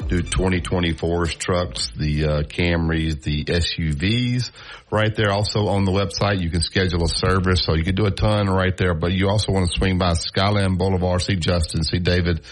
new 0.09 0.21
2024s 0.21 1.37
trucks, 1.37 1.89
the 1.97 2.23
uh, 2.23 2.43
Camrys, 2.43 3.21
the 3.23 3.43
SUVs 3.43 4.51
right 4.89 5.13
there. 5.13 5.31
Also 5.31 5.67
on 5.67 5.83
the 5.83 5.91
website, 5.91 6.41
you 6.41 6.49
can 6.49 6.61
schedule 6.61 7.03
a 7.03 7.09
service, 7.09 7.63
so 7.65 7.75
you 7.75 7.83
can 7.83 7.95
do 7.95 8.05
a 8.05 8.11
ton 8.11 8.47
right 8.47 8.75
there, 8.77 8.93
but 8.93 9.11
you 9.11 9.27
also 9.27 9.51
want 9.51 9.69
to 9.69 9.77
swing 9.77 9.97
by 9.97 10.13
Skyland 10.13 10.77
Boulevard, 10.77 11.21
see 11.21 11.35
Justin, 11.35 11.83
see 11.83 11.99
David 11.99 12.45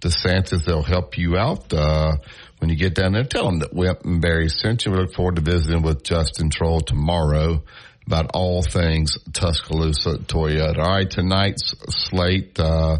DeSantis. 0.00 0.64
They'll 0.64 0.82
help 0.82 1.18
you 1.18 1.36
out. 1.36 1.70
Uh, 1.70 2.16
when 2.60 2.70
you 2.70 2.76
get 2.76 2.94
down 2.94 3.12
there, 3.12 3.24
tell 3.24 3.44
them 3.44 3.58
that 3.58 3.74
Wimp 3.74 4.06
and 4.06 4.22
Barry 4.22 4.48
sent 4.48 4.86
you. 4.86 4.92
We 4.92 4.98
look 4.98 5.12
forward 5.12 5.36
to 5.36 5.42
visiting 5.42 5.82
with 5.82 6.02
Justin 6.02 6.48
Troll 6.48 6.80
tomorrow 6.80 7.62
about 8.06 8.30
all 8.34 8.62
things 8.62 9.18
Tuscaloosa 9.32 10.18
Toyota. 10.18 10.78
All 10.78 10.90
right, 10.90 11.08
tonight's 11.08 11.74
slate, 11.88 12.58
uh, 12.58 12.98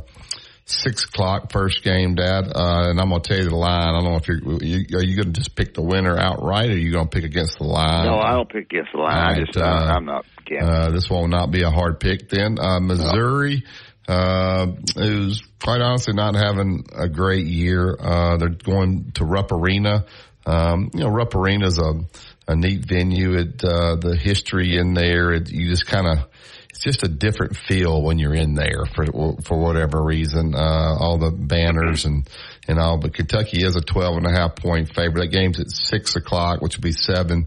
six 0.65 1.05
o'clock 1.05 1.53
first 1.53 1.83
game, 1.83 2.15
Dad, 2.15 2.45
uh, 2.55 2.91
and 2.91 3.01
I'm 3.01 3.11
gonna 3.11 3.21
tell 3.21 3.39
you 3.39 3.49
the 3.49 3.57
line. 3.57 3.89
I 3.89 3.93
don't 3.93 4.05
know 4.05 4.17
if 4.17 4.29
you're 4.29 4.63
you, 4.63 4.97
are 4.97 5.05
you 5.05 5.17
going 5.17 5.33
to 5.33 5.41
just 5.41 5.55
pick 5.55 5.75
the 5.75 5.83
winner 5.83 6.19
outright, 6.19 6.71
or 6.71 6.73
are 6.73 6.77
you 6.77 6.93
going 6.93 7.09
to 7.09 7.15
pick 7.15 7.25
against 7.25 7.59
the 7.59 7.65
line? 7.65 8.07
No, 8.07 8.19
I 8.19 8.33
don't 8.33 8.49
pick 8.49 8.73
against 8.73 8.93
the 8.93 8.99
line. 8.99 9.17
All 9.17 9.33
I 9.33 9.39
just 9.39 9.57
uh, 9.57 9.63
I'm 9.63 10.05
not. 10.05 10.27
Uh, 10.61 10.91
this 10.91 11.09
will 11.09 11.27
not 11.27 11.51
be 11.51 11.63
a 11.63 11.71
hard 11.71 12.01
pick 12.01 12.29
then. 12.29 12.59
Uh, 12.61 12.79
Missouri 12.79 13.65
uh, 14.09 14.67
who's 14.97 15.43
quite 15.63 15.81
honestly 15.81 16.15
not 16.15 16.35
having 16.35 16.85
a 16.95 17.09
great 17.09 17.47
year. 17.47 17.97
Uh, 17.99 18.37
they're 18.37 18.49
going 18.51 19.13
to 19.15 19.25
Rupp 19.25 19.53
Arena. 19.53 20.05
Um, 20.47 20.91
you 20.93 21.01
know, 21.01 21.09
Rupp 21.09 21.35
Arena 21.35 21.67
is 21.67 21.79
a, 21.79 22.01
a 22.49 22.57
neat 22.57 22.85
venue. 22.87 23.35
It, 23.35 23.65
uh, 23.65 23.97
the 23.97 24.17
history 24.17 24.77
in 24.77 24.95
there, 24.95 25.33
it, 25.33 25.51
you 25.51 25.69
just 25.69 25.87
kind 25.87 26.07
of, 26.07 26.27
it's 26.71 26.81
just 26.81 27.03
a 27.03 27.09
different 27.09 27.57
feel 27.57 28.03
when 28.03 28.19
you're 28.19 28.35
in 28.35 28.55
there 28.55 28.85
for, 28.95 29.07
for 29.43 29.59
whatever 29.59 30.03
reason. 30.03 30.55
Uh, 30.55 30.97
all 30.99 31.19
the 31.19 31.31
banners 31.31 32.05
and, 32.05 32.29
and 32.69 32.79
all, 32.79 32.99
but 32.99 33.15
Kentucky 33.15 33.63
is 33.63 33.77
a 33.77 33.81
12 33.81 34.19
and 34.19 34.27
a 34.27 34.33
half 34.33 34.57
point 34.57 34.95
favorite. 34.95 35.31
That 35.31 35.37
game's 35.37 35.61
at 35.61 35.71
six 35.71 36.17
o'clock, 36.17 36.61
which 36.61 36.77
will 36.77 36.83
be 36.83 36.93
seven 36.93 37.47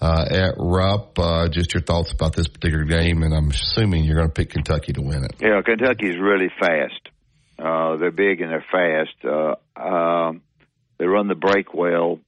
uh, 0.00 0.26
at 0.30 0.54
Rupp. 0.58 1.18
Uh, 1.18 1.48
just 1.48 1.74
your 1.74 1.82
thoughts 1.82 2.12
about 2.12 2.34
this 2.34 2.48
particular 2.48 2.84
game, 2.84 3.22
and 3.22 3.34
I'm 3.34 3.50
assuming 3.50 4.04
you're 4.04 4.16
going 4.16 4.28
to 4.28 4.34
pick 4.34 4.50
Kentucky 4.50 4.92
to 4.92 5.02
win 5.02 5.24
it. 5.24 5.34
Yeah, 5.40 5.60
Kentucky's 5.62 6.18
really 6.18 6.50
fast. 6.60 7.08
Uh, 7.58 7.96
they're 7.96 8.10
big 8.10 8.40
and 8.42 8.52
they're 8.52 8.64
fast. 8.70 9.24
Uh, 9.24 9.54
um, 9.80 10.42
they 10.98 11.06
run 11.06 11.28
the 11.28 11.34
break 11.34 11.72
well. 11.72 12.20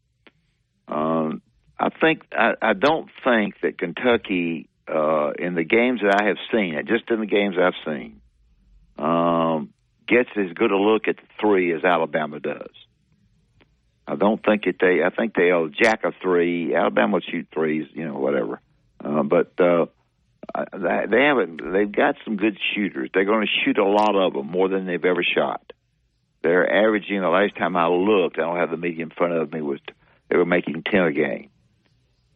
Um, 0.89 1.43
I 1.79 1.91
think 1.91 2.23
I, 2.33 2.55
I 2.61 2.73
don't 2.73 3.09
think 3.25 3.61
that 3.63 3.79
Kentucky, 3.79 4.69
uh, 4.89 5.31
in 5.39 5.55
the 5.55 5.65
games 5.65 6.01
that 6.03 6.21
I 6.21 6.27
have 6.29 6.39
seen, 6.53 6.75
just 6.87 7.11
in 7.11 7.21
the 7.21 7.27
games 7.27 7.57
I've 7.61 7.75
seen, 7.85 8.21
um, 8.99 9.73
gets 10.07 10.31
as 10.37 10.53
good 10.55 10.73
a 10.73 10.77
look 10.77 11.07
at 11.07 11.17
the 11.17 11.23
three 11.41 11.73
as 11.75 11.85
Alabama 11.85 12.41
does. 12.41 12.71
I 14.09 14.17
don't 14.17 14.43
think 14.43 14.65
that 14.65 14.77
they. 14.81 15.03
I 15.05 15.11
think 15.11 15.35
they'll 15.35 15.69
jack 15.69 16.05
a 16.05 16.13
three. 16.23 16.75
Alabama 16.75 17.15
will 17.15 17.21
shoot 17.21 17.49
threes, 17.53 17.87
you 17.93 18.07
know, 18.07 18.19
whatever. 18.19 18.61
Uh, 19.05 19.23
but 19.23 19.53
uh, 19.61 19.87
they 20.55 21.23
haven't. 21.23 21.61
They've 21.73 21.93
got 21.93 22.17
some 22.25 22.37
good 22.37 22.57
shooters. 22.75 23.11
They're 23.13 23.27
going 23.27 23.47
to 23.47 23.65
shoot 23.65 23.79
a 23.79 23.85
lot 23.85 24.17
of 24.17 24.33
them, 24.33 24.47
more 24.47 24.69
than 24.69 24.87
they've 24.87 25.05
ever 25.05 25.23
shot. 25.23 25.73
They're 26.43 26.73
averaging. 26.73 27.21
The 27.21 27.29
last 27.29 27.57
time 27.57 27.77
I 27.77 27.89
looked, 27.89 28.39
I 28.39 28.43
don't 28.43 28.57
have 28.57 28.71
the 28.71 28.79
media 28.79 29.05
in 29.05 29.11
front 29.11 29.35
of 29.35 29.53
me. 29.53 29.61
Was 29.61 29.81
they 30.29 30.37
were 30.37 30.45
making 30.45 30.83
ten 30.83 31.03
a 31.03 31.13
game. 31.13 31.51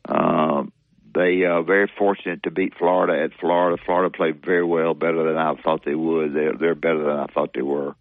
Um, 0.08 0.72
they 1.14 1.42
are 1.42 1.58
uh, 1.58 1.62
very 1.62 1.90
fortunate 1.98 2.42
to 2.44 2.50
beat 2.50 2.74
Florida 2.78 3.22
at 3.22 3.38
Florida. 3.38 3.80
Florida 3.84 4.10
played 4.10 4.44
very 4.44 4.64
well, 4.64 4.94
better 4.94 5.24
than 5.24 5.36
I 5.36 5.54
thought 5.54 5.84
they 5.84 5.94
would. 5.94 6.34
They're, 6.34 6.54
they're 6.54 6.74
better 6.74 7.04
than 7.04 7.18
I 7.18 7.26
thought 7.26 7.52
they 7.54 7.62
were. 7.62 7.94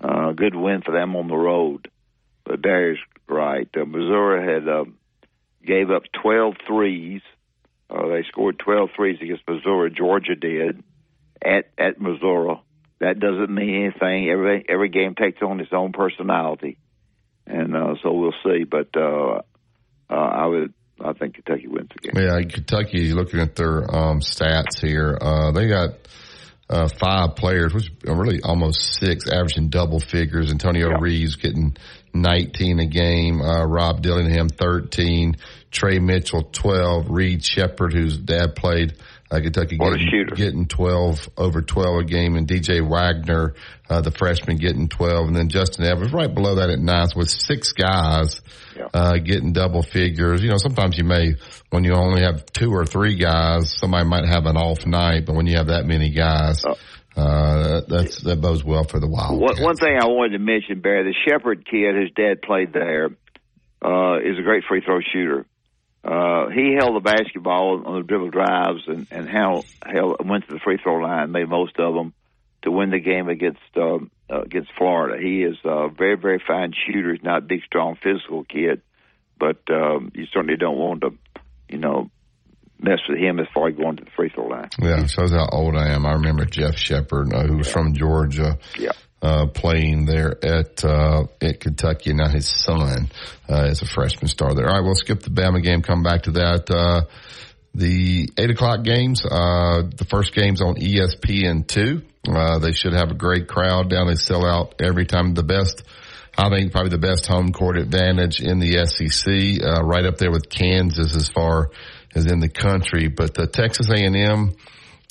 Uh, 0.00 0.32
good 0.32 0.54
win 0.54 0.82
for 0.82 0.92
them 0.92 1.16
on 1.16 1.28
the 1.28 1.36
road. 1.36 1.90
But 2.44 2.60
Darius 2.60 2.98
right. 3.28 3.68
Uh, 3.76 3.84
Missouri 3.84 4.52
had 4.52 4.68
uh, 4.68 4.84
gave 5.64 5.90
up 5.90 6.02
12 6.22 6.54
threes. 6.66 7.22
Uh, 7.88 8.08
they 8.08 8.24
scored 8.24 8.58
12 8.58 8.90
threes 8.94 9.18
against 9.20 9.48
Missouri. 9.48 9.90
Georgia 9.90 10.34
did 10.34 10.82
at 11.42 11.70
at 11.78 12.00
Missouri. 12.00 12.60
That 12.98 13.20
doesn't 13.20 13.50
mean 13.50 13.84
anything. 13.84 14.28
Every 14.28 14.64
every 14.68 14.88
game 14.88 15.14
takes 15.14 15.42
on 15.42 15.60
its 15.60 15.72
own 15.72 15.92
personality, 15.92 16.78
and 17.46 17.74
uh, 17.76 17.94
so 18.02 18.12
we'll 18.12 18.34
see. 18.44 18.64
But 18.64 18.88
uh, 18.96 19.40
uh, 20.10 20.14
I 20.14 20.46
would 20.46 20.74
I 21.00 21.12
think 21.12 21.34
Kentucky 21.34 21.68
wins 21.68 21.90
the 21.94 22.08
game. 22.08 22.24
Yeah, 22.24 22.40
Kentucky. 22.42 23.12
Looking 23.12 23.40
at 23.40 23.54
their 23.56 23.82
um, 23.94 24.20
stats 24.20 24.80
here, 24.80 25.16
uh, 25.20 25.52
they 25.52 25.68
got 25.68 25.90
uh, 26.68 26.88
five 26.88 27.36
players, 27.36 27.74
which 27.74 27.90
are 28.08 28.16
really 28.16 28.40
almost 28.42 28.98
six, 28.98 29.28
averaging 29.30 29.68
double 29.68 30.00
figures. 30.00 30.50
Antonio 30.50 30.88
yeah. 30.88 30.96
Reeves 31.00 31.36
getting 31.36 31.76
19 32.14 32.80
a 32.80 32.86
game. 32.86 33.40
Uh, 33.40 33.64
Rob 33.64 34.02
Dillingham, 34.02 34.48
13. 34.48 35.36
Tre 35.70 35.98
Mitchell, 35.98 36.42
12. 36.42 37.10
Reed 37.10 37.44
Sheppard, 37.44 37.92
whose 37.92 38.16
dad 38.16 38.56
played 38.56 38.94
uh, 39.30 39.40
Kentucky, 39.40 39.76
getting, 39.76 40.26
getting 40.34 40.66
12, 40.66 41.30
over 41.36 41.62
12 41.62 41.98
a 42.00 42.04
game. 42.04 42.36
And 42.36 42.46
DJ 42.46 42.86
Wagner, 42.86 43.54
uh, 43.88 44.00
the 44.00 44.10
freshman, 44.10 44.56
getting 44.56 44.88
12. 44.88 45.28
And 45.28 45.36
then 45.36 45.48
Justin 45.48 45.84
Edwards 45.84 46.12
right 46.12 46.32
below 46.32 46.56
that 46.56 46.70
at 46.70 46.78
nine. 46.78 47.08
So 47.08 47.18
with 47.18 47.30
six 47.30 47.72
guys, 47.72 48.40
yeah. 48.76 48.86
uh, 48.94 49.18
getting 49.18 49.52
double 49.52 49.82
figures. 49.82 50.42
You 50.42 50.50
know, 50.50 50.58
sometimes 50.58 50.96
you 50.98 51.04
may, 51.04 51.34
when 51.70 51.84
you 51.84 51.94
only 51.94 52.22
have 52.22 52.46
two 52.46 52.72
or 52.72 52.86
three 52.86 53.16
guys, 53.16 53.72
somebody 53.78 54.06
might 54.06 54.26
have 54.26 54.46
an 54.46 54.56
off 54.56 54.86
night, 54.86 55.26
but 55.26 55.34
when 55.34 55.46
you 55.46 55.56
have 55.56 55.68
that 55.68 55.86
many 55.86 56.10
guys, 56.10 56.62
oh 56.66 56.74
uh, 57.16 57.80
that's 57.88 58.20
that 58.22 58.40
bodes 58.40 58.62
well 58.62 58.84
for 58.84 59.00
the 59.00 59.06
Wild. 59.06 59.40
One, 59.40 59.62
one, 59.62 59.76
thing 59.76 59.96
I 59.98 60.06
wanted 60.06 60.36
to 60.36 60.38
mention, 60.38 60.80
Barry, 60.80 61.04
the 61.04 61.14
Sheppard 61.26 61.64
kid, 61.64 61.96
his 61.96 62.10
dad 62.14 62.42
played 62.42 62.74
there, 62.74 63.06
uh, 63.82 64.18
is 64.18 64.38
a 64.38 64.42
great 64.42 64.64
free 64.68 64.82
throw 64.84 65.00
shooter. 65.00 65.46
Uh, 66.06 66.48
he 66.50 66.76
held 66.78 66.94
the 66.94 67.00
basketball 67.00 67.82
on 67.84 67.96
the 67.96 68.06
dribble 68.06 68.30
drives 68.30 68.82
and 68.86 69.08
and 69.10 69.28
held, 69.28 69.66
held 69.84 70.16
went 70.24 70.46
to 70.46 70.54
the 70.54 70.60
free 70.60 70.78
throw 70.80 70.96
line, 70.96 71.32
made 71.32 71.48
most 71.48 71.76
of 71.78 71.94
them 71.94 72.14
to 72.62 72.70
win 72.70 72.90
the 72.90 73.00
game 73.00 73.28
against 73.28 73.58
um, 73.76 74.10
uh, 74.30 74.42
against 74.42 74.70
Florida. 74.78 75.20
He 75.20 75.42
is 75.42 75.56
a 75.64 75.88
very 75.88 76.16
very 76.16 76.40
fine 76.46 76.72
shooter. 76.72 77.12
He's 77.12 77.24
not 77.24 77.38
a 77.38 77.46
big, 77.46 77.62
strong, 77.64 77.96
physical 78.00 78.44
kid, 78.44 78.82
but 79.36 79.58
um, 79.68 80.12
you 80.14 80.26
certainly 80.32 80.56
don't 80.56 80.78
want 80.78 81.00
to, 81.00 81.10
you 81.68 81.78
know, 81.78 82.08
mess 82.78 83.00
with 83.08 83.18
him 83.18 83.40
as 83.40 83.46
far 83.52 83.68
as 83.68 83.74
going 83.74 83.96
to 83.96 84.04
the 84.04 84.10
free 84.14 84.30
throw 84.32 84.46
line. 84.46 84.68
Yeah, 84.80 85.06
shows 85.06 85.32
how 85.32 85.48
old 85.50 85.76
I 85.76 85.88
am. 85.88 86.06
I 86.06 86.12
remember 86.12 86.44
Jeff 86.44 86.76
Sheppard, 86.76 87.32
uh, 87.34 87.46
who 87.48 87.56
was 87.56 87.66
yeah. 87.66 87.72
from 87.72 87.94
Georgia. 87.94 88.58
Yeah. 88.78 88.92
Uh, 89.26 89.46
playing 89.46 90.04
there 90.04 90.38
at 90.44 90.84
uh, 90.84 91.24
at 91.40 91.58
Kentucky. 91.58 92.12
Now 92.12 92.28
his 92.28 92.48
son 92.48 93.10
uh, 93.50 93.64
is 93.64 93.82
a 93.82 93.86
freshman 93.86 94.28
star 94.28 94.54
there. 94.54 94.68
All 94.68 94.74
right, 94.74 94.84
we'll 94.84 94.94
skip 94.94 95.20
the 95.20 95.30
Bama 95.30 95.60
game. 95.60 95.82
Come 95.82 96.04
back 96.04 96.22
to 96.24 96.30
that. 96.32 96.70
Uh, 96.70 97.06
the 97.74 98.28
eight 98.38 98.50
o'clock 98.50 98.84
games. 98.84 99.24
Uh, 99.24 99.82
the 99.82 100.06
first 100.08 100.32
game's 100.32 100.62
on 100.62 100.76
ESPN 100.76 101.66
two. 101.66 102.02
Uh, 102.28 102.60
they 102.60 102.70
should 102.70 102.92
have 102.92 103.10
a 103.10 103.14
great 103.14 103.48
crowd 103.48 103.90
down. 103.90 104.06
They 104.06 104.14
sell 104.14 104.46
out 104.46 104.76
every 104.80 105.06
time. 105.06 105.34
The 105.34 105.42
best. 105.42 105.82
I 106.38 106.48
think 106.48 106.70
probably 106.70 106.90
the 106.90 106.98
best 106.98 107.26
home 107.26 107.52
court 107.52 107.78
advantage 107.78 108.40
in 108.40 108.60
the 108.60 108.86
SEC, 108.86 109.82
right 109.82 110.06
up 110.06 110.18
there 110.18 110.30
with 110.30 110.48
Kansas 110.48 111.16
as 111.16 111.28
far 111.28 111.70
as 112.14 112.26
in 112.26 112.38
the 112.38 112.48
country. 112.48 113.08
But 113.08 113.34
the 113.34 113.48
Texas 113.48 113.88
A&M, 113.90 114.54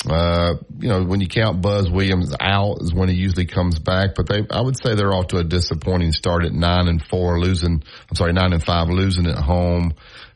uh, 0.07 0.55
you 0.79 0.89
know, 0.89 1.03
when 1.03 1.21
you 1.21 1.27
count 1.27 1.61
Buzz 1.61 1.89
Williams 1.89 2.33
out 2.39 2.81
is 2.81 2.93
when 2.93 3.09
he 3.09 3.15
usually 3.15 3.45
comes 3.45 3.79
back. 3.79 4.15
But 4.15 4.27
they, 4.27 4.41
I 4.49 4.61
would 4.61 4.77
say 4.77 4.95
they're 4.95 5.13
off 5.13 5.27
to 5.27 5.37
a 5.37 5.43
disappointing 5.43 6.11
start 6.11 6.45
at 6.45 6.53
nine 6.53 6.87
and 6.87 7.03
four, 7.03 7.39
losing. 7.39 7.83
I'm 8.09 8.15
sorry, 8.15 8.33
nine 8.33 8.53
and 8.53 8.63
five, 8.63 8.89
losing 8.89 9.25
at 9.27 9.37
home 9.37 9.93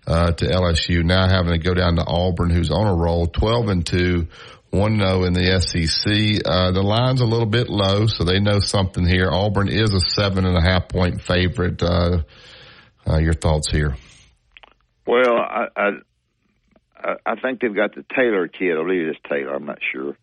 uh, 0.07 0.31
to 0.31 0.45
LSU. 0.45 1.03
Now 1.03 1.27
having 1.27 1.51
to 1.51 1.59
go 1.59 1.73
down 1.73 1.95
to 1.97 2.05
Auburn, 2.05 2.49
who's 2.49 2.71
on 2.71 2.87
a 2.87 2.95
roll, 2.95 3.27
twelve 3.27 3.69
and 3.69 3.85
two. 3.85 4.27
1-0 4.71 5.25
in 5.25 5.33
the 5.33 5.59
SEC. 5.61 6.45
Uh, 6.45 6.71
the 6.71 6.83
line's 6.83 7.21
a 7.21 7.25
little 7.25 7.47
bit 7.47 7.69
low, 7.69 8.05
so 8.05 8.23
they 8.23 8.39
know 8.39 8.59
something 8.59 9.03
here. 9.03 9.27
Auburn 9.31 9.67
is 9.67 9.95
a 9.95 9.99
seven 9.99 10.45
and 10.45 10.55
a 10.55 10.61
half 10.61 10.89
point 10.89 11.23
favorite. 11.23 11.81
Uh, 11.81 12.19
uh, 13.07 13.17
your 13.17 13.33
thoughts 13.33 13.71
here? 13.71 13.95
Well, 15.07 15.37
I, 15.37 15.65
I, 15.75 15.89
I, 17.25 17.35
think 17.35 17.61
they've 17.61 17.73
got 17.73 17.95
the 17.95 18.05
Taylor 18.15 18.47
kid. 18.47 18.73
I 18.73 18.83
believe 18.83 19.07
it's 19.07 19.19
Taylor. 19.27 19.55
I'm 19.55 19.65
not 19.65 19.79
sure. 19.91 20.17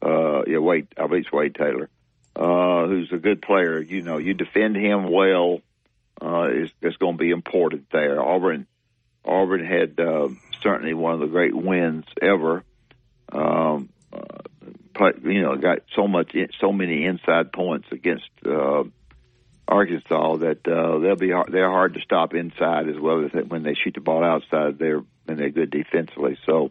Uh, 0.00 0.42
yeah, 0.46 0.58
Wade. 0.58 0.88
I 0.96 1.06
believe 1.06 1.24
it's 1.24 1.32
Wade 1.32 1.54
Taylor, 1.54 1.88
uh, 2.34 2.86
who's 2.86 3.12
a 3.12 3.18
good 3.18 3.42
player. 3.42 3.80
You 3.80 4.02
know, 4.02 4.18
you 4.18 4.34
defend 4.34 4.76
him 4.76 5.10
well. 5.10 5.60
Uh, 6.20 6.48
is 6.50 6.70
is 6.80 6.96
going 6.96 7.14
to 7.14 7.18
be 7.18 7.30
important 7.30 7.86
there. 7.90 8.22
Auburn, 8.22 8.66
Auburn 9.24 9.64
had 9.64 9.98
uh, 9.98 10.28
certainly 10.62 10.94
one 10.94 11.14
of 11.14 11.20
the 11.20 11.26
great 11.26 11.54
wins 11.54 12.04
ever. 12.20 12.64
Um, 13.30 13.88
uh, 14.12 15.10
you 15.24 15.42
know, 15.42 15.56
got 15.56 15.80
so 15.96 16.06
much, 16.06 16.36
so 16.60 16.72
many 16.72 17.04
inside 17.04 17.52
points 17.52 17.88
against 17.90 18.28
uh, 18.46 18.84
Arkansas 19.66 20.36
that 20.36 20.66
uh, 20.66 20.98
they'll 20.98 21.16
be 21.16 21.32
they're 21.50 21.70
hard 21.70 21.94
to 21.94 22.00
stop 22.00 22.34
inside 22.34 22.88
as 22.88 22.98
well 22.98 23.24
as 23.24 23.32
when 23.48 23.62
they 23.62 23.74
shoot 23.74 23.94
the 23.94 24.00
ball 24.00 24.22
outside. 24.22 24.78
They're 24.78 25.02
and 25.28 25.38
they're 25.38 25.50
good 25.50 25.70
defensively. 25.70 26.38
So 26.46 26.70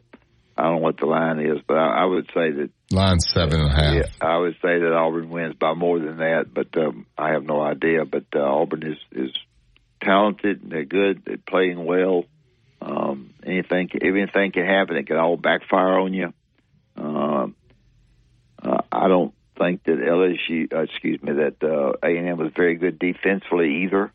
I 0.58 0.64
don't 0.64 0.76
know 0.76 0.82
what 0.82 0.98
the 0.98 1.06
line 1.06 1.40
is, 1.40 1.60
but 1.68 1.78
I, 1.78 2.04
I 2.04 2.06
would 2.06 2.26
say 2.28 2.52
that 2.52 2.70
line 2.92 3.20
seven 3.20 3.62
and 3.62 3.72
a 3.72 3.76
half. 3.76 3.96
Yeah, 3.96 4.28
I 4.28 4.38
would 4.38 4.56
say 4.56 4.80
that 4.80 4.94
Auburn 4.94 5.30
wins 5.30 5.56
by 5.56 5.74
more 5.74 6.00
than 6.00 6.18
that, 6.18 6.54
but 6.54 6.76
um, 6.78 7.06
I 7.18 7.32
have 7.32 7.44
no 7.44 7.62
idea. 7.62 8.06
But 8.06 8.26
uh, 8.36 8.40
Auburn 8.40 8.84
is 8.84 8.98
is 9.12 9.32
talented. 10.02 10.62
And 10.62 10.72
they're 10.72 10.86
good. 10.86 11.24
They're 11.26 11.38
playing 11.38 11.84
well. 11.86 12.26
Um, 12.82 13.34
anything 13.46 13.90
anything 14.02 14.52
can 14.52 14.66
happen. 14.66 14.98
It 14.98 15.08
can 15.08 15.18
all 15.18 15.38
backfire 15.38 16.00
on 16.00 16.14
you. 16.14 16.34
Um, 16.98 17.56
uh, 18.62 18.82
I 18.92 19.08
don't 19.08 19.34
think 19.58 19.84
that 19.84 19.98
LSU, 19.98 20.74
uh, 20.74 20.82
excuse 20.82 21.22
me, 21.22 21.34
that 21.34 21.64
uh, 21.64 21.94
A&M 22.04 22.38
was 22.38 22.52
very 22.56 22.76
good 22.76 23.00
defensively 23.00 23.84
either 23.84 24.12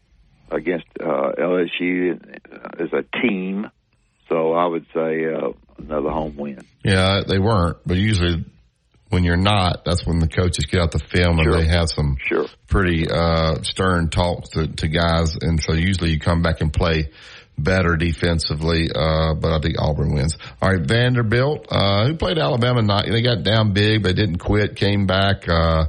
against 0.50 0.86
uh, 1.00 1.32
LSU 1.38 2.20
as 2.78 2.92
a 2.92 3.02
team. 3.20 3.70
So 4.28 4.52
I 4.52 4.66
would 4.66 4.86
say 4.94 5.24
uh, 5.26 5.52
another 5.78 6.10
home 6.10 6.36
win. 6.36 6.64
Yeah, 6.84 7.22
they 7.26 7.38
weren't, 7.38 7.78
but 7.86 7.96
usually 7.96 8.44
when 9.08 9.24
you're 9.24 9.36
not, 9.36 9.84
that's 9.84 10.04
when 10.04 10.18
the 10.18 10.28
coaches 10.28 10.66
get 10.66 10.80
out 10.80 10.90
the 10.90 10.98
film 10.98 11.38
and 11.38 11.52
they 11.52 11.66
have 11.66 11.88
some 11.88 12.16
sure. 12.26 12.46
pretty 12.66 13.08
uh, 13.08 13.62
stern 13.62 14.10
talks 14.10 14.50
to, 14.50 14.66
to 14.66 14.88
guys, 14.88 15.36
and 15.40 15.62
so 15.62 15.74
usually 15.74 16.10
you 16.10 16.18
come 16.18 16.42
back 16.42 16.60
and 16.60 16.72
play 16.72 17.10
better 17.58 17.96
defensively, 17.96 18.88
uh, 18.94 19.34
but 19.34 19.52
I 19.52 19.60
think 19.60 19.76
Auburn 19.78 20.12
wins. 20.12 20.36
All 20.60 20.70
right, 20.70 20.86
Vanderbilt, 20.86 21.66
uh, 21.70 22.06
who 22.06 22.16
played 22.16 22.38
Alabama, 22.38 22.82
not, 22.82 23.06
they 23.06 23.22
got 23.22 23.42
down 23.44 23.72
big, 23.72 24.02
they 24.02 24.12
didn't 24.12 24.38
quit, 24.38 24.76
came 24.76 25.06
back, 25.06 25.48
uh, 25.48 25.86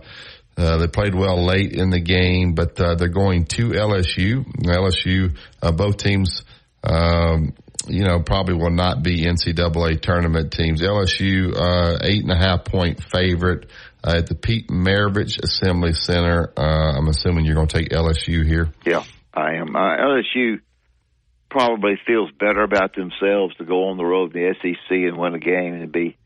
uh, 0.57 0.77
they 0.77 0.88
played 0.88 1.14
well 1.14 1.43
late 1.43 1.73
in 1.73 1.89
the 1.89 1.99
game, 1.99 2.53
but 2.53 2.80
uh, 2.80 2.95
they're 2.95 3.09
going 3.09 3.45
to 3.45 3.69
LSU. 3.69 4.43
LSU, 4.64 5.38
uh, 5.61 5.72
both 5.72 5.97
teams, 5.97 6.43
um, 6.84 7.53
you 7.87 8.03
know, 8.03 8.19
probably 8.19 8.55
will 8.55 8.71
not 8.71 9.03
be 9.03 9.25
NCAA 9.25 10.01
tournament 10.01 10.51
teams. 10.51 10.81
LSU, 10.81 11.55
uh, 11.55 11.99
eight 12.01 12.23
and 12.23 12.31
a 12.31 12.37
half 12.37 12.65
point 12.65 13.03
favorite 13.03 13.69
uh, 14.03 14.15
at 14.17 14.27
the 14.27 14.35
Pete 14.35 14.69
Maravich 14.69 15.41
Assembly 15.41 15.93
Center. 15.93 16.51
Uh, 16.57 16.97
I'm 16.97 17.07
assuming 17.07 17.45
you're 17.45 17.55
going 17.55 17.67
to 17.67 17.77
take 17.77 17.89
LSU 17.89 18.45
here. 18.45 18.71
Yeah, 18.85 19.03
I 19.33 19.55
am. 19.55 19.69
LSU 19.69 20.59
probably 21.49 21.99
feels 22.05 22.29
better 22.31 22.61
about 22.61 22.95
themselves 22.95 23.55
to 23.55 23.65
go 23.65 23.89
on 23.89 23.97
the 23.97 24.05
road 24.05 24.35
in 24.35 24.41
the 24.41 24.55
SEC 24.61 24.91
and 24.91 25.17
win 25.17 25.33
a 25.33 25.39
game 25.39 25.73
and 25.73 25.91
be 25.91 26.17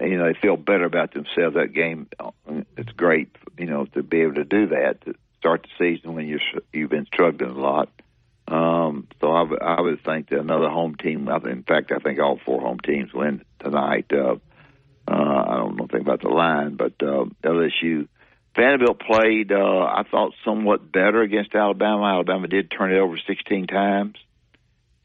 you 0.00 0.16
know 0.16 0.26
they 0.32 0.38
feel 0.40 0.56
better 0.56 0.84
about 0.84 1.12
themselves. 1.12 1.54
That 1.54 1.72
game, 1.74 2.08
it's 2.76 2.92
great, 2.92 3.34
you 3.58 3.66
know, 3.66 3.86
to 3.86 4.02
be 4.02 4.22
able 4.22 4.34
to 4.34 4.44
do 4.44 4.68
that 4.68 5.04
to 5.04 5.14
start 5.38 5.64
the 5.64 5.94
season 5.94 6.14
when 6.14 6.26
you're 6.26 6.40
you've 6.72 6.90
been 6.90 7.06
struggling 7.06 7.50
a 7.50 7.60
lot. 7.60 7.88
Um, 8.48 9.08
so 9.20 9.32
I, 9.32 9.40
w- 9.40 9.58
I 9.60 9.80
would 9.80 10.04
think 10.04 10.28
that 10.28 10.40
another 10.40 10.68
home 10.68 10.96
team. 10.96 11.28
In 11.28 11.62
fact, 11.62 11.92
I 11.92 11.98
think 11.98 12.18
all 12.18 12.38
four 12.44 12.60
home 12.60 12.80
teams 12.80 13.12
win 13.12 13.42
tonight. 13.60 14.06
Uh, 14.12 14.36
uh, 15.08 15.44
I 15.48 15.56
don't 15.56 15.76
know 15.76 15.84
anything 15.84 16.00
about 16.02 16.22
the 16.22 16.28
line, 16.28 16.76
but 16.76 16.94
uh, 17.02 17.24
LSU. 17.42 18.08
Vanderbilt 18.54 19.00
played, 19.00 19.50
uh, 19.50 19.56
I 19.56 20.04
thought, 20.10 20.34
somewhat 20.44 20.92
better 20.92 21.22
against 21.22 21.54
Alabama. 21.54 22.04
Alabama 22.04 22.48
did 22.48 22.70
turn 22.70 22.92
it 22.92 22.98
over 22.98 23.16
16 23.26 23.66
times 23.66 24.16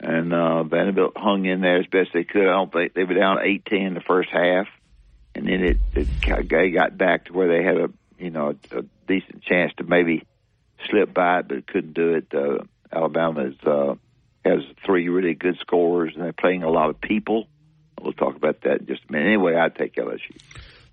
and 0.00 0.32
uh, 0.32 0.62
Vanderbilt 0.62 1.16
hung 1.16 1.44
in 1.44 1.60
there 1.60 1.78
as 1.78 1.86
best 1.86 2.10
they 2.12 2.24
could. 2.24 2.42
I 2.42 2.52
don't 2.52 2.72
think 2.72 2.94
they 2.94 3.04
were 3.04 3.14
down 3.14 3.38
18 3.42 3.86
in 3.86 3.94
the 3.94 4.00
first 4.00 4.30
half, 4.30 4.68
and 5.34 5.46
then 5.46 5.64
it, 5.64 5.76
it 5.94 6.70
got 6.74 6.96
back 6.96 7.26
to 7.26 7.32
where 7.32 7.48
they 7.48 7.64
had 7.64 7.76
a 7.76 7.90
you 8.18 8.30
know 8.30 8.54
a, 8.72 8.78
a 8.78 8.82
decent 9.06 9.42
chance 9.42 9.72
to 9.78 9.84
maybe 9.84 10.24
slip 10.88 11.12
by 11.12 11.40
it, 11.40 11.48
but 11.48 11.66
couldn't 11.66 11.94
do 11.94 12.14
it. 12.14 12.26
Uh, 12.32 12.64
Alabama 12.92 13.46
is, 13.46 13.54
uh, 13.66 13.94
has 14.44 14.60
three 14.84 15.08
really 15.08 15.34
good 15.34 15.56
scorers, 15.60 16.12
and 16.14 16.24
they're 16.24 16.32
playing 16.32 16.62
a 16.62 16.70
lot 16.70 16.90
of 16.90 17.00
people. 17.00 17.46
We'll 18.00 18.12
talk 18.12 18.36
about 18.36 18.62
that 18.62 18.80
in 18.80 18.86
just 18.86 19.02
a 19.08 19.12
minute. 19.12 19.26
Anyway, 19.26 19.54
I'd 19.54 19.74
take 19.74 19.96
LSU. 19.96 20.36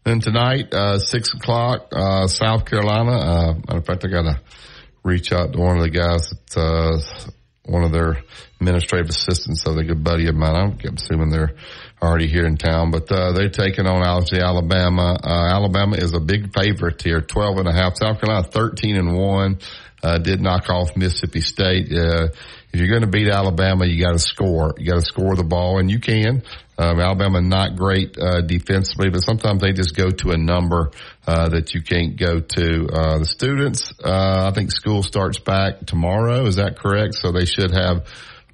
Then 0.04 0.20
tonight, 0.20 0.74
uh, 0.74 1.00
six 1.00 1.34
o'clock, 1.34 1.88
uh, 1.92 2.28
South 2.28 2.66
Carolina. 2.66 3.12
Uh, 3.12 3.78
of 3.78 3.86
fact, 3.86 4.06
I 4.06 4.08
got 4.08 4.24
to 4.24 4.42
reach 5.04 5.32
out 5.32 5.54
to 5.54 5.60
one 5.60 5.78
of 5.78 5.84
the 5.84 5.90
guys 5.90 6.30
that, 6.30 6.58
uh, 6.60 7.32
one 7.66 7.84
of 7.84 7.92
their 7.92 8.22
administrative 8.60 9.10
assistants, 9.10 9.64
so 9.64 9.74
they're 9.74 9.84
a 9.84 9.88
good 9.88 10.04
buddy 10.04 10.28
of 10.28 10.36
mine. 10.36 10.78
I'm 10.86 10.96
assuming 10.96 11.30
they're 11.30 11.56
already 12.02 12.28
here 12.28 12.46
in 12.46 12.58
town, 12.58 12.92
but 12.92 13.12
uh, 13.12 13.32
they're 13.32 13.50
taking 13.50 13.88
on 13.88 14.04
obviously 14.04 14.40
Alabama. 14.40 15.18
Uh, 15.24 15.28
Alabama 15.28 15.96
is 15.96 16.14
a 16.14 16.20
big 16.20 16.54
favorite 16.54 17.02
here, 17.02 17.22
12 17.22 17.58
and 17.60 17.68
a 17.68 17.74
half. 17.74 17.98
South 17.98 18.20
Carolina 18.20 18.48
13 18.48 18.96
and 18.98 19.18
one. 19.18 19.60
Uh, 20.04 20.20
did 20.20 20.40
knock 20.40 20.70
off 20.70 20.96
Mississippi 20.96 21.42
State. 21.42 21.92
Uh, 21.92 22.28
if 22.72 22.80
you're 22.80 22.90
going 22.90 23.02
to 23.02 23.08
beat 23.08 23.28
Alabama, 23.28 23.86
you 23.88 24.04
got 24.04 24.12
to 24.12 24.20
score. 24.20 24.76
You 24.78 24.92
got 24.92 25.00
to 25.00 25.06
score 25.06 25.36
the 25.36 25.44
ball, 25.44 25.80
and 25.80 25.90
you 25.90 26.00
can. 26.00 26.44
Um, 26.78 27.00
Alabama 27.00 27.42
not 27.42 27.76
great 27.76 28.18
uh, 28.20 28.42
defensively, 28.42 29.10
but 29.10 29.22
sometimes 29.22 29.62
they 29.62 29.72
just 29.72 29.96
go 29.96 30.12
to 30.12 30.32
a 30.32 30.38
number 30.38 30.92
uh, 31.26 31.50
that 31.50 31.74
you 31.74 31.82
can't 31.82 32.18
go 32.18 32.40
to. 32.40 32.88
Uh, 32.92 33.18
the 33.20 33.26
students, 33.26 33.94
uh, 34.04 34.50
I 34.52 34.54
think 34.54 34.72
school 34.72 35.02
starts 35.02 35.40
back 35.40 35.86
tomorrow. 35.86 36.46
Is 36.46 36.58
that 36.58 36.78
correct? 36.78 37.16
So 37.16 37.32
they 37.32 37.46
should 37.46 37.72
have 37.72 38.06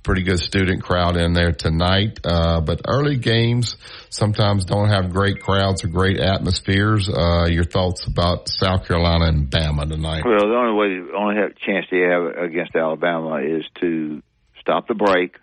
pretty 0.04 0.24
good 0.24 0.40
student 0.40 0.82
crowd 0.84 1.16
in 1.16 1.34
there 1.34 1.52
tonight. 1.52 2.20
Uh, 2.24 2.62
but 2.62 2.82
early 2.88 3.18
games 3.18 3.76
sometimes 4.10 4.66
don't 4.66 4.90
have 4.90 5.12
great 5.12 5.40
crowds 5.42 5.84
or 5.84 5.88
great 5.88 6.20
atmospheres. 6.20 7.10
Uh, 7.10 7.48
your 7.50 7.64
thoughts 7.64 8.08
about 8.08 8.50
South 8.50 8.88
Carolina 8.88 9.26
and 9.26 9.50
Bama 9.50 9.88
tonight? 9.88 10.24
Well, 10.26 10.48
the 10.48 10.56
only 10.56 10.74
way, 10.74 11.12
only 11.16 11.36
chance 11.66 11.86
they 11.92 12.00
have 12.00 12.46
against 12.46 12.76
Alabama 12.76 13.38
is 13.38 13.64
to 13.82 14.22
stop 14.60 14.88
the 14.88 14.96
break, 14.96 15.36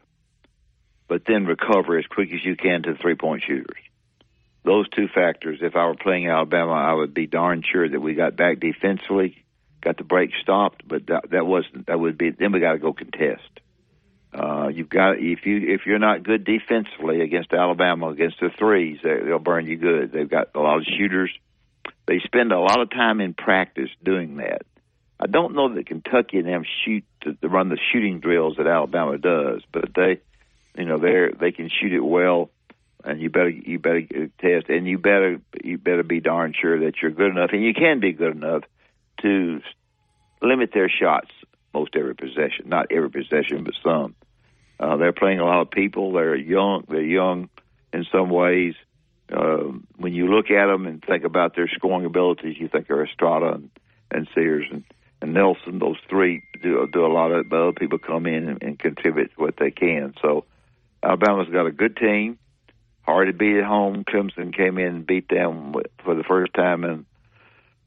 but 1.08 1.22
then 1.26 1.46
recover 1.46 1.98
as 1.98 2.06
quick 2.06 2.32
as 2.32 2.44
you 2.44 2.56
can 2.56 2.82
to 2.82 2.92
the 2.92 2.98
three 2.98 3.16
point 3.16 3.42
shooters. 3.46 3.82
Those 4.64 4.88
two 4.90 5.08
factors, 5.14 5.60
if 5.62 5.76
I 5.76 5.86
were 5.86 5.94
playing 5.94 6.28
Alabama, 6.28 6.72
I 6.72 6.92
would 6.92 7.14
be 7.14 7.26
darn 7.26 7.62
sure 7.62 7.88
that 7.88 8.00
we 8.00 8.14
got 8.14 8.36
back 8.36 8.60
defensively, 8.60 9.44
got 9.80 9.96
the 9.96 10.04
break 10.04 10.30
stopped, 10.42 10.86
but 10.86 11.06
that, 11.06 11.30
that 11.30 11.46
wasn't, 11.46 11.86
that 11.86 11.98
would 11.98 12.18
be, 12.18 12.30
then 12.30 12.52
we 12.52 12.60
got 12.60 12.72
to 12.72 12.78
go 12.78 12.92
contest. 12.92 13.60
Uh, 14.32 14.68
you've 14.68 14.90
got 14.90 15.18
if 15.18 15.46
you 15.46 15.74
if 15.74 15.86
you're 15.86 15.98
not 15.98 16.22
good 16.22 16.44
defensively 16.44 17.22
against 17.22 17.52
Alabama 17.52 18.08
against 18.08 18.38
the 18.40 18.50
threes, 18.50 18.98
they, 19.02 19.20
they'll 19.24 19.38
burn 19.38 19.66
you 19.66 19.76
good. 19.76 20.12
They've 20.12 20.28
got 20.28 20.48
a 20.54 20.60
lot 20.60 20.78
of 20.78 20.84
shooters. 20.84 21.30
They 22.06 22.20
spend 22.20 22.52
a 22.52 22.58
lot 22.58 22.80
of 22.80 22.90
time 22.90 23.20
in 23.20 23.32
practice 23.34 23.90
doing 24.02 24.36
that. 24.36 24.62
I 25.20 25.26
don't 25.26 25.54
know 25.54 25.74
that 25.74 25.86
Kentucky 25.86 26.38
and 26.38 26.46
them 26.46 26.64
shoot 26.84 27.04
to, 27.22 27.34
to 27.34 27.48
run 27.48 27.70
the 27.70 27.78
shooting 27.92 28.20
drills 28.20 28.56
that 28.58 28.66
Alabama 28.66 29.18
does, 29.18 29.62
but 29.72 29.92
they, 29.94 30.20
you 30.76 30.84
know, 30.84 30.98
they 30.98 31.28
they 31.38 31.52
can 31.52 31.70
shoot 31.70 31.92
it 31.92 32.04
well, 32.04 32.50
and 33.04 33.20
you 33.20 33.30
better 33.30 33.48
you 33.48 33.78
better 33.78 34.02
test, 34.40 34.68
and 34.68 34.86
you 34.86 34.98
better 34.98 35.40
you 35.64 35.78
better 35.78 36.02
be 36.02 36.20
darn 36.20 36.54
sure 36.60 36.80
that 36.80 37.00
you're 37.00 37.10
good 37.10 37.30
enough, 37.30 37.50
and 37.52 37.64
you 37.64 37.72
can 37.72 37.98
be 37.98 38.12
good 38.12 38.36
enough 38.36 38.62
to 39.22 39.60
limit 40.42 40.70
their 40.72 40.88
shots 40.88 41.30
most 41.74 41.94
every 41.96 42.14
possession, 42.14 42.68
not 42.68 42.86
every 42.90 43.10
possession, 43.10 43.64
but 43.64 43.74
some. 43.82 44.14
Uh, 44.80 44.96
they're 44.96 45.12
playing 45.12 45.40
a 45.40 45.44
lot 45.44 45.60
of 45.60 45.70
people. 45.70 46.12
They're 46.12 46.36
young. 46.36 46.84
They're 46.88 47.02
young 47.02 47.48
in 47.92 48.06
some 48.12 48.30
ways. 48.30 48.74
Uh, 49.30 49.72
when 49.96 50.14
you 50.14 50.28
look 50.28 50.50
at 50.50 50.66
them 50.66 50.86
and 50.86 51.02
think 51.04 51.24
about 51.24 51.54
their 51.54 51.68
scoring 51.68 52.06
abilities, 52.06 52.56
you 52.58 52.68
think 52.68 52.88
of 52.88 53.00
Estrada 53.00 53.54
and, 53.54 53.70
and 54.10 54.28
Sears 54.34 54.66
and, 54.70 54.84
and 55.20 55.34
Nelson. 55.34 55.78
Those 55.78 55.98
three 56.08 56.42
do, 56.62 56.88
do 56.92 57.04
a 57.04 57.12
lot 57.12 57.32
of, 57.32 57.40
it, 57.40 57.50
but 57.50 57.60
other 57.60 57.72
people 57.72 57.98
come 57.98 58.26
in 58.26 58.48
and, 58.48 58.62
and 58.62 58.78
contribute 58.78 59.32
what 59.36 59.56
they 59.58 59.70
can. 59.70 60.14
So 60.22 60.44
Alabama's 61.02 61.48
got 61.48 61.66
a 61.66 61.72
good 61.72 61.96
team. 61.96 62.38
Hard 63.02 63.26
to 63.28 63.32
beat 63.32 63.58
at 63.58 63.64
home. 63.64 64.04
Clemson 64.04 64.54
came 64.54 64.78
in 64.78 64.86
and 64.86 65.06
beat 65.06 65.28
them 65.28 65.74
for 66.04 66.14
the 66.14 66.24
first 66.24 66.54
time 66.54 66.84
in 66.84 67.06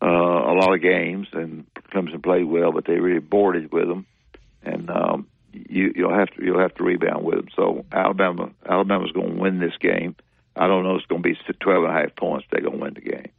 uh, 0.02 0.08
a 0.08 0.54
lot 0.54 0.74
of 0.74 0.82
games, 0.82 1.28
and 1.32 1.66
Clemson 1.94 2.24
played 2.24 2.46
well, 2.46 2.72
but 2.72 2.86
they 2.86 3.00
really 3.00 3.20
boarded 3.20 3.72
with 3.72 3.88
them. 3.88 4.06
And 4.64 4.90
um, 4.90 5.28
you, 5.54 5.92
you'll 5.96 6.18
have 6.18 6.30
to 6.30 6.44
you'll 6.44 6.62
have 6.62 6.76
to 6.76 6.84
rebound 6.84 7.26
with 7.26 7.36
them. 7.36 7.48
So 7.56 7.86
Alabama 7.92 8.52
Alabama's 8.68 9.12
going 9.12 9.36
to 9.36 9.42
win 9.42 9.60
this 9.60 9.76
game. 9.80 10.16
I 10.56 10.68
don't 10.68 10.84
know. 10.84 10.96
if 10.96 11.02
It's 11.02 11.08
going 11.08 11.24
to 11.24 11.30
be 11.30 11.36
12 11.60 11.84
and 11.84 11.92
a 11.92 12.00
half 12.02 12.16
points. 12.16 12.46
They're 12.52 12.62
going 12.62 12.78
to 12.78 12.84
win 12.84 12.94
the 12.94 13.02
game. 13.02 13.32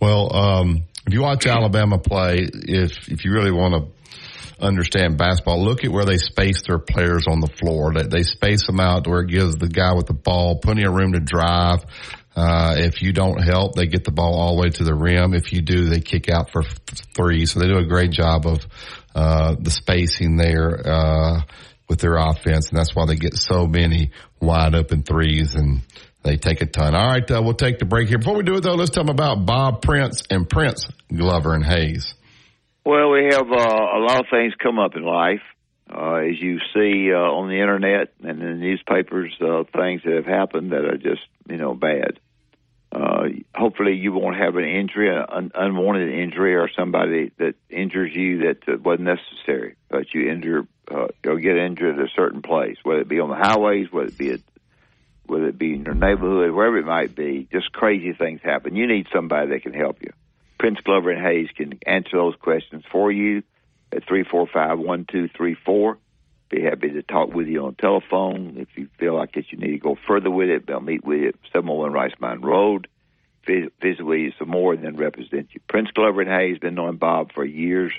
Well, 0.00 0.34
um, 0.34 0.82
if 1.06 1.12
you 1.12 1.22
watch 1.22 1.46
Alabama 1.46 1.98
play, 1.98 2.48
if 2.52 3.08
if 3.08 3.24
you 3.24 3.32
really 3.32 3.52
want 3.52 3.74
to 3.74 4.64
understand 4.64 5.16
basketball, 5.16 5.64
look 5.64 5.84
at 5.84 5.90
where 5.90 6.04
they 6.04 6.18
space 6.18 6.62
their 6.66 6.78
players 6.78 7.26
on 7.28 7.40
the 7.40 7.48
floor. 7.48 7.92
They, 7.94 8.06
they 8.06 8.22
space 8.22 8.66
them 8.66 8.80
out 8.80 9.06
where 9.06 9.20
it 9.20 9.28
gives 9.28 9.56
the 9.56 9.68
guy 9.68 9.94
with 9.94 10.06
the 10.06 10.14
ball 10.14 10.58
plenty 10.58 10.84
of 10.84 10.92
room 10.92 11.12
to 11.12 11.20
drive. 11.20 11.84
Uh, 12.40 12.74
if 12.78 13.02
you 13.02 13.12
don't 13.12 13.42
help, 13.42 13.74
they 13.74 13.86
get 13.86 14.04
the 14.04 14.10
ball 14.10 14.40
all 14.40 14.56
the 14.56 14.62
way 14.62 14.70
to 14.70 14.82
the 14.82 14.94
rim. 14.94 15.34
If 15.34 15.52
you 15.52 15.60
do, 15.60 15.90
they 15.90 16.00
kick 16.00 16.30
out 16.30 16.50
for 16.50 16.62
three. 17.14 17.44
So 17.44 17.60
they 17.60 17.66
do 17.66 17.76
a 17.76 17.84
great 17.84 18.12
job 18.12 18.46
of 18.46 18.66
uh, 19.14 19.56
the 19.60 19.70
spacing 19.70 20.36
there 20.36 20.80
uh, 20.88 21.42
with 21.86 22.00
their 22.00 22.16
offense, 22.16 22.70
and 22.70 22.78
that's 22.78 22.96
why 22.96 23.04
they 23.04 23.16
get 23.16 23.34
so 23.34 23.66
many 23.66 24.12
wide 24.40 24.74
open 24.74 25.02
threes 25.02 25.54
and 25.54 25.82
they 26.22 26.38
take 26.38 26.62
a 26.62 26.66
ton. 26.66 26.94
All 26.94 27.08
right, 27.08 27.30
uh, 27.30 27.42
we'll 27.42 27.52
take 27.52 27.78
the 27.78 27.84
break 27.84 28.08
here. 28.08 28.16
Before 28.16 28.36
we 28.36 28.42
do 28.42 28.54
it, 28.54 28.62
though, 28.62 28.74
let's 28.74 28.90
them 28.90 29.10
about 29.10 29.44
Bob 29.44 29.82
Prince 29.82 30.22
and 30.30 30.48
Prince 30.48 30.88
Glover 31.14 31.54
and 31.54 31.64
Hayes. 31.64 32.14
Well, 32.86 33.10
we 33.10 33.24
have 33.32 33.52
uh, 33.52 33.98
a 33.98 34.00
lot 34.00 34.20
of 34.20 34.26
things 34.30 34.54
come 34.62 34.78
up 34.78 34.96
in 34.96 35.02
life. 35.02 35.42
Uh, 35.92 36.20
as 36.30 36.40
you 36.40 36.58
see 36.72 37.12
uh, 37.12 37.18
on 37.18 37.48
the 37.48 37.60
internet 37.60 38.14
and 38.22 38.40
in 38.40 38.46
the 38.46 38.54
newspapers, 38.54 39.34
uh, 39.42 39.64
things 39.76 40.00
that 40.04 40.14
have 40.14 40.24
happened 40.24 40.72
that 40.72 40.86
are 40.86 40.96
just, 40.96 41.22
you 41.46 41.58
know, 41.58 41.74
bad. 41.74 42.18
Uh, 42.92 43.28
hopefully, 43.54 43.94
you 43.94 44.12
won't 44.12 44.36
have 44.36 44.56
an 44.56 44.64
injury, 44.64 45.14
an 45.14 45.52
unwanted 45.54 46.12
injury, 46.12 46.56
or 46.56 46.68
somebody 46.76 47.30
that 47.38 47.54
injures 47.68 48.14
you 48.14 48.38
that 48.38 48.68
uh, 48.68 48.78
wasn't 48.78 49.08
necessary. 49.08 49.76
But 49.88 50.12
you 50.12 50.28
injure, 50.28 50.66
uh, 50.90 51.06
you'll 51.24 51.38
get 51.38 51.56
injured 51.56 51.98
at 51.98 52.04
a 52.04 52.08
certain 52.16 52.42
place, 52.42 52.78
whether 52.82 53.00
it 53.00 53.08
be 53.08 53.20
on 53.20 53.28
the 53.28 53.36
highways, 53.36 53.92
whether 53.92 54.08
it 54.08 54.18
be 54.18 54.32
at, 54.32 54.40
whether 55.26 55.46
it 55.46 55.58
be 55.58 55.74
in 55.74 55.84
your 55.84 55.94
neighborhood, 55.94 56.50
wherever 56.50 56.78
it 56.78 56.86
might 56.86 57.14
be. 57.14 57.46
Just 57.52 57.70
crazy 57.70 58.12
things 58.12 58.40
happen. 58.42 58.74
You 58.74 58.88
need 58.88 59.06
somebody 59.14 59.50
that 59.50 59.62
can 59.62 59.72
help 59.74 60.02
you. 60.02 60.12
Prince 60.58 60.80
Glover 60.80 61.10
and 61.10 61.24
Hayes 61.24 61.48
can 61.56 61.78
answer 61.86 62.16
those 62.16 62.34
questions 62.34 62.82
for 62.90 63.12
you 63.12 63.44
at 63.92 64.04
three 64.06 64.24
four 64.24 64.48
five 64.52 64.78
one 64.78 65.06
two 65.10 65.28
three 65.28 65.54
four. 65.54 65.98
Be 66.50 66.62
happy 66.62 66.90
to 66.90 67.02
talk 67.02 67.32
with 67.32 67.46
you 67.46 67.64
on 67.66 67.76
telephone. 67.76 68.56
If 68.58 68.68
you 68.76 68.88
feel 68.98 69.14
like 69.16 69.32
that 69.34 69.52
you 69.52 69.58
need 69.58 69.70
to 69.70 69.78
go 69.78 69.96
further 70.08 70.30
with 70.30 70.48
it, 70.50 70.66
they'll 70.66 70.80
meet 70.80 71.04
with 71.04 71.20
you 71.20 71.28
at 71.28 71.34
701 71.52 71.92
Rice 71.92 72.14
Mine 72.18 72.40
Road. 72.40 72.88
Visit 73.46 74.04
with 74.04 74.18
you 74.18 74.32
some 74.38 74.48
more 74.50 74.74
and 74.74 74.82
then 74.84 74.96
represent 74.96 75.48
you. 75.52 75.60
Prince 75.68 75.88
Glover 75.94 76.22
and 76.22 76.30
Hayes 76.30 76.58
been 76.58 76.74
knowing 76.74 76.96
Bob 76.96 77.32
for 77.32 77.44
years. 77.44 77.92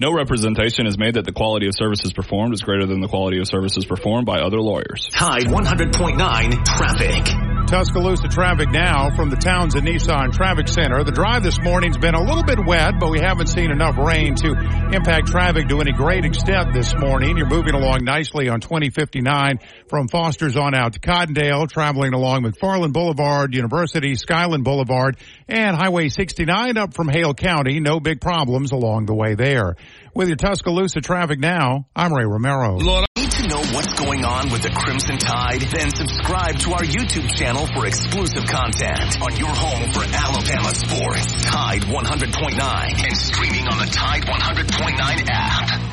No 0.00 0.12
representation 0.12 0.86
is 0.86 0.96
made 0.96 1.14
that 1.14 1.24
the 1.24 1.32
quality 1.32 1.66
of 1.66 1.74
services 1.74 2.12
performed 2.12 2.54
is 2.54 2.62
greater 2.62 2.86
than 2.86 3.00
the 3.00 3.08
quality 3.08 3.40
of 3.40 3.48
services 3.48 3.84
performed 3.84 4.26
by 4.26 4.38
other 4.38 4.60
lawyers. 4.60 5.08
Tide 5.10 5.46
100.9 5.46 6.64
traffic. 6.64 7.48
Tuscaloosa 7.68 8.28
traffic 8.28 8.70
now 8.70 9.10
from 9.14 9.28
the 9.28 9.36
Townsend 9.36 9.86
Nissan 9.86 10.32
Traffic 10.32 10.68
Center. 10.68 11.04
The 11.04 11.12
drive 11.12 11.42
this 11.42 11.60
morning's 11.60 11.98
been 11.98 12.14
a 12.14 12.22
little 12.22 12.42
bit 12.42 12.64
wet, 12.64 12.94
but 12.98 13.10
we 13.10 13.18
haven't 13.18 13.48
seen 13.48 13.70
enough 13.70 13.98
rain 13.98 14.36
to 14.36 14.52
impact 14.94 15.26
traffic 15.26 15.68
to 15.68 15.80
any 15.80 15.92
great 15.92 16.24
extent 16.24 16.72
this 16.72 16.94
morning. 16.96 17.36
You're 17.36 17.48
moving 17.50 17.74
along 17.74 18.04
nicely 18.04 18.48
on 18.48 18.60
2059 18.60 19.58
from 19.88 20.08
Foster's 20.08 20.56
on 20.56 20.74
out 20.74 20.94
to 20.94 21.00
Cottondale, 21.00 21.68
traveling 21.68 22.14
along 22.14 22.44
McFarland 22.44 22.94
Boulevard, 22.94 23.52
University, 23.52 24.14
Skyland 24.14 24.64
Boulevard, 24.64 25.18
and 25.46 25.76
Highway 25.76 26.08
69 26.08 26.78
up 26.78 26.94
from 26.94 27.08
Hale 27.08 27.34
County. 27.34 27.80
No 27.80 28.00
big 28.00 28.22
problems 28.22 28.72
along 28.72 29.04
the 29.04 29.14
way 29.14 29.34
there. 29.34 29.76
With 30.14 30.28
your 30.28 30.36
Tuscaloosa 30.36 31.00
traffic 31.00 31.38
now, 31.38 31.86
I'm 31.94 32.12
Ray 32.12 32.24
Romero. 32.24 32.78
Lord, 32.78 33.06
need 33.16 33.30
to 33.30 33.46
know 33.48 33.62
what's 33.74 33.94
going 33.94 34.24
on 34.24 34.50
with 34.50 34.62
the 34.62 34.70
Crimson 34.70 35.18
Tide? 35.18 35.60
Then 35.60 35.90
subscribe 35.90 36.58
to 36.60 36.72
our 36.72 36.82
YouTube 36.82 37.32
channel 37.34 37.66
for 37.66 37.86
exclusive 37.86 38.46
content 38.46 39.20
on 39.22 39.36
your 39.36 39.54
home 39.54 39.92
for 39.92 40.04
Alabama 40.04 40.74
sports. 40.74 41.44
Tide 41.44 41.82
100.9 41.82 43.04
and 43.04 43.16
streaming 43.16 43.68
on 43.68 43.78
the 43.78 43.86
Tide 43.86 44.22
100.9 44.22 45.26
app. 45.28 45.88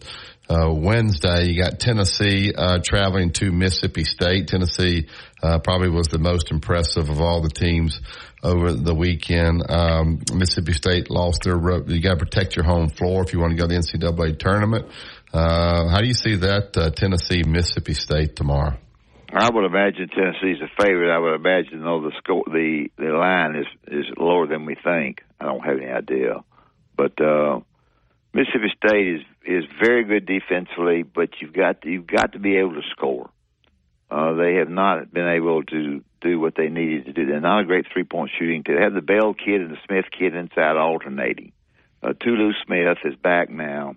uh, 0.50 0.74
Wednesday, 0.74 1.50
you 1.50 1.62
got 1.62 1.82
Tennessee 1.82 2.54
uh, 2.56 2.80
traveling 2.82 3.34
to 3.34 3.52
Mississippi 3.52 4.06
State. 4.06 4.48
Tennessee 4.48 5.10
uh, 5.44 5.60
probably 5.60 5.90
was 5.90 6.08
the 6.08 6.20
most 6.20 6.52
impressive 6.52 7.10
of 7.10 7.20
all 7.20 7.42
the 7.42 7.50
teams 7.50 8.00
over 8.44 8.74
the 8.74 8.94
weekend. 8.94 9.64
Um, 9.70 10.22
Mississippi 10.34 10.74
State 10.74 11.10
lost 11.10 11.44
their. 11.44 11.56
You 11.56 12.02
got 12.02 12.20
to 12.20 12.26
protect 12.26 12.56
your 12.56 12.66
home 12.66 12.90
floor 12.90 13.24
if 13.24 13.34
you 13.34 13.40
want 13.40 13.52
to 13.52 13.58
go 13.58 13.68
to 13.68 13.74
the 13.74 13.80
NCAA 13.80 14.38
tournament. 14.38 14.86
Uh, 15.34 15.88
how 15.90 16.00
do 16.00 16.08
you 16.08 16.14
see 16.14 16.36
that 16.36 16.78
uh, 16.78 16.92
Tennessee 16.92 17.44
Mississippi 17.44 17.94
State 17.94 18.36
tomorrow? 18.36 18.78
I 19.36 19.50
would 19.50 19.66
imagine 19.66 20.10
Tennessee's 20.10 20.62
a 20.62 20.84
favorite. 20.84 21.12
I 21.12 21.18
would 21.18 21.34
imagine 21.34 21.82
though 21.82 22.02
the 22.02 22.12
score, 22.20 22.44
the 22.46 22.90
the 22.98 23.06
line 23.06 23.56
is 23.56 23.66
is 23.88 24.06
lower 24.18 24.46
than 24.46 24.66
we 24.66 24.76
think. 24.76 25.22
I 25.40 25.46
don't 25.46 25.66
have 25.66 25.78
any 25.78 25.90
idea, 25.90 26.44
but 26.96 27.20
uh, 27.20 27.62
Mississippi 28.34 28.72
State 28.78 29.08
is 29.08 29.22
is 29.46 29.64
very 29.82 30.04
good 30.04 30.28
defensively, 30.28 31.02
but 31.04 31.30
you've 31.42 31.54
got 31.54 31.82
to, 31.82 31.90
you've 31.90 32.08
got 32.08 32.34
to 32.34 32.40
be 32.40 32.58
able 32.58 32.76
to 32.76 32.84
score. 32.92 33.30
Uh, 34.14 34.34
they 34.34 34.56
have 34.56 34.70
not 34.70 35.12
been 35.12 35.28
able 35.28 35.64
to 35.64 36.04
do 36.22 36.40
what 36.40 36.54
they 36.54 36.70
needed 36.70 37.06
to 37.06 37.14
do. 37.14 37.26
They're 37.26 37.40
not 37.42 37.62
a 37.62 37.66
great 37.66 37.88
three 37.92 38.04
point 38.04 38.30
shooting 38.38 38.64
team. 38.64 38.76
They 38.76 38.84
have 38.84 38.94
the 38.94 39.02
Bell 39.02 39.34
kid 39.34 39.62
and 39.62 39.72
the 39.72 39.80
Smith 39.88 40.06
kid 40.12 40.36
inside 40.36 40.78
alternating. 40.78 41.52
Uh, 42.04 42.14
Tolu 42.14 42.52
Smith 42.64 43.00
is 43.06 43.16
back 43.16 43.50
now, 43.50 43.96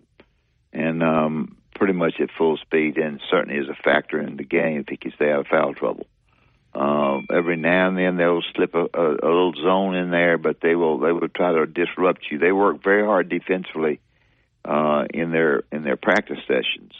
and 0.72 1.02
um, 1.02 1.59
pretty 1.74 1.93
much 1.93 2.14
at 2.18 2.30
full 2.30 2.56
speed, 2.56 2.97
and 2.97 3.20
certainly 3.30 3.60
is 3.60 3.68
a 3.68 3.74
factor 3.74 4.18
in 4.18 4.38
the 4.38 4.44
game 4.44 4.80
if 4.80 4.88
he 4.88 4.97
can 4.97 5.12
stay 5.12 5.30
out 5.30 5.40
of 5.40 5.48
foul 5.48 5.74
trouble. 5.74 6.06
Um, 6.74 7.26
every 7.30 7.59
now 7.59 7.88
and 7.88 7.98
then 7.98 8.16
they'll 8.16 8.40
slip 8.55 8.74
a, 8.74 8.86
a, 8.94 9.10
a 9.10 9.28
little 9.28 9.52
zone 9.62 9.97
in 9.97 10.10
there, 10.10 10.38
but 10.38 10.62
they 10.62 10.76
will 10.76 10.98
they 10.98 11.12
will 11.12 11.28
try 11.28 11.52
to 11.52 11.66
disrupt 11.66 12.30
you. 12.30 12.38
They 12.38 12.52
work 12.52 12.82
very 12.82 13.05
hard 13.05 13.28
defensively 13.28 14.01
uh, 14.64 15.05
in 15.12 15.30
their 15.30 15.64
in 15.70 15.82
their 15.82 15.97
practice 15.98 16.40
sessions, 16.47 16.93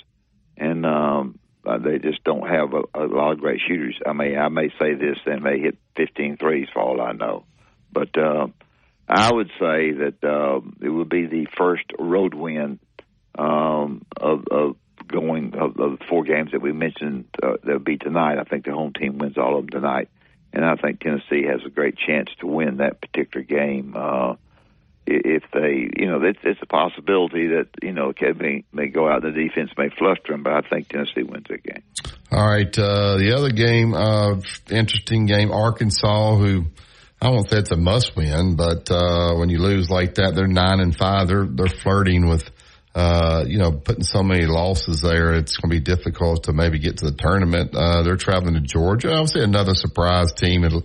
and 0.59 0.85
um, 0.85 1.39
uh, 1.67 1.79
they 1.79 1.99
just 1.99 2.23
don't 2.25 2.49
have 2.49 2.73
a, 2.73 2.83
a 2.95 3.07
lot 3.07 3.33
of 3.33 3.41
great 3.41 3.61
shooters. 3.67 3.99
I 4.07 4.13
mean, 4.13 4.39
I 4.39 4.49
may 4.49 4.71
say 4.79 4.95
this, 4.95 5.19
they 5.27 5.37
may 5.37 5.59
hit 5.59 5.77
15 5.97 6.37
threes 6.37 6.69
for 6.73 6.81
all 6.81 7.01
I 7.01 7.13
know, 7.13 7.45
but 7.93 8.17
uh, 8.17 8.47
I 9.09 9.33
would 9.33 9.51
say 9.59 9.93
that 9.93 10.23
uh, 10.23 10.61
it 10.81 10.89
would 10.89 11.09
be 11.09 11.27
the 11.27 11.47
first 11.57 11.85
road 11.99 12.35
win 12.35 12.79
um, 13.37 14.05
of, 14.17 14.45
of 14.51 14.77
going 15.09 15.55
of, 15.55 15.79
of 15.79 15.99
the 15.99 16.05
four 16.09 16.25
games 16.25 16.53
that 16.53 16.61
we 16.61 16.73
mentioned 16.73 17.27
uh, 17.43 17.57
that'll 17.63 17.79
be 17.81 17.99
tonight. 17.99 18.39
I 18.39 18.45
think 18.45 18.65
the 18.65 18.73
home 18.73 18.93
team 18.93 19.19
wins 19.19 19.37
all 19.37 19.59
of 19.59 19.67
them 19.67 19.81
tonight, 19.81 20.09
and 20.53 20.65
I 20.65 20.77
think 20.77 21.01
Tennessee 21.01 21.45
has 21.45 21.61
a 21.65 21.71
great 21.71 21.97
chance 21.97 22.31
to 22.41 22.47
win 22.47 22.79
that 22.79 23.01
particular 23.01 23.45
game. 23.45 23.95
Uh, 23.97 24.35
if 25.07 25.45
they, 25.53 25.89
you 26.01 26.09
know, 26.09 26.23
it's, 26.23 26.39
it's 26.43 26.61
a 26.63 26.67
possibility 26.67 27.49
that 27.49 27.69
you 27.83 27.93
know 27.93 28.13
Kevin 28.13 28.65
may 28.73 28.89
go 28.89 29.09
out, 29.09 29.23
the 29.23 29.31
defense 29.31 29.71
may 29.79 29.89
fluster 29.97 30.33
them, 30.33 30.43
but 30.43 30.53
I 30.53 30.61
think 30.69 30.89
Tennessee 30.89 31.23
wins 31.23 31.47
that 31.49 31.63
game. 31.63 31.83
All 32.33 32.47
right, 32.47 32.79
uh, 32.79 33.17
the 33.17 33.35
other 33.37 33.51
game, 33.51 33.95
uh, 33.95 34.41
interesting 34.69 35.27
game, 35.27 35.53
Arkansas, 35.53 36.37
who 36.37 36.67
I 37.21 37.31
won't 37.31 37.49
say 37.49 37.59
it's 37.59 37.71
a 37.71 37.77
must 37.77 38.17
win, 38.17 38.57
but 38.57 38.91
uh, 38.91 39.35
when 39.35 39.49
you 39.49 39.59
lose 39.59 39.89
like 39.89 40.17
that, 40.17 40.35
they're 40.35 40.47
nine 40.47 40.81
and 40.81 40.95
five. 40.97 41.29
They're 41.29 41.47
they're 41.47 41.67
flirting 41.67 42.29
with 42.29 42.51
uh, 42.97 43.45
you 43.47 43.59
know, 43.59 43.73
putting 43.73 44.03
so 44.03 44.23
many 44.23 44.47
losses 44.47 45.03
there, 45.03 45.35
it's 45.35 45.59
going 45.59 45.69
to 45.71 45.77
be 45.77 45.81
difficult 45.81 46.45
to 46.45 46.55
maybe 46.55 46.79
get 46.79 46.97
to 46.97 47.05
the 47.05 47.13
tournament. 47.13 47.75
Uh, 47.77 48.03
they're 48.03 48.17
traveling 48.17 48.55
to 48.55 48.61
Georgia. 48.61 49.13
Obviously 49.13 49.45
another 49.45 49.75
surprise 49.75 50.33
team. 50.33 50.65
It'll, 50.65 50.83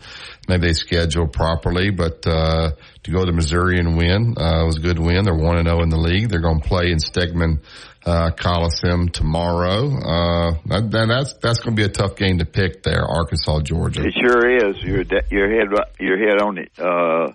maybe 0.50 0.68
they 0.68 0.74
schedule 0.74 1.28
properly, 1.28 1.90
but, 1.90 2.28
uh, 2.28 2.72
to 3.04 3.12
go 3.12 3.24
to 3.24 3.32
Missouri 3.32 3.80
and 3.80 3.96
win, 3.96 4.36
uh, 4.38 4.66
was 4.66 4.76
a 4.76 4.82
good 4.82 5.00
win. 5.00 5.24
They're 5.24 5.34
1 5.34 5.58
and 5.60 5.70
0 5.70 5.84
in 5.84 5.90
the 5.90 5.98
league. 5.98 6.28
They're 6.28 6.42
going 6.42 6.60
to 6.60 6.68
play 6.68 6.92
in 6.92 6.98
Stegeman, 6.98 7.62
uh, 8.06 8.32
Coliseum 8.32 9.08
tomorrow. 9.08 9.86
Uh, 9.88 10.52
that, 10.66 10.92
that's, 10.92 11.34
that's 11.42 11.60
going 11.60 11.78
to 11.78 11.82
be 11.82 11.86
a 11.86 11.90
tough 11.90 12.18
game 12.18 12.40
to 12.40 12.46
pick 12.46 12.84
there, 12.84 13.06
Arkansas, 13.06 13.62
Georgia. 13.62 14.06
It 14.06 14.16
sure 14.20 14.70
is. 14.70 14.84
You're, 14.84 15.06
head, 15.06 15.70
you're 15.98 16.18
head 16.18 16.42
on 16.42 16.58
it. 16.58 16.78
Uh, 16.78 17.32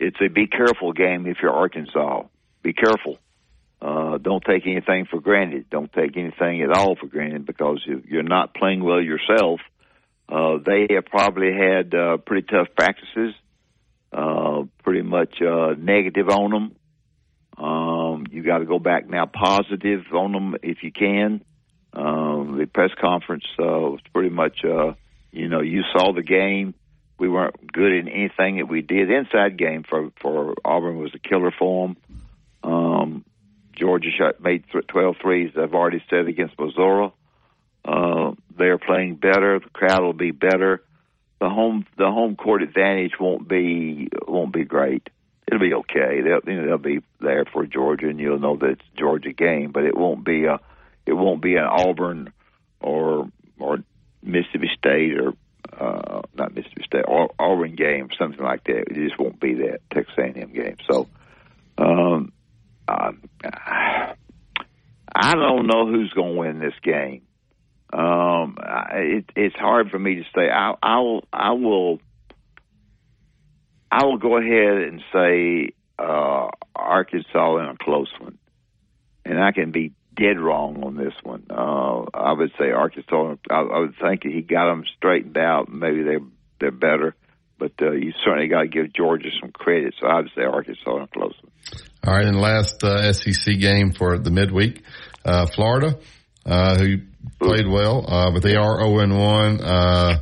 it's 0.00 0.18
a 0.20 0.28
be 0.28 0.48
careful 0.48 0.92
game 0.92 1.28
if 1.28 1.36
you're 1.40 1.54
Arkansas. 1.54 2.24
Be 2.64 2.72
careful. 2.72 3.20
Uh, 3.80 4.18
don't 4.18 4.42
take 4.44 4.66
anything 4.66 5.06
for 5.06 5.20
granted. 5.20 5.68
Don't 5.70 5.92
take 5.92 6.16
anything 6.16 6.62
at 6.62 6.70
all 6.70 6.96
for 6.96 7.06
granted 7.06 7.44
because 7.44 7.84
if 7.86 8.06
you're 8.06 8.22
not 8.22 8.54
playing 8.54 8.82
well 8.82 9.00
yourself, 9.00 9.60
uh, 10.28 10.58
they 10.64 10.86
have 10.90 11.04
probably 11.06 11.52
had 11.52 11.94
uh, 11.94 12.16
pretty 12.16 12.46
tough 12.50 12.68
practices, 12.76 13.34
uh, 14.12 14.62
pretty 14.82 15.02
much 15.02 15.40
uh, 15.42 15.74
negative 15.78 16.28
on 16.28 16.50
them. 16.50 16.76
Um, 17.64 18.26
you 18.30 18.42
got 18.42 18.58
to 18.58 18.64
go 18.64 18.78
back 18.78 19.08
now 19.08 19.26
positive 19.26 20.04
on 20.12 20.32
them 20.32 20.56
if 20.62 20.82
you 20.82 20.90
can. 20.92 21.42
Um, 21.92 22.58
the 22.58 22.66
press 22.66 22.90
conference 23.00 23.44
uh, 23.58 23.64
was 23.64 24.00
pretty 24.12 24.28
much, 24.28 24.64
uh, 24.64 24.92
you 25.32 25.48
know, 25.48 25.60
you 25.60 25.82
saw 25.92 26.12
the 26.12 26.22
game. 26.22 26.74
We 27.18 27.28
weren't 27.28 27.72
good 27.72 27.92
in 27.92 28.08
anything 28.08 28.58
that 28.58 28.68
we 28.68 28.82
did. 28.82 29.10
Inside 29.10 29.56
game 29.56 29.84
for 29.88 30.10
for 30.20 30.54
Auburn 30.62 30.98
was 30.98 31.14
a 31.14 31.18
killer 31.18 31.50
for 31.58 31.88
them. 31.88 31.96
Um, 32.62 33.24
Georgia 33.76 34.08
shot, 34.16 34.40
made 34.40 34.64
12 34.88 35.16
threes, 35.20 35.52
I've 35.56 35.74
already 35.74 36.02
said, 36.10 36.26
against 36.26 36.58
Missouri. 36.58 37.12
Uh, 37.84 38.32
they're 38.56 38.78
playing 38.78 39.16
better. 39.16 39.60
The 39.60 39.70
crowd 39.70 40.02
will 40.02 40.12
be 40.12 40.32
better. 40.32 40.82
The 41.38 41.48
home 41.48 41.84
the 41.98 42.06
home 42.10 42.34
court 42.34 42.62
advantage 42.62 43.12
won't 43.20 43.46
be 43.46 44.08
won't 44.26 44.52
be 44.52 44.64
great. 44.64 45.08
It'll 45.46 45.60
be 45.60 45.74
okay. 45.74 46.22
They'll 46.22 46.40
you 46.46 46.60
know 46.60 46.66
they'll 46.66 46.78
be 46.78 47.00
there 47.20 47.44
for 47.44 47.66
Georgia, 47.66 48.08
and 48.08 48.18
you'll 48.18 48.38
know 48.38 48.56
that 48.56 48.70
it's 48.70 48.82
Georgia 48.98 49.32
game, 49.32 49.70
but 49.70 49.84
it 49.84 49.94
won't 49.94 50.24
be 50.24 50.46
a 50.46 50.58
it 51.04 51.12
won't 51.12 51.42
be 51.42 51.56
an 51.56 51.64
Auburn 51.64 52.32
or 52.80 53.30
or 53.58 53.78
Mississippi 54.22 54.70
State 54.76 55.18
or 55.18 55.34
uh, 55.78 56.22
not 56.34 56.54
Mississippi 56.54 56.84
State 56.86 57.04
or 57.06 57.30
Auburn 57.38 57.74
game, 57.76 58.08
something 58.18 58.42
like 58.42 58.64
that. 58.64 58.90
It 58.90 58.94
just 58.94 59.18
won't 59.18 59.38
be 59.38 59.54
that 59.54 59.80
Texas 59.92 60.14
A&M 60.18 60.52
game. 60.52 60.76
So, 60.90 61.08
um, 61.78 62.32
uh, 62.88 63.12
I 65.14 65.34
don't 65.34 65.66
know 65.66 65.86
who's 65.86 66.12
going 66.12 66.34
to 66.34 66.38
win 66.38 66.58
this 66.58 66.74
game. 66.82 67.22
Um, 67.92 68.58
it, 68.92 69.30
it's 69.34 69.56
hard 69.56 69.90
for 69.90 69.98
me 69.98 70.16
to 70.16 70.24
say. 70.34 70.50
I, 70.50 70.74
I 70.82 70.98
will. 70.98 71.24
I 71.32 71.52
will. 71.52 72.00
I 73.90 74.04
will 74.04 74.18
go 74.18 74.36
ahead 74.36 74.82
and 74.82 75.02
say 75.12 75.70
uh, 75.98 76.48
Arkansas 76.74 77.56
in 77.58 77.64
a 77.66 77.76
close 77.80 78.12
one, 78.18 78.38
and 79.24 79.42
I 79.42 79.52
can 79.52 79.70
be 79.70 79.92
dead 80.14 80.38
wrong 80.38 80.82
on 80.82 80.96
this 80.96 81.14
one. 81.22 81.46
Uh, 81.48 82.04
I 82.12 82.32
would 82.32 82.52
say 82.58 82.70
Arkansas. 82.70 83.36
I, 83.48 83.54
I 83.54 83.78
would 83.78 83.94
think 84.00 84.24
he 84.24 84.42
got 84.42 84.66
them 84.66 84.84
straightened 84.96 85.38
out. 85.38 85.68
Maybe 85.70 86.02
they're 86.02 86.20
they're 86.60 86.70
better, 86.72 87.14
but 87.58 87.72
uh, 87.80 87.92
you 87.92 88.12
certainly 88.24 88.48
got 88.48 88.62
to 88.62 88.68
give 88.68 88.92
Georgia 88.92 89.28
some 89.40 89.50
credit. 89.52 89.94
So 90.00 90.06
I 90.06 90.16
would 90.16 90.30
say 90.36 90.42
Arkansas 90.42 90.96
in 90.96 91.02
a 91.02 91.06
close. 91.08 91.34
All 92.06 92.14
right, 92.14 92.26
and 92.26 92.40
last 92.40 92.84
uh, 92.84 93.12
SEC 93.12 93.58
game 93.58 93.92
for 93.92 94.18
the 94.18 94.30
midweek, 94.30 94.82
uh, 95.24 95.46
Florida, 95.46 95.98
uh, 96.44 96.78
who 96.78 96.98
played 97.40 97.66
well, 97.66 98.04
uh, 98.06 98.30
but 98.30 98.42
they 98.42 98.56
are 98.56 98.80
0 98.80 98.98
and 99.00 99.18
1. 99.18 99.60
Uh, 99.60 100.20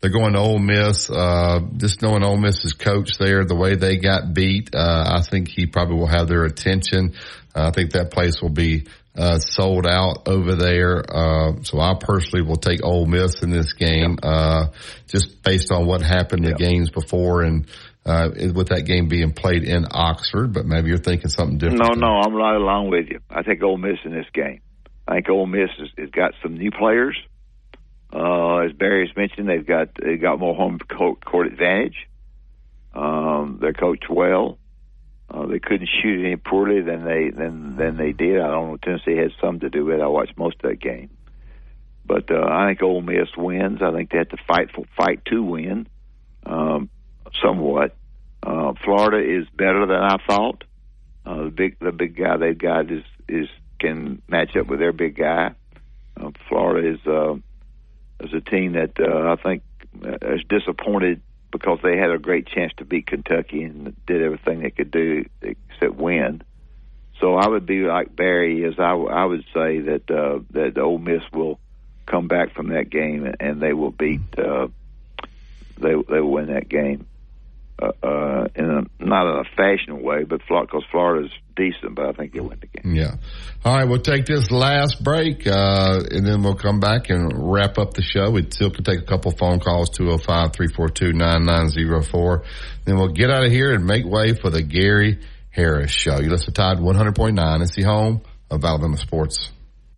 they're 0.00 0.10
going 0.10 0.32
to 0.32 0.38
Ole 0.38 0.58
Miss. 0.58 1.10
Uh, 1.10 1.60
just 1.76 2.02
knowing 2.02 2.24
Ole 2.24 2.38
Miss's 2.38 2.72
coach 2.72 3.18
there, 3.18 3.44
the 3.44 3.54
way 3.54 3.76
they 3.76 3.98
got 3.98 4.32
beat, 4.32 4.74
uh, 4.74 5.04
I 5.06 5.22
think 5.22 5.48
he 5.48 5.66
probably 5.66 5.96
will 5.96 6.06
have 6.06 6.26
their 6.26 6.44
attention. 6.44 7.14
I 7.54 7.70
think 7.70 7.92
that 7.92 8.10
place 8.10 8.40
will 8.40 8.50
be 8.50 8.86
uh, 9.16 9.38
sold 9.38 9.86
out 9.86 10.28
over 10.28 10.54
there. 10.54 11.02
Uh, 11.08 11.62
so 11.62 11.80
I 11.80 11.94
personally 11.98 12.42
will 12.42 12.56
take 12.56 12.84
Ole 12.84 13.06
Miss 13.06 13.42
in 13.42 13.50
this 13.50 13.72
game, 13.72 14.18
uh, 14.22 14.68
just 15.06 15.42
based 15.42 15.72
on 15.72 15.86
what 15.86 16.02
happened 16.02 16.44
the 16.44 16.54
games 16.54 16.90
before 16.90 17.42
and. 17.42 17.66
Uh, 18.02 18.30
with 18.54 18.68
that 18.68 18.86
game 18.86 19.08
being 19.08 19.30
played 19.30 19.62
in 19.62 19.84
Oxford, 19.90 20.54
but 20.54 20.64
maybe 20.64 20.88
you're 20.88 20.96
thinking 20.96 21.28
something 21.28 21.58
different. 21.58 21.82
No, 21.82 22.08
no, 22.08 22.20
I'm 22.24 22.34
right 22.34 22.56
along 22.56 22.88
with 22.88 23.10
you. 23.10 23.20
I 23.28 23.42
think 23.42 23.62
Ole 23.62 23.76
Miss 23.76 23.98
in 24.06 24.12
this 24.12 24.24
game. 24.32 24.62
I 25.06 25.16
think 25.16 25.28
Ole 25.28 25.46
Miss 25.46 25.68
has, 25.78 25.88
has 25.98 26.10
got 26.10 26.32
some 26.42 26.54
new 26.54 26.70
players. 26.70 27.14
Uh, 28.12 28.60
as 28.60 28.72
Barry 28.72 29.06
has 29.06 29.16
mentioned, 29.16 29.48
they've 29.48 29.66
got 29.66 29.88
they've 30.02 30.20
got 30.20 30.40
more 30.40 30.54
home 30.54 30.78
court 30.78 31.46
advantage. 31.46 32.08
Um, 32.94 33.58
they're 33.60 33.72
coached 33.72 34.06
well. 34.10 34.58
Uh, 35.32 35.46
they 35.46 35.60
couldn't 35.60 35.88
shoot 36.02 36.24
any 36.24 36.36
poorly 36.36 36.80
than 36.80 37.04
they 37.04 37.30
than 37.30 37.76
than 37.76 37.96
they 37.96 38.12
did. 38.12 38.40
I 38.40 38.48
don't 38.48 38.70
know. 38.70 38.76
Tennessee 38.76 39.16
had 39.16 39.30
some 39.40 39.60
to 39.60 39.70
do 39.70 39.84
with 39.84 39.96
it. 39.96 40.02
I 40.02 40.08
watched 40.08 40.36
most 40.36 40.56
of 40.56 40.70
that 40.70 40.80
game, 40.80 41.10
but 42.04 42.30
uh, 42.30 42.44
I 42.50 42.66
think 42.66 42.82
Ole 42.82 43.00
Miss 43.00 43.28
wins. 43.36 43.80
I 43.80 43.92
think 43.92 44.10
they 44.10 44.18
have 44.18 44.30
to 44.30 44.36
fight 44.48 44.72
for 44.74 44.84
fight 44.96 45.24
to 45.26 45.42
win, 45.42 45.86
um, 46.44 46.90
somewhat. 47.40 47.94
Uh, 48.42 48.72
Florida 48.84 49.18
is 49.18 49.46
better 49.50 49.86
than 49.86 50.02
I 50.02 50.16
thought. 50.26 50.64
Uh, 51.24 51.44
the 51.44 51.50
big 51.50 51.78
the 51.78 51.92
big 51.92 52.16
guy 52.16 52.36
they've 52.36 52.58
got 52.58 52.90
is 52.90 53.04
is 53.28 53.48
can 53.78 54.22
match 54.26 54.56
up 54.56 54.66
with 54.66 54.80
their 54.80 54.92
big 54.92 55.16
guy. 55.16 55.54
Uh, 56.20 56.30
Florida 56.48 56.94
is 56.94 57.06
uh, 57.06 57.34
is 58.18 58.34
a 58.34 58.40
team 58.40 58.72
that 58.72 58.98
uh, 58.98 59.32
I 59.32 59.36
think 59.40 59.62
is 60.22 60.42
disappointed 60.48 61.22
because 61.50 61.78
they 61.82 61.96
had 61.96 62.10
a 62.10 62.18
great 62.18 62.46
chance 62.46 62.72
to 62.76 62.84
beat 62.84 63.06
Kentucky 63.06 63.62
and 63.64 63.94
did 64.06 64.22
everything 64.22 64.60
they 64.60 64.70
could 64.70 64.90
do 64.90 65.24
except 65.42 65.94
win. 65.94 66.42
So 67.20 67.34
I 67.34 67.48
would 67.48 67.66
be 67.66 67.82
like 67.82 68.14
Barry 68.14 68.62
is. 68.62 68.78
I, 68.78 68.92
I 68.92 69.24
would 69.24 69.44
say 69.52 69.80
that 69.80 70.10
uh, 70.10 70.40
that 70.52 70.78
Ole 70.78 70.98
Miss 70.98 71.22
will 71.32 71.60
come 72.06 72.28
back 72.28 72.54
from 72.54 72.68
that 72.68 72.88
game 72.88 73.34
and 73.38 73.60
they 73.60 73.72
will 73.72 73.90
beat. 73.90 74.20
Uh, 74.38 74.68
they 75.76 75.92
they 75.92 76.20
will 76.20 76.30
win 76.30 76.46
that 76.46 76.68
game 76.68 77.06
uh, 77.80 77.92
uh, 78.02 78.48
in 78.54 78.64
a, 78.64 78.82
not 79.02 79.26
in 79.26 79.38
a 79.38 79.44
fashion 79.56 80.02
way, 80.02 80.24
but 80.24 80.40
because 80.40 80.82
Florida's 80.90 81.30
decent, 81.56 81.94
but 81.94 82.06
I 82.06 82.12
think 82.12 82.32
they'll 82.32 82.48
win 82.48 82.58
the 82.60 82.66
game. 82.66 82.94
Yeah. 82.94 83.14
All 83.64 83.76
right, 83.76 83.88
we'll 83.88 84.00
take 84.00 84.26
this 84.26 84.50
last 84.50 85.02
break, 85.02 85.46
uh, 85.46 86.02
and 86.10 86.26
then 86.26 86.42
we'll 86.42 86.56
come 86.56 86.80
back 86.80 87.08
and 87.10 87.52
wrap 87.52 87.78
up 87.78 87.94
the 87.94 88.02
show. 88.02 88.30
We 88.30 88.42
still 88.50 88.70
can 88.70 88.82
take 88.84 89.00
a 89.00 89.04
couple 89.04 89.30
phone 89.32 89.60
calls, 89.60 89.90
205-342-9904. 89.98 92.44
Then 92.84 92.96
we'll 92.96 93.12
get 93.12 93.30
out 93.30 93.44
of 93.44 93.52
here 93.52 93.72
and 93.72 93.86
make 93.86 94.04
way 94.04 94.34
for 94.34 94.50
the 94.50 94.62
Gary 94.62 95.20
Harris 95.50 95.90
Show. 95.90 96.20
You 96.20 96.30
listen 96.30 96.52
to 96.52 96.60
Tide 96.60 96.78
100.9. 96.78 97.62
It's 97.62 97.74
the 97.74 97.82
home 97.82 98.22
of 98.50 98.64
Alabama 98.64 98.96
Sports. 98.96 99.50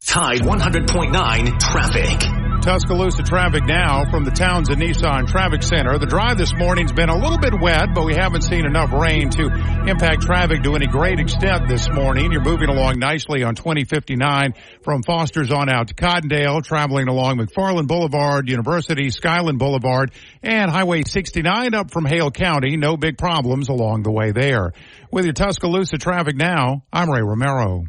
Tide 0.05 0.41
100.9 0.41 1.61
traffic. 1.61 2.42
Tuscaloosa 2.63 3.25
traffic 3.25 3.65
now 3.67 4.09
from 4.09 4.23
the 4.23 4.31
Townsend 4.31 4.81
Nissan 4.81 5.27
Traffic 5.27 5.65
Center. 5.65 5.99
The 5.99 6.07
drive 6.07 6.39
this 6.39 6.55
morning's 6.57 6.93
been 6.93 7.09
a 7.09 7.17
little 7.17 7.39
bit 7.39 7.53
wet, 7.61 7.89
but 7.93 8.05
we 8.05 8.15
haven't 8.15 8.43
seen 8.43 8.65
enough 8.65 8.93
rain 8.93 9.31
to 9.31 9.47
impact 9.89 10.23
traffic 10.23 10.63
to 10.63 10.77
any 10.77 10.87
great 10.87 11.19
extent 11.19 11.67
this 11.67 11.91
morning. 11.91 12.31
You're 12.31 12.45
moving 12.45 12.69
along 12.69 13.01
nicely 13.01 13.43
on 13.43 13.57
2059 13.57 14.55
from 14.83 15.03
Foster's 15.03 15.51
on 15.51 15.69
out 15.69 15.89
to 15.89 15.95
Cottondale, 15.95 16.63
traveling 16.63 17.09
along 17.09 17.39
McFarland 17.39 17.89
Boulevard, 17.89 18.49
University, 18.49 19.11
Skyland 19.11 19.59
Boulevard, 19.59 20.13
and 20.45 20.71
Highway 20.71 21.03
69 21.03 21.75
up 21.75 21.91
from 21.91 22.05
Hale 22.05 22.31
County. 22.31 22.77
No 22.77 22.97
big 22.97 23.19
problems 23.19 23.71
along 23.71 24.05
the 24.05 24.13
way 24.13 24.31
there. 24.31 24.73
With 25.11 25.25
your 25.25 25.35
Tuscaloosa 25.35 25.99
traffic 25.99 26.37
now, 26.37 26.85
I'm 26.93 27.11
Ray 27.11 27.23
Romero. 27.23 27.87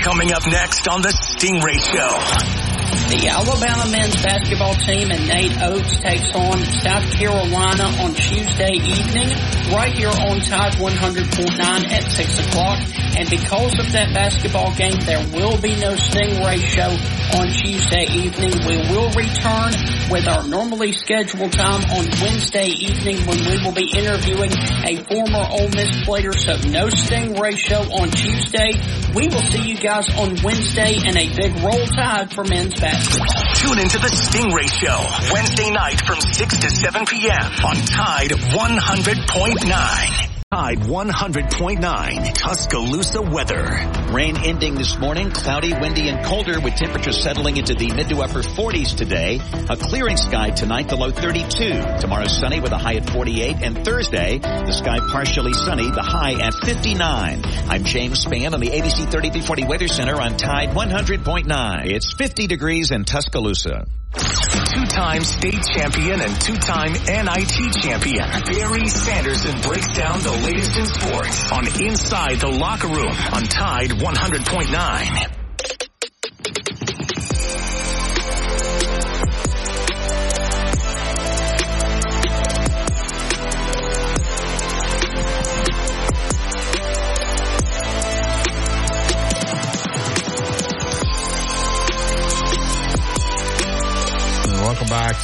Coming 0.00 0.32
up 0.32 0.46
next 0.46 0.86
on 0.86 1.02
the 1.02 1.08
Stingray 1.08 1.80
Show. 1.92 2.75
The 3.06 3.28
Alabama 3.28 3.90
men's 3.92 4.16
basketball 4.22 4.74
team 4.74 5.10
and 5.12 5.28
Nate 5.28 5.62
Oats 5.62 6.00
takes 6.00 6.32
on 6.34 6.58
South 6.82 7.06
Carolina 7.12 7.84
on 8.02 8.14
Tuesday 8.14 8.72
evening, 8.72 9.30
right 9.70 9.92
here 9.92 10.08
on 10.08 10.40
Tide 10.40 10.74
100.9 10.74 11.60
at 11.60 12.10
6 12.10 12.48
o'clock. 12.48 12.80
And 13.16 13.30
because 13.30 13.78
of 13.78 13.92
that 13.92 14.12
basketball 14.12 14.74
game, 14.74 15.00
there 15.04 15.22
will 15.32 15.56
be 15.60 15.76
no 15.76 15.94
Stingray 15.94 16.60
show 16.60 16.92
on 17.38 17.48
Tuesday 17.48 18.04
evening. 18.12 18.52
We 18.66 18.76
will 18.92 19.08
return 19.12 19.72
with 20.10 20.28
our 20.28 20.46
normally 20.46 20.92
scheduled 20.92 21.52
time 21.52 21.82
on 21.96 22.04
Wednesday 22.20 22.68
evening 22.68 23.24
when 23.26 23.38
we 23.40 23.56
will 23.64 23.72
be 23.72 23.88
interviewing 23.96 24.52
a 24.84 25.00
former 25.08 25.44
Ole 25.48 25.70
Miss 25.70 26.04
player. 26.04 26.32
So 26.32 26.56
no 26.68 26.88
Stingray 26.88 27.56
show 27.56 27.80
on 27.88 28.10
Tuesday. 28.10 28.72
We 29.14 29.28
will 29.28 29.46
see 29.48 29.64
you 29.64 29.76
guys 29.76 30.08
on 30.18 30.36
Wednesday 30.42 30.96
and 31.04 31.16
a 31.16 31.28
big 31.34 31.56
roll 31.64 31.86
tide 31.86 32.32
for 32.32 32.44
men's 32.44 32.74
basketball. 32.74 32.85
Tune 32.86 33.80
into 33.80 33.98
the 33.98 34.06
Stingray 34.06 34.70
Show 34.70 35.32
Wednesday 35.32 35.70
night 35.70 36.00
from 36.06 36.20
6 36.20 36.58
to 36.58 36.70
7 36.70 37.04
p.m. 37.06 37.50
on 37.64 37.74
Tide 37.84 38.30
100.9. 38.30 40.35
Tide 40.52 40.78
100.9 40.78 42.32
Tuscaloosa 42.32 43.20
weather. 43.20 43.64
Rain 44.12 44.36
ending 44.36 44.76
this 44.76 44.96
morning, 44.96 45.32
cloudy, 45.32 45.72
windy, 45.74 46.08
and 46.08 46.24
colder 46.24 46.60
with 46.60 46.76
temperatures 46.76 47.20
settling 47.20 47.56
into 47.56 47.74
the 47.74 47.92
mid 47.92 48.08
to 48.10 48.22
upper 48.22 48.42
40s 48.42 48.96
today. 48.96 49.40
A 49.68 49.76
clearing 49.76 50.16
sky 50.16 50.50
tonight, 50.50 50.88
the 50.88 50.94
low 50.94 51.10
32. 51.10 51.98
Tomorrow 51.98 52.28
sunny 52.28 52.60
with 52.60 52.70
a 52.70 52.78
high 52.78 52.94
at 52.94 53.10
48. 53.10 53.56
And 53.60 53.84
Thursday, 53.84 54.38
the 54.38 54.70
sky 54.70 55.00
partially 55.10 55.52
sunny, 55.52 55.90
the 55.90 56.02
high 56.02 56.34
at 56.40 56.54
59. 56.54 57.42
I'm 57.68 57.82
James 57.82 58.24
Spann 58.24 58.54
on 58.54 58.60
the 58.60 58.70
ABC 58.70 59.10
3340 59.10 59.64
Weather 59.64 59.88
Center 59.88 60.14
on 60.20 60.36
Tide 60.36 60.68
100.9. 60.68 61.86
It's 61.86 62.14
50 62.14 62.46
degrees 62.46 62.92
in 62.92 63.04
Tuscaloosa. 63.04 63.84
Two-time 64.16 65.24
state 65.24 65.62
champion 65.74 66.20
and 66.20 66.40
two-time 66.40 66.92
NIT 66.92 67.72
champion, 67.82 68.28
Barry 68.46 68.86
Sanderson 68.88 69.60
breaks 69.60 69.88
down 69.96 70.20
the 70.20 70.32
latest 70.44 70.76
in 70.76 70.86
sports 70.86 71.52
on 71.52 71.66
Inside 71.82 72.40
the 72.40 72.48
Locker 72.48 72.88
Room 72.88 73.14
on 73.32 73.42
Tide 73.44 73.90
100.9. 73.90 75.45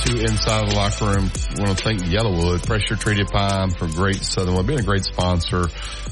to 0.06 0.20
Inside 0.20 0.68
the 0.68 0.74
Locker 0.74 1.04
Room. 1.04 1.30
I 1.56 1.62
want 1.62 1.78
to 1.78 1.84
thank 1.84 2.02
YellaWood, 2.02 2.66
pressure 2.66 2.96
treated 2.96 3.28
pine 3.28 3.70
for 3.70 3.86
great 3.86 4.16
Southern 4.16 4.56
Wood, 4.56 4.66
being 4.66 4.80
a 4.80 4.82
great 4.82 5.04
sponsor 5.04 5.66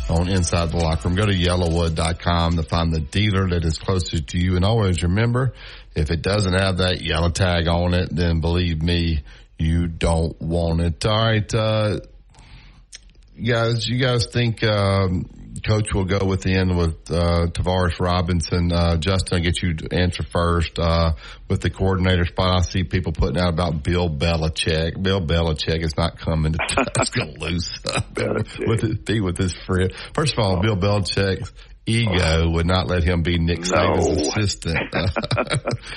on 0.09 0.29
Inside 0.29 0.71
the 0.71 0.77
Locker 0.77 1.09
Room. 1.09 1.17
Go 1.17 1.27
to 1.27 1.33
yellawood.com 1.33 2.57
to 2.57 2.63
find 2.63 2.93
the 2.93 3.01
dealer 3.01 3.49
that 3.49 3.65
is 3.65 3.79
closest 3.79 4.29
to 4.29 4.39
you. 4.39 4.55
And 4.55 4.65
always 4.65 5.03
remember, 5.03 5.55
if 5.97 6.13
it 6.13 6.23
doesn't 6.23 6.53
have 6.53 6.79
that 6.79 7.03
yellow 7.03 7.31
tag 7.31 7.67
on 7.67 7.95
it, 7.95 8.15
then 8.15 8.41
believe 8.41 8.81
me, 8.81 9.25
you 9.59 9.89
don't 9.89 10.41
want 10.41 10.81
it. 10.81 11.05
All 11.05 11.17
right, 11.17 11.53
uh, 11.55 11.99
guys, 13.45 13.89
you 13.89 13.99
guys 13.99 14.27
think, 14.27 14.63
um, 14.63 15.29
coach 15.61 15.95
will 15.95 16.05
go 16.05 16.25
with 16.25 16.41
within 16.41 16.77
with 16.77 17.11
uh, 17.11 17.47
Travaris 17.47 18.01
Robinson. 18.01 18.73
Uh, 18.73 18.97
Justin, 18.97 19.39
I'll 19.39 19.45
get 19.45 19.63
you 19.63 19.75
to 19.75 19.95
answer 19.95 20.23
first. 20.23 20.79
Uh, 20.79 21.13
with 21.49 21.61
the 21.61 21.71
coordinator 21.71 22.25
spot, 22.25 22.59
I 22.59 22.61
see 22.63 22.85
people 22.85 23.13
putting 23.13 23.39
out 23.39 23.51
about 23.51 23.83
Bill 23.83 24.09
Belichick. 24.09 25.01
Bill 25.03 25.21
Belichick 25.21 25.85
is 25.85 25.97
not 25.97 26.19
coming 26.19 26.53
to 26.53 26.59
Tuscaloosa 26.95 28.05
with 28.67 28.81
his, 28.81 28.99
be 28.99 29.21
with 29.21 29.37
his 29.37 29.53
friend. 29.53 29.93
First 30.15 30.35
of 30.35 30.39
all, 30.39 30.61
Bill 30.61 30.77
Belichick's 30.77 31.53
ego 31.91 32.51
would 32.51 32.67
not 32.67 32.87
let 32.87 33.03
him 33.05 33.23
be 33.23 33.39
Nick 33.39 33.61
Saban's 33.61 34.07
No. 34.07 34.13
assistant. 34.29 34.79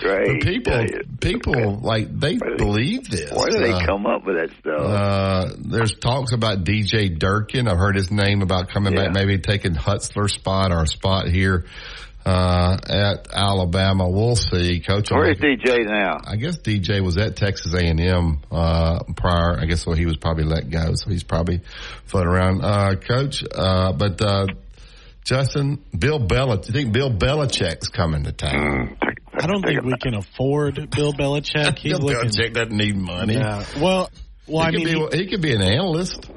But 0.03 0.41
people, 0.41 0.86
people 1.22 1.80
like 1.82 2.07
they 2.20 2.38
believe 2.57 3.10
this. 3.10 3.32
Where 3.32 3.49
do 3.49 3.60
they 3.60 3.72
Uh, 3.72 3.86
come 3.86 4.06
up 4.06 4.26
with 4.26 4.36
that 4.38 4.49
stuff? 4.60 4.82
uh, 4.82 5.49
there's 5.60 5.94
talks 5.95 6.34
about 6.34 6.64
DJ 6.64 7.18
Durkin. 7.18 7.68
I've 7.68 7.78
heard 7.78 7.95
his 7.95 8.11
name 8.11 8.41
about 8.41 8.70
coming 8.70 8.94
Yeah. 8.94 9.06
back, 9.06 9.14
maybe 9.14 9.38
taking 9.40 9.74
Hutzler's 9.76 10.34
spot 10.34 10.72
or 10.72 10.84
a 10.84 10.88
spot 10.88 11.28
here 11.28 11.65
uh, 12.26 12.78
at 12.88 13.28
Alabama. 13.34 14.10
We'll 14.10 14.36
see. 14.38 14.80
Coach, 14.80 15.11
Where 15.11 15.30
is 15.32 15.38
DJ 15.40 15.86
now? 15.86 16.18
I 16.26 16.36
guess 16.38 16.57
DJ 16.57 17.02
was 17.03 17.18
at 17.18 17.36
Texas 17.36 17.74
A&M 17.74 18.40
uh, 18.52 19.03
prior. 19.15 19.60
I 19.60 19.65
guess 19.65 19.86
well, 19.86 19.95
he 19.95 20.06
was 20.06 20.15
probably 20.18 20.45
let 20.45 20.70
go, 20.70 20.94
so 20.95 21.10
he's 21.10 21.24
probably 21.24 21.61
floating 22.06 22.30
around. 22.30 22.61
Uh, 22.64 22.95
Coach, 22.95 23.44
uh, 23.53 23.91
but 23.94 24.22
uh, 24.22 24.45
Justin, 25.26 25.84
Bill 25.98 26.20
Belichick. 26.20 26.68
You 26.68 26.74
think 26.74 26.94
Bill 26.94 27.10
Belichick's 27.10 27.90
coming 27.90 28.24
to 28.26 28.32
town? 28.32 28.98
Mm, 29.02 29.14
I 29.34 29.48
don't 29.48 29.64
think 29.64 29.82
we 29.84 29.98
can 29.98 30.16
afford 30.16 30.76
Bill 30.91 31.14
Belichick. 31.18 31.78
He's 31.78 31.94
Bill 31.94 32.02
looking, 32.02 32.30
Belichick 32.30 32.54
doesn't 32.54 32.76
need 32.76 32.95
money. 32.95 33.36
Yeah. 33.36 33.66
Well, 33.80 34.10
well, 34.48 34.64
he 34.64 34.68
I 34.68 34.72
could 34.72 34.84
mean, 34.84 35.10
be, 35.10 35.18
he 35.18 35.28
could 35.28 35.41
be 35.41 35.54
an 35.54 35.62
analyst. 35.62 36.30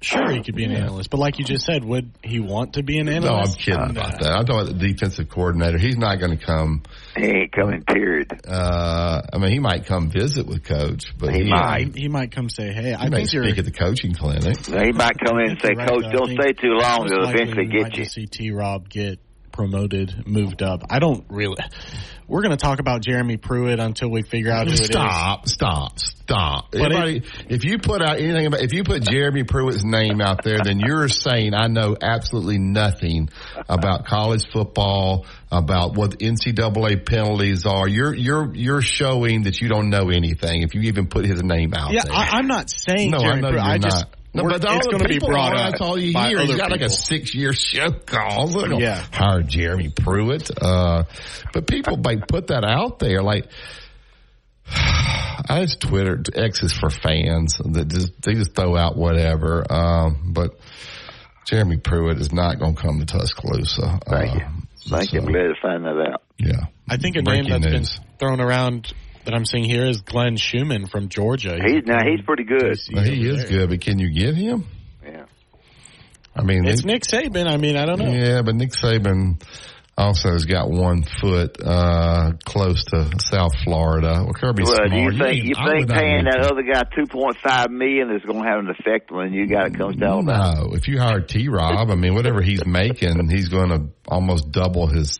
Sure, 0.00 0.30
he 0.32 0.42
could 0.42 0.56
be 0.56 0.64
an 0.64 0.72
analyst, 0.72 1.10
but 1.10 1.18
like 1.18 1.38
you 1.38 1.44
just 1.44 1.64
said, 1.64 1.84
would 1.84 2.10
he 2.24 2.40
want 2.40 2.72
to 2.72 2.82
be 2.82 2.98
an 2.98 3.08
analyst? 3.08 3.24
No, 3.24 3.34
I'm 3.34 3.38
analyst? 3.42 3.58
kidding 3.60 3.90
about 3.90 4.20
that. 4.20 4.32
I'm 4.32 4.46
talking 4.46 4.62
about 4.62 4.78
the 4.78 4.88
defensive 4.88 5.28
coordinator. 5.28 5.78
He's 5.78 5.96
not 5.96 6.18
going 6.18 6.36
to 6.36 6.44
come. 6.44 6.82
He 7.16 7.24
ain't 7.26 7.52
coming. 7.52 7.82
Period. 7.82 8.32
Uh, 8.48 9.20
I 9.32 9.38
mean, 9.38 9.50
he 9.52 9.58
might 9.58 9.84
come 9.86 10.10
visit 10.10 10.46
with 10.46 10.64
coach, 10.64 11.12
but 11.18 11.34
He 11.34 11.44
he, 11.44 11.50
might. 11.50 11.94
He 11.94 12.08
might 12.08 12.32
come 12.32 12.48
say, 12.48 12.72
"Hey, 12.72 12.94
I 12.94 13.04
He 13.04 13.10
may 13.10 13.16
think 13.18 13.32
you're." 13.32 13.44
speak 13.44 13.58
at 13.58 13.64
the 13.66 13.70
coaching 13.70 14.14
clinic. 14.14 14.64
He 14.66 14.92
might 14.92 15.18
come 15.18 15.38
in 15.40 15.50
and 15.50 15.60
say, 15.60 15.74
Right, 15.76 15.88
Coach, 15.88 16.04
though. 16.04 16.10
Don't 16.26 16.40
stay 16.40 16.52
too 16.52 16.72
long. 16.74 17.00
most 17.02 17.10
They'll 17.10 17.28
eventually 17.28 17.66
get 17.66 17.82
might 17.82 17.96
you. 17.96 18.04
just 18.04 18.14
see 18.14 18.26
T. 18.26 18.50
Rob 18.50 18.88
get 18.88 19.18
promoted, 19.52 20.26
moved 20.26 20.62
up. 20.62 20.82
I 20.88 20.98
don't 20.98 21.24
really. 21.28 21.58
We're 22.32 22.40
going 22.40 22.56
to 22.56 22.56
talk 22.56 22.78
about 22.78 23.02
Jeremy 23.02 23.36
Pruitt 23.36 23.78
until 23.78 24.10
we 24.10 24.22
figure 24.22 24.50
out 24.50 24.66
who 24.66 24.72
it 24.72 24.80
is. 24.80 24.86
Stop, 24.86 25.46
stop, 25.46 25.98
stop. 25.98 26.74
Everybody, 26.74 27.24
if 27.50 27.62
you 27.62 27.76
put 27.78 28.00
out 28.00 28.18
anything 28.18 28.46
about, 28.46 28.62
if 28.62 28.72
you 28.72 28.84
put 28.84 29.02
Jeremy 29.02 29.44
Pruitt's 29.44 29.84
name 29.84 30.22
out 30.22 30.42
there, 30.42 30.56
then 30.64 30.80
you're 30.80 31.08
saying 31.08 31.52
I 31.52 31.66
know 31.66 31.94
absolutely 32.00 32.56
nothing 32.56 33.28
about 33.68 34.06
college 34.06 34.50
football, 34.50 35.26
about 35.50 35.94
what 35.94 36.20
NCAA 36.20 37.04
penalties 37.04 37.66
are. 37.66 37.86
You're, 37.86 38.14
you're, 38.14 38.54
you're 38.54 38.80
showing 38.80 39.42
that 39.42 39.60
you 39.60 39.68
don't 39.68 39.90
know 39.90 40.08
anything 40.08 40.62
if 40.62 40.74
you 40.74 40.80
even 40.84 41.08
put 41.08 41.26
his 41.26 41.42
name 41.42 41.74
out 41.74 41.92
Yeah, 41.92 42.04
there. 42.04 42.14
I, 42.14 42.38
I'm 42.38 42.46
not 42.46 42.70
saying 42.70 43.10
no, 43.10 43.18
Jeremy 43.18 43.44
I 43.46 43.50
Pruitt. 43.50 43.62
I 43.62 43.76
just 43.76 44.06
not. 44.06 44.16
No, 44.34 44.44
but 44.44 44.64
all 44.64 44.76
it's 44.78 44.86
the 44.86 44.92
going 44.92 45.02
to 45.02 45.08
be 45.08 45.14
people 45.14 45.28
brought 45.28 45.52
are, 45.52 45.56
up. 45.66 45.70
That's 45.72 45.80
all 45.82 45.98
you 45.98 46.14
by 46.14 46.28
hear. 46.28 46.40
He's 46.40 46.50
other 46.50 46.58
got 46.58 46.70
like 46.70 46.80
a 46.80 46.88
six 46.88 47.34
year 47.34 47.52
show 47.52 47.90
call. 47.90 48.48
They're 48.48 48.72
Yeah. 48.80 49.04
hire 49.12 49.42
Jeremy 49.42 49.90
Pruitt. 49.94 50.50
Uh, 50.60 51.04
but 51.52 51.66
people 51.66 51.98
like 52.02 52.26
put 52.28 52.46
that 52.48 52.64
out 52.64 52.98
there 52.98 53.22
like. 53.22 53.46
I 54.74 55.62
just 55.62 55.80
Twitter 55.80 56.22
X 56.34 56.62
is 56.62 56.72
for 56.72 56.88
fans 56.88 57.58
that 57.58 57.88
just 57.88 58.12
they 58.22 58.34
just 58.34 58.54
throw 58.54 58.76
out 58.76 58.96
whatever. 58.96 59.64
Um, 59.70 60.32
but 60.32 60.58
Jeremy 61.46 61.78
Pruitt 61.78 62.18
is 62.18 62.32
not 62.32 62.58
going 62.58 62.76
to 62.76 62.80
come 62.80 63.00
to 63.00 63.06
Tuscaloosa. 63.06 63.98
Thank 64.08 64.34
you. 64.38 64.46
Um, 64.46 64.68
Thank 64.88 65.12
you. 65.12 65.20
I'm 65.20 65.26
glad 65.26 65.42
to 65.42 65.54
find 65.60 65.84
that 65.84 66.10
out. 66.12 66.22
Yeah, 66.38 66.66
I 66.88 66.96
think 66.96 67.16
a 67.16 67.22
Breaking 67.22 67.50
name 67.50 67.60
that's 67.62 67.72
news. 67.72 67.98
been 67.98 68.18
thrown 68.18 68.40
around 68.40 68.92
that 69.24 69.34
I'm 69.34 69.44
seeing 69.44 69.64
here 69.64 69.86
is 69.86 70.00
Glenn 70.00 70.36
Schumann 70.36 70.86
from 70.86 71.08
Georgia. 71.08 71.58
He's 71.64 71.82
now 71.86 72.00
he's 72.04 72.24
pretty 72.24 72.44
good. 72.44 72.78
Well, 72.92 73.04
he 73.04 73.26
is 73.28 73.44
good, 73.44 73.68
but 73.70 73.80
can 73.80 73.98
you 73.98 74.12
get 74.12 74.34
him? 74.34 74.66
Yeah. 75.04 75.24
I 76.34 76.42
mean, 76.42 76.64
It's 76.66 76.82
they- 76.82 76.92
Nick 76.92 77.02
Saban. 77.02 77.46
I 77.46 77.56
mean, 77.56 77.76
I 77.76 77.84
don't 77.86 77.98
know. 77.98 78.10
Yeah, 78.10 78.42
but 78.42 78.54
Nick 78.54 78.70
Saban 78.70 79.42
also 79.98 80.30
has 80.32 80.46
got 80.46 80.70
one 80.70 81.02
foot 81.02 81.58
uh, 81.62 82.32
close 82.46 82.84
to 82.86 83.10
South 83.20 83.52
Florida. 83.64 84.22
Well, 84.24 84.32
Kirby 84.32 84.62
Well, 84.62 84.74
Smart. 84.76 84.90
do 84.90 84.96
you 84.96 85.10
think 85.10 85.22
ain't- 85.22 85.44
you 85.44 85.54
think 85.54 85.90
paying 85.90 86.24
that 86.24 86.38
to- 86.42 86.50
other 86.50 86.62
guy 86.62 86.82
two 86.96 87.06
point 87.06 87.36
five 87.44 87.70
million 87.70 88.10
is 88.10 88.22
going 88.26 88.42
to 88.42 88.48
have 88.48 88.60
an 88.60 88.70
effect 88.70 89.10
when 89.12 89.32
you 89.34 89.46
got 89.46 89.66
it 89.66 89.74
comes 89.74 89.96
down? 89.96 90.28
Alabama? 90.28 90.54
No, 90.70 90.74
if 90.74 90.88
you 90.88 90.98
hire 90.98 91.20
T. 91.20 91.48
Rob, 91.48 91.90
I 91.90 91.94
mean, 91.94 92.14
whatever 92.14 92.40
he's 92.40 92.64
making, 92.64 93.28
he's 93.28 93.48
going 93.48 93.68
to 93.68 93.88
almost 94.08 94.50
double 94.50 94.86
his 94.86 95.18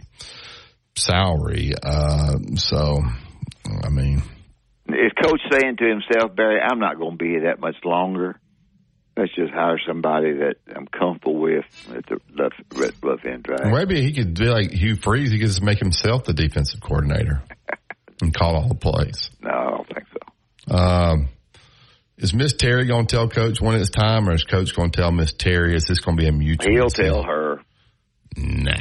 salary. 0.97 1.73
Uh, 1.83 2.39
so, 2.57 3.03
I 3.67 3.89
mean, 3.89 4.23
Is 4.89 5.13
Coach 5.23 5.41
saying 5.51 5.77
to 5.79 5.85
himself, 5.85 6.35
Barry, 6.35 6.61
I'm 6.61 6.79
not 6.79 6.99
going 6.99 7.13
to 7.13 7.17
be 7.17 7.31
here 7.31 7.43
that 7.43 7.61
much 7.61 7.77
longer. 7.85 8.39
Let's 9.17 9.35
just 9.35 9.53
hire 9.53 9.79
somebody 9.87 10.33
that 10.39 10.55
I'm 10.75 10.87
comfortable 10.87 11.39
with 11.39 11.67
at 11.95 12.07
the 12.07 12.19
left, 12.35 12.55
left, 12.75 13.05
left 13.05 13.27
end 13.27 13.43
drive. 13.43 13.71
maybe 13.71 14.01
he 14.01 14.15
could 14.15 14.35
be 14.39 14.47
like 14.47 14.71
Hugh 14.71 14.97
Freeze. 14.97 15.31
He 15.31 15.39
could 15.39 15.49
just 15.49 15.63
make 15.63 15.79
himself 15.79 16.25
the 16.25 16.33
defensive 16.33 16.81
coordinator 16.81 17.43
and 18.23 18.35
call 18.35 18.57
all 18.57 18.69
the 18.69 18.75
plays. 18.75 19.29
No, 19.43 19.51
I 19.51 19.71
don't 19.71 19.87
think 19.87 20.07
so. 20.09 20.75
Um, 20.75 21.29
is 22.17 22.33
Miss 22.33 22.55
Terry 22.55 22.87
going 22.87 23.07
to 23.07 23.17
tell 23.17 23.29
Coach 23.29 23.61
when 23.61 23.75
it's 23.75 23.91
time, 23.91 24.29
or 24.29 24.33
is 24.33 24.45
Coach 24.45 24.75
going 24.75 24.91
to 24.93 25.01
tell 25.01 25.11
Miss 25.13 25.33
Terry? 25.33 25.75
Is 25.75 25.85
this 25.85 26.01
going 26.01 26.17
to 26.17 26.23
be 26.23 26.29
a 26.29 26.33
mutual? 26.33 26.73
He'll 26.73 26.89
tell 26.89 27.23
her. 27.23 27.61
No, 28.37 28.73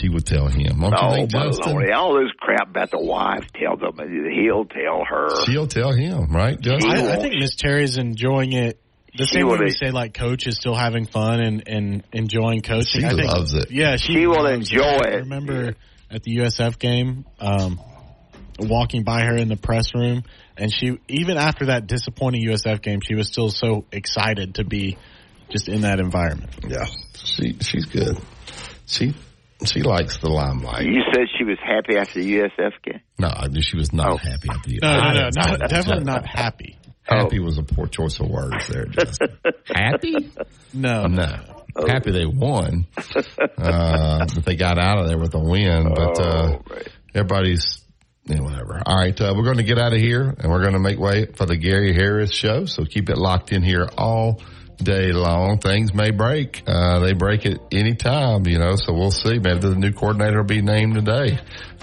she 0.00 0.08
would 0.08 0.26
tell 0.26 0.48
him. 0.48 0.80
Don't 0.80 0.82
you 0.82 0.90
No, 0.90 1.10
think, 1.12 1.30
Justin? 1.30 1.72
lord. 1.72 1.90
All 1.92 2.14
this 2.20 2.32
crap 2.38 2.70
about 2.70 2.90
the 2.90 2.98
wife, 3.00 3.44
tell 3.54 3.76
them. 3.76 3.96
He'll 4.32 4.64
tell 4.64 5.04
her. 5.08 5.44
She'll 5.46 5.66
tell 5.66 5.92
him, 5.92 6.30
right, 6.30 6.60
Justin? 6.60 6.90
I, 6.90 7.12
I 7.14 7.16
think 7.16 7.34
Miss 7.38 7.54
Terry's 7.56 7.96
enjoying 7.98 8.52
it 8.52 8.80
the 9.16 9.26
She 9.26 9.36
same 9.38 9.46
way 9.48 9.56
will 9.56 9.64
we 9.64 9.70
say 9.70 9.90
like 9.92 10.12
coach 10.12 10.46
is 10.46 10.56
still 10.56 10.74
having 10.74 11.06
fun 11.06 11.40
and, 11.40 11.62
and 11.66 12.02
enjoying 12.12 12.60
coaching. 12.60 13.00
She 13.00 13.06
I 13.06 13.10
think, 13.14 13.24
loves 13.32 13.54
it. 13.54 13.70
Yeah, 13.70 13.96
she, 13.96 14.12
She 14.12 14.26
will 14.26 14.42
loves 14.44 14.70
enjoy 14.70 14.82
I 14.84 15.08
it. 15.08 15.16
remember 15.20 15.74
at 16.10 16.22
the 16.22 16.36
USF 16.36 16.78
game, 16.78 17.24
um, 17.40 17.80
walking 18.58 19.04
by 19.04 19.22
her 19.22 19.34
in 19.36 19.48
the 19.48 19.56
press 19.56 19.94
room, 19.94 20.22
and 20.58 20.70
she 20.72 20.98
even 21.08 21.36
after 21.38 21.66
that 21.66 21.86
disappointing 21.86 22.46
USF 22.46 22.82
game, 22.82 23.00
she 23.00 23.14
was 23.14 23.28
still 23.28 23.48
so 23.50 23.84
excited 23.90 24.56
to 24.56 24.64
be 24.64 24.98
just 25.50 25.68
in 25.68 25.80
that 25.82 25.98
environment. 25.98 26.50
Yeah, 26.68 26.84
she 27.14 27.56
she's 27.60 27.86
good. 27.86 28.18
She 28.86 29.14
she 29.64 29.82
likes 29.82 30.18
the 30.18 30.28
limelight. 30.28 30.84
You 30.86 31.02
said 31.12 31.26
she 31.38 31.44
was 31.44 31.58
happy 31.62 31.96
after 31.98 32.22
the 32.22 32.38
USF 32.38 32.72
game. 32.82 33.00
No, 33.18 33.30
she 33.60 33.76
was 33.76 33.92
not 33.92 34.18
happy 34.20 34.48
at 34.50 34.62
the. 34.62 34.78
No, 34.82 34.88
no, 34.88 34.98
I 34.98 35.14
no, 35.14 35.20
didn't 35.20 35.32
say 35.32 35.50
not, 35.50 35.58
that. 35.60 35.70
definitely 35.70 36.04
not 36.04 36.26
happy. 36.26 36.78
Happy 37.02 37.38
was 37.38 37.56
a 37.58 37.62
poor 37.62 37.86
choice 37.86 38.18
of 38.18 38.28
words 38.28 38.66
there. 38.68 38.84
Justin. 38.86 39.38
happy? 39.64 40.32
No, 40.74 41.06
No. 41.06 41.62
Happy 41.86 42.10
they 42.10 42.24
won. 42.26 42.86
Uh, 43.58 44.26
but 44.34 44.44
they 44.44 44.56
got 44.56 44.78
out 44.78 44.98
of 44.98 45.08
there 45.08 45.18
with 45.18 45.34
a 45.34 45.38
win. 45.38 45.92
But 45.94 46.18
uh, 46.18 46.58
everybody's 47.14 47.84
yeah, 48.24 48.40
whatever. 48.40 48.82
All 48.84 48.96
right, 48.96 49.18
uh, 49.20 49.34
we're 49.36 49.44
going 49.44 49.58
to 49.58 49.62
get 49.62 49.78
out 49.78 49.92
of 49.92 50.00
here 50.00 50.34
and 50.38 50.50
we're 50.50 50.62
going 50.62 50.72
to 50.72 50.80
make 50.80 50.98
way 50.98 51.26
for 51.26 51.46
the 51.46 51.56
Gary 51.56 51.94
Harris 51.94 52.32
show. 52.32 52.64
So 52.64 52.84
keep 52.84 53.08
it 53.08 53.18
locked 53.18 53.52
in 53.52 53.62
here 53.62 53.88
all 53.96 54.42
day 54.76 55.12
long. 55.12 55.58
Things 55.58 55.94
may 55.94 56.10
break. 56.10 56.62
Uh, 56.66 57.00
they 57.00 57.12
break 57.12 57.46
at 57.46 57.58
any 57.72 57.94
time, 57.94 58.46
you 58.46 58.58
know. 58.58 58.76
So 58.76 58.92
we'll 58.92 59.10
see. 59.10 59.38
Maybe 59.38 59.60
the 59.60 59.74
new 59.74 59.92
coordinator 59.92 60.38
will 60.38 60.44
be 60.44 60.62
named 60.62 60.94
today. 60.94 61.38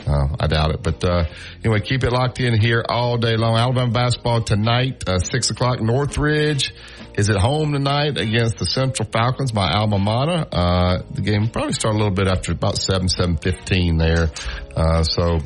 Uh, 0.05 0.35
I 0.39 0.47
doubt 0.47 0.71
it. 0.71 0.83
But 0.83 1.03
uh, 1.03 1.25
anyway, 1.63 1.79
keep 1.79 2.03
it 2.03 2.11
locked 2.11 2.39
in 2.39 2.59
here 2.59 2.83
all 2.87 3.17
day 3.17 3.35
long. 3.35 3.57
Alabama 3.57 3.91
basketball 3.91 4.41
tonight, 4.41 5.03
uh, 5.07 5.19
six 5.19 5.49
o'clock. 5.49 5.81
Northridge 5.81 6.73
is 7.15 7.29
at 7.29 7.37
home 7.37 7.73
tonight 7.73 8.17
against 8.17 8.57
the 8.57 8.65
Central 8.65 9.07
Falcons, 9.11 9.53
my 9.53 9.71
alma 9.71 9.99
mater. 9.99 10.45
Uh, 10.51 11.01
the 11.11 11.21
game 11.21 11.47
probably 11.49 11.73
start 11.73 11.95
a 11.95 11.97
little 11.97 12.13
bit 12.13 12.27
after 12.27 12.51
about 12.51 12.77
seven, 12.77 13.07
seven 13.07 13.37
fifteen 13.37 13.97
there. 13.97 14.29
Uh, 14.75 15.03
so 15.03 15.39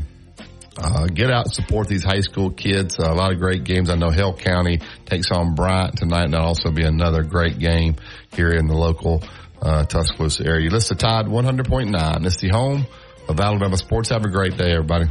uh, 0.77 1.07
get 1.07 1.31
out 1.31 1.45
and 1.45 1.53
support 1.53 1.87
these 1.87 2.03
high 2.03 2.21
school 2.21 2.51
kids. 2.51 2.99
Uh, 2.99 3.11
a 3.11 3.15
lot 3.15 3.31
of 3.31 3.39
great 3.39 3.63
games. 3.63 3.89
I 3.89 3.95
know 3.95 4.09
Hale 4.09 4.33
County 4.33 4.79
takes 5.05 5.31
on 5.31 5.55
Bryant 5.55 5.97
tonight, 5.97 6.25
and 6.25 6.33
that'll 6.33 6.47
also 6.47 6.71
be 6.71 6.83
another 6.83 7.23
great 7.23 7.59
game 7.59 7.95
here 8.33 8.51
in 8.51 8.67
the 8.67 8.75
local 8.75 9.23
uh, 9.61 9.85
Tuscaloosa 9.85 10.45
area. 10.45 10.65
You 10.65 10.69
listen 10.69 10.97
to 10.97 11.03
Tide 11.05 11.25
100.9. 11.25 12.25
It's 12.25 12.37
the 12.37 12.49
home 12.49 12.85
of 13.27 13.39
Alabama 13.39 13.77
sports. 13.77 14.09
Have 14.09 14.25
a 14.25 14.29
great 14.29 14.57
day, 14.57 14.71
everybody. 14.71 15.05